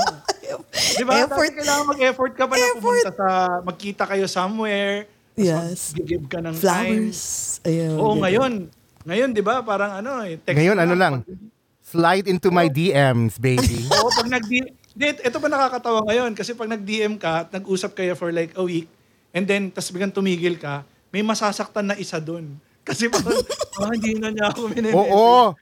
Di 0.73 1.03
ba? 1.05 1.13
Effort. 1.21 1.37
Dati 1.37 1.57
kailangan 1.61 1.85
mag-effort 1.85 2.33
ka 2.33 2.45
pa 2.49 2.55
na 2.57 2.65
Effort. 2.65 2.81
pumunta 2.81 3.11
sa, 3.13 3.27
magkita 3.61 4.03
kayo 4.09 4.25
somewhere. 4.25 5.05
Yes. 5.37 5.93
Mag-give 5.93 6.25
ka 6.25 6.41
ng 6.41 6.55
Flowers. 6.57 7.21
Ayun. 7.61 7.93
time. 7.93 8.01
Oo, 8.01 8.13
ganun. 8.17 8.21
ngayon. 8.25 8.53
Ngayon, 9.05 9.29
di 9.37 9.43
ba, 9.45 9.61
parang 9.61 10.01
ano 10.01 10.25
eh. 10.25 10.41
text 10.41 10.57
Ngayon, 10.57 10.77
ka 10.77 10.83
ano 10.89 10.95
lang, 10.97 11.13
slide 11.85 12.25
into 12.25 12.49
my 12.49 12.65
DMs, 12.65 13.37
baby. 13.37 13.85
Oo, 14.01 14.09
pag 14.09 14.25
nag 14.25 14.45
ito 15.21 15.37
pa 15.37 15.47
nakakatawa 15.47 16.01
ngayon. 16.09 16.33
Kasi 16.33 16.57
pag 16.57 16.73
nag-DM 16.73 17.21
ka 17.21 17.45
at 17.45 17.47
nag-usap 17.53 17.93
kayo 17.93 18.17
for 18.17 18.33
like 18.33 18.57
a 18.57 18.65
week, 18.65 18.89
and 19.29 19.45
then, 19.45 19.69
tas 19.69 19.93
biglang 19.93 20.09
tumigil 20.09 20.57
ka, 20.57 20.81
may 21.13 21.21
masasaktan 21.21 21.93
na 21.93 21.95
isa 22.01 22.17
dun. 22.17 22.57
Kasi 22.81 23.13
parang, 23.13 23.37
ah, 23.77 23.93
hindi 23.93 24.17
na 24.17 24.33
niya 24.33 24.49
ako 24.49 24.73
minimessage. 24.73 24.97
Oo. 24.97 25.53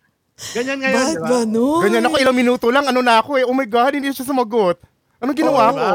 Ganyan 0.56 0.78
ngayon, 0.80 0.96
Bakit 0.96 1.18
di 1.20 1.32
ba? 1.32 1.40
nun? 1.44 1.82
Ganyan 1.84 2.06
ako, 2.08 2.16
ilang 2.20 2.38
minuto 2.38 2.66
lang, 2.72 2.86
ano 2.88 3.00
na 3.04 3.20
ako 3.20 3.32
eh. 3.40 3.44
Oh 3.44 3.56
my 3.56 3.68
God, 3.68 4.00
hindi 4.00 4.10
siya 4.12 4.24
sumagot. 4.28 4.80
Anong 5.20 5.36
ginawa 5.36 5.76
ko? 5.76 5.86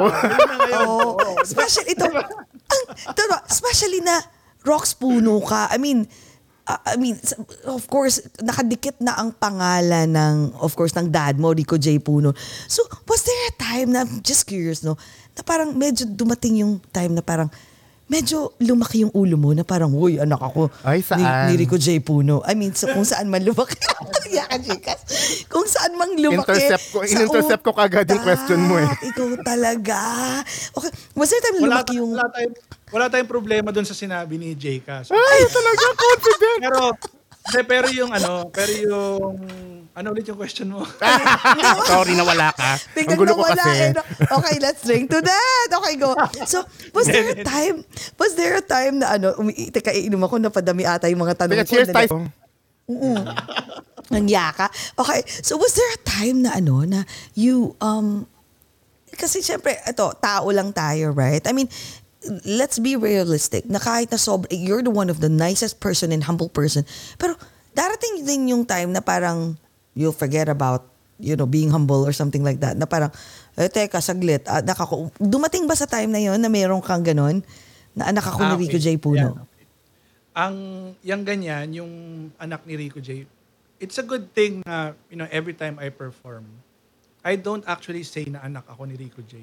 Oo. 0.84 1.10
Special, 1.48 1.84
ito, 1.88 2.04
ang, 2.04 2.84
ito, 2.92 3.20
no, 3.24 3.36
especially 3.48 4.04
na 4.04 4.20
rocks 4.64 4.92
puno 4.92 5.40
ka. 5.40 5.72
I 5.72 5.80
mean, 5.80 6.04
uh, 6.68 6.80
I 6.84 6.96
mean, 7.00 7.16
of 7.64 7.88
course, 7.88 8.20
nakadikit 8.40 9.00
na 9.00 9.16
ang 9.16 9.32
pangalan 9.32 10.12
ng, 10.12 10.36
of 10.60 10.76
course, 10.76 10.92
ng 10.92 11.08
dad 11.08 11.40
mo, 11.40 11.56
Rico 11.56 11.80
J. 11.80 11.96
Puno. 12.00 12.36
So, 12.68 12.84
was 13.08 13.24
there 13.24 13.42
a 13.48 13.54
time 13.56 13.96
na, 13.96 14.04
I'm 14.04 14.20
just 14.20 14.44
curious, 14.44 14.84
no, 14.84 15.00
na 15.32 15.40
parang 15.40 15.72
medyo 15.72 16.04
dumating 16.04 16.60
yung 16.60 16.84
time 16.92 17.16
na 17.16 17.24
parang, 17.24 17.48
medyo 18.14 18.38
lumaki 18.62 19.02
yung 19.02 19.10
ulo 19.10 19.34
mo 19.34 19.50
na 19.50 19.66
parang, 19.66 19.90
uy, 19.90 20.22
anak 20.22 20.38
ako. 20.38 20.70
Ay, 20.86 21.02
Ni, 21.02 21.04
saan? 21.04 21.50
ni 21.50 21.54
Rico 21.58 21.74
J. 21.74 21.98
Puno. 21.98 22.46
I 22.46 22.54
mean, 22.54 22.70
so, 22.70 22.86
kung 22.86 23.02
saan 23.02 23.26
man 23.26 23.42
lumaki. 23.42 23.74
Kung 25.52 25.66
saan 25.66 25.94
man 25.94 26.10
lumaki. 26.18 26.58
Intercept 26.58 26.84
ko- 26.90 27.06
sa 27.06 27.10
in-intercept 27.10 27.62
ko 27.62 27.70
kagad 27.70 28.06
yung 28.10 28.18
utak. 28.18 28.26
question 28.26 28.60
mo 28.66 28.76
eh. 28.78 28.88
Ikaw 29.10 29.28
talaga. 29.46 29.98
Okay. 30.74 30.90
Was 31.14 31.30
there 31.30 31.42
time 31.42 31.58
wala, 31.58 31.80
lumaki 31.80 31.94
yung... 31.98 32.12
wala, 32.12 32.28
tayong, 32.30 32.54
wala 32.90 33.06
tayong 33.06 33.30
problema 33.30 33.68
doon 33.70 33.86
sa 33.86 33.94
sinabi 33.94 34.34
ni 34.36 34.54
Jayka. 34.54 35.06
So, 35.06 35.14
Ay, 35.14 35.46
talaga, 35.46 35.84
confident. 35.94 36.58
pero, 36.60 36.80
pero 37.64 37.86
yung 37.90 38.10
ano, 38.10 38.50
pero 38.50 38.72
yung, 38.74 39.22
ano 39.94 40.10
ulit 40.10 40.26
yung 40.26 40.34
question 40.34 40.68
mo? 40.68 40.82
Sorry 41.90 42.18
na 42.18 42.26
wala 42.34 42.50
ka. 42.50 42.74
Ang 42.74 42.94
Biglang 42.94 43.18
gulo 43.18 43.32
ko 43.32 43.42
nawala 43.46 43.62
kasi. 43.62 43.78
eh, 43.78 43.90
no? 43.94 44.02
Okay, 44.34 44.56
let's 44.58 44.82
drink 44.82 45.06
to 45.06 45.22
that. 45.22 45.68
Okay, 45.70 45.94
go. 45.94 46.18
So, 46.44 46.66
was 46.90 47.06
there 47.06 47.30
a 47.30 47.38
time, 47.40 47.86
was 48.18 48.34
there 48.34 48.58
a 48.58 48.64
time 48.64 48.98
na 48.98 49.14
ano, 49.14 49.38
umi, 49.38 49.70
teka, 49.70 49.94
iinom 49.94 50.26
ako, 50.26 50.42
napadami 50.42 50.82
ata 50.82 51.06
yung 51.06 51.22
mga 51.22 51.38
tanong 51.38 51.62
Teka, 51.62 51.64
ko. 51.64 51.70
cheers 51.70 51.88
na- 51.88 51.96
tayo. 51.96 52.26
Ang 54.10 54.26
yaka. 54.28 54.66
Okay, 54.94 55.22
so 55.40 55.56
was 55.56 55.72
there 55.72 55.92
a 55.94 56.00
time 56.04 56.42
na 56.42 56.58
ano, 56.58 56.84
na 56.84 57.06
you, 57.32 57.72
um, 57.78 58.26
kasi 59.14 59.40
syempre, 59.40 59.78
ito, 59.80 60.10
tao 60.18 60.50
lang 60.50 60.74
tayo, 60.74 61.14
right? 61.14 61.40
I 61.46 61.54
mean, 61.54 61.70
let's 62.44 62.76
be 62.76 62.98
realistic, 62.98 63.64
na 63.64 63.78
kahit 63.78 64.10
na 64.10 64.18
sobra, 64.18 64.50
you're 64.50 64.82
the 64.82 64.90
one 64.90 65.08
of 65.08 65.22
the 65.22 65.30
nicest 65.30 65.78
person 65.78 66.10
and 66.10 66.26
humble 66.26 66.50
person, 66.50 66.82
pero 67.16 67.38
darating 67.72 68.26
din 68.26 68.50
yung 68.50 68.66
time 68.66 68.90
na 68.90 69.00
parang 69.00 69.54
you'll 69.94 70.14
forget 70.14 70.50
about, 70.50 70.86
you 71.22 71.38
know, 71.38 71.46
being 71.46 71.70
humble 71.70 72.02
or 72.02 72.12
something 72.12 72.42
like 72.42 72.58
that, 72.58 72.74
na 72.74 72.86
parang, 72.86 73.10
eh, 73.54 73.70
teka, 73.70 74.02
saglit, 74.02 74.42
ah, 74.50 74.60
nakako, 74.60 75.10
dumating 75.22 75.64
ba 75.70 75.78
sa 75.78 75.86
time 75.86 76.10
na 76.10 76.20
yon 76.20 76.38
na 76.42 76.50
meron 76.50 76.82
kang 76.82 77.06
ganon, 77.06 77.40
na 77.94 78.10
anak 78.10 78.26
ako 78.26 78.42
ni 78.42 78.54
Ah, 78.54 78.60
Rico 78.60 78.78
okay. 78.78 78.84
J. 78.84 78.98
Puno? 78.98 79.38
Okay. 79.38 79.64
Ang, 80.34 80.56
yung 81.06 81.22
ganyan, 81.22 81.66
yung 81.70 81.92
anak 82.42 82.66
ni 82.66 82.74
Rico 82.74 82.98
J, 82.98 83.22
it's 83.78 84.02
a 84.02 84.06
good 84.06 84.26
thing 84.34 84.66
na, 84.66 84.98
you 85.06 85.14
know, 85.14 85.30
every 85.30 85.54
time 85.54 85.78
I 85.78 85.94
perform, 85.94 86.42
I 87.22 87.38
don't 87.38 87.62
actually 87.70 88.02
say 88.02 88.26
na 88.26 88.42
anak 88.42 88.66
ako 88.66 88.84
ni 88.90 88.98
Rico 88.98 89.22
J. 89.22 89.38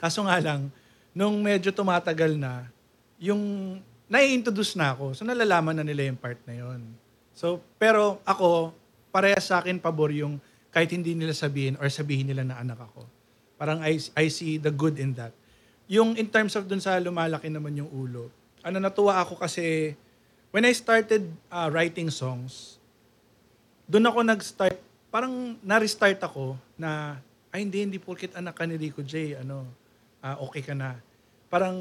Kaso 0.00 0.24
nga 0.24 0.40
lang, 0.40 0.72
nung 1.12 1.44
medyo 1.44 1.68
tumatagal 1.70 2.40
na, 2.40 2.64
yung 3.20 3.76
nai-introduce 4.08 4.74
na 4.80 4.96
ako, 4.96 5.12
so 5.12 5.22
nalalaman 5.28 5.76
na 5.76 5.84
nila 5.84 6.08
yung 6.08 6.16
part 6.16 6.40
na 6.48 6.56
yon. 6.56 6.80
So, 7.36 7.60
pero 7.76 8.18
ako, 8.24 8.72
parehas 9.10 9.46
sa 9.46 9.62
akin 9.62 9.78
pabor 9.78 10.14
yung 10.14 10.38
kahit 10.70 10.94
hindi 10.94 11.18
nila 11.18 11.34
sabihin 11.34 11.74
or 11.82 11.90
sabihin 11.90 12.30
nila 12.30 12.46
na 12.46 12.58
anak 12.58 12.78
ako. 12.78 13.06
Parang 13.58 13.82
I, 13.82 13.98
I 14.16 14.26
see 14.30 14.56
the 14.56 14.70
good 14.70 14.96
in 14.96 15.12
that. 15.18 15.34
Yung 15.90 16.14
in 16.14 16.30
terms 16.30 16.54
of 16.54 16.70
dun 16.70 16.78
sa 16.78 16.96
lumalaki 17.02 17.50
naman 17.50 17.74
yung 17.74 17.90
ulo, 17.90 18.30
ano 18.62 18.78
natuwa 18.78 19.18
ako 19.20 19.36
kasi 19.36 19.92
when 20.54 20.66
I 20.66 20.74
started 20.74 21.26
uh, 21.50 21.70
writing 21.70 22.10
songs, 22.10 22.78
doon 23.90 24.06
ako 24.06 24.18
nag-start, 24.22 24.78
parang 25.10 25.58
na-restart 25.66 26.22
ako 26.22 26.54
na, 26.78 27.18
ay 27.50 27.66
hindi, 27.66 27.82
hindi 27.82 27.98
porkit 27.98 28.38
anak 28.38 28.54
ka 28.54 28.62
ni 28.66 28.78
Rico 28.78 29.02
J, 29.02 29.42
ano, 29.42 29.66
ah, 30.22 30.38
okay 30.38 30.62
ka 30.62 30.74
na. 30.74 30.94
Parang, 31.50 31.74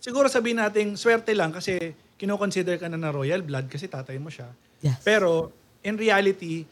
siguro 0.00 0.32
sabihin 0.32 0.60
natin, 0.60 0.96
swerte 0.96 1.36
lang 1.36 1.52
kasi 1.52 1.92
kinoconsider 2.16 2.80
ka 2.80 2.88
na 2.88 2.96
na 2.96 3.12
royal 3.12 3.44
blood 3.44 3.68
kasi 3.68 3.84
tatay 3.84 4.16
mo 4.16 4.32
siya. 4.32 4.48
Yes. 4.80 5.04
Pero, 5.04 5.52
in 5.82 5.98
reality, 5.98 6.66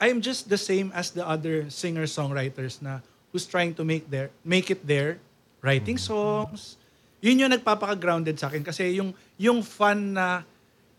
I'm 0.00 0.22
just 0.22 0.48
the 0.50 0.58
same 0.58 0.90
as 0.94 1.10
the 1.10 1.22
other 1.26 1.70
singer-songwriters 1.70 2.82
na 2.82 3.02
who's 3.30 3.46
trying 3.46 3.74
to 3.74 3.82
make 3.86 4.06
their 4.10 4.30
make 4.42 4.70
it 4.70 4.82
there, 4.86 5.18
writing 5.62 5.98
songs. 5.98 6.78
Yun 7.22 7.46
yung 7.46 7.52
nagpapaka-grounded 7.54 8.38
sa 8.38 8.50
akin 8.50 8.62
kasi 8.62 8.94
yung 8.98 9.14
yung 9.38 9.62
fun 9.62 10.14
na 10.14 10.44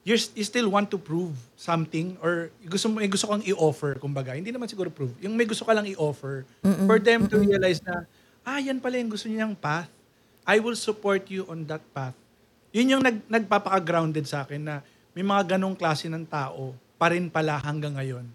you're, 0.05 0.19
you 0.37 0.45
still 0.45 0.69
want 0.69 0.89
to 0.89 0.97
prove 0.97 1.33
something 1.57 2.17
or 2.21 2.49
gusto 2.65 2.89
mo 2.89 3.01
gusto 3.05 3.29
kang 3.29 3.45
i-offer 3.45 3.97
kumbaga. 4.01 4.33
Hindi 4.33 4.51
naman 4.51 4.67
siguro 4.67 4.89
prove. 4.89 5.13
Yung 5.21 5.37
may 5.37 5.45
gusto 5.45 5.63
ka 5.67 5.73
lang 5.75 5.85
i-offer 5.85 6.47
for 6.87 6.97
them 6.97 7.29
to 7.29 7.39
realize 7.41 7.79
na 7.83 8.07
ah 8.45 8.59
yan 8.61 8.81
pala 8.81 8.97
yung 8.97 9.11
gusto 9.11 9.27
niyang 9.29 9.53
path. 9.53 9.91
I 10.45 10.61
will 10.61 10.77
support 10.77 11.25
you 11.33 11.45
on 11.49 11.65
that 11.65 11.81
path. 11.89 12.13
yun 12.75 12.91
yung 12.91 13.03
nag, 13.03 13.23
nagpapaka-grounded 13.31 14.27
sa 14.27 14.43
akin 14.43 14.59
na 14.59 14.75
may 15.15 15.23
mga 15.23 15.55
ganong 15.55 15.79
klase 15.79 16.11
ng 16.11 16.27
tao 16.27 16.75
pa 16.95 17.11
rin 17.11 17.27
pala 17.27 17.59
hanggang 17.59 17.95
ngayon 17.95 18.25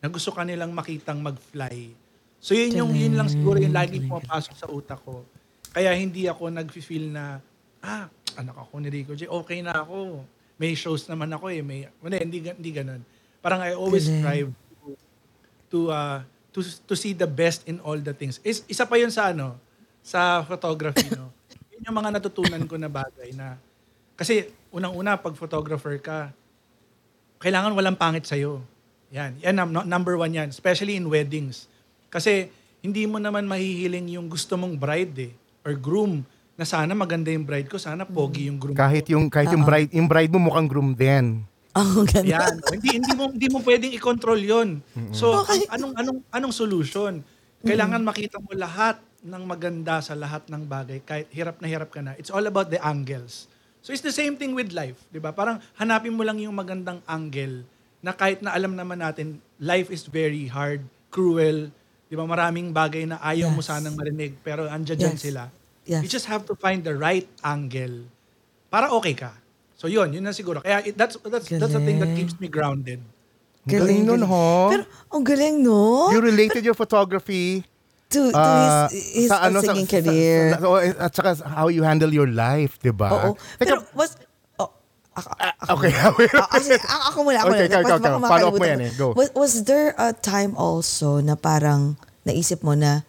na 0.00 0.06
gusto 0.08 0.32
kanilang 0.32 0.72
makitang 0.72 1.20
mag-fly. 1.20 1.92
So 2.40 2.56
yun 2.56 2.72
yung 2.72 2.92
yun 2.96 3.14
lang 3.20 3.28
siguro 3.28 3.60
yung 3.60 3.76
lagi 3.76 4.00
pumapasok 4.00 4.54
sa 4.56 4.66
utak 4.68 5.00
ko. 5.04 5.24
Kaya 5.70 5.92
hindi 5.92 6.24
ako 6.24 6.48
nag-feel 6.48 7.12
na 7.12 7.38
ah, 7.84 8.08
anak 8.36 8.56
ako 8.56 8.80
ni 8.80 8.88
Rico 8.88 9.12
J, 9.16 9.28
okay 9.28 9.60
na 9.60 9.84
ako. 9.84 10.24
May 10.60 10.76
shows 10.76 11.08
naman 11.08 11.32
ako 11.32 11.48
eh. 11.52 11.64
May, 11.64 11.88
hindi, 12.04 12.16
hindi, 12.20 12.38
hindi 12.52 12.70
ganun. 12.72 13.00
Parang 13.40 13.64
I 13.64 13.72
always 13.72 14.04
Galing. 14.04 14.20
strive 14.20 14.50
to, 14.52 14.88
to, 15.72 15.78
uh, 15.88 16.20
to, 16.52 16.60
to 16.60 16.94
see 16.96 17.16
the 17.16 17.28
best 17.28 17.64
in 17.64 17.80
all 17.80 17.96
the 17.96 18.12
things. 18.12 18.36
Is, 18.44 18.60
isa 18.68 18.84
pa 18.84 19.00
yun 19.00 19.08
sa 19.08 19.32
ano, 19.32 19.56
sa 20.04 20.44
photography, 20.44 21.08
no? 21.16 21.32
Yun 21.72 21.88
yung 21.88 21.96
mga 21.96 22.12
natutunan 22.20 22.64
ko 22.68 22.76
na 22.76 22.92
bagay 22.92 23.32
na, 23.32 23.56
kasi 24.12 24.52
unang-una, 24.68 25.16
pag 25.16 25.32
photographer 25.32 25.96
ka, 25.96 26.28
kailangan 27.40 27.72
walang 27.72 27.96
pangit 27.96 28.28
sa'yo. 28.28 28.60
Yan. 29.10 29.40
Yan, 29.40 29.56
num- 29.56 29.88
number 29.88 30.14
one 30.20 30.30
yan. 30.30 30.52
Especially 30.52 30.94
in 31.00 31.08
weddings. 31.08 31.66
Kasi, 32.12 32.52
hindi 32.84 33.08
mo 33.08 33.16
naman 33.16 33.48
mahihiling 33.48 34.12
yung 34.14 34.28
gusto 34.28 34.60
mong 34.60 34.76
bride 34.76 35.32
eh, 35.32 35.32
or 35.64 35.72
groom 35.76 36.24
na 36.56 36.68
sana 36.68 36.92
maganda 36.92 37.32
yung 37.32 37.44
bride 37.48 37.68
ko, 37.68 37.80
sana 37.80 38.04
pogi 38.04 38.52
yung 38.52 38.60
groom 38.60 38.76
Kahit 38.76 39.08
yung 39.08 39.32
kahit 39.32 39.48
yung 39.48 39.64
bride, 39.64 39.88
yung 39.96 40.08
bride 40.08 40.28
mo 40.28 40.52
mukhang 40.52 40.68
groom 40.68 40.92
din. 40.92 41.40
Oh, 41.72 42.04
ganda. 42.04 42.36
Yan. 42.40 42.54
hindi 42.76 42.88
hindi 43.00 43.12
mo 43.16 43.24
hindi 43.32 43.48
mo 43.48 43.58
pwedeng 43.64 43.92
i-control 43.96 44.40
'yon. 44.40 44.68
So 45.16 45.40
Okay. 45.44 45.64
anong 45.72 45.96
anong 45.96 46.18
anong 46.28 46.52
solution? 46.52 47.24
Kailangan 47.64 48.00
makita 48.04 48.40
mo 48.40 48.52
lahat 48.52 49.00
ng 49.20 49.42
maganda 49.44 50.00
sa 50.00 50.16
lahat 50.16 50.48
ng 50.48 50.64
bagay 50.64 51.00
kahit 51.04 51.28
hirap 51.32 51.60
na 51.60 51.68
hirap 51.68 51.92
ka 51.92 52.00
na. 52.00 52.16
It's 52.16 52.32
all 52.32 52.44
about 52.44 52.72
the 52.72 52.80
angles. 52.80 53.48
So 53.80 53.96
it's 53.96 54.04
the 54.04 54.12
same 54.12 54.36
thing 54.36 54.52
with 54.52 54.76
life, 54.76 55.00
'di 55.08 55.18
ba? 55.18 55.32
Parang 55.32 55.56
hanapin 55.76 56.12
mo 56.12 56.20
lang 56.20 56.36
yung 56.36 56.52
magandang 56.52 57.00
angle 57.08 57.64
na 58.00 58.12
kahit 58.12 58.44
na 58.44 58.52
alam 58.52 58.76
naman 58.76 59.00
natin 59.00 59.40
life 59.56 59.88
is 59.88 60.04
very 60.04 60.44
hard, 60.48 60.84
cruel, 61.08 61.72
'di 62.06 62.14
ba? 62.14 62.28
Maraming 62.28 62.72
bagay 62.72 63.08
na 63.08 63.16
ayaw 63.24 63.48
mo 63.48 63.64
Yes. 63.64 63.68
sanang 63.72 63.96
marinig 63.96 64.36
pero 64.44 64.68
andiyan 64.68 65.16
Yes. 65.16 65.20
sila. 65.24 65.48
Yes. 65.88 66.04
You 66.04 66.08
just 66.12 66.28
have 66.28 66.44
to 66.44 66.54
find 66.54 66.84
the 66.84 66.92
right 66.92 67.24
angle 67.40 68.04
para 68.68 68.92
okay 69.00 69.16
ka. 69.16 69.32
So 69.80 69.88
yun, 69.88 70.12
yun 70.12 70.28
na 70.28 70.36
siguro. 70.36 70.60
Kaya 70.60 70.84
it, 70.84 70.94
that's 70.94 71.16
that's 71.24 71.48
that's 71.48 71.72
the 71.72 71.80
thing 71.80 71.96
that 72.04 72.12
Galing. 72.12 72.18
keeps 72.20 72.36
me 72.36 72.52
grounded. 72.52 73.00
Galing 73.64 74.04
nun, 74.04 74.24
ho. 74.24 74.72
Pero, 74.72 74.84
ang 75.12 75.24
galing, 75.24 75.60
no? 75.60 76.08
You 76.12 76.20
related 76.20 76.64
your 76.64 76.76
photography 76.76 77.64
to, 78.10 78.28
to 78.28 78.36
ah, 78.36 78.90
his, 78.90 79.26
his 79.26 79.30
sa 79.30 79.46
ano, 79.46 79.58
sa- 79.58 79.70
singing 79.70 79.86
sa- 79.86 79.94
career. 79.96 80.40
sa- 80.52 80.66
oh, 80.66 80.78
at 80.78 81.12
saka 81.14 81.30
how 81.46 81.70
you 81.70 81.82
handle 81.82 82.10
your 82.10 82.26
life, 82.26 82.76
di 82.78 82.90
ba? 82.90 83.08
Oo. 83.08 83.30
Pero, 83.56 83.86
was, 83.94 84.18
oh, 84.58 84.70
ako, 85.14 85.28
ako, 85.30 85.70
okay. 85.78 85.90
Ah, 86.42 86.48
kasi, 86.50 86.74
ako, 86.74 86.98
ako 87.06 87.18
muna, 87.22 87.38
ako 87.38 87.48
Okay, 87.48 87.56
muna. 87.56 87.70
ikaw, 87.70 87.80
ikaw. 87.80 87.96
makakalimutan 87.96 88.28
Follow 88.28 88.48
up 88.48 88.54
mo 88.54 88.64
yan 88.66 88.80
eh. 88.80 88.92
Go. 88.94 89.06
Was, 89.14 89.30
was 89.32 89.54
there 89.64 89.94
a 89.94 90.10
time 90.10 90.52
also 90.54 91.18
na 91.18 91.34
parang 91.34 91.94
naisip 92.22 92.60
mo 92.60 92.74
na 92.74 93.06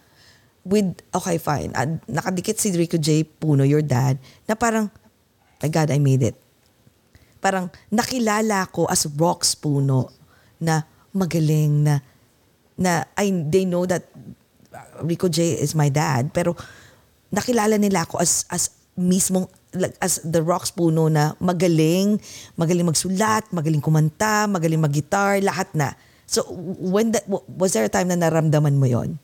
with, 0.62 0.86
okay, 1.10 1.36
fine, 1.36 1.74
ah, 1.74 1.84
nakadikit 2.06 2.54
si 2.56 2.70
Rico 2.70 2.94
J. 2.94 3.26
Puno, 3.26 3.66
your 3.66 3.82
dad, 3.82 4.16
na 4.46 4.54
parang, 4.54 4.86
my 5.58 5.66
God, 5.66 5.90
I 5.90 5.98
made 5.98 6.22
it. 6.22 6.38
Parang 7.38 7.74
nakilala 7.90 8.70
ko 8.70 8.86
as 8.86 9.02
Rox 9.10 9.58
Puno 9.58 10.14
na 10.62 10.86
magaling 11.10 11.82
na 11.82 11.98
na 12.72 13.02
I, 13.18 13.28
they 13.50 13.66
know 13.66 13.82
that 13.84 14.06
uh, 14.14 14.18
Rico 15.02 15.26
J 15.28 15.58
is 15.60 15.74
my 15.74 15.88
dad 15.88 16.30
pero 16.34 16.54
nakilala 17.32 17.80
nila 17.80 18.04
ako 18.04 18.20
as 18.20 18.44
as 18.52 18.70
mismong 18.92 19.48
like, 19.72 19.96
as 20.04 20.20
the 20.20 20.44
Rocks 20.44 20.68
Puno 20.68 21.08
na 21.08 21.32
magaling, 21.40 22.20
magaling 22.60 22.84
magsulat, 22.84 23.48
magaling 23.48 23.80
kumanta, 23.80 24.44
magaling 24.44 24.84
mag-guitar, 24.84 25.40
lahat 25.40 25.72
na. 25.72 25.96
So 26.28 26.44
when 26.80 27.12
that 27.16 27.24
was 27.28 27.72
there 27.72 27.88
a 27.88 27.92
time 27.92 28.12
na 28.12 28.20
naramdaman 28.20 28.76
mo 28.76 28.88
'yon? 28.88 29.16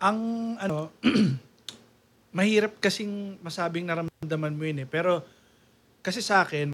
Ang 0.00 0.18
ano 0.56 0.92
mahirap 2.36 2.78
kasing 2.80 3.36
masabing 3.44 3.88
naramdaman 3.88 4.56
mo 4.56 4.62
yun 4.64 4.84
eh. 4.84 4.88
Pero 4.88 5.20
kasi 6.00 6.24
sa 6.24 6.44
akin, 6.44 6.72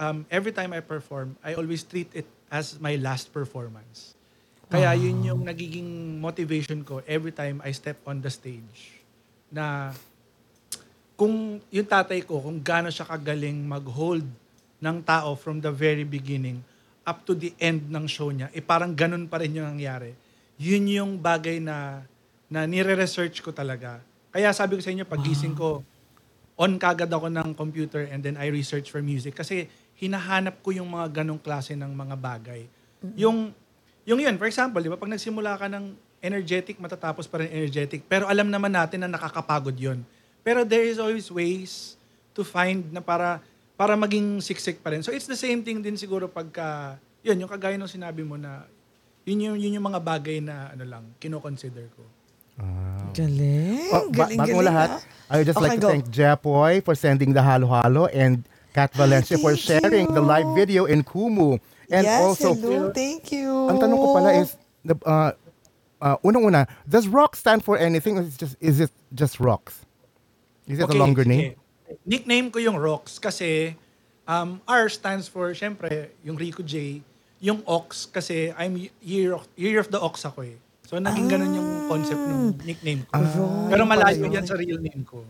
um, 0.00 0.24
every 0.32 0.52
time 0.52 0.72
I 0.72 0.80
perform, 0.80 1.36
I 1.44 1.52
always 1.56 1.84
treat 1.84 2.08
it 2.16 2.28
as 2.48 2.80
my 2.80 2.96
last 2.96 3.32
performance. 3.32 4.16
Kaya 4.72 4.96
yun 4.96 5.20
yung 5.20 5.44
nagiging 5.44 6.16
motivation 6.16 6.80
ko 6.80 7.04
every 7.04 7.28
time 7.28 7.60
I 7.60 7.76
step 7.76 8.00
on 8.08 8.24
the 8.24 8.32
stage. 8.32 9.04
Na 9.52 9.92
kung 11.12 11.60
yung 11.68 11.84
tatay 11.84 12.24
ko, 12.24 12.40
kung 12.40 12.56
gaano 12.56 12.88
siya 12.88 13.04
kagaling 13.04 13.68
mag-hold 13.68 14.24
ng 14.80 14.96
tao 15.04 15.36
from 15.36 15.60
the 15.60 15.68
very 15.68 16.08
beginning 16.08 16.64
up 17.04 17.20
to 17.28 17.36
the 17.36 17.52
end 17.60 17.84
ng 17.92 18.08
show 18.08 18.32
niya, 18.32 18.48
eh 18.56 18.64
parang 18.64 18.96
ganun 18.96 19.28
pa 19.28 19.44
rin 19.44 19.52
yung 19.52 19.68
nangyari. 19.76 20.16
Yun 20.56 20.88
yung 20.88 21.12
bagay 21.20 21.60
na, 21.60 22.00
na 22.48 22.64
nire-research 22.64 23.44
ko 23.44 23.52
talaga. 23.52 24.00
Kaya 24.32 24.56
sabi 24.56 24.80
ko 24.80 24.82
sa 24.82 24.88
inyo, 24.88 25.04
pagising 25.04 25.52
ko, 25.52 25.84
on 26.56 26.80
kagad 26.80 27.12
ako 27.12 27.28
ng 27.28 27.52
computer 27.52 28.08
and 28.08 28.24
then 28.24 28.40
I 28.40 28.48
research 28.48 28.88
for 28.88 29.04
music 29.04 29.36
kasi 29.36 29.68
hinahanap 30.00 30.64
ko 30.64 30.72
yung 30.72 30.88
mga 30.88 31.20
ganong 31.20 31.44
klase 31.44 31.76
ng 31.76 31.92
mga 31.92 32.16
bagay. 32.16 32.64
Yung 33.20 33.52
yung 34.02 34.18
yun, 34.18 34.34
for 34.36 34.46
example, 34.46 34.82
di 34.82 34.90
ba, 34.90 34.98
pag 34.98 35.10
nagsimula 35.10 35.54
ka 35.54 35.66
ng 35.70 35.94
energetic, 36.22 36.78
matatapos 36.78 37.26
pa 37.26 37.42
rin 37.42 37.50
energetic. 37.50 38.02
Pero 38.06 38.26
alam 38.26 38.46
naman 38.46 38.70
natin 38.70 39.02
na 39.02 39.10
nakakapagod 39.10 39.74
yun. 39.74 40.02
Pero 40.42 40.62
there 40.66 40.86
is 40.86 40.98
always 40.98 41.30
ways 41.30 41.94
to 42.34 42.42
find 42.42 42.90
na 42.90 42.98
para 42.98 43.38
para 43.74 43.98
maging 43.98 44.38
siksik 44.38 44.78
pa 44.78 44.94
rin. 44.94 45.02
So 45.02 45.10
it's 45.10 45.26
the 45.26 45.38
same 45.38 45.62
thing 45.62 45.82
din 45.82 45.98
siguro 45.98 46.30
pagka, 46.30 46.98
yun, 47.22 47.34
yung 47.42 47.50
kagaya 47.50 47.74
ng 47.74 47.90
sinabi 47.90 48.22
mo 48.22 48.38
na, 48.38 48.62
yun 49.26 49.50
yung, 49.50 49.56
yun 49.58 49.74
yung 49.78 49.86
mga 49.86 49.98
bagay 49.98 50.38
na, 50.38 50.70
ano 50.70 50.84
lang, 50.86 51.04
kino-consider 51.18 51.90
ko. 51.94 52.02
Galing. 53.12 53.90
Oh, 53.90 54.06
ba- 54.12 54.30
galing, 54.30 54.38
bago 54.38 54.50
galing. 54.60 54.68
lahat, 54.70 54.90
ah. 54.98 55.32
I 55.32 55.34
would 55.40 55.48
just 55.48 55.58
Okay, 55.58 55.66
like 55.66 55.80
to 55.80 55.82
go. 55.82 55.90
thank 55.90 56.06
Jepoy 56.12 56.84
for 56.84 56.94
sending 56.94 57.32
the 57.32 57.42
Halo 57.42 57.66
Halo 57.66 58.06
and 58.12 58.44
Kat 58.70 58.92
Valencia 58.94 59.36
for 59.36 59.56
sharing 59.56 60.08
the 60.12 60.20
live 60.20 60.46
you. 60.46 60.54
video 60.54 60.82
in 60.84 61.02
Kumu. 61.02 61.58
And 61.92 62.08
yes, 62.08 62.24
also, 62.24 62.56
hello, 62.56 62.88
thank 62.90 63.28
you. 63.30 63.68
ang 63.68 63.76
tanong 63.76 64.00
ko 64.00 64.06
pala 64.16 64.32
is, 64.32 64.56
the, 64.80 64.96
uh, 65.04 65.36
uh, 66.00 66.16
unang-una, 66.24 66.64
does 66.88 67.04
rock 67.06 67.36
stand 67.36 67.60
for 67.60 67.76
anything 67.76 68.16
or 68.16 68.24
is 68.24 68.32
it 68.32 68.40
just, 68.40 68.56
is 68.60 68.80
it 68.80 68.92
just 69.12 69.36
rocks? 69.38 69.84
Is 70.66 70.80
it 70.80 70.88
a 70.88 70.96
longer 70.96 71.24
name? 71.28 71.52
sige. 71.52 71.62
Nickname 72.06 72.48
ko 72.48 72.58
yung 72.58 72.76
Rocks 72.80 73.20
kasi 73.20 73.76
um, 74.24 74.60
R 74.64 74.88
stands 74.88 75.28
for, 75.28 75.52
syempre, 75.52 76.16
yung 76.24 76.36
Rico 76.40 76.62
J. 76.62 77.02
Yung 77.42 77.60
Ox 77.66 78.06
kasi 78.06 78.54
I'm 78.56 78.78
year 79.02 79.34
of, 79.34 79.44
year 79.58 79.82
of 79.82 79.90
the 79.90 80.00
Ox 80.00 80.24
ako 80.24 80.46
eh. 80.46 80.56
So 80.86 80.96
naging 81.00 81.28
ganun 81.28 81.52
yung 81.56 81.68
concept 81.88 82.20
ng 82.20 82.56
nickname 82.62 83.02
ko. 83.08 83.18
Pero 83.68 83.82
malayo 83.82 84.28
yan 84.28 84.46
sa 84.46 84.54
real 84.54 84.78
name 84.78 85.02
ko. 85.02 85.24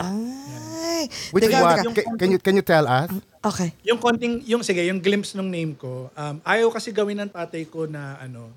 Ay. 0.00 1.04
Which 1.32 1.44
is 1.44 1.52
Teka, 1.52 1.60
what? 1.60 1.76
teka. 1.84 2.16
Can 2.16 2.28
you, 2.32 2.40
can 2.40 2.54
you 2.56 2.64
tell 2.64 2.84
us? 2.88 3.08
Okay. 3.40 3.72
Yung 3.84 4.00
konting, 4.00 4.40
yung 4.44 4.64
sige, 4.64 4.80
yung 4.84 5.00
glimpse 5.00 5.32
ng 5.36 5.48
name 5.48 5.72
ko, 5.76 6.08
um, 6.12 6.36
ayaw 6.44 6.68
kasi 6.72 6.92
gawin 6.92 7.20
ng 7.20 7.30
tatay 7.32 7.68
ko 7.68 7.84
na 7.84 8.16
ano, 8.20 8.52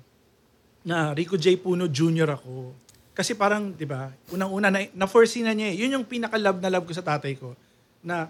na 0.84 1.16
Rico 1.16 1.36
J. 1.40 1.56
Puno 1.56 1.88
Jr. 1.88 2.36
ako. 2.36 2.72
Kasi 3.14 3.32
parang, 3.32 3.72
di 3.72 3.86
ba, 3.88 4.12
unang-una, 4.28 4.68
na, 4.68 4.84
na-foresee 4.92 5.40
na 5.40 5.54
niya 5.56 5.72
eh. 5.72 5.76
Yun 5.80 6.00
yung 6.00 6.04
pinaka-love 6.04 6.58
na 6.60 6.68
love 6.68 6.84
ko 6.84 6.92
sa 6.92 7.00
tatay 7.00 7.38
ko. 7.38 7.56
Na 8.04 8.28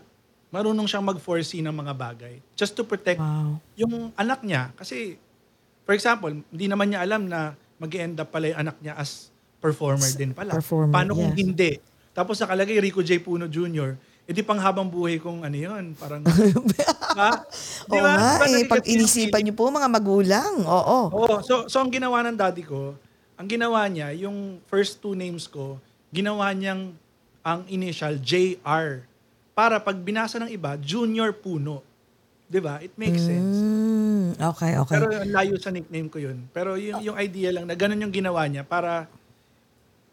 marunong 0.55 0.87
siyang 0.87 1.03
mag-foresee 1.03 1.65
ng 1.65 1.75
mga 1.75 1.93
bagay. 1.97 2.35
Just 2.55 2.79
to 2.79 2.87
protect 2.87 3.19
Wow. 3.19 3.59
yung 3.75 4.15
anak 4.15 4.47
niya. 4.47 4.71
Kasi, 4.79 5.19
for 5.83 5.99
example, 5.99 6.31
hindi 6.31 6.67
naman 6.71 6.95
niya 6.95 7.03
alam 7.03 7.27
na 7.27 7.59
mag 7.75 7.91
end 7.91 8.23
up 8.23 8.31
pala 8.31 8.55
yung 8.55 8.61
anak 8.71 8.77
niya 8.79 8.95
as 8.95 9.35
performer 9.59 10.07
din 10.15 10.31
pala. 10.31 10.55
performer, 10.55 10.95
Paano 10.95 11.19
kung 11.19 11.33
yes. 11.35 11.41
hindi? 11.41 11.73
Tapos 12.15 12.39
nakalagay 12.39 12.79
Rico 12.79 13.03
J. 13.03 13.19
Puno 13.19 13.51
Jr., 13.51 13.99
edi 14.25 14.41
pang 14.41 14.57
habang 14.57 14.89
buhay 14.89 15.21
kong 15.21 15.45
ano 15.45 15.59
yun, 15.59 15.93
parang, 15.99 16.25
ha? 17.21 17.45
Di 17.85 17.99
Oo 17.99 18.01
ba? 18.01 18.39
nga 18.41 18.47
Di 18.49 18.63
eh, 18.63 18.71
pag 18.71 18.81
yung 18.87 19.03
inisipan 19.03 19.43
niyo 19.45 19.53
po 19.53 19.69
mga 19.69 19.91
magulang. 19.91 20.65
Oo. 20.65 20.99
Oo, 21.13 21.35
so, 21.45 21.69
so 21.69 21.83
ang 21.83 21.93
ginawa 21.93 22.25
ng 22.25 22.39
daddy 22.39 22.65
ko, 22.65 22.97
ang 23.37 23.51
ginawa 23.51 23.85
niya, 23.91 24.15
yung 24.15 24.63
first 24.71 25.03
two 25.03 25.13
names 25.13 25.45
ko, 25.51 25.77
ginawa 26.15 26.55
niyang 26.55 26.95
ang 27.45 27.67
initial 27.69 28.17
JR. 28.23 29.05
Para 29.53 29.77
pag 29.83 29.99
binasa 29.99 30.41
ng 30.41 30.49
iba, 30.49 30.79
Junior 30.81 31.35
Puno. 31.35 31.85
Di 32.49 32.63
ba? 32.63 32.81
It 32.81 32.95
makes 32.95 33.21
sense. 33.27 33.59
Mm, 33.61 34.39
okay, 34.39 34.79
okay. 34.79 34.95
Pero 34.95 35.11
ang 35.11 35.31
layo 35.31 35.55
sa 35.61 35.75
nickname 35.75 36.09
ko 36.09 36.19
yun. 36.23 36.49
Pero 36.55 36.79
yung, 36.79 37.03
yung 37.03 37.17
idea 37.19 37.51
lang 37.51 37.67
na 37.69 37.75
ganun 37.77 38.01
yung 38.01 38.15
ginawa 38.15 38.47
niya 38.47 38.63
para 38.65 39.11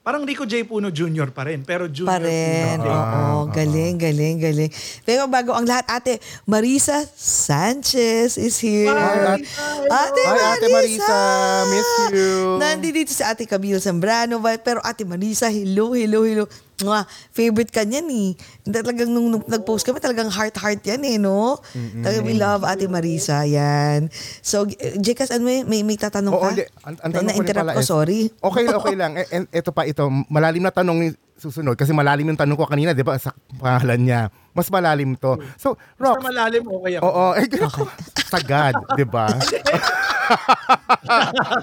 parang 0.01 0.25
Rico 0.25 0.45
J. 0.45 0.65
Puno 0.65 0.89
Jr. 0.89 1.29
pa 1.29 1.45
rin. 1.45 1.61
Pero 1.61 1.85
Junior 1.85 2.09
pa 2.09 2.17
rin. 2.17 2.77
Puno. 2.81 2.89
Oo, 2.89 3.39
galing, 3.53 3.95
galing, 4.01 4.37
galing. 4.41 4.71
Pero 5.05 5.29
bago 5.29 5.53
ang 5.53 5.65
lahat, 5.65 5.85
ate, 5.89 6.17
Marisa 6.49 7.05
Sanchez 7.15 8.37
is 8.37 8.57
here. 8.57 8.89
Hi, 8.89 9.37
Ate, 9.85 10.21
Hi, 10.25 10.39
Ate 10.57 10.67
Marisa. 10.73 11.21
Miss 11.69 11.89
you. 12.13 12.57
Nandito 12.57 13.13
si 13.13 13.21
Ate 13.21 13.45
Camille 13.45 13.79
Zambrano. 13.79 14.41
Pero 14.65 14.81
Ate 14.81 15.05
Marisa, 15.05 15.53
hello, 15.53 15.93
hello, 15.93 16.25
hello. 16.25 16.45
Mwah, 16.81 17.03
favorite 17.29 17.69
ka 17.69 17.81
niyan 17.81 18.07
eh. 18.07 18.29
Talagang 18.63 19.07
nung, 19.07 19.29
nung 19.29 19.43
nag-post 19.43 19.83
kami, 19.83 19.97
talagang 19.97 20.27
heart-heart 20.27 20.81
yan 20.81 21.01
eh, 21.03 21.17
no? 21.17 21.61
Talagang 22.01 22.25
we 22.25 22.33
love 22.33 22.61
Ate 22.63 22.85
Marisa, 22.85 23.41
yan. 23.43 24.09
So, 24.41 24.65
eh, 24.67 24.97
Jekas, 24.97 25.29
ano 25.29 25.45
may, 25.45 25.61
may, 25.61 25.81
may 25.81 25.95
tatanong 25.95 26.33
Oo, 26.33 26.41
ka? 26.41 26.49
hindi. 26.51 26.65
Ang, 26.81 26.95
ang 26.99 27.11
tanong 27.11 27.33
ko 27.35 27.43
pala 27.47 27.71
ko, 27.71 27.81
is- 27.81 27.87
sorry. 27.87 28.19
Okay, 28.33 28.65
okay 28.67 28.95
lang. 28.95 29.11
E, 29.15 29.23
ito 29.51 29.69
pa, 29.69 29.85
ito, 29.85 30.01
malalim 30.27 30.61
na 30.61 30.71
tanong 30.71 30.97
ni 30.97 31.09
susunod 31.37 31.73
kasi 31.73 31.89
malalim 31.89 32.25
yung 32.27 32.37
tanong 32.37 32.53
ko 32.53 32.65
kanina, 32.65 32.93
di 32.93 33.01
ba, 33.01 33.17
sa 33.17 33.33
pangalan 33.55 33.97
niya. 33.99 34.21
Mas 34.51 34.69
malalim 34.69 35.13
to. 35.15 35.37
So, 35.55 35.73
Rox, 35.97 36.21
malalim, 36.21 36.61
okay 36.61 36.97
ako. 36.97 37.03
oo, 37.03 37.25
eh, 37.33 37.45
ganun. 37.47 37.87
sagad, 38.23 38.73
di 38.91 39.05
ba? 39.05 39.25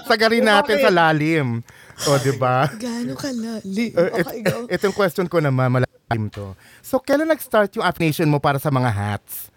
Sagarin 0.05 0.45
natin 0.45 0.77
Okay. 0.77 0.83
sa 0.83 0.91
lalim. 0.91 1.61
O, 2.01 2.15
di 2.15 2.31
ba? 2.33 2.71
Gaano 2.71 3.11
kalali? 3.13 3.91
Uh, 3.91 4.07
it, 4.13 4.23
Okay, 4.23 4.39
go. 4.41 4.63
itong 4.67 4.93
question 4.93 5.25
ko 5.25 5.39
naman, 5.39 5.67
malalim 5.69 6.29
to. 6.29 6.55
So, 6.79 6.97
kailan 6.97 7.27
nag-start 7.27 7.75
yung 7.75 7.83
affiliation 7.83 8.25
mo 8.25 8.37
para 8.37 8.55
sa 8.55 8.69
mga 8.69 8.87
hats? 8.87 9.51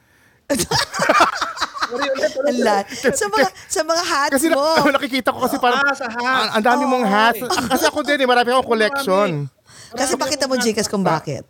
Ang 2.42 2.58
lahat. 2.64 2.88
Sa 3.12 3.28
mga, 3.28 3.48
sa 3.68 3.80
mga 3.84 4.02
hats 4.02 4.32
Kasi 4.32 4.48
mo. 4.48 4.64
nakikita 4.96 5.28
ko 5.28 5.44
kasi 5.44 5.60
parang, 5.60 5.84
Ah, 5.84 5.92
sa 5.92 6.08
hats. 6.08 6.56
ang, 6.56 6.64
dami 6.64 6.88
mong 6.88 7.04
hats. 7.04 7.44
Kasi 7.68 7.84
ako 7.84 8.00
din, 8.00 8.16
eh, 8.16 8.26
marami 8.26 8.48
akong 8.48 8.64
collection. 8.66 9.28
Kasi 9.92 10.16
pakita 10.16 10.48
mo, 10.48 10.56
Jekas, 10.56 10.88
kung 10.88 11.04
bakit. 11.04 11.44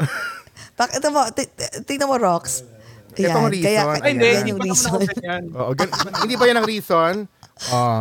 Pakita 0.80 1.12
mo, 1.12 1.28
tingnan 1.84 2.08
mo, 2.08 2.16
Rox. 2.16 2.64
Itong 3.12 3.52
reason. 3.52 3.68
Kaya, 3.68 3.80
Ay, 3.90 4.00
Ay, 4.00 4.10
hindi. 4.16 4.28
yan 4.32 4.46
yung 4.48 4.60
reason. 4.64 4.96
Oo, 5.52 5.76
gan- 5.76 5.92
hindi 6.24 6.34
ba 6.40 6.44
yan 6.48 6.56
ang 6.56 6.64
reason? 6.64 7.14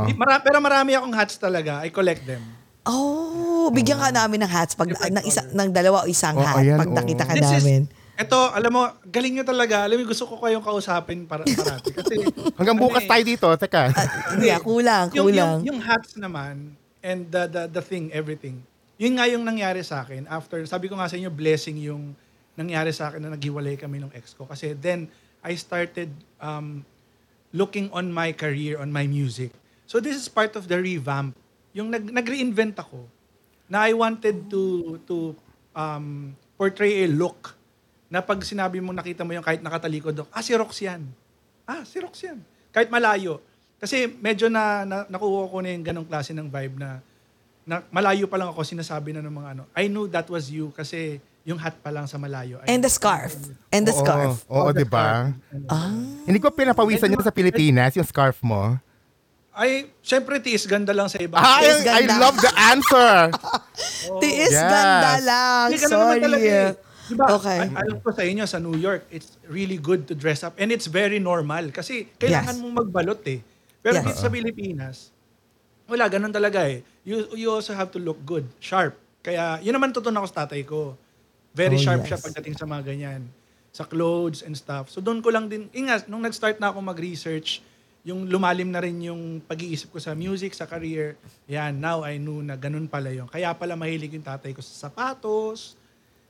Di- 0.08 0.16
mara- 0.16 0.40
pero 0.40 0.64
marami 0.64 0.96
akong 0.96 1.12
hats 1.12 1.36
talaga. 1.36 1.84
I 1.84 1.92
collect 1.92 2.24
them. 2.24 2.42
Oh, 2.88 3.68
bigyan 3.70 4.00
ka 4.00 4.10
namin 4.10 4.42
ng 4.48 4.52
hats 4.52 4.74
pag 4.74 4.88
ng 4.90 5.26
isa 5.28 5.44
ng 5.52 5.70
dalawa 5.70 6.04
o 6.04 6.10
isang 6.10 6.40
Oh, 6.40 6.42
hat 6.42 6.64
ayan, 6.64 6.80
pag 6.80 6.90
oh. 6.90 6.96
nakita 6.96 7.24
ka 7.28 7.34
This 7.36 7.52
is- 7.60 7.64
namin. 7.64 7.82
Ito, 8.20 8.52
alam 8.52 8.72
mo, 8.76 8.84
galing 9.08 9.40
nyo 9.40 9.46
talaga. 9.48 9.88
Alam 9.88 10.04
mo, 10.04 10.12
gusto 10.12 10.28
ko 10.28 10.44
kayong 10.44 10.60
kausapin 10.60 11.24
para 11.24 11.48
parati. 11.48 11.96
Kasi, 11.96 12.20
Hanggang 12.60 12.76
bukas 12.76 13.08
ano 13.08 13.08
eh, 13.08 13.12
tayo 13.16 13.24
dito. 13.24 13.48
Teka. 13.56 13.82
Hindi, 14.36 14.52
ah, 14.52 14.60
kulang, 14.60 15.08
yung, 15.16 15.26
kulang. 15.32 15.58
Yung, 15.64 15.68
yung 15.72 15.80
hats 15.80 16.20
naman, 16.20 16.76
and 17.00 17.32
the, 17.32 17.48
the, 17.48 17.80
the 17.80 17.84
thing, 17.84 18.12
everything. 18.12 18.60
Yun 19.00 19.16
nga 19.16 19.26
yung 19.32 19.48
nangyari 19.48 19.80
sa 19.88 20.04
akin. 20.04 20.28
After, 20.28 20.60
sabi 20.68 20.92
ko 20.92 21.00
nga 21.00 21.08
sa 21.08 21.16
inyo, 21.16 21.32
blessing 21.32 21.80
yung 21.80 22.12
nangyari 22.60 22.92
sa 22.92 23.08
akin 23.08 23.24
na 23.24 23.32
naghiwalay 23.32 23.80
kami 23.80 24.04
ng 24.04 24.12
ex 24.12 24.36
ko. 24.36 24.44
Kasi 24.44 24.76
then, 24.76 25.08
I 25.40 25.56
started 25.56 26.12
um, 26.44 26.84
looking 27.52 27.90
on 27.90 28.14
my 28.14 28.34
career, 28.34 28.78
on 28.78 28.94
my 28.94 29.10
music. 29.10 29.54
So 29.90 29.98
this 29.98 30.14
is 30.16 30.30
part 30.30 30.54
of 30.54 30.70
the 30.70 30.78
revamp. 30.78 31.34
Yung 31.74 31.90
nag, 31.90 32.06
nag-reinvent 32.10 32.78
ako 32.78 33.06
na 33.70 33.86
I 33.86 33.94
wanted 33.94 34.50
to 34.50 34.98
to 35.06 35.34
um, 35.74 36.34
portray 36.58 37.06
a 37.06 37.08
look 37.10 37.58
na 38.10 38.26
pag 38.26 38.42
sinabi 38.42 38.82
mo, 38.82 38.90
nakita 38.90 39.22
mo 39.22 39.38
yung 39.38 39.46
kahit 39.46 39.62
nakatalikod 39.62 40.18
ako, 40.18 40.30
ah, 40.34 40.42
si 40.42 40.52
Rox 40.58 40.82
yan. 40.82 41.06
Ah, 41.70 41.86
si 41.86 42.02
Rox 42.02 42.26
yan. 42.26 42.42
Kahit 42.74 42.90
malayo. 42.90 43.38
Kasi 43.78 44.10
medyo 44.10 44.50
na, 44.50 44.84
na 44.84 45.06
nakuha 45.06 45.46
ko 45.46 45.58
na 45.62 45.70
yung 45.70 45.86
ganong 45.86 46.10
klase 46.10 46.34
ng 46.34 46.50
vibe 46.50 46.82
na, 46.82 47.00
na 47.70 47.86
malayo 47.94 48.26
pa 48.26 48.42
lang 48.42 48.50
ako, 48.50 48.66
sinasabi 48.66 49.14
na 49.14 49.22
ng 49.22 49.30
mga 49.32 49.50
ano, 49.54 49.64
I 49.78 49.86
knew 49.86 50.10
that 50.10 50.26
was 50.26 50.50
you 50.50 50.74
kasi 50.74 51.22
yung 51.50 51.58
hat 51.58 51.82
pa 51.82 51.90
lang 51.90 52.06
sa 52.06 52.22
malayo. 52.22 52.62
I 52.62 52.78
And 52.78 52.86
the 52.86 52.94
scarf. 52.94 53.34
And 53.74 53.82
the 53.82 53.96
Oo, 53.98 54.02
scarf. 54.06 54.46
Oo, 54.46 54.70
di 54.70 54.86
ba? 54.86 55.34
Ah. 55.66 55.90
Hindi 56.30 56.38
ko 56.38 56.54
pinapawisan 56.54 57.10
yun 57.10 57.26
sa 57.26 57.34
Pilipinas, 57.34 57.98
yung 57.98 58.06
scarf 58.06 58.38
mo. 58.46 58.78
Ay, 59.50 59.90
syempre 60.00 60.38
tiis 60.38 60.70
ganda 60.70 60.94
lang 60.94 61.10
sa 61.10 61.18
iba. 61.18 61.42
Ah, 61.42 61.60
Yes, 61.60 61.82
I, 61.84 61.84
I 61.84 62.02
ganda. 62.06 62.22
love 62.22 62.38
the 62.38 62.54
answer. 62.54 63.12
Tiis 64.22 64.54
Yes. 64.54 64.62
ganda 64.62 65.14
lang. 65.20 65.66
Hindi 65.68 65.80
ka 65.82 65.88
naman 65.90 66.06
Sorry. 66.06 66.22
talaga 66.22 66.48
eh. 66.48 66.70
Diba, 67.10 67.26
Okay. 67.34 67.60
a- 67.66 67.74
alam 67.82 67.98
ko 68.00 68.10
sa 68.14 68.24
inyo, 68.24 68.44
sa 68.46 68.58
New 68.62 68.78
York, 68.78 69.10
it's 69.10 69.42
really 69.50 69.76
good 69.76 70.06
to 70.06 70.14
dress 70.14 70.46
up. 70.46 70.54
And 70.56 70.70
it's 70.70 70.86
very 70.86 71.18
normal. 71.18 71.74
Kasi 71.74 72.08
kailangan 72.16 72.56
Yes. 72.56 72.62
mong 72.62 72.74
magbalot 72.78 73.20
eh. 73.26 73.42
Pero 73.82 73.98
Yes. 73.98 74.06
dito 74.06 74.20
sa 74.22 74.30
Pilipinas, 74.30 75.10
wala, 75.90 76.06
ganun 76.06 76.30
talaga 76.30 76.70
eh. 76.70 76.86
You, 77.02 77.26
you 77.34 77.50
also 77.50 77.74
have 77.74 77.90
to 77.90 78.00
look 78.00 78.22
good, 78.22 78.46
sharp. 78.62 78.94
Kaya, 79.20 79.58
yun 79.60 79.74
naman 79.74 79.90
tutunan 79.92 80.22
ko 80.22 80.30
sa 80.30 80.46
tatay 80.46 80.62
ko. 80.64 80.94
Very 81.54 81.78
Oh, 81.78 81.84
sharp 81.84 82.06
yes. 82.06 82.14
siya 82.14 82.20
pagdating 82.20 82.56
sa 82.56 82.66
mga 82.70 82.94
ganyan. 82.94 83.22
Sa 83.74 83.86
clothes 83.86 84.42
and 84.42 84.58
stuff. 84.58 84.90
So 84.90 85.02
doon 85.02 85.22
ko 85.22 85.30
lang 85.30 85.50
din, 85.50 85.70
ingat, 85.72 86.10
nung 86.10 86.22
nag-start 86.26 86.58
na 86.58 86.74
ako 86.74 86.82
mag-research, 86.82 87.62
yung 88.02 88.26
lumalim 88.32 88.72
na 88.72 88.80
rin 88.80 88.96
yung 89.12 89.44
pag-iisip 89.44 89.92
ko 89.92 90.00
sa 90.00 90.16
music, 90.16 90.56
sa 90.56 90.66
career, 90.66 91.20
yan, 91.46 91.78
now 91.78 92.02
I 92.02 92.16
knew 92.18 92.40
na 92.42 92.56
ganun 92.56 92.88
pala 92.88 93.12
yun. 93.12 93.28
Kaya 93.28 93.52
pala 93.54 93.76
mahilig 93.76 94.16
yung 94.16 94.24
tatay 94.26 94.56
ko 94.56 94.64
sa 94.64 94.88
sapatos, 94.88 95.76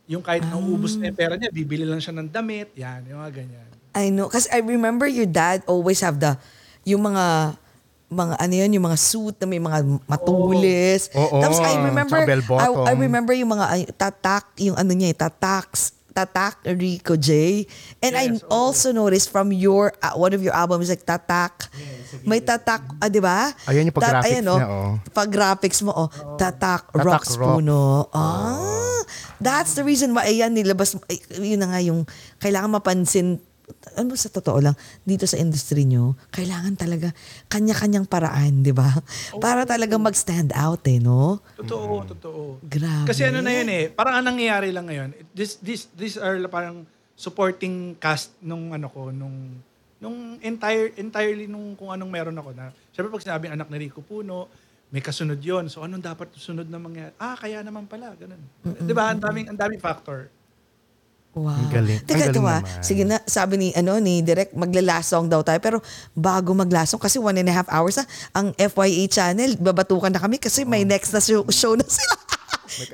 yung 0.10 0.26
kahit 0.26 0.42
nauubos 0.50 0.98
na 0.98 1.14
yung 1.14 1.18
pera 1.20 1.38
niya, 1.38 1.54
bibili 1.54 1.86
lang 1.86 2.02
siya 2.02 2.18
ng 2.18 2.28
damit, 2.28 2.74
yan, 2.74 3.06
yung 3.06 3.22
mga 3.22 3.32
ganyan. 3.46 3.70
I 3.94 4.10
know. 4.10 4.28
Kasi 4.28 4.50
I 4.50 4.66
remember 4.66 5.06
your 5.06 5.30
dad 5.30 5.62
always 5.70 6.02
have 6.02 6.18
the, 6.18 6.34
yung 6.84 7.06
mga, 7.06 7.54
mga 8.10 8.42
ano 8.42 8.54
yun, 8.58 8.70
yung 8.74 8.86
mga 8.90 8.98
suit 8.98 9.38
na 9.38 9.46
may 9.46 9.62
mga 9.62 9.86
matulis. 10.10 11.14
Oo. 11.14 11.40
Tapos 11.40 11.62
I 11.62 11.78
remember. 11.78 12.20
I, 12.58 12.68
I 12.90 12.94
remember 12.98 13.34
yung 13.38 13.54
mga 13.54 13.66
ay, 13.70 13.82
tatak, 13.94 14.50
yung 14.58 14.74
ano 14.74 14.92
niya, 14.92 15.14
eh, 15.14 15.18
tataks, 15.18 15.94
tatak 16.10 16.58
Rico 16.66 17.14
J. 17.14 17.64
And 18.02 18.18
I 18.18 18.34
Yes, 18.34 18.42
oo. 18.44 18.50
also 18.50 18.90
noticed 18.90 19.30
from 19.30 19.54
your, 19.54 19.94
uh, 20.02 20.18
one 20.18 20.34
of 20.34 20.42
your 20.42 20.58
albums, 20.58 20.90
like 20.90 21.06
tatak, 21.06 21.70
may 22.26 22.42
tatak, 22.42 22.82
ah, 22.98 23.08
di 23.08 23.22
ba? 23.22 23.54
Ayan 23.70 23.88
yung 23.88 23.96
pag-graphics 23.96 24.34
ayan, 24.34 24.46
oh. 24.50 24.58
niya, 24.58 24.68
oh. 24.68 24.92
Pag-graphics 25.14 25.80
mo, 25.86 25.92
oh, 25.94 26.10
tatak, 26.36 26.90
Tatak 26.90 27.06
rocks 27.06 27.38
Rocks. 27.38 27.62
puno. 27.62 28.10
Ah, 28.10 29.00
that's 29.38 29.78
the 29.78 29.86
reason 29.86 30.12
why, 30.18 30.26
ayan, 30.26 30.52
nilabas, 30.52 30.98
ay, 31.08 31.22
yun 31.40 31.62
na 31.62 31.78
nga 31.78 31.80
yung, 31.86 32.04
kailangan 32.42 32.74
mapansin, 32.74 33.38
ano 33.96 34.14
sa 34.18 34.30
totoo 34.30 34.60
lang, 34.60 34.76
dito 35.04 35.26
sa 35.26 35.38
industry 35.38 35.86
nyo, 35.86 36.18
kailangan 36.34 36.76
talaga 36.76 37.10
kanya-kanyang 37.52 38.06
paraan, 38.06 38.62
di 38.66 38.74
ba? 38.74 38.90
Para 39.44 39.64
talaga 39.64 39.96
mag-stand 40.00 40.52
out 40.56 40.84
eh, 40.90 41.00
no? 41.00 41.40
Totoo, 41.60 42.06
totoo. 42.06 42.42
Grabe. 42.64 43.08
Kasi 43.10 43.28
ano 43.28 43.40
na 43.44 43.52
yun 43.54 43.70
eh, 43.70 43.92
parang 43.92 44.20
ang 44.22 44.26
nangyayari 44.36 44.70
lang 44.74 44.88
ngayon, 44.90 45.10
this, 45.34 45.58
this, 45.62 45.88
these 45.96 46.18
are 46.18 46.38
parang 46.48 46.84
supporting 47.14 47.94
cast 48.00 48.34
nung 48.40 48.72
ano 48.72 48.88
ko, 48.88 49.12
nung, 49.12 49.60
nung 50.00 50.40
entire, 50.40 50.96
entirely 50.96 51.46
nung 51.46 51.76
kung 51.76 51.92
anong 51.92 52.12
meron 52.12 52.38
ako 52.40 52.56
na, 52.56 52.72
syempre 52.96 53.12
pag 53.12 53.24
sinabing 53.24 53.54
anak 53.54 53.68
ni 53.68 53.90
Rico 53.90 54.00
Puno, 54.00 54.48
may 54.90 55.06
kasunod 55.06 55.38
yon 55.38 55.70
So 55.70 55.86
anong 55.86 56.02
dapat 56.02 56.34
sunod 56.34 56.66
na 56.66 56.82
mangyari? 56.82 57.14
Ah, 57.22 57.38
kaya 57.38 57.62
naman 57.62 57.86
pala, 57.86 58.10
ganun. 58.18 58.42
'Di 58.66 58.94
ba? 58.98 59.14
Ang 59.14 59.22
daming 59.22 59.48
ang 59.54 59.60
daming 59.60 59.78
factor. 59.78 60.34
Wow. 61.38 61.54
Ang 61.54 61.70
galing. 61.70 62.00
Teka, 62.10 62.26
Ang 62.26 62.34
ito 62.34 62.42
galing 62.42 62.66
naman. 62.66 62.82
Sige 62.82 63.04
na, 63.06 63.18
sabi 63.30 63.54
ni, 63.62 63.68
ano, 63.78 64.02
ni 64.02 64.26
Direk, 64.26 64.50
maglalasong 64.58 65.30
daw 65.30 65.46
tayo. 65.46 65.62
Pero 65.62 65.78
bago 66.18 66.58
maglasong, 66.58 66.98
kasi 66.98 67.22
one 67.22 67.38
and 67.38 67.50
a 67.50 67.54
half 67.54 67.70
hours 67.70 68.02
na, 68.02 68.06
ang 68.34 68.50
FYA 68.58 69.06
channel, 69.06 69.54
babatukan 69.62 70.10
na 70.10 70.20
kami 70.20 70.42
kasi 70.42 70.66
may 70.66 70.82
next 70.82 71.14
na 71.14 71.22
show, 71.22 71.46
show 71.54 71.78
na 71.78 71.86
sila. 71.86 72.18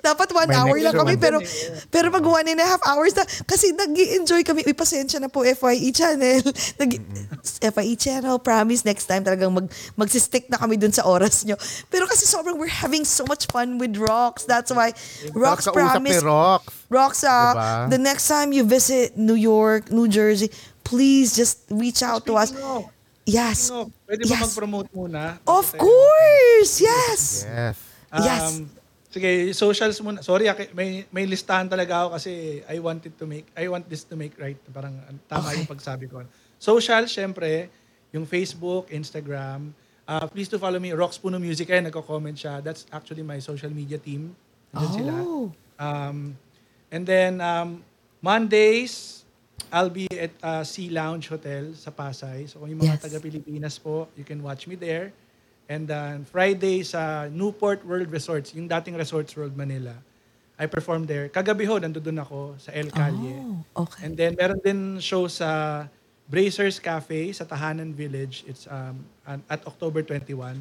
Dapat 0.02 0.28
one 0.34 0.50
may 0.50 0.56
hour 0.56 0.76
next 0.76 0.86
lang 0.86 0.96
kami, 0.96 1.16
pero 1.18 1.38
pero 1.92 2.08
pag 2.12 2.26
one 2.26 2.48
and 2.48 2.60
a 2.60 2.68
half 2.68 2.82
hours 2.88 3.16
na, 3.16 3.24
kasi 3.46 3.72
nag 3.76 3.92
enjoy 3.94 4.42
kami. 4.44 4.64
Uy, 4.66 4.74
pasensya 4.74 5.20
na 5.20 5.28
po, 5.28 5.44
FYE 5.44 5.92
channel. 5.92 6.42
Nag, 6.82 6.92
FYE 7.62 7.96
channel, 7.96 8.40
promise, 8.40 8.84
next 8.86 9.06
time 9.06 9.24
talagang 9.24 9.54
mag, 9.54 9.68
magsistick 9.96 10.50
na 10.50 10.58
kami 10.58 10.76
dun 10.78 10.92
sa 10.92 11.04
oras 11.06 11.46
nyo. 11.46 11.56
Pero 11.88 12.08
kasi 12.08 12.26
sobrang, 12.26 12.58
we're 12.58 12.72
having 12.72 13.06
so 13.06 13.24
much 13.28 13.46
fun 13.52 13.78
with 13.78 13.96
Rocks. 13.98 14.44
That's 14.44 14.72
why, 14.72 14.92
Rocks 15.34 15.68
Kausap 15.68 15.74
promise, 15.74 16.22
Rox. 16.24 16.62
Rocks, 16.90 17.22
ah, 17.24 17.54
Diba? 17.56 17.90
the 17.92 18.02
next 18.02 18.28
time 18.28 18.52
you 18.52 18.64
visit 18.64 19.18
New 19.18 19.38
York, 19.38 19.92
New 19.92 20.08
Jersey, 20.08 20.50
please 20.84 21.36
just 21.36 21.66
reach 21.70 22.04
out 22.04 22.26
to 22.26 22.36
us. 22.38 22.50
Speaking 22.50 22.66
of, 22.66 22.86
Yes. 23.26 23.58
speaking 23.74 23.82
of, 23.82 24.06
pwede 24.06 24.22
ba 24.30 24.36
Yes. 24.38 24.42
mag-promote 24.46 24.88
muna? 24.94 25.24
Of 25.50 25.74
course! 25.78 26.78
Yes! 26.78 27.46
Yes. 27.46 27.76
Um, 28.14 28.22
Yes. 28.22 28.44
Sige, 29.16 29.56
socials 29.56 29.96
muna. 30.04 30.20
Sorry, 30.20 30.44
may 30.76 31.08
may 31.08 31.24
listahan 31.24 31.72
talaga 31.72 32.04
ako 32.04 32.20
kasi 32.20 32.60
I 32.68 32.84
wanted 32.84 33.16
to 33.16 33.24
make 33.24 33.48
I 33.56 33.72
want 33.72 33.88
this 33.88 34.04
to 34.04 34.20
make 34.20 34.36
right. 34.36 34.60
Parang 34.76 35.00
ang 35.08 35.16
tama 35.32 35.56
Okay. 35.56 35.64
yung 35.64 35.72
pagsabi 35.72 36.12
ko. 36.12 36.20
Social, 36.60 37.08
syempre, 37.08 37.72
yung 38.12 38.28
Facebook, 38.28 38.92
Instagram. 38.92 39.72
Uh, 40.04 40.28
please 40.28 40.52
to 40.52 40.60
follow 40.60 40.78
me, 40.78 40.92
Rox 40.92 41.16
Puno 41.16 41.40
Music. 41.40 41.72
Ay, 41.72 41.80
nagko-comment 41.80 42.36
siya. 42.36 42.60
That's 42.60 42.84
actually 42.92 43.24
my 43.24 43.40
social 43.40 43.72
media 43.72 43.96
team. 43.96 44.36
Nandyan 44.76 44.92
sila. 44.92 45.14
Oh. 45.24 45.48
Um, 45.80 46.36
and 46.92 47.08
then, 47.08 47.40
um, 47.40 47.88
Mondays, 48.20 49.24
I'll 49.72 49.90
be 49.90 50.12
at 50.12 50.36
uh, 50.44 50.64
Sea 50.68 50.92
Lounge 50.92 51.32
Hotel 51.32 51.72
sa 51.74 51.88
Pasay. 51.90 52.52
So 52.52 52.60
kung 52.60 52.68
yung 52.70 52.84
mga 52.84 53.00
Yes. 53.00 53.04
taga-Pilipinas 53.08 53.76
po, 53.80 54.12
you 54.20 54.28
can 54.28 54.44
watch 54.44 54.68
me 54.68 54.76
there. 54.76 55.16
And 55.66 55.90
then 55.90 56.26
Friday 56.30 56.86
sa 56.86 57.26
Newport 57.28 57.82
World 57.86 58.12
Resorts, 58.14 58.54
yung 58.54 58.70
dating 58.70 58.96
Resorts 58.96 59.34
World 59.34 59.58
Manila. 59.58 59.98
I 60.56 60.70
perform 60.72 61.04
there. 61.10 61.28
Kagabi 61.28 61.68
ho, 61.68 61.76
nandun 61.82 62.16
ako 62.22 62.56
sa 62.56 62.72
El 62.72 62.88
Calle. 62.94 63.36
Oh, 63.76 63.84
okay. 63.84 64.08
And 64.08 64.16
then 64.16 64.40
meron 64.40 64.62
din 64.64 65.02
show 65.04 65.28
sa 65.28 65.84
Bracers 66.30 66.80
Cafe 66.80 67.34
sa 67.36 67.44
Tahanan 67.44 67.92
Village. 67.92 68.46
It's 68.48 68.64
um, 68.72 69.04
at 69.28 69.60
October 69.68 70.00
21. 70.06 70.56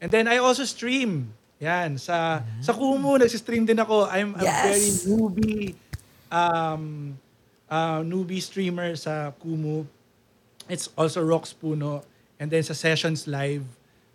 And 0.00 0.08
then 0.10 0.26
I 0.26 0.40
also 0.42 0.64
stream 0.66 1.30
Yan, 1.60 2.00
sa 2.00 2.40
sa 2.64 2.72
Kumu 2.72 3.20
nagsi-stream 3.20 3.68
din 3.68 3.76
ako. 3.76 4.08
I'm 4.08 4.32
a 4.32 4.42
Yes. 4.48 4.64
very 4.64 4.90
newbie 5.12 5.68
um 6.32 7.12
uh, 7.68 8.00
newbie 8.00 8.40
streamer 8.40 8.96
sa 8.96 9.28
Kumu. 9.36 9.84
It's 10.72 10.88
also 10.96 11.20
Rox 11.20 11.52
Puno 11.52 12.00
and 12.40 12.48
then 12.48 12.64
sa 12.64 12.72
Sessions 12.72 13.28
Live 13.28 13.68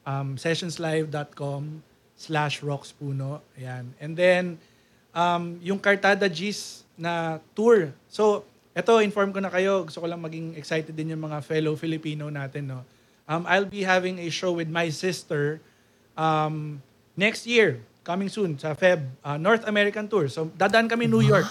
um 0.05 0.37
sessionslive.com 0.39 1.81
slash 2.15 2.61
Rox 2.61 2.95
Puno. 2.95 3.41
Ayan. 3.59 3.91
And 3.99 4.13
then 4.15 4.61
um 5.11 5.59
yung 5.59 5.81
Cartada 5.81 6.31
G's 6.31 6.85
na 6.95 7.43
tour. 7.51 7.91
So, 8.07 8.47
eto 8.71 9.03
inform 9.03 9.35
ko 9.35 9.43
na 9.43 9.51
kayo. 9.51 9.83
Gusto 9.83 9.99
ko 9.99 10.07
lang 10.07 10.23
maging 10.23 10.55
excited 10.55 10.95
din 10.95 11.11
yung 11.11 11.27
mga 11.27 11.43
fellow 11.43 11.75
Filipino 11.75 12.31
natin, 12.31 12.71
no. 12.71 12.81
Um 13.27 13.43
I'll 13.49 13.67
be 13.67 13.83
having 13.83 14.21
a 14.21 14.29
show 14.31 14.55
with 14.55 14.71
my 14.71 14.87
sister 14.93 15.59
um, 16.17 16.81
next 17.15 17.45
year, 17.45 17.83
coming 18.03 18.31
soon, 18.31 18.57
sa 18.57 18.73
Feb, 18.73 19.03
uh, 19.23 19.37
North 19.37 19.67
American 19.67 20.07
Tour. 20.07 20.27
So, 20.31 20.49
dadaan 20.55 20.89
kami 20.89 21.07
New 21.07 21.21
York. 21.21 21.45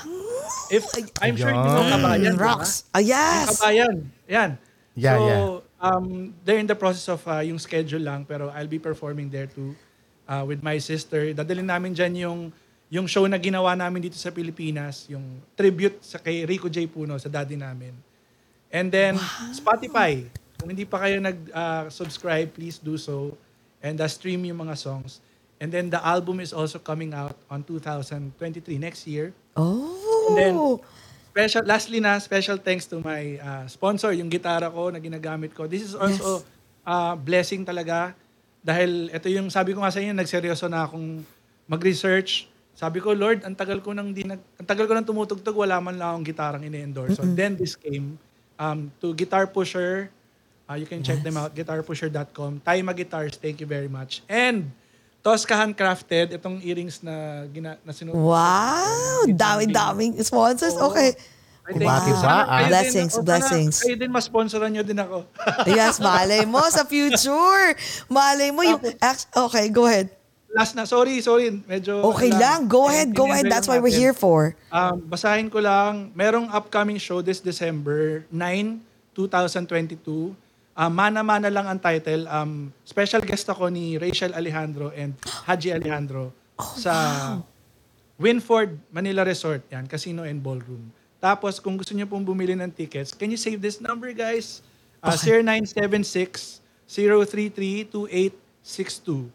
If, 0.72 0.85
I'm 1.20 1.36
sure 1.36 1.52
hindi 1.52 1.68
mo 1.68 1.85
kabayan. 1.85 2.35
Rocks. 2.40 2.89
Ah, 2.93 3.05
yes. 3.05 3.60
kabayan. 3.60 4.09
Yan. 4.28 4.51
Yeah, 4.97 5.16
so, 5.16 5.26
yeah. 5.28 5.44
Um, 5.85 6.32
they're 6.40 6.56
in 6.56 6.65
the 6.65 6.78
process 6.78 7.12
of 7.12 7.20
uh, 7.28 7.44
yung 7.44 7.61
schedule 7.61 8.01
lang, 8.01 8.24
pero 8.24 8.48
I'll 8.56 8.70
be 8.70 8.81
performing 8.81 9.28
there 9.28 9.44
too 9.44 9.77
uh, 10.24 10.44
with 10.48 10.65
my 10.65 10.81
sister. 10.81 11.36
Dadalhin 11.36 11.69
namin 11.69 11.93
dyan 11.93 12.24
yung, 12.24 12.40
yung 12.89 13.05
show 13.05 13.28
na 13.28 13.36
ginawa 13.36 13.77
namin 13.77 14.09
dito 14.09 14.16
sa 14.16 14.32
Pilipinas, 14.32 15.05
yung 15.12 15.44
tribute 15.52 16.01
sa 16.01 16.16
kay 16.16 16.48
Rico 16.48 16.73
J. 16.73 16.89
Puno, 16.89 17.20
sa 17.20 17.28
daddy 17.28 17.61
namin. 17.61 17.93
And 18.73 18.89
then, 18.89 19.20
Spotify. 19.52 20.24
Kung 20.56 20.73
hindi 20.73 20.89
pa 20.89 21.05
kayo 21.05 21.20
nag-subscribe, 21.20 22.48
please 22.56 22.81
do 22.81 22.97
so. 22.97 23.36
And 23.85 24.01
uh, 24.01 24.09
stream 24.09 24.48
yung 24.48 24.65
mga 24.65 24.81
songs. 24.81 25.20
And 25.61 25.70
then 25.70 25.93
the 25.93 26.01
album 26.01 26.40
is 26.40 26.56
also 26.56 26.81
coming 26.81 27.12
out 27.12 27.36
on 27.52 27.62
2023, 27.62 28.81
next 28.81 29.06
year. 29.06 29.36
Oh. 29.55 30.32
And 30.32 30.35
then, 30.35 30.55
special, 31.35 31.66
lastly 31.66 31.98
na, 31.98 32.23
special 32.23 32.55
thanks 32.62 32.86
to 32.86 33.02
my 33.02 33.43
uh, 33.43 33.66
sponsor, 33.66 34.15
yung 34.15 34.31
gitara 34.31 34.70
ko 34.70 34.94
na 34.94 35.02
ginagamit 35.02 35.51
ko. 35.51 35.66
This 35.66 35.82
is 35.82 35.98
also 35.98 36.47
uh, 36.86 37.19
blessing 37.19 37.66
talaga. 37.66 38.15
Dahil 38.62 39.11
ito 39.11 39.27
yung 39.27 39.51
sabi 39.51 39.74
ko 39.74 39.82
nga 39.82 39.90
sa 39.90 39.98
inyo, 39.98 40.15
nagseryoso 40.15 40.70
na 40.70 40.86
akong 40.86 41.27
mag-research. 41.66 42.47
Sabi 42.78 43.02
ko, 43.02 43.11
Lord, 43.11 43.43
ang 43.43 43.59
tagal 43.59 43.82
ko 43.82 43.90
nang 43.90 44.15
di 44.15 44.23
nag, 44.23 44.39
ang 44.39 44.66
tagal 44.66 44.86
ko 44.86 44.94
nang 44.94 45.02
tumutugtog, 45.02 45.59
wala 45.59 45.82
man 45.82 45.98
lang 45.98 46.15
akong 46.15 46.27
gitarang 46.31 46.62
ini-endorse. 46.62 47.19
So 47.19 47.27
then 47.27 47.59
this 47.59 47.74
came 47.74 48.15
um, 48.55 48.94
to 49.02 49.11
Guitar 49.11 49.51
Pusher. 49.51 50.15
Uh, 50.70 50.78
you 50.78 50.86
can 50.86 51.02
check 51.02 51.19
them 51.20 51.35
out, 51.35 51.52
guitarpusher.com. 51.52 52.62
Taima 52.62 52.94
Guitars, 52.94 53.36
thank 53.43 53.59
you 53.59 53.66
very 53.66 53.90
much. 53.90 54.23
And 54.31 54.70
Tosca 55.25 55.57
Handcrafted, 55.57 56.37
itong 56.37 56.61
earrings 56.61 57.01
na, 57.01 57.49
gina, 57.49 57.81
na 57.81 57.97
sinuot. 57.97 58.13
Wow. 58.13 59.25
Dami-daming 59.25 60.21
sponsors. 60.21 60.77
Okay. 60.77 61.17
I 61.65 61.73
think- 61.73 61.89
Bati 61.89 62.13
ba, 62.13 62.21
Sana 62.21 62.45
ah? 62.45 62.61
din- 62.61 62.69
Blessings, 62.69 63.13
o 63.17 63.25
sana 63.25 63.29
blessings. 63.33 63.75
Kayo 63.81 63.97
din, 63.97 64.13
masponsoran 64.13 64.69
nyo 64.69 64.85
din 64.85 65.01
ako. 65.01 65.25
Yes, 65.73 65.97
malay 65.97 66.45
mo 66.45 66.61
sa 66.69 66.85
future. 66.85 67.73
Malay 68.13 68.53
mo 68.53 68.69
yung... 68.69 68.77
Okay, 69.49 69.73
go 69.73 69.89
ahead. 69.89 70.13
Last 70.53 70.77
na, 70.77 70.85
sorry, 70.85 71.25
sorry. 71.25 71.49
Medyo... 71.57 72.05
Okay 72.13 72.29
ano 72.29 72.45
lang. 72.45 72.61
Go 72.69 72.85
ahead, 72.93 73.09
go 73.17 73.25
ahead. 73.25 73.49
That's 73.49 73.65
lang 73.65 73.81
why 73.81 73.89
we're 73.89 73.97
here 73.97 74.13
for. 74.13 74.53
Um, 74.69 75.09
basahin 75.09 75.49
ko 75.49 75.65
lang, 75.65 76.13
merong 76.13 76.53
upcoming 76.53 77.01
show 77.01 77.25
this 77.25 77.41
December 77.41 78.29
9, 78.29 78.77
2022. 79.17 80.37
Um, 80.75 80.91
Mana-mana 80.91 81.47
lang 81.51 81.67
ang 81.71 81.79
title. 81.79 82.27
Um, 82.27 82.75
special 82.83 83.23
guest 83.23 83.47
ako 83.47 83.71
ni 83.71 83.95
Rachel 83.95 84.35
Alejandro 84.35 84.91
and 84.91 85.15
Haji 85.47 85.71
Alejandro 85.71 86.35
sa 86.59 87.39
Winford 88.19 88.75
Manila 88.91 89.23
Resort. 89.23 89.63
Yan, 89.71 89.87
Casino 89.87 90.27
and 90.27 90.43
Ballroom. 90.43 90.91
Tapos 91.23 91.63
kung 91.63 91.79
gusto 91.79 91.95
niyo 91.95 92.11
pong 92.11 92.27
bumili 92.27 92.59
ng 92.59 92.75
tickets, 92.75 93.15
can 93.15 93.31
you 93.31 93.39
save 93.39 93.63
this 93.63 93.79
number 93.79 94.11
guys? 94.13 94.61
Uh, 95.01 95.15
0976 95.15 96.65
033-2862. 96.89 99.31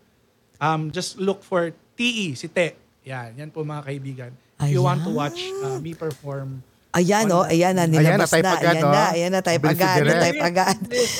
Um, 0.60 0.91
just 0.91 1.18
look 1.18 1.41
for 1.41 1.72
TE, 1.98 2.36
si 2.36 2.48
Te. 2.48 2.76
Yan, 3.07 3.34
yan 3.36 3.49
po 3.49 3.64
mga 3.64 3.84
kaibigan. 3.88 4.32
If 4.60 4.76
you 4.76 4.84
want 4.84 5.07
to 5.07 5.11
watch 5.16 5.40
uh, 5.64 5.80
me 5.80 5.95
perform 5.95 6.60
Ayan, 6.90 7.30
oh, 7.30 7.45
ayan 7.45 7.78
na, 7.78 7.86
nilabas 7.86 8.34
Ayan 8.34 8.41
na, 8.41 8.49
type 8.49 8.49
na. 8.49 8.53
agad, 8.57 8.74
Ayan 8.74 8.82
oh. 8.82 8.90
na, 8.90 9.03
ayan 9.14 9.30
na, 9.30 9.41
type 9.45 9.66
agad, 9.70 9.98
Direk. 10.02 10.22
type 10.26 10.41
agad. 10.41 10.78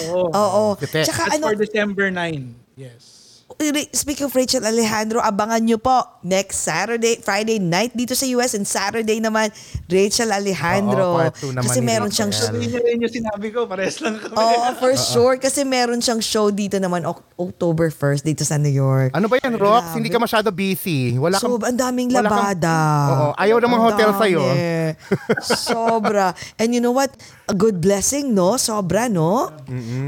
Oo. 0.10 0.26
Oo. 0.34 0.64
Kite. 0.82 1.06
Tsaka 1.06 1.22
That's 1.30 1.36
ano, 1.38 1.46
for 1.46 1.56
December 1.62 2.06
9. 2.10 2.58
Yes. 2.74 3.19
Speaking 3.91 4.23
of 4.23 4.34
Rachel 4.34 4.64
Alejandro, 4.64 5.19
abangan 5.19 5.60
nyo 5.60 5.76
po 5.76 5.99
next 6.23 6.64
Saturday, 6.64 7.19
Friday 7.19 7.60
night 7.60 7.91
dito 7.91 8.15
sa 8.15 8.23
US 8.34 8.56
and 8.56 8.64
Saturday 8.64 9.19
naman, 9.19 9.52
Rachel 9.86 10.31
Oo, 10.31 10.38
Alejandro. 10.38 11.07
part 11.14 11.36
two 11.36 11.52
naman 11.52 11.68
Kasi 11.68 11.80
meron 11.81 12.07
siyang 12.07 12.31
Ayan. 12.31 12.48
Sabi 12.48 12.65
niya 12.65 12.80
rin 12.80 12.98
yung 13.03 13.11
sinabi 13.11 13.52
ko, 13.52 13.68
pares 13.68 13.99
lang 13.99 14.15
kami. 14.15 14.31
Oo, 14.34 14.68
for 14.76 14.95
sure. 14.95 15.36
Kasi 15.36 15.68
meron 15.68 15.99
siyang 15.99 16.23
show 16.23 16.48
dito 16.49 16.80
naman 16.80 17.03
Oc- 17.03 17.27
October 17.36 17.91
1st 17.91 18.23
dito 18.23 18.44
sa 18.44 18.56
New 18.56 18.72
York. 18.72 19.11
Ano 19.11 19.27
ba 19.27 19.36
yan, 19.38 19.56
Rox? 19.56 19.91
Hindi 19.91 20.07
ka 20.07 20.19
masyado 20.19 20.49
busy. 20.49 21.19
Wala 21.19 21.36
So, 21.36 21.60
kang... 21.60 21.68
ang 21.68 21.77
daming 21.77 22.10
wala 22.10 22.26
kang- 22.26 22.40
labada. 22.56 22.77
Oo, 23.10 23.27
ayaw 23.36 23.57
ng 23.60 23.68
mga 23.68 23.76
Ang 23.76 23.88
hotel 23.91 24.10
sa'yo. 24.15 24.41
dami. 24.41 24.68
Sobra. 25.68 26.27
And 26.56 26.72
you 26.72 26.80
know 26.80 26.95
what? 26.95 27.11
A 27.49 27.53
good 27.57 27.81
blessing, 27.81 28.38
no? 28.38 28.61
Sobra, 28.61 29.09
no? 29.09 29.49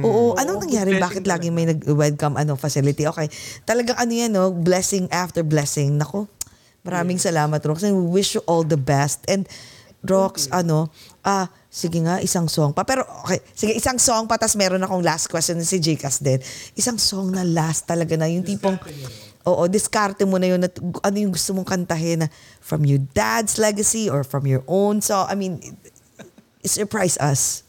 Oo. 0.05 0.37
Anong 0.37 0.69
nangyari? 0.69 1.01
Bakit 1.01 1.25
laging 1.25 1.49
may 1.49 1.65
nag-welcome 1.65 2.37
ano, 2.37 2.53
facility? 2.53 3.09
Okay. 3.09 3.25
Talagang 3.65 3.97
ano 3.97 4.13
yan, 4.13 4.29
no? 4.29 4.53
Blessing 4.53 5.09
after 5.09 5.41
blessing. 5.41 5.97
Nako, 5.97 6.29
maraming 6.85 7.17
salamat, 7.17 7.57
Rox. 7.65 7.81
And 7.81 7.97
we 7.97 8.21
wish 8.21 8.37
you 8.37 8.45
all 8.45 8.61
the 8.61 8.77
best. 8.77 9.25
And 9.25 9.49
Rox, 10.05 10.53
ano, 10.53 10.93
ah, 11.25 11.49
sige 11.69 12.01
nga, 12.01 12.21
isang 12.21 12.49
song 12.49 12.73
pa. 12.73 12.85
Pero, 12.85 13.05
okay, 13.25 13.41
sige, 13.53 13.73
isang 13.77 14.01
song 14.01 14.25
pa, 14.25 14.37
tas 14.37 14.57
meron 14.57 14.81
akong 14.81 15.01
last 15.01 15.29
question 15.29 15.61
si 15.61 15.77
Jcas 15.77 16.21
din. 16.21 16.41
Isang 16.73 16.97
song 16.97 17.33
na 17.33 17.45
last 17.45 17.85
talaga 17.85 18.17
na, 18.17 18.25
yung 18.25 18.41
tipong, 18.41 18.81
oo, 19.45 19.65
diskarte 19.69 20.25
mo 20.25 20.41
na 20.41 20.49
yun, 20.49 20.61
at 20.65 20.73
ano 20.77 21.17
yung 21.21 21.33
gusto 21.33 21.53
mong 21.53 21.69
kantahin 21.69 22.25
na 22.25 22.27
from 22.61 22.81
your 22.81 23.01
dad's 23.13 23.61
legacy 23.61 24.09
or 24.09 24.25
from 24.25 24.49
your 24.49 24.65
own. 24.65 25.05
So, 25.05 25.21
I 25.21 25.37
mean, 25.37 25.61
surprise 26.63 27.17
us. 27.21 27.63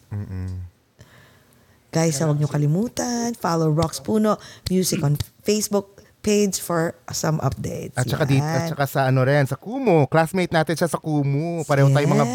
Guys, 1.93 2.17
huwag 2.25 2.41
niyo 2.41 2.49
kalimutan, 2.49 3.37
follow 3.37 3.69
Rox 3.69 4.01
Puno 4.01 4.41
Music 4.73 5.05
on 5.05 5.21
Facebook 5.45 6.01
page 6.23 6.57
for 6.57 6.95
some 7.13 7.37
updates. 7.43 7.99
At 7.99 8.07
saka, 8.09 8.25
dito, 8.25 8.41
at 8.41 8.65
Yan. 8.65 8.71
saka 8.73 8.85
sa 8.87 9.01
ano 9.11 9.27
rin, 9.27 9.45
sa 9.45 9.59
Kumu. 9.59 10.07
Classmate 10.07 10.55
natin 10.55 10.79
siya 10.79 10.89
sa 10.89 10.97
Kumu. 10.97 11.67
Pareho 11.67 11.91
tayo 11.91 12.07
mga 12.09 12.27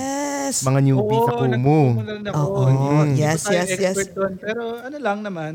Yes. 0.48 0.64
mga 0.64 0.80
newbie 0.84 1.22
sa 1.24 1.34
Kumu. 1.40 1.82
Oo, 2.36 2.64
yes, 3.16 3.44
pa 3.44 3.50
tayo 3.50 3.58
yes, 3.58 3.70
yes. 3.72 3.96
expert 3.98 4.12
doon. 4.14 4.34
Pero 4.38 4.62
ano 4.84 4.98
lang 5.00 5.20
naman, 5.24 5.54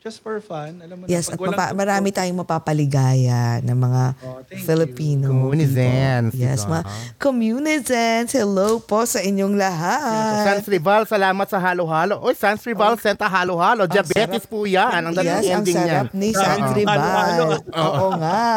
just 0.00 0.18
for 0.18 0.40
fun. 0.40 0.80
Alam 0.80 0.96
mo 0.96 1.04
Yes, 1.04 1.28
na, 1.28 1.36
at 1.36 1.38
mapa- 1.38 1.76
marami 1.76 2.08
tayong 2.08 2.40
mapapaligaya 2.40 3.60
ng 3.60 3.76
mga 3.76 4.04
Oh. 4.18 4.40
Filipino. 4.58 5.28
Communizens. 5.28 6.32
Yes, 6.32 6.64
diba? 6.64 6.80
mga 6.80 6.82
communizens. 7.20 8.32
Hello 8.32 8.80
po 8.80 9.04
sa 9.04 9.20
inyong 9.20 9.54
lahat. 9.54 10.48
Sans 10.48 10.64
Rival, 10.64 11.04
salamat 11.04 11.46
sa 11.46 11.60
halo-halo. 11.60 12.16
Oy, 12.18 12.32
Sans 12.32 12.56
Rival, 12.58 12.96
senta 12.96 13.28
halo-halo. 13.28 13.84
Diabetes 13.84 14.48
po 14.48 14.64
yan. 14.64 15.04
Ang 15.04 15.14
yes, 15.14 15.28
ang 15.44 15.60
ending 15.60 15.76
niyan. 15.76 15.86
sarap 15.86 16.08
ni 16.10 16.28
San 16.32 16.58
Oo. 16.58 16.70
Tribal. 16.72 16.96
Halo-halo. 16.96 17.46
Oo 17.70 18.08
nga. 18.16 18.40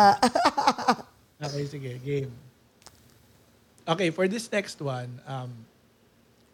Okay, 1.44 1.68
sige, 1.68 2.00
game. 2.00 2.32
Okay, 3.84 4.16
for 4.16 4.32
this 4.32 4.48
next 4.48 4.80
one, 4.80 5.20
um, 5.28 5.52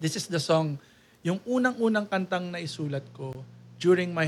this 0.01 0.17
is 0.17 0.25
the 0.25 0.41
song, 0.41 0.81
yung 1.21 1.37
unang-unang 1.45 2.09
kantang 2.09 2.49
na 2.49 2.57
isulat 2.57 3.05
ko 3.13 3.29
during 3.77 4.09
my 4.09 4.25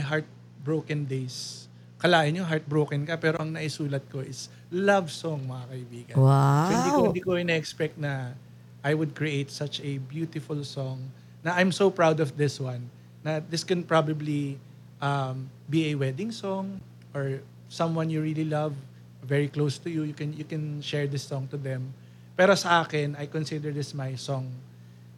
heartbroken 0.61 1.09
days. 1.09 1.65
Kalain 1.97 2.37
nyo, 2.37 2.45
heartbroken 2.45 3.01
ka, 3.05 3.17
pero 3.17 3.41
ang 3.41 3.57
naisulat 3.57 4.05
ko 4.13 4.21
is 4.21 4.49
love 4.69 5.09
song, 5.09 5.49
mga 5.49 5.65
kaibigan. 5.73 6.15
Wow. 6.21 6.69
So, 6.69 6.71
hindi 6.73 6.89
ko, 6.89 6.99
hindi 7.09 7.21
ko 7.25 7.31
ina-expect 7.33 7.97
na 7.97 8.37
I 8.85 8.93
would 8.93 9.17
create 9.17 9.49
such 9.49 9.81
a 9.81 9.97
beautiful 10.05 10.61
song 10.61 11.09
na 11.41 11.57
I'm 11.57 11.73
so 11.73 11.89
proud 11.89 12.21
of 12.21 12.37
this 12.37 12.61
one 12.61 12.89
na 13.25 13.41
this 13.41 13.65
can 13.65 13.81
probably 13.81 14.57
um, 15.01 15.49
be 15.69 15.93
a 15.93 15.97
wedding 15.97 16.29
song 16.29 16.81
or 17.13 17.41
someone 17.69 18.09
you 18.09 18.21
really 18.21 18.45
love 18.45 18.73
very 19.21 19.45
close 19.45 19.77
to 19.81 19.89
you 19.93 20.01
you 20.01 20.17
can 20.17 20.33
you 20.33 20.45
can 20.45 20.81
share 20.81 21.05
this 21.05 21.21
song 21.21 21.45
to 21.49 21.57
them 21.61 21.93
pero 22.33 22.57
sa 22.57 22.81
akin 22.81 23.13
I 23.21 23.29
consider 23.29 23.69
this 23.69 23.93
my 23.93 24.17
song 24.17 24.49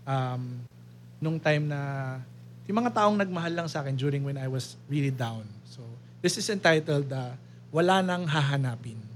um, 0.04 0.68
nung 1.24 1.40
time 1.40 1.72
na 1.72 1.80
yung 2.68 2.78
mga 2.80 2.92
taong 2.96 3.20
nagmahal 3.20 3.54
lang 3.54 3.68
sa 3.68 3.84
akin 3.84 3.96
during 3.96 4.24
when 4.24 4.40
I 4.40 4.48
was 4.48 4.80
really 4.88 5.12
down. 5.12 5.44
So 5.68 5.84
this 6.24 6.40
is 6.40 6.48
entitled 6.50 7.12
uh, 7.12 7.36
Wala 7.74 8.00
Nang 8.02 8.26
Hahanapin 8.28 9.13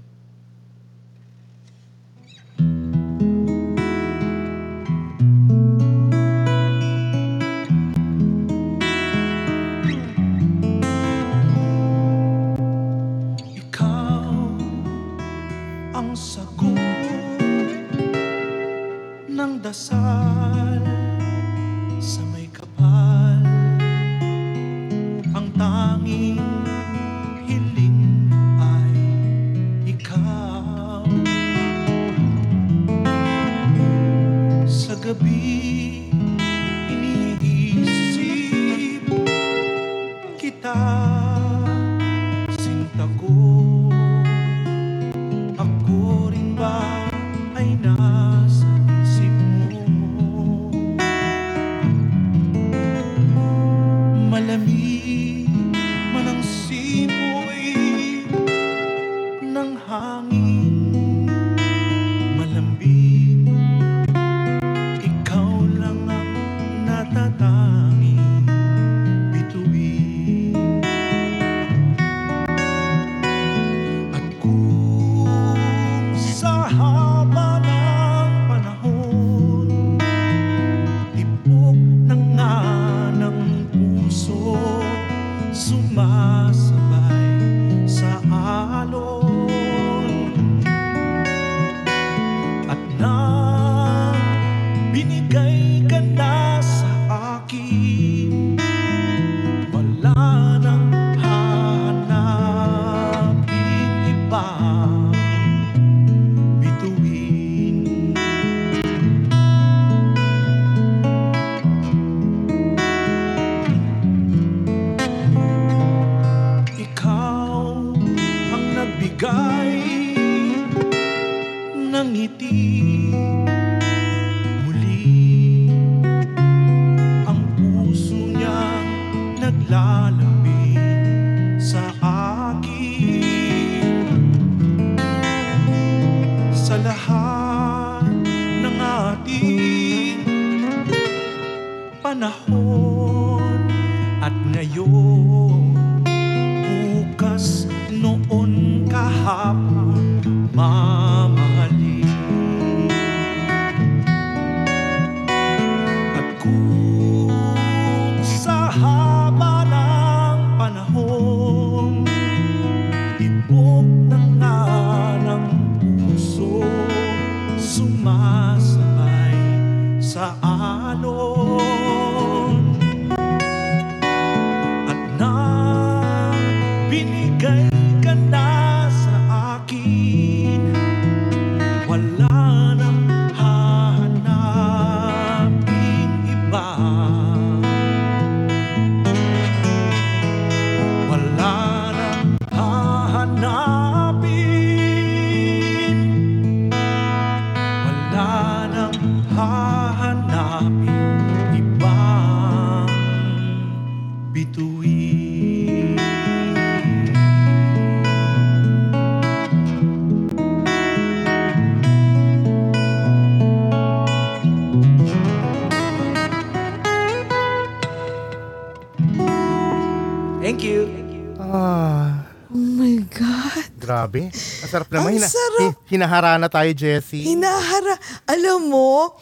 Grabe. 224.08 224.32
Masarap 224.32 224.88
naman. 224.88 225.10
Ang 225.12 225.22
sarap. 225.22 225.60
hi- 225.60 225.76
hinaharana 225.92 226.48
tayo, 226.48 226.70
Jessie. 226.72 227.22
Hinahara. 227.22 227.94
Alam 228.24 228.68
mo, 228.68 229.14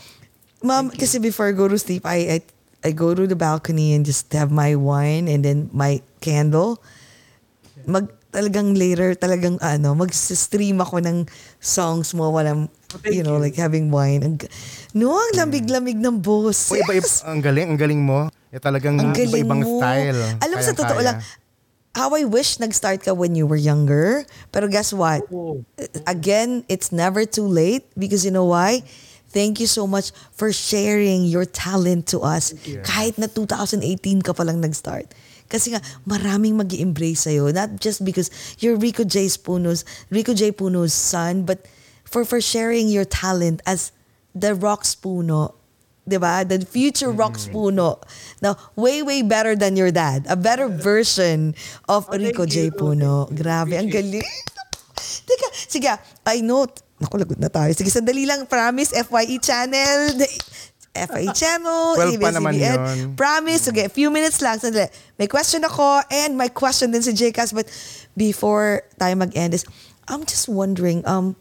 ma'am, 0.61 0.89
kasi 0.89 1.19
before 1.19 1.51
I 1.51 1.53
go 1.53 1.67
to 1.67 1.75
sleep, 1.75 2.07
I, 2.07 2.39
I, 2.39 2.39
I 2.83 2.91
go 2.91 3.11
to 3.11 3.27
the 3.27 3.35
balcony 3.35 3.93
and 3.93 4.03
just 4.03 4.31
have 4.31 4.49
my 4.49 4.73
wine 4.73 5.27
and 5.27 5.43
then 5.43 5.67
my 5.71 5.99
candle. 6.21 6.79
Mag, 7.85 8.07
talagang 8.31 8.75
later, 8.75 9.15
talagang 9.15 9.59
ano, 9.59 9.95
mag-stream 9.95 10.79
ako 10.79 11.01
ng 11.01 11.27
songs 11.57 12.13
mo 12.13 12.31
while 12.31 12.47
I'm, 12.47 12.63
you 13.05 13.23
know, 13.23 13.37
like 13.37 13.55
having 13.55 13.91
wine. 13.91 14.23
Ang, 14.23 14.35
g- 14.39 14.51
no, 14.93 15.15
ang 15.15 15.35
lamig-lamig 15.35 15.97
ng 15.97 16.21
boss. 16.21 16.71
O, 16.71 16.77
iba, 16.77 16.95
iba, 16.95 17.09
ang 17.25 17.41
galing, 17.41 17.67
ang 17.75 17.79
galing 17.79 18.03
mo. 18.03 18.31
Eh, 18.51 18.63
talagang 18.63 18.95
Ang 18.97 19.11
galing 19.11 19.31
iba-ibang 19.35 19.63
mo. 19.63 19.83
style. 19.83 20.21
Alam 20.39 20.55
mo, 20.55 20.63
sa 20.63 20.71
Kayang-kaya. 20.71 20.81
totoo 20.81 21.01
lang, 21.03 21.17
how 21.97 22.12
I 22.12 22.28
wish 22.28 22.60
nag-start 22.60 23.09
ka 23.09 23.16
when 23.16 23.32
you 23.32 23.48
were 23.48 23.56
younger. 23.56 24.28
Pero 24.52 24.68
guess 24.68 24.93
what? 24.93 25.24
Again, 26.05 26.68
it's 26.68 26.93
never 26.93 27.24
too 27.24 27.48
late 27.48 27.89
because 27.97 28.20
you 28.20 28.31
know 28.31 28.44
why? 28.44 28.85
Thank 29.32 29.59
you 29.59 29.66
so 29.66 29.89
much 29.89 30.12
for 30.36 30.52
sharing 30.52 31.24
your 31.24 31.48
talent 31.48 32.06
to 32.12 32.20
us. 32.20 32.52
Kahit 32.85 33.16
na 33.16 33.32
2018 33.32 34.20
ka 34.20 34.36
palang 34.36 34.60
nag-start. 34.60 35.09
Kasi 35.48 35.73
nga, 35.73 35.81
maraming 36.05 36.60
mag 36.60 36.68
embrace 36.77 37.24
sa'yo. 37.24 37.48
Not 37.48 37.81
just 37.81 38.05
because 38.05 38.28
you're 38.60 38.77
Rico 38.77 39.02
J. 39.02 39.32
Puno's, 39.40 39.89
Rico 40.12 40.36
J. 40.36 40.52
Puno's 40.52 40.93
son, 40.93 41.48
but 41.48 41.64
for, 42.05 42.28
for 42.28 42.44
sharing 42.44 42.93
your 42.93 43.09
talent 43.09 43.64
as 43.64 43.90
the 44.36 44.52
Rocks 44.52 44.93
Puno 44.93 45.56
'di 46.07 46.16
ba? 46.23 46.47
The 46.47 46.62
future 46.62 47.11
Rocks 47.11 47.51
Puno. 47.51 47.99
Now, 48.39 48.55
way 48.78 49.03
way 49.03 49.27
better 49.27 49.59
than 49.59 49.74
your 49.74 49.91
dad. 49.91 50.24
A 50.31 50.39
better 50.39 50.70
version 50.70 51.59
of 51.91 52.07
Rico 52.15 52.47
J. 52.47 52.70
Puno. 52.70 53.27
Grabe, 53.35 53.74
ang 53.74 53.91
galing. 53.91 54.24
Teka, 55.27 55.49
sige, 55.53 55.91
I 56.24 56.41
know. 56.41 56.70
Naku, 56.97 57.20
lagot 57.20 57.37
na 57.37 57.53
tayo. 57.53 57.69
Sige, 57.77 57.93
sandali 57.93 58.24
lang. 58.24 58.49
Promise, 58.49 58.97
FYE 59.05 59.37
channel. 59.43 60.16
FYE 60.97 61.28
channel. 61.43 61.93
12 61.99 62.16
pa 62.16 62.33
naman 62.33 62.57
yun. 62.57 62.78
Promise. 63.12 63.69
Sige, 63.69 63.85
a 63.85 63.93
few 63.93 64.09
minutes 64.09 64.41
lang. 64.41 64.57
Sandali. 64.57 64.89
May 65.20 65.28
question 65.28 65.61
ako 65.66 66.01
and 66.09 66.41
my 66.41 66.49
question 66.49 66.95
din 66.95 67.05
si 67.05 67.12
JCast. 67.12 67.53
But 67.53 67.69
before 68.16 68.89
tayo 68.97 69.12
mag-end 69.20 69.53
is, 69.53 69.69
I'm 70.09 70.24
just 70.24 70.49
wondering, 70.49 71.05
um, 71.05 71.37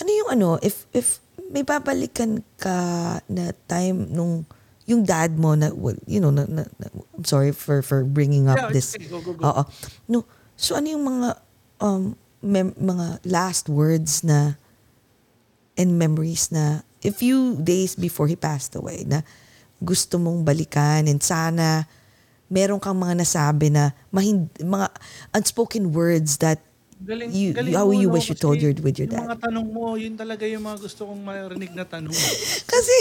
ano 0.00 0.08
yung 0.08 0.30
ano, 0.32 0.48
if, 0.64 0.88
if 0.96 1.20
may 1.50 1.66
babalikan 1.66 2.40
ka 2.56 2.78
na 3.26 3.50
time 3.66 4.06
nung 4.08 4.46
yung 4.86 5.02
dad 5.02 5.34
mo 5.34 5.54
na 5.54 5.74
well, 5.74 5.98
you 6.06 6.22
know 6.22 6.30
na, 6.30 6.46
na, 6.46 6.62
na- 6.78 6.94
I'm 7.14 7.26
sorry 7.26 7.50
for 7.50 7.82
for 7.82 8.06
bringing 8.06 8.46
up 8.46 8.58
Yeah, 8.58 8.70
this 8.70 8.94
okay, 8.94 9.10
go, 9.10 9.18
go, 9.20 9.34
go. 9.34 9.42
Oo. 9.42 9.62
no 10.06 10.22
so 10.54 10.78
ano 10.78 10.86
yung 10.88 11.04
mga 11.04 11.28
um 11.82 12.14
mem- 12.40 12.78
mga 12.78 13.18
last 13.26 13.66
words 13.66 14.22
na 14.22 14.54
and 15.74 15.98
memories 15.98 16.50
na 16.54 16.86
a 17.02 17.12
few 17.12 17.56
days 17.58 17.98
before 17.98 18.30
he 18.30 18.36
passed 18.36 18.74
away 18.76 19.02
na 19.02 19.26
gusto 19.80 20.20
mong 20.20 20.44
balikan 20.44 21.08
and 21.08 21.18
sana 21.24 21.88
meron 22.50 22.82
kang 22.82 22.98
mga 22.98 23.22
nasabi 23.22 23.70
na 23.70 23.94
mahind, 24.10 24.50
mga 24.58 24.90
unspoken 25.32 25.94
words 25.94 26.42
that 26.42 26.58
Galing, 27.00 27.32
You- 27.32 27.56
galing 27.56 27.72
how 27.72 27.88
you 27.90 28.08
no? 28.08 28.14
wish 28.14 28.28
you 28.28 28.36
Kasi 28.36 28.44
told 28.44 28.60
your- 28.60 28.76
with 28.76 29.00
your 29.00 29.08
yung 29.08 29.24
dad. 29.24 29.26
mga 29.26 29.38
tanong 29.48 29.66
mo, 29.66 29.96
yun 29.96 30.14
talaga 30.14 30.44
yung 30.44 30.60
mga 30.60 30.78
gusto 30.78 31.08
kong 31.08 31.22
marinig 31.24 31.72
na 31.72 31.84
tanong. 31.84 32.12
kasi 32.72 32.94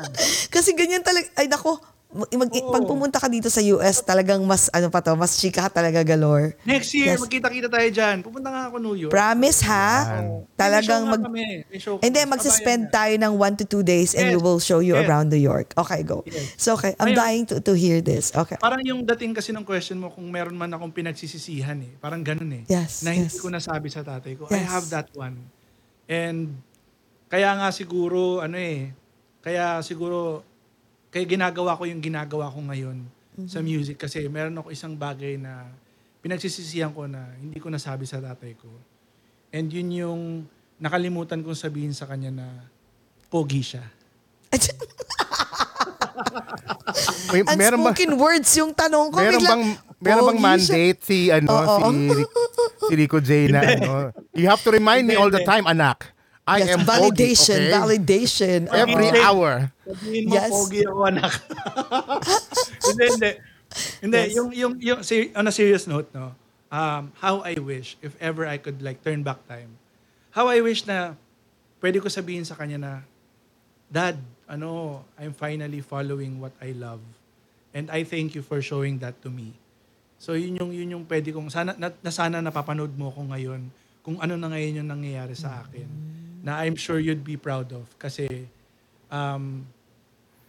kasi 0.54 0.72
ganyan 0.72 1.04
talaga 1.04 1.28
ay 1.36 1.46
nako 1.46 1.76
mag, 2.12 2.50
Oo. 2.52 2.70
pag 2.70 2.84
pumunta 2.84 3.16
ka 3.16 3.26
dito 3.26 3.48
sa 3.48 3.64
US 3.72 4.00
talagang 4.00 4.44
mas 4.44 4.68
ano 4.68 4.88
pa 4.88 5.00
to 5.00 5.16
mas 5.16 5.36
chika 5.36 5.64
ka 5.64 5.80
talaga 5.80 6.04
galore 6.04 6.54
Next 6.62 6.92
year, 6.92 7.16
Yes. 7.16 7.20
magkita-kita 7.20 7.66
tayo 7.66 7.88
dyan. 7.88 8.20
Pupunta 8.20 8.52
nga 8.52 8.68
ako 8.68 8.76
New 8.76 8.96
York. 8.96 9.12
promise 9.12 9.64
ha 9.64 10.20
Yan. 10.20 10.44
talagang 10.54 11.02
May 11.02 11.08
show 11.08 11.08
nga 11.08 11.12
mag 11.14 11.22
kami. 11.24 11.44
May 11.66 11.80
show 11.80 11.94
And 11.98 12.12
then 12.12 12.26
Sabayan 12.32 12.82
tayo 12.88 13.14
ng 13.16 13.32
one 13.34 13.54
to 13.56 13.64
two 13.64 13.80
days 13.80 14.12
and 14.12 14.28
Yes. 14.28 14.34
we 14.34 14.38
will 14.38 14.60
show 14.60 14.78
you 14.78 14.92
Yes. 14.92 15.04
around 15.04 15.28
New 15.28 15.40
York. 15.40 15.72
Okay, 15.72 16.02
go. 16.02 16.20
Yes. 16.26 16.52
So, 16.56 16.74
okay. 16.74 16.92
I'm 16.98 17.12
Ayun. 17.12 17.18
dying 17.18 17.44
to, 17.48 17.60
to 17.60 17.72
hear 17.72 18.02
this. 18.02 18.28
Okay. 18.30 18.58
Parang 18.58 18.82
yung 18.82 19.06
dating 19.06 19.32
kasi 19.32 19.50
ng 19.50 19.64
question 19.64 19.96
mo 19.96 20.10
kung 20.10 20.28
meron 20.28 20.52
man 20.52 20.68
akong 20.68 20.92
pinagsisisihan 20.92 21.80
eh. 21.80 21.96
Parang 21.96 22.20
ganun 22.20 22.50
eh. 22.52 22.62
Yes, 22.68 23.00
Na 23.00 23.14
hindi 23.14 23.32
yes. 23.32 23.40
ko 23.40 23.48
nasabi 23.48 23.88
sa 23.88 24.04
tatay 24.04 24.36
ko. 24.36 24.50
I 24.52 24.60
Yes. 24.60 24.68
have 24.68 24.86
that 24.90 25.08
one. 25.16 25.38
And 26.04 26.60
kaya 27.26 27.56
nga 27.56 27.72
siguro, 27.72 28.40
ano 28.40 28.60
eh, 28.60 28.92
kaya 29.40 29.80
siguro, 29.80 30.44
kaya 31.12 31.28
ginagawa 31.28 31.76
ko 31.76 31.84
yung 31.84 32.00
ginagawa 32.00 32.48
ko 32.48 32.58
ngayon 32.64 33.04
sa 33.44 33.60
Mm-hmm. 33.60 33.64
music 33.64 33.96
kasi 33.96 34.24
meron 34.26 34.52
ako 34.54 34.68
isang 34.68 34.92
bagay 34.92 35.36
na 35.36 35.64
pinagsisisihan 36.20 36.90
ko 36.90 37.04
na 37.04 37.32
hindi 37.34 37.56
ko 37.56 37.68
nasabi 37.68 38.04
sa 38.04 38.20
tatay 38.20 38.52
ko. 38.54 38.68
And 39.48 39.68
yun 39.68 39.88
yung 39.90 40.22
nakalimutan 40.76 41.40
kong 41.40 41.56
sabihin 41.56 41.92
sa 41.92 42.04
kanya 42.04 42.28
na 42.30 42.46
pogi 43.28 43.60
siya. 43.60 43.84
May, 47.32 47.40
meron 47.56 47.80
ba, 47.80 47.90
Unspoken 47.90 48.12
words 48.16 48.50
yung 48.52 48.72
tanong 48.72 49.08
ko. 49.08 49.16
meron 49.16 49.40
biglang, 49.40 49.62
bang 49.64 49.64
meron 49.98 50.22
bang 50.22 50.28
pogi 50.28 50.36
siya. 50.36 50.44
mandate 50.44 51.00
si 51.00 51.18
ano 51.30 51.48
Oo. 51.50 51.88
si 51.88 51.96
si 52.82 52.92
Rico 52.94 53.16
J 53.16 53.30
na 53.48 53.60
ano 53.72 53.90
you 54.32 54.44
have 54.44 54.60
to 54.60 54.68
remind 54.68 55.06
me 55.06 55.14
all 55.14 55.30
the 55.30 55.40
time 55.42 55.64
anak 55.64 56.12
I 56.52 56.58
Yes, 56.60 56.76
am 56.76 56.80
validation, 56.84 57.56
pogi, 57.56 57.72
okay? 57.72 57.80
validation. 57.80 58.58
every 58.68 59.08
Oo. 59.08 59.22
hour 59.24 59.52
Sabihin 59.88 60.22
mo, 60.28 60.32
Yes. 60.36 60.50
pogi 60.52 60.80
ako, 60.84 61.00
anak. 61.08 61.32
hindi, 62.88 63.04
hindi. 63.08 63.30
Hindi, 64.04 64.20
Yes. 64.20 64.32
yung, 64.36 64.48
yung, 64.52 64.72
yung, 64.84 65.00
on 65.32 65.48
a 65.48 65.54
serious 65.54 65.88
note, 65.88 66.12
no, 66.12 66.36
um, 66.68 67.08
how 67.24 67.40
I 67.40 67.56
wish, 67.56 67.96
if 68.04 68.12
ever 68.20 68.44
I 68.44 68.60
could 68.60 68.84
like 68.84 69.00
turn 69.00 69.24
back 69.24 69.40
time, 69.48 69.80
how 70.36 70.52
I 70.52 70.60
wish 70.60 70.84
na 70.84 71.16
pwede 71.80 72.04
ko 72.04 72.12
sabihin 72.12 72.44
sa 72.44 72.52
kanya 72.54 72.76
na, 72.76 72.92
Dad, 73.88 74.20
ano, 74.44 75.00
I'm 75.16 75.32
finally 75.32 75.80
following 75.80 76.36
what 76.40 76.52
I 76.60 76.76
love. 76.76 77.00
And 77.72 77.88
I 77.88 78.04
thank 78.04 78.36
you 78.36 78.44
for 78.44 78.60
showing 78.60 79.00
that 79.00 79.16
to 79.24 79.32
me. 79.32 79.56
So 80.20 80.36
yun 80.36 80.60
yung, 80.60 80.70
yun 80.72 80.88
yung 81.00 81.04
pwede 81.08 81.32
kong, 81.32 81.48
sana, 81.48 81.72
na, 81.80 81.88
na 81.88 82.12
sana 82.12 82.44
napapanood 82.44 82.92
mo 82.92 83.08
ko 83.08 83.24
ngayon 83.32 83.72
kung 84.04 84.20
ano 84.20 84.36
na 84.36 84.52
ngayon 84.52 84.84
yung 84.84 84.90
nangyayari 84.92 85.32
sa 85.32 85.64
akin. 85.64 85.88
Na 86.42 86.58
I'm 86.60 86.74
sure 86.74 86.98
you'd 86.98 87.22
be 87.22 87.38
proud 87.38 87.70
of. 87.70 87.86
Kasi, 87.96 88.50
um, 89.06 89.62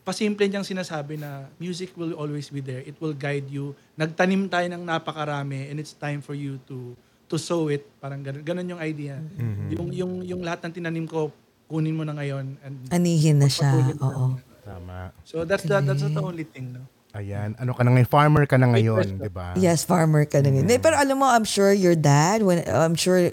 pasimple 0.03 0.43
niyang 0.49 0.67
sinasabi 0.67 1.15
na 1.15 1.47
music 1.61 1.95
will 1.95 2.17
always 2.19 2.51
be 2.51 2.59
there. 2.59 2.83
It 2.83 2.99
will 2.99 3.15
guide 3.15 3.47
you. 3.47 3.71
Nagtanim 3.95 4.51
tayo 4.51 4.67
ng 4.67 4.83
napakarami 4.83 5.71
and 5.71 5.79
it's 5.79 5.95
time 5.95 6.19
for 6.19 6.35
you 6.35 6.59
to 6.67 6.97
to 7.31 7.39
sow 7.39 7.71
it. 7.71 7.87
Parang 8.03 8.19
ganun, 8.19 8.43
ganun 8.43 8.67
yung 8.77 8.81
idea. 8.83 9.17
Yung, 9.73 9.89
yung, 9.95 10.13
yung 10.21 10.41
lahat 10.43 10.67
ng 10.67 10.73
tinanim 10.75 11.07
ko, 11.07 11.31
kunin 11.71 11.95
mo 11.95 12.03
na 12.03 12.13
ngayon. 12.13 12.59
And 12.61 12.75
Anihin 12.91 13.39
na 13.39 13.47
siya. 13.49 13.95
Oo. 13.97 14.37
tama 14.63 15.11
So 15.27 15.43
that's 15.43 15.67
the, 15.67 15.83
that's 15.83 16.03
the 16.03 16.23
only 16.23 16.47
thing. 16.47 16.71
No? 16.75 16.83
Ayan 17.13 17.53
ano 17.61 17.77
ka 17.77 17.85
na 17.85 17.93
ngayon 17.93 18.09
farmer 18.09 18.43
ka 18.49 18.57
na 18.57 18.73
ngayon 18.73 19.21
di 19.21 19.29
ba 19.29 19.53
Yes, 19.53 19.85
farmer 19.85 20.25
ka 20.25 20.41
na 20.41 20.49
Mm. 20.49 20.53
ngayon. 20.65 20.73
Eh, 20.73 20.81
Pero 20.81 20.97
alam 20.97 21.15
mo, 21.15 21.29
I'm 21.29 21.45
sure 21.45 21.69
your 21.69 21.93
dad, 21.93 22.41
when, 22.41 22.65
I'm 22.65 22.97
sure 22.97 23.29
uh, 23.29 23.31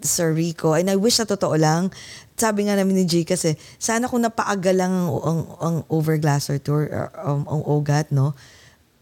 Sir 0.00 0.32
Rico, 0.32 0.72
and 0.72 0.88
I 0.88 0.96
wish 0.96 1.20
na 1.20 1.28
totoo 1.28 1.54
lang, 1.54 1.92
sabi 2.34 2.66
nga 2.66 2.74
namin 2.74 2.96
ni 2.96 3.04
Jay 3.04 3.22
kasi, 3.22 3.54
sana 3.76 4.08
kung 4.08 4.24
napaaga 4.24 4.72
lang 4.72 4.90
ang, 4.90 5.12
ang, 5.22 5.40
ang 5.60 5.76
overglasser 5.92 6.56
tour, 6.56 6.88
or, 6.88 7.12
um, 7.20 7.44
ang 7.44 7.60
OGAT, 7.68 8.10
no? 8.10 8.32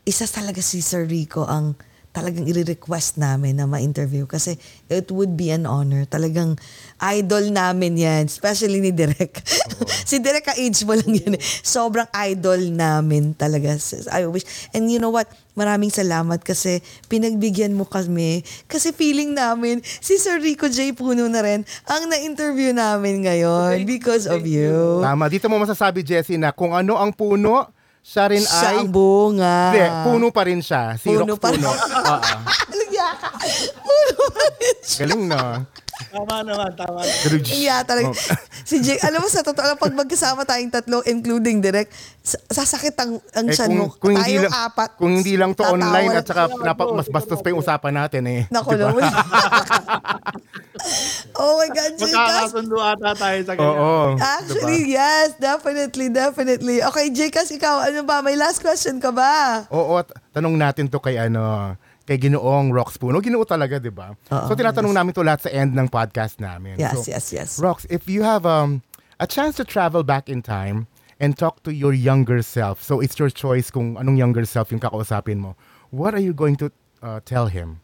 Isa 0.03 0.27
talaga 0.27 0.59
si 0.59 0.83
Sir 0.83 1.07
Rico 1.07 1.47
ang 1.47 1.79
talagang 2.11 2.43
i-request 2.51 3.23
namin 3.23 3.63
na 3.63 3.71
ma-interview 3.71 4.27
kasi 4.27 4.59
it 4.91 5.07
would 5.15 5.39
be 5.39 5.55
an 5.55 5.63
honor. 5.63 6.03
Talagang 6.11 6.59
idol 6.99 7.55
namin 7.55 7.95
yan, 7.95 8.27
especially 8.27 8.83
ni 8.83 8.91
Direk. 8.91 9.39
si 10.11 10.19
Direk 10.19 10.51
ka-age 10.51 10.83
mo 10.83 10.99
lang 10.99 11.15
yan. 11.15 11.39
eh. 11.39 11.43
Sobrang 11.63 12.11
idol 12.27 12.75
namin 12.75 13.39
talaga. 13.39 13.79
I 14.11 14.27
wish. 14.27 14.43
And 14.75 14.91
you 14.91 14.99
know 14.99 15.15
what? 15.15 15.31
Maraming 15.55 15.91
salamat 15.91 16.43
kasi 16.43 16.79
pinagbigyan 17.07 17.75
mo 17.75 17.85
kami 17.85 18.47
kasi 18.71 18.95
feeling 18.95 19.35
namin 19.35 19.83
si 19.83 20.17
Sir 20.17 20.39
Rico 20.39 20.71
J. 20.71 20.95
Puno 20.95 21.27
na 21.27 21.43
rin 21.43 21.67
ang 21.85 22.07
na-interview 22.07 22.71
namin 22.71 23.27
ngayon 23.27 23.83
because 23.85 24.31
of 24.31 24.47
you. 24.47 25.03
tama 25.03 25.27
dito 25.27 25.51
mo 25.51 25.59
masasabi 25.59 26.07
Jessie 26.07 26.39
na 26.39 26.55
kung 26.55 26.73
ano 26.73 26.97
ang 26.97 27.11
puno 27.13 27.67
siya 28.01 28.25
rin 28.27 28.43
Siya 28.43 28.69
ay 28.73 28.77
ang 28.81 28.91
bunga. 28.91 29.57
Hindi, 29.71 29.85
puno 30.09 30.27
pa 30.33 30.43
rin 30.49 30.61
siya. 30.65 30.97
Si 30.97 31.07
Puno 31.07 31.25
Rox 31.29 31.39
pa 31.39 31.49
rin. 31.53 31.61
puno. 31.61 31.71
Oo. 32.17 32.33
Alagya 32.49 33.09
ka. 33.21 33.29
Puno 33.85 34.25
pa 34.33 34.45
rin 34.57 34.77
siya. 34.83 34.99
Galing 35.05 35.23
no? 35.29 35.43
Tama 36.09 36.41
naman, 36.41 36.71
tama 36.73 36.99
naman. 36.99 37.45
Yeah, 37.47 37.85
talaga. 37.85 38.09
Oh. 38.09 38.17
Si 38.61 38.79
Jake, 38.79 39.03
alam 39.03 39.19
mo 39.19 39.27
sa 39.27 39.43
totoo 39.43 39.67
lang, 39.67 39.75
pag 39.75 39.91
magkasama 39.91 40.47
tayong 40.47 40.71
tatlo, 40.71 41.03
including 41.03 41.59
direct, 41.59 41.91
sa- 42.23 42.39
sasakit 42.55 42.95
ang, 42.95 43.19
ang 43.35 43.47
Eh, 43.47 43.53
tiyan 43.53 43.67
kung, 43.67 43.79
mo. 43.81 43.87
kung 43.99 44.13
hindi 44.15 44.37
Tayong 44.37 44.45
lang, 44.47 44.55
apat. 44.63 44.91
kung 44.95 45.13
hindi 45.13 45.35
lang 45.35 45.51
to 45.51 45.61
tatawa 45.61 45.75
online 45.75 46.11
at 46.15 46.25
saka 46.25 46.43
napa, 46.61 46.83
mas 46.89 47.09
bastos 47.11 47.43
pa 47.43 47.51
yung 47.51 47.59
usapan 47.59 47.93
natin 47.97 48.23
eh. 48.25 48.41
Naku, 48.47 48.79
Diba? 48.79 48.95
oh 51.35 51.53
my 51.59 51.69
God, 51.69 51.93
Jake. 51.99 52.15
Magkakasundo 52.15 52.77
ata 52.79 53.11
tayo 53.13 53.39
sa 53.43 53.53
ganyan. 53.55 53.75
Oo. 53.75 54.15
Actually, 54.17 54.81
yes, 54.89 55.35
definitely, 55.37 56.07
definitely. 56.09 56.77
Okay, 56.81 57.07
Jake, 57.11 57.35
ikaw, 57.35 57.83
ano 57.83 58.07
ba? 58.07 58.23
May 58.23 58.39
last 58.39 58.63
question 58.63 59.03
ka 59.03 59.11
ba? 59.11 59.67
Oo, 59.69 59.99
at 59.99 60.15
tanong 60.31 60.55
natin 60.55 60.87
to 60.87 61.03
kay 61.03 61.19
ano, 61.19 61.75
kay 62.11 62.19
Ginoong 62.19 62.75
Rox 62.75 62.99
Puno. 62.99 63.23
Ginoo 63.23 63.47
talaga, 63.47 63.79
di 63.79 63.95
ba? 63.95 64.19
So 64.27 64.59
tinatanong 64.59 64.91
namin 64.91 65.15
to 65.15 65.23
lahat 65.23 65.47
sa 65.47 65.51
end 65.55 65.79
ng 65.79 65.87
podcast 65.87 66.43
namin. 66.43 66.75
Yes, 66.75 67.07
so, 67.07 67.07
yes, 67.07 67.31
yes. 67.31 67.49
Rox, 67.63 67.87
if 67.87 68.11
you 68.11 68.27
have 68.27 68.43
um, 68.43 68.83
a 69.23 69.31
chance 69.31 69.55
to 69.63 69.65
travel 69.65 70.03
back 70.03 70.27
in 70.27 70.43
time 70.43 70.91
and 71.23 71.39
talk 71.39 71.63
to 71.63 71.71
your 71.71 71.95
younger 71.95 72.43
self, 72.43 72.83
so 72.83 72.99
it's 72.99 73.15
your 73.15 73.31
choice 73.31 73.71
kung 73.71 73.95
anong 73.95 74.19
younger 74.19 74.43
self 74.43 74.75
yung 74.75 74.83
kakausapin 74.83 75.39
mo, 75.39 75.55
what 75.95 76.11
are 76.11 76.19
you 76.19 76.35
going 76.35 76.59
to 76.59 76.75
uh, 76.99 77.23
tell 77.23 77.47
him? 77.47 77.79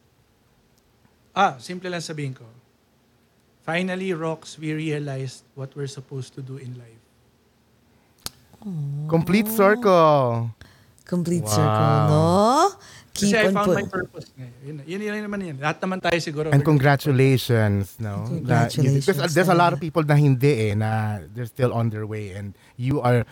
Ah, 1.31 1.55
simple 1.62 1.86
lang 1.86 2.03
sabihin 2.03 2.35
ko. 2.35 2.51
Finally, 3.62 4.11
Rocks, 4.11 4.59
we 4.59 4.74
realized 4.74 5.47
what 5.55 5.70
we're 5.78 5.86
supposed 5.90 6.35
to 6.35 6.43
do 6.43 6.59
in 6.59 6.74
life. 6.74 6.98
Complete 9.07 9.47
circle. 9.47 10.51
Complete 11.07 11.47
Wow. 11.47 11.55
circle, 11.55 11.94
no? 12.11 12.27
Kasi 13.16 13.32
Keep 13.32 13.40
I 13.40 13.52
found 13.56 13.66
put. 13.72 13.76
my 13.80 13.86
purpose. 13.88 14.26
Yun, 14.60 14.84
yun, 14.84 15.01
yun, 15.01 15.24
naman 15.24 15.40
yan. 15.40 15.56
Lahat 15.56 15.80
naman 15.80 15.98
tayo 16.05 16.20
siguro. 16.20 16.52
And 16.52 16.60
congratulations, 16.60 17.97
no? 17.97 18.28
Na- 18.28 18.68
Congratulations, 18.68 19.06
because 19.09 19.32
there's 19.32 19.48
a 19.48 19.56
lot 19.56 19.72
of 19.72 19.80
people 19.80 20.05
na 20.05 20.14
hindi 20.14 20.70
eh, 20.70 20.74
na 20.76 21.24
they're 21.32 21.48
still 21.48 21.72
on 21.72 21.88
their 21.88 22.05
way 22.05 22.36
and 22.36 22.52
you 22.76 23.01
are 23.01 23.24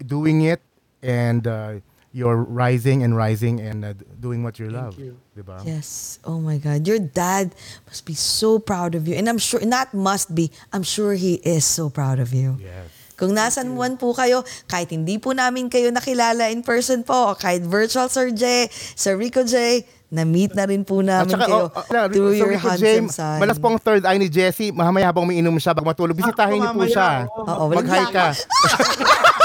doing 0.00 0.40
it 0.48 0.64
and 1.04 1.44
uh, 1.46 1.76
you're 2.16 2.40
rising 2.48 3.04
and 3.04 3.12
rising 3.12 3.60
and 3.60 3.84
uh, 3.84 3.92
doing 4.20 4.40
what 4.40 4.56
you 4.58 4.72
love. 4.72 4.96
you. 4.96 5.20
Diba? 5.36 5.60
Yes. 5.68 6.18
Oh 6.24 6.40
my 6.40 6.56
God. 6.56 6.88
Your 6.88 6.98
dad 6.98 7.52
must 7.84 8.08
be 8.08 8.16
so 8.16 8.56
proud 8.58 8.96
of 8.96 9.04
you. 9.04 9.14
And 9.20 9.28
I'm 9.28 9.36
sure, 9.36 9.60
not 9.60 9.92
must 9.92 10.32
be, 10.34 10.48
I'm 10.72 10.82
sure 10.82 11.12
he 11.12 11.44
is 11.44 11.68
so 11.68 11.92
proud 11.92 12.18
of 12.18 12.32
you. 12.32 12.56
Yes. 12.56 12.88
Kung 13.16 13.32
nasan 13.32 13.72
man 13.72 13.96
po 13.96 14.12
kayo, 14.12 14.44
kahit 14.68 14.92
hindi 14.92 15.16
po 15.16 15.32
namin 15.32 15.72
kayo 15.72 15.88
nakilala 15.88 16.52
in 16.52 16.60
person 16.60 17.00
po, 17.00 17.32
o 17.32 17.34
kahit 17.34 17.64
virtual 17.64 18.12
Sir 18.12 18.28
J, 18.28 18.68
Sir 18.92 19.16
Rico 19.16 19.40
J, 19.40 19.80
na-meet 20.06 20.54
na 20.54 20.68
rin 20.68 20.84
po 20.86 21.02
At 21.02 21.24
namin 21.26 21.32
saka, 21.34 21.44
kayo 21.48 21.56
oh, 21.66 21.72
uh, 21.72 22.06
through 22.06 22.30
so 22.30 22.38
your 22.44 22.52
Rico 22.54 22.68
handsome 22.70 23.08
son. 23.10 23.38
malas 23.42 23.58
po 23.58 23.66
ang 23.72 23.80
third 23.80 24.04
eye 24.06 24.20
ni 24.20 24.28
Jessie. 24.30 24.70
Mahamaya 24.70 25.10
habang 25.10 25.26
may 25.26 25.40
inom 25.40 25.56
siya, 25.56 25.74
bago 25.74 25.88
matulog, 25.88 26.14
bisitahin 26.14 26.60
niyo 26.62 26.70
po 26.70 26.84
mamaya, 26.84 26.92
siya. 26.92 27.10
oo. 27.26 27.42
Oo, 27.42 27.64
walang 27.72 27.88
Mag-hi 27.88 28.04
ka. 28.12 28.26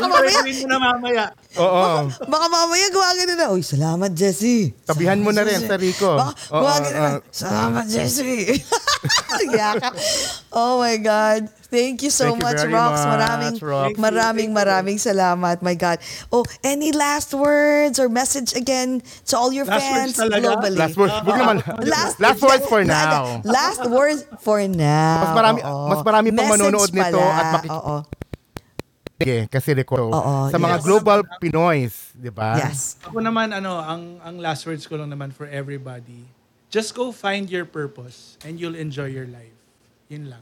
Baka 0.00 0.08
mamaya, 0.10 0.40
mo 0.40 0.66
na 0.66 0.78
mamaya. 0.78 1.24
Oo. 1.52 1.84
baka 2.24 2.46
mamaya 2.46 2.86
gawa 2.88 3.08
ganun 3.14 3.36
na. 3.36 3.46
Uy, 3.50 3.60
salamat 3.60 4.10
Jessie. 4.10 4.72
Tabihan 4.82 5.18
mo 5.18 5.30
na 5.30 5.42
rin 5.42 5.60
sa 5.60 5.76
Rico. 5.76 6.14
Baka 6.14 6.32
Oo, 6.50 6.60
gawa 6.60 6.74
ganun 6.80 6.94
na. 6.96 7.10
oo. 7.12 7.28
Salamat 7.28 7.84
Jessie. 7.86 8.56
Yaka. 9.50 9.90
Oh 10.50 10.78
my 10.78 10.96
God. 10.96 11.48
Thank 11.70 12.02
you 12.02 12.10
so 12.10 12.26
Thank 12.26 12.42
you 12.42 12.46
much, 12.50 12.58
very 12.58 12.74
Rox. 12.74 12.90
much, 12.92 13.06
Maraming, 13.06 13.54
Rox. 13.62 13.90
maraming, 13.94 14.50
maraming 14.50 14.98
salamat. 14.98 15.62
My 15.62 15.78
God. 15.78 16.02
Oh, 16.28 16.42
any 16.60 16.90
last 16.90 17.30
words 17.30 18.02
or 18.02 18.10
message 18.10 18.58
again 18.58 18.98
to 19.30 19.38
all 19.38 19.54
your 19.54 19.62
Last 19.64 19.78
fans 19.78 20.10
words 20.10 20.18
talaga? 20.18 20.46
globally? 20.50 20.76
Last 20.76 20.96
words, 20.98 21.14
wag 21.14 21.36
naman. 21.38 21.56
Last, 21.86 22.18
Last 22.18 22.42
words 22.42 22.66
for 22.66 22.82
now. 22.82 23.38
Last 23.46 23.86
words 23.86 24.26
for 24.42 24.58
now. 24.66 25.22
Mas 25.22 25.30
marami- 25.32 25.62
Oo. 25.62 25.86
mas 25.86 26.00
marami 26.02 26.28
pang 26.34 26.50
Message 26.50 26.54
manonood 26.58 26.90
nito 26.90 27.18
pala. 27.22 27.38
at 27.38 27.46
makik- 27.54 27.70
Oo. 27.70 27.96
Sige, 29.20 29.44
kasi 29.52 29.76
record. 29.76 30.08
Oo, 30.08 30.48
sa 30.48 30.56
mga 30.56 30.80
yes. 30.80 30.84
global 30.88 31.20
Pinoys, 31.36 32.16
di 32.16 32.32
ba? 32.32 32.56
Yes. 32.56 32.96
Ako 33.04 33.20
naman, 33.20 33.52
ano, 33.52 33.76
ang, 33.76 34.16
ang 34.24 34.40
last 34.40 34.64
words 34.64 34.88
ko 34.88 34.96
lang 34.96 35.12
naman 35.12 35.28
for 35.28 35.44
everybody, 35.44 36.24
just 36.72 36.96
go 36.96 37.12
find 37.12 37.52
your 37.52 37.68
purpose 37.68 38.40
and 38.48 38.56
you'll 38.56 38.80
enjoy 38.80 39.12
your 39.12 39.28
life. 39.28 39.52
Yun 40.08 40.32
lang. 40.32 40.40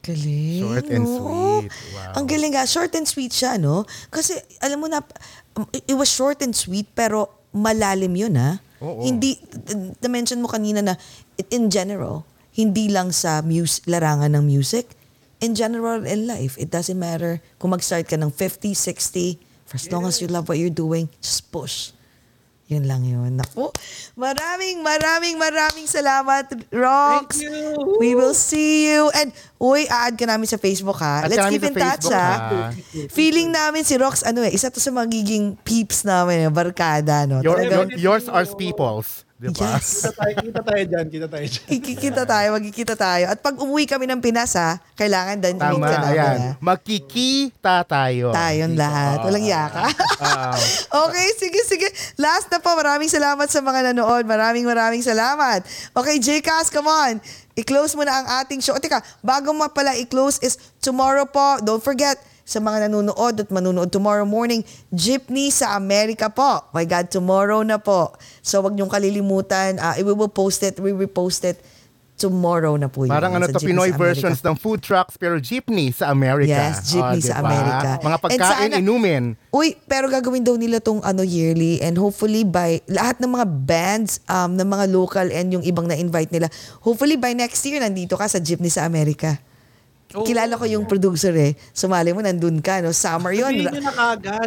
Galing. 0.00 0.64
Short 0.64 0.88
and 0.88 1.04
no? 1.04 1.12
sweet. 1.20 1.70
Wow. 1.92 2.12
Ang 2.16 2.24
galing 2.24 2.52
nga. 2.56 2.64
Short 2.64 2.96
and 2.96 3.04
sweet 3.04 3.36
siya, 3.36 3.60
no? 3.60 3.84
Kasi, 4.08 4.40
alam 4.64 4.80
mo 4.80 4.88
na, 4.88 5.04
it 5.84 5.92
was 6.00 6.08
short 6.08 6.40
and 6.40 6.56
sweet, 6.56 6.88
pero 6.96 7.28
malalim 7.52 8.16
yun, 8.16 8.40
ha? 8.40 8.56
Oo. 8.80 9.04
Hindi, 9.04 9.36
na-mention 10.00 10.40
mo 10.40 10.48
kanina 10.48 10.80
na, 10.80 10.96
it- 11.36 11.52
in 11.52 11.68
general, 11.68 12.24
hindi 12.56 12.88
lang 12.88 13.12
sa 13.12 13.44
mus- 13.44 13.84
larangan 13.84 14.32
ng 14.32 14.44
music, 14.48 14.96
in 15.46 15.54
general 15.54 16.02
in 16.02 16.26
life, 16.26 16.58
it 16.58 16.74
doesn't 16.74 16.98
matter 16.98 17.38
kung 17.62 17.70
mag-start 17.70 18.10
ka 18.10 18.18
ng 18.18 18.34
50, 18.34 18.74
60, 18.74 19.38
for 19.70 19.78
as 19.78 19.86
long 19.94 20.02
as 20.02 20.18
you 20.18 20.26
love 20.26 20.50
what 20.50 20.58
you're 20.58 20.74
doing, 20.74 21.06
just 21.22 21.46
push. 21.54 21.94
Yun 22.66 22.82
lang 22.90 23.06
yun. 23.06 23.38
Naku, 23.38 23.70
maraming, 24.18 24.82
maraming, 24.82 25.38
maraming 25.38 25.86
salamat, 25.86 26.50
Rox. 26.74 27.38
Thank 27.38 27.46
you. 27.46 27.94
We 28.02 28.18
will 28.18 28.34
see 28.34 28.90
you. 28.90 29.06
And, 29.14 29.30
uy, 29.62 29.86
add 29.86 30.18
ka 30.18 30.26
namin 30.26 30.50
sa 30.50 30.58
Facebook, 30.58 30.98
ha? 30.98 31.22
Let's 31.30 31.46
keep 31.46 31.62
in 31.62 31.78
touch, 31.78 32.10
ha? 32.10 32.30
ha? 32.50 32.74
Feeling 33.14 33.54
namin 33.54 33.86
si 33.86 33.94
Rox, 33.94 34.26
ano 34.26 34.42
eh, 34.42 34.50
isa 34.50 34.66
to 34.66 34.82
sa 34.82 34.90
magiging 34.90 35.54
peeps 35.62 36.02
namin, 36.02 36.42
eh, 36.42 36.50
barkada, 36.50 37.22
no? 37.22 37.38
Your, 37.38 37.54
Talagang- 37.62 37.94
your, 37.94 38.18
yours 38.18 38.26
are 38.26 38.42
peoples. 38.58 39.22
Di 39.36 39.52
ba? 39.52 39.76
Yes. 39.76 40.00
Kita 40.00 40.12
tayo, 40.16 40.34
kita 40.40 40.60
tayo 40.64 40.82
dyan, 40.88 41.06
kita 41.12 41.26
tayo 41.28 41.44
dyan. 41.44 41.66
Kikikita 41.68 42.22
tayo, 42.24 42.48
magkikita 42.56 42.94
tayo. 42.96 43.24
At 43.28 43.38
pag 43.44 43.52
umuwi 43.60 43.84
kami 43.84 44.08
ng 44.08 44.20
Pinas, 44.24 44.56
ha, 44.56 44.80
kailangan 44.96 45.36
dan 45.44 45.60
meet 45.60 45.76
Tama, 45.76 45.84
ka 45.92 45.96
namin, 46.00 46.16
ayan. 46.16 46.36
ha? 46.40 46.50
Magkikita 46.56 47.74
tayo. 47.84 48.32
Tayong 48.32 48.74
lahat. 48.80 49.18
Walang 49.28 49.44
yaka. 49.44 49.92
Ah. 50.24 50.56
okay, 51.04 51.28
sige, 51.36 51.60
sige. 51.68 51.84
Last 52.16 52.48
na 52.48 52.64
po, 52.64 52.72
maraming 52.80 53.12
salamat 53.12 53.44
sa 53.52 53.60
mga 53.60 53.92
nanood. 53.92 54.24
Maraming 54.24 54.64
maraming 54.64 55.04
salamat. 55.04 55.68
Okay, 55.92 56.16
JCast, 56.16 56.72
come 56.72 56.88
on. 56.88 57.20
I-close 57.60 57.92
mo 57.92 58.08
na 58.08 58.24
ang 58.24 58.26
ating 58.40 58.64
show. 58.64 58.72
O, 58.72 58.80
Teka, 58.80 59.04
bago 59.20 59.52
mo 59.52 59.68
pala 59.68 59.92
i-close 60.00 60.40
is 60.40 60.56
tomorrow 60.80 61.28
po, 61.28 61.60
don't 61.60 61.84
forget, 61.84 62.16
sa 62.46 62.62
mga 62.62 62.86
nanonood 62.86 63.42
at 63.42 63.50
manunood 63.50 63.90
tomorrow 63.90 64.22
morning, 64.22 64.62
Jeepney 64.94 65.50
sa 65.50 65.74
Amerika 65.74 66.30
po. 66.30 66.62
My 66.70 66.86
God, 66.86 67.10
tomorrow 67.10 67.66
na 67.66 67.82
po. 67.82 68.14
So, 68.38 68.62
wag 68.62 68.78
niyong 68.78 68.88
kalilimutan. 68.88 69.82
Uh, 69.82 69.98
we 70.00 70.14
will 70.14 70.30
post 70.30 70.62
it, 70.62 70.78
we 70.78 70.94
will 70.94 71.10
post 71.10 71.42
it 71.42 71.58
tomorrow 72.16 72.78
na 72.80 72.88
po 72.88 73.04
yun. 73.04 73.12
Parang 73.12 73.36
ano 73.36 73.44
sa 73.44 73.60
to, 73.60 73.66
Pinoy 73.66 73.92
sa 73.92 74.00
versions 74.00 74.40
ng 74.40 74.56
food 74.56 74.80
trucks 74.80 75.20
pero 75.20 75.36
jeepney 75.36 75.92
sa 75.92 76.08
Amerika. 76.08 76.72
Yes, 76.72 76.88
jeepney 76.88 77.20
Oh, 77.20 77.28
sa 77.28 77.34
diba? 77.36 77.44
Amerika. 77.44 77.90
Mga 78.00 78.16
And 78.16 78.22
pagkain, 78.24 78.40
sana- 78.40 78.80
inumin. 78.80 79.24
Uy, 79.52 79.76
pero 79.84 80.08
gagawin 80.08 80.40
daw 80.40 80.56
nila 80.56 80.80
tong 80.80 81.04
ano 81.04 81.20
yearly 81.20 81.76
and 81.84 82.00
hopefully 82.00 82.40
by 82.40 82.80
lahat 82.88 83.20
ng 83.20 83.28
mga 83.28 83.46
bands 83.68 84.24
um, 84.32 84.56
ng 84.56 84.64
mga 84.64 84.84
local 84.88 85.26
and 85.28 85.52
yung 85.52 85.64
ibang 85.66 85.84
na-invite 85.84 86.32
nila, 86.32 86.48
hopefully 86.80 87.20
by 87.20 87.36
next 87.36 87.60
year 87.68 87.84
nandito 87.84 88.16
ka 88.16 88.24
sa 88.24 88.40
jeepney 88.40 88.72
sa 88.72 88.88
Amerika. 90.06 90.26
Kilala 90.26 90.54
ko 90.54 90.64
yung 90.70 90.84
producer 90.86 91.34
eh. 91.34 91.58
Sumali 91.74 92.14
mo, 92.14 92.22
nandun 92.22 92.62
ka, 92.62 92.78
no? 92.78 92.94
Summer 92.94 93.34
yun. 93.34 93.50
Sabihin 93.52 93.74
nyo 93.74 93.82
na 93.82 93.92
nga. 93.92 94.38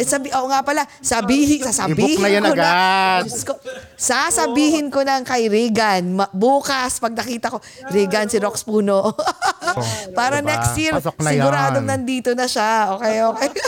Eh, 0.00 0.06
sabi, 0.06 0.30
oo 0.34 0.46
nga 0.50 0.62
pala, 0.62 0.82
sabihin, 0.98 1.62
sasabihin 1.62 2.18
I-book 2.18 2.24
na 2.24 2.30
yan 2.30 2.42
ko 2.42 2.54
agad. 2.54 3.22
Ko, 3.46 3.52
sasabihin 3.94 4.86
ko 4.90 5.02
na 5.02 5.22
kay 5.22 5.46
Regan, 5.46 6.14
ma- 6.14 6.30
bukas, 6.30 6.98
pag 6.98 7.14
nakita 7.14 7.52
ko, 7.52 7.58
Regan, 7.90 8.26
si 8.26 8.38
Rox 8.38 8.62
Puno. 8.66 9.14
Para 10.18 10.40
Diba? 10.40 10.50
next 10.50 10.74
year, 10.78 10.94
na 10.94 11.30
siguradong 11.30 11.86
yan. 11.86 11.90
nandito 11.90 12.30
na 12.34 12.46
siya. 12.50 12.96
Okay, 12.98 13.16
okay. 13.30 13.50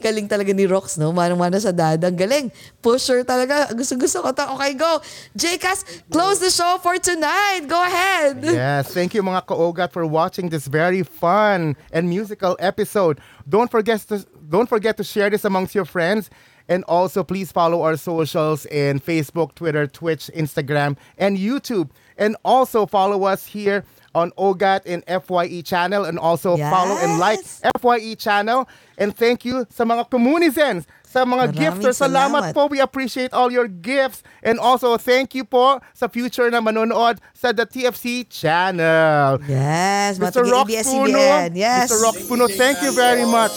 Galing 0.00 0.26
talaga 0.26 0.50
ni 0.56 0.64
Rox, 0.64 0.96
no? 0.96 1.12
Manang-mana 1.12 1.60
sa 1.60 1.70
dadang. 1.70 2.16
Galing. 2.16 2.48
Pusher 2.80 3.20
talaga. 3.22 3.68
Gusto-gusto 3.76 4.24
ko 4.24 4.32
to. 4.32 4.44
Okay, 4.56 4.72
go. 4.74 5.00
Jcas, 5.36 5.84
close 6.08 6.40
the 6.40 6.48
show 6.48 6.80
for 6.80 6.96
tonight. 6.96 7.68
Go 7.68 7.76
ahead. 7.76 8.40
Yes, 8.42 8.90
thank 8.96 9.12
you 9.12 9.22
mga 9.22 9.44
kaogat 9.44 9.92
for 9.92 10.08
watching 10.08 10.48
this 10.48 10.66
very 10.66 11.04
fun 11.04 11.76
and 11.92 12.08
musical 12.08 12.56
episode. 12.58 13.20
Don't 13.44 13.70
forget 13.70 14.00
to 14.08 14.24
don't 14.48 14.66
forget 14.66 14.96
to 14.96 15.04
share 15.04 15.30
this 15.30 15.44
amongst 15.44 15.76
your 15.76 15.84
friends 15.84 16.32
and 16.70 16.84
also 16.84 17.22
please 17.22 17.52
follow 17.52 17.82
our 17.82 17.96
socials 17.96 18.64
in 18.66 19.00
Facebook, 19.00 19.54
Twitter, 19.54 19.86
Twitch, 19.86 20.30
Instagram, 20.34 20.96
and 21.18 21.36
YouTube. 21.36 21.90
And 22.16 22.36
also 22.44 22.86
follow 22.86 23.24
us 23.24 23.46
here 23.46 23.84
on 24.14 24.32
OGAT 24.36 24.82
and 24.86 25.04
FYE 25.06 25.62
channel 25.62 26.04
and 26.04 26.18
also 26.18 26.56
follow 26.56 26.96
and 26.98 27.18
like 27.18 27.38
Yes. 27.38 27.62
FYE 27.78 28.14
channel. 28.18 28.66
And 28.98 29.14
thank 29.14 29.44
you 29.46 29.64
sa 29.70 29.84
mga 29.84 30.10
communisans, 30.10 30.84
sa 31.06 31.24
mga 31.24 31.54
Maraming 31.54 31.56
gifters. 31.56 31.96
Salamat 32.02 32.50
salamat. 32.50 32.54
po. 32.54 32.66
We 32.66 32.82
appreciate 32.82 33.32
all 33.32 33.48
your 33.50 33.66
gifts. 33.70 34.22
And 34.42 34.58
also, 34.58 34.98
thank 34.98 35.32
you 35.34 35.46
po 35.46 35.80
sa 35.94 36.10
future 36.10 36.50
na 36.50 36.60
manonood 36.60 37.22
sa 37.32 37.54
The 37.54 37.64
TFC 37.64 38.28
channel. 38.28 39.38
Yes, 39.48 40.18
Mr. 40.18 40.42
Rox 40.44 40.68
Puno. 40.84 41.48
Yes. 41.54 41.88
Mr. 41.88 41.98
Rox 42.02 42.14
Puno, 42.26 42.50
thank 42.50 42.82
you 42.82 42.92
very 42.92 43.24
much 43.24 43.54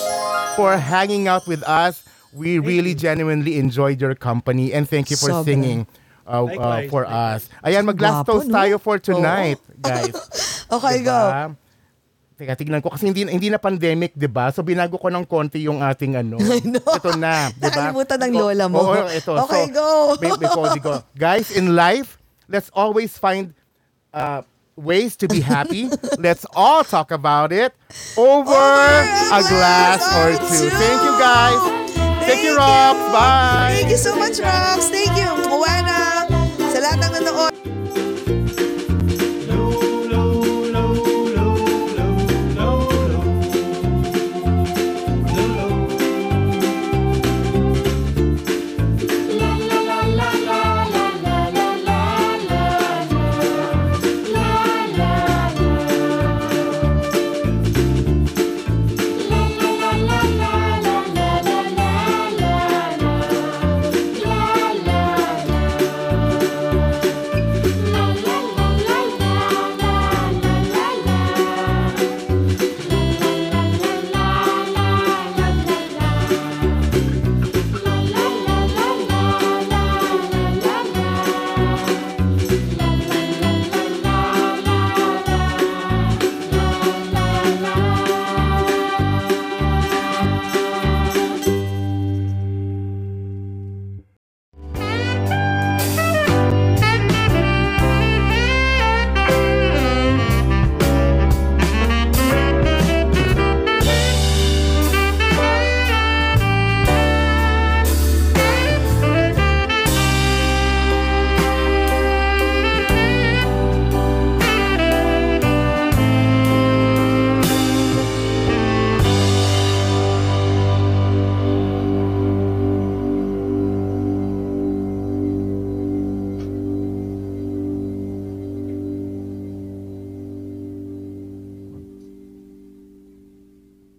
for 0.56 0.78
hanging 0.78 1.28
out 1.28 1.44
with 1.50 1.62
us. 1.66 2.06
We 2.34 2.58
really 2.58 2.96
genuinely 2.96 3.58
enjoyed 3.62 4.02
your 4.02 4.16
company 4.16 4.74
and 4.74 4.90
thank 4.90 5.10
you 5.14 5.18
for 5.18 5.30
Sobra. 5.30 5.46
singing 5.46 5.86
uh, 6.28 6.44
uh, 6.44 6.44
Likewise, 6.48 6.90
for 6.90 7.04
us. 7.06 7.42
Ayan, 7.64 7.84
mag-last 7.86 8.24
Gwapo, 8.24 8.30
toast 8.40 8.48
no? 8.50 8.56
tayo 8.56 8.76
for 8.80 8.98
tonight, 9.00 9.60
guys. 9.82 10.16
Okay, 10.72 11.04
go. 11.04 11.12
Diba? 11.12 11.56
Teka, 12.34 12.58
tignan 12.58 12.82
ko 12.82 12.90
kasi 12.90 13.14
hindi 13.14 13.30
hindi 13.30 13.48
na 13.54 13.62
pandemic, 13.62 14.18
'di 14.18 14.26
ba? 14.26 14.50
So 14.50 14.66
binago 14.66 14.98
ko 14.98 15.06
ng 15.14 15.22
konti 15.30 15.70
yung 15.70 15.86
ating 15.86 16.18
ano. 16.18 16.42
Ito 16.98 17.14
na, 17.14 17.54
'di 17.54 17.70
ba? 17.70 17.94
Nakalimutan 17.94 18.18
ng 18.26 18.34
lola 18.34 18.66
mo. 18.66 18.80
Oo, 18.82 19.06
ito. 19.14 19.32
Okay, 19.46 19.70
so, 19.70 19.78
go. 19.78 19.88
May, 20.18 20.32
may 20.42 20.50
kodi 20.50 20.80
ko. 20.82 20.98
Guys, 21.14 21.54
in 21.54 21.78
life, 21.78 22.18
let's 22.50 22.74
always 22.74 23.14
find 23.22 23.54
uh, 24.18 24.42
ways 24.74 25.14
to 25.22 25.30
be 25.30 25.46
happy. 25.46 25.94
let's 26.18 26.44
all 26.58 26.82
talk 26.82 27.14
about 27.14 27.54
it 27.54 27.70
over, 28.18 28.66
a 29.30 29.42
glass 29.46 30.02
or 30.18 30.34
two. 30.50 30.74
Thank 30.74 31.00
you, 31.06 31.14
guys. 31.22 31.62
Thank, 32.26 32.42
you, 32.42 32.56
Rox. 32.58 32.98
Bye. 33.12 33.78
Thank 33.78 33.92
you 33.94 34.00
so 34.00 34.16
much, 34.18 34.42
Rox. 34.42 34.90
Thank 34.90 35.14
you. 35.20 35.24
Oh. 37.36 37.83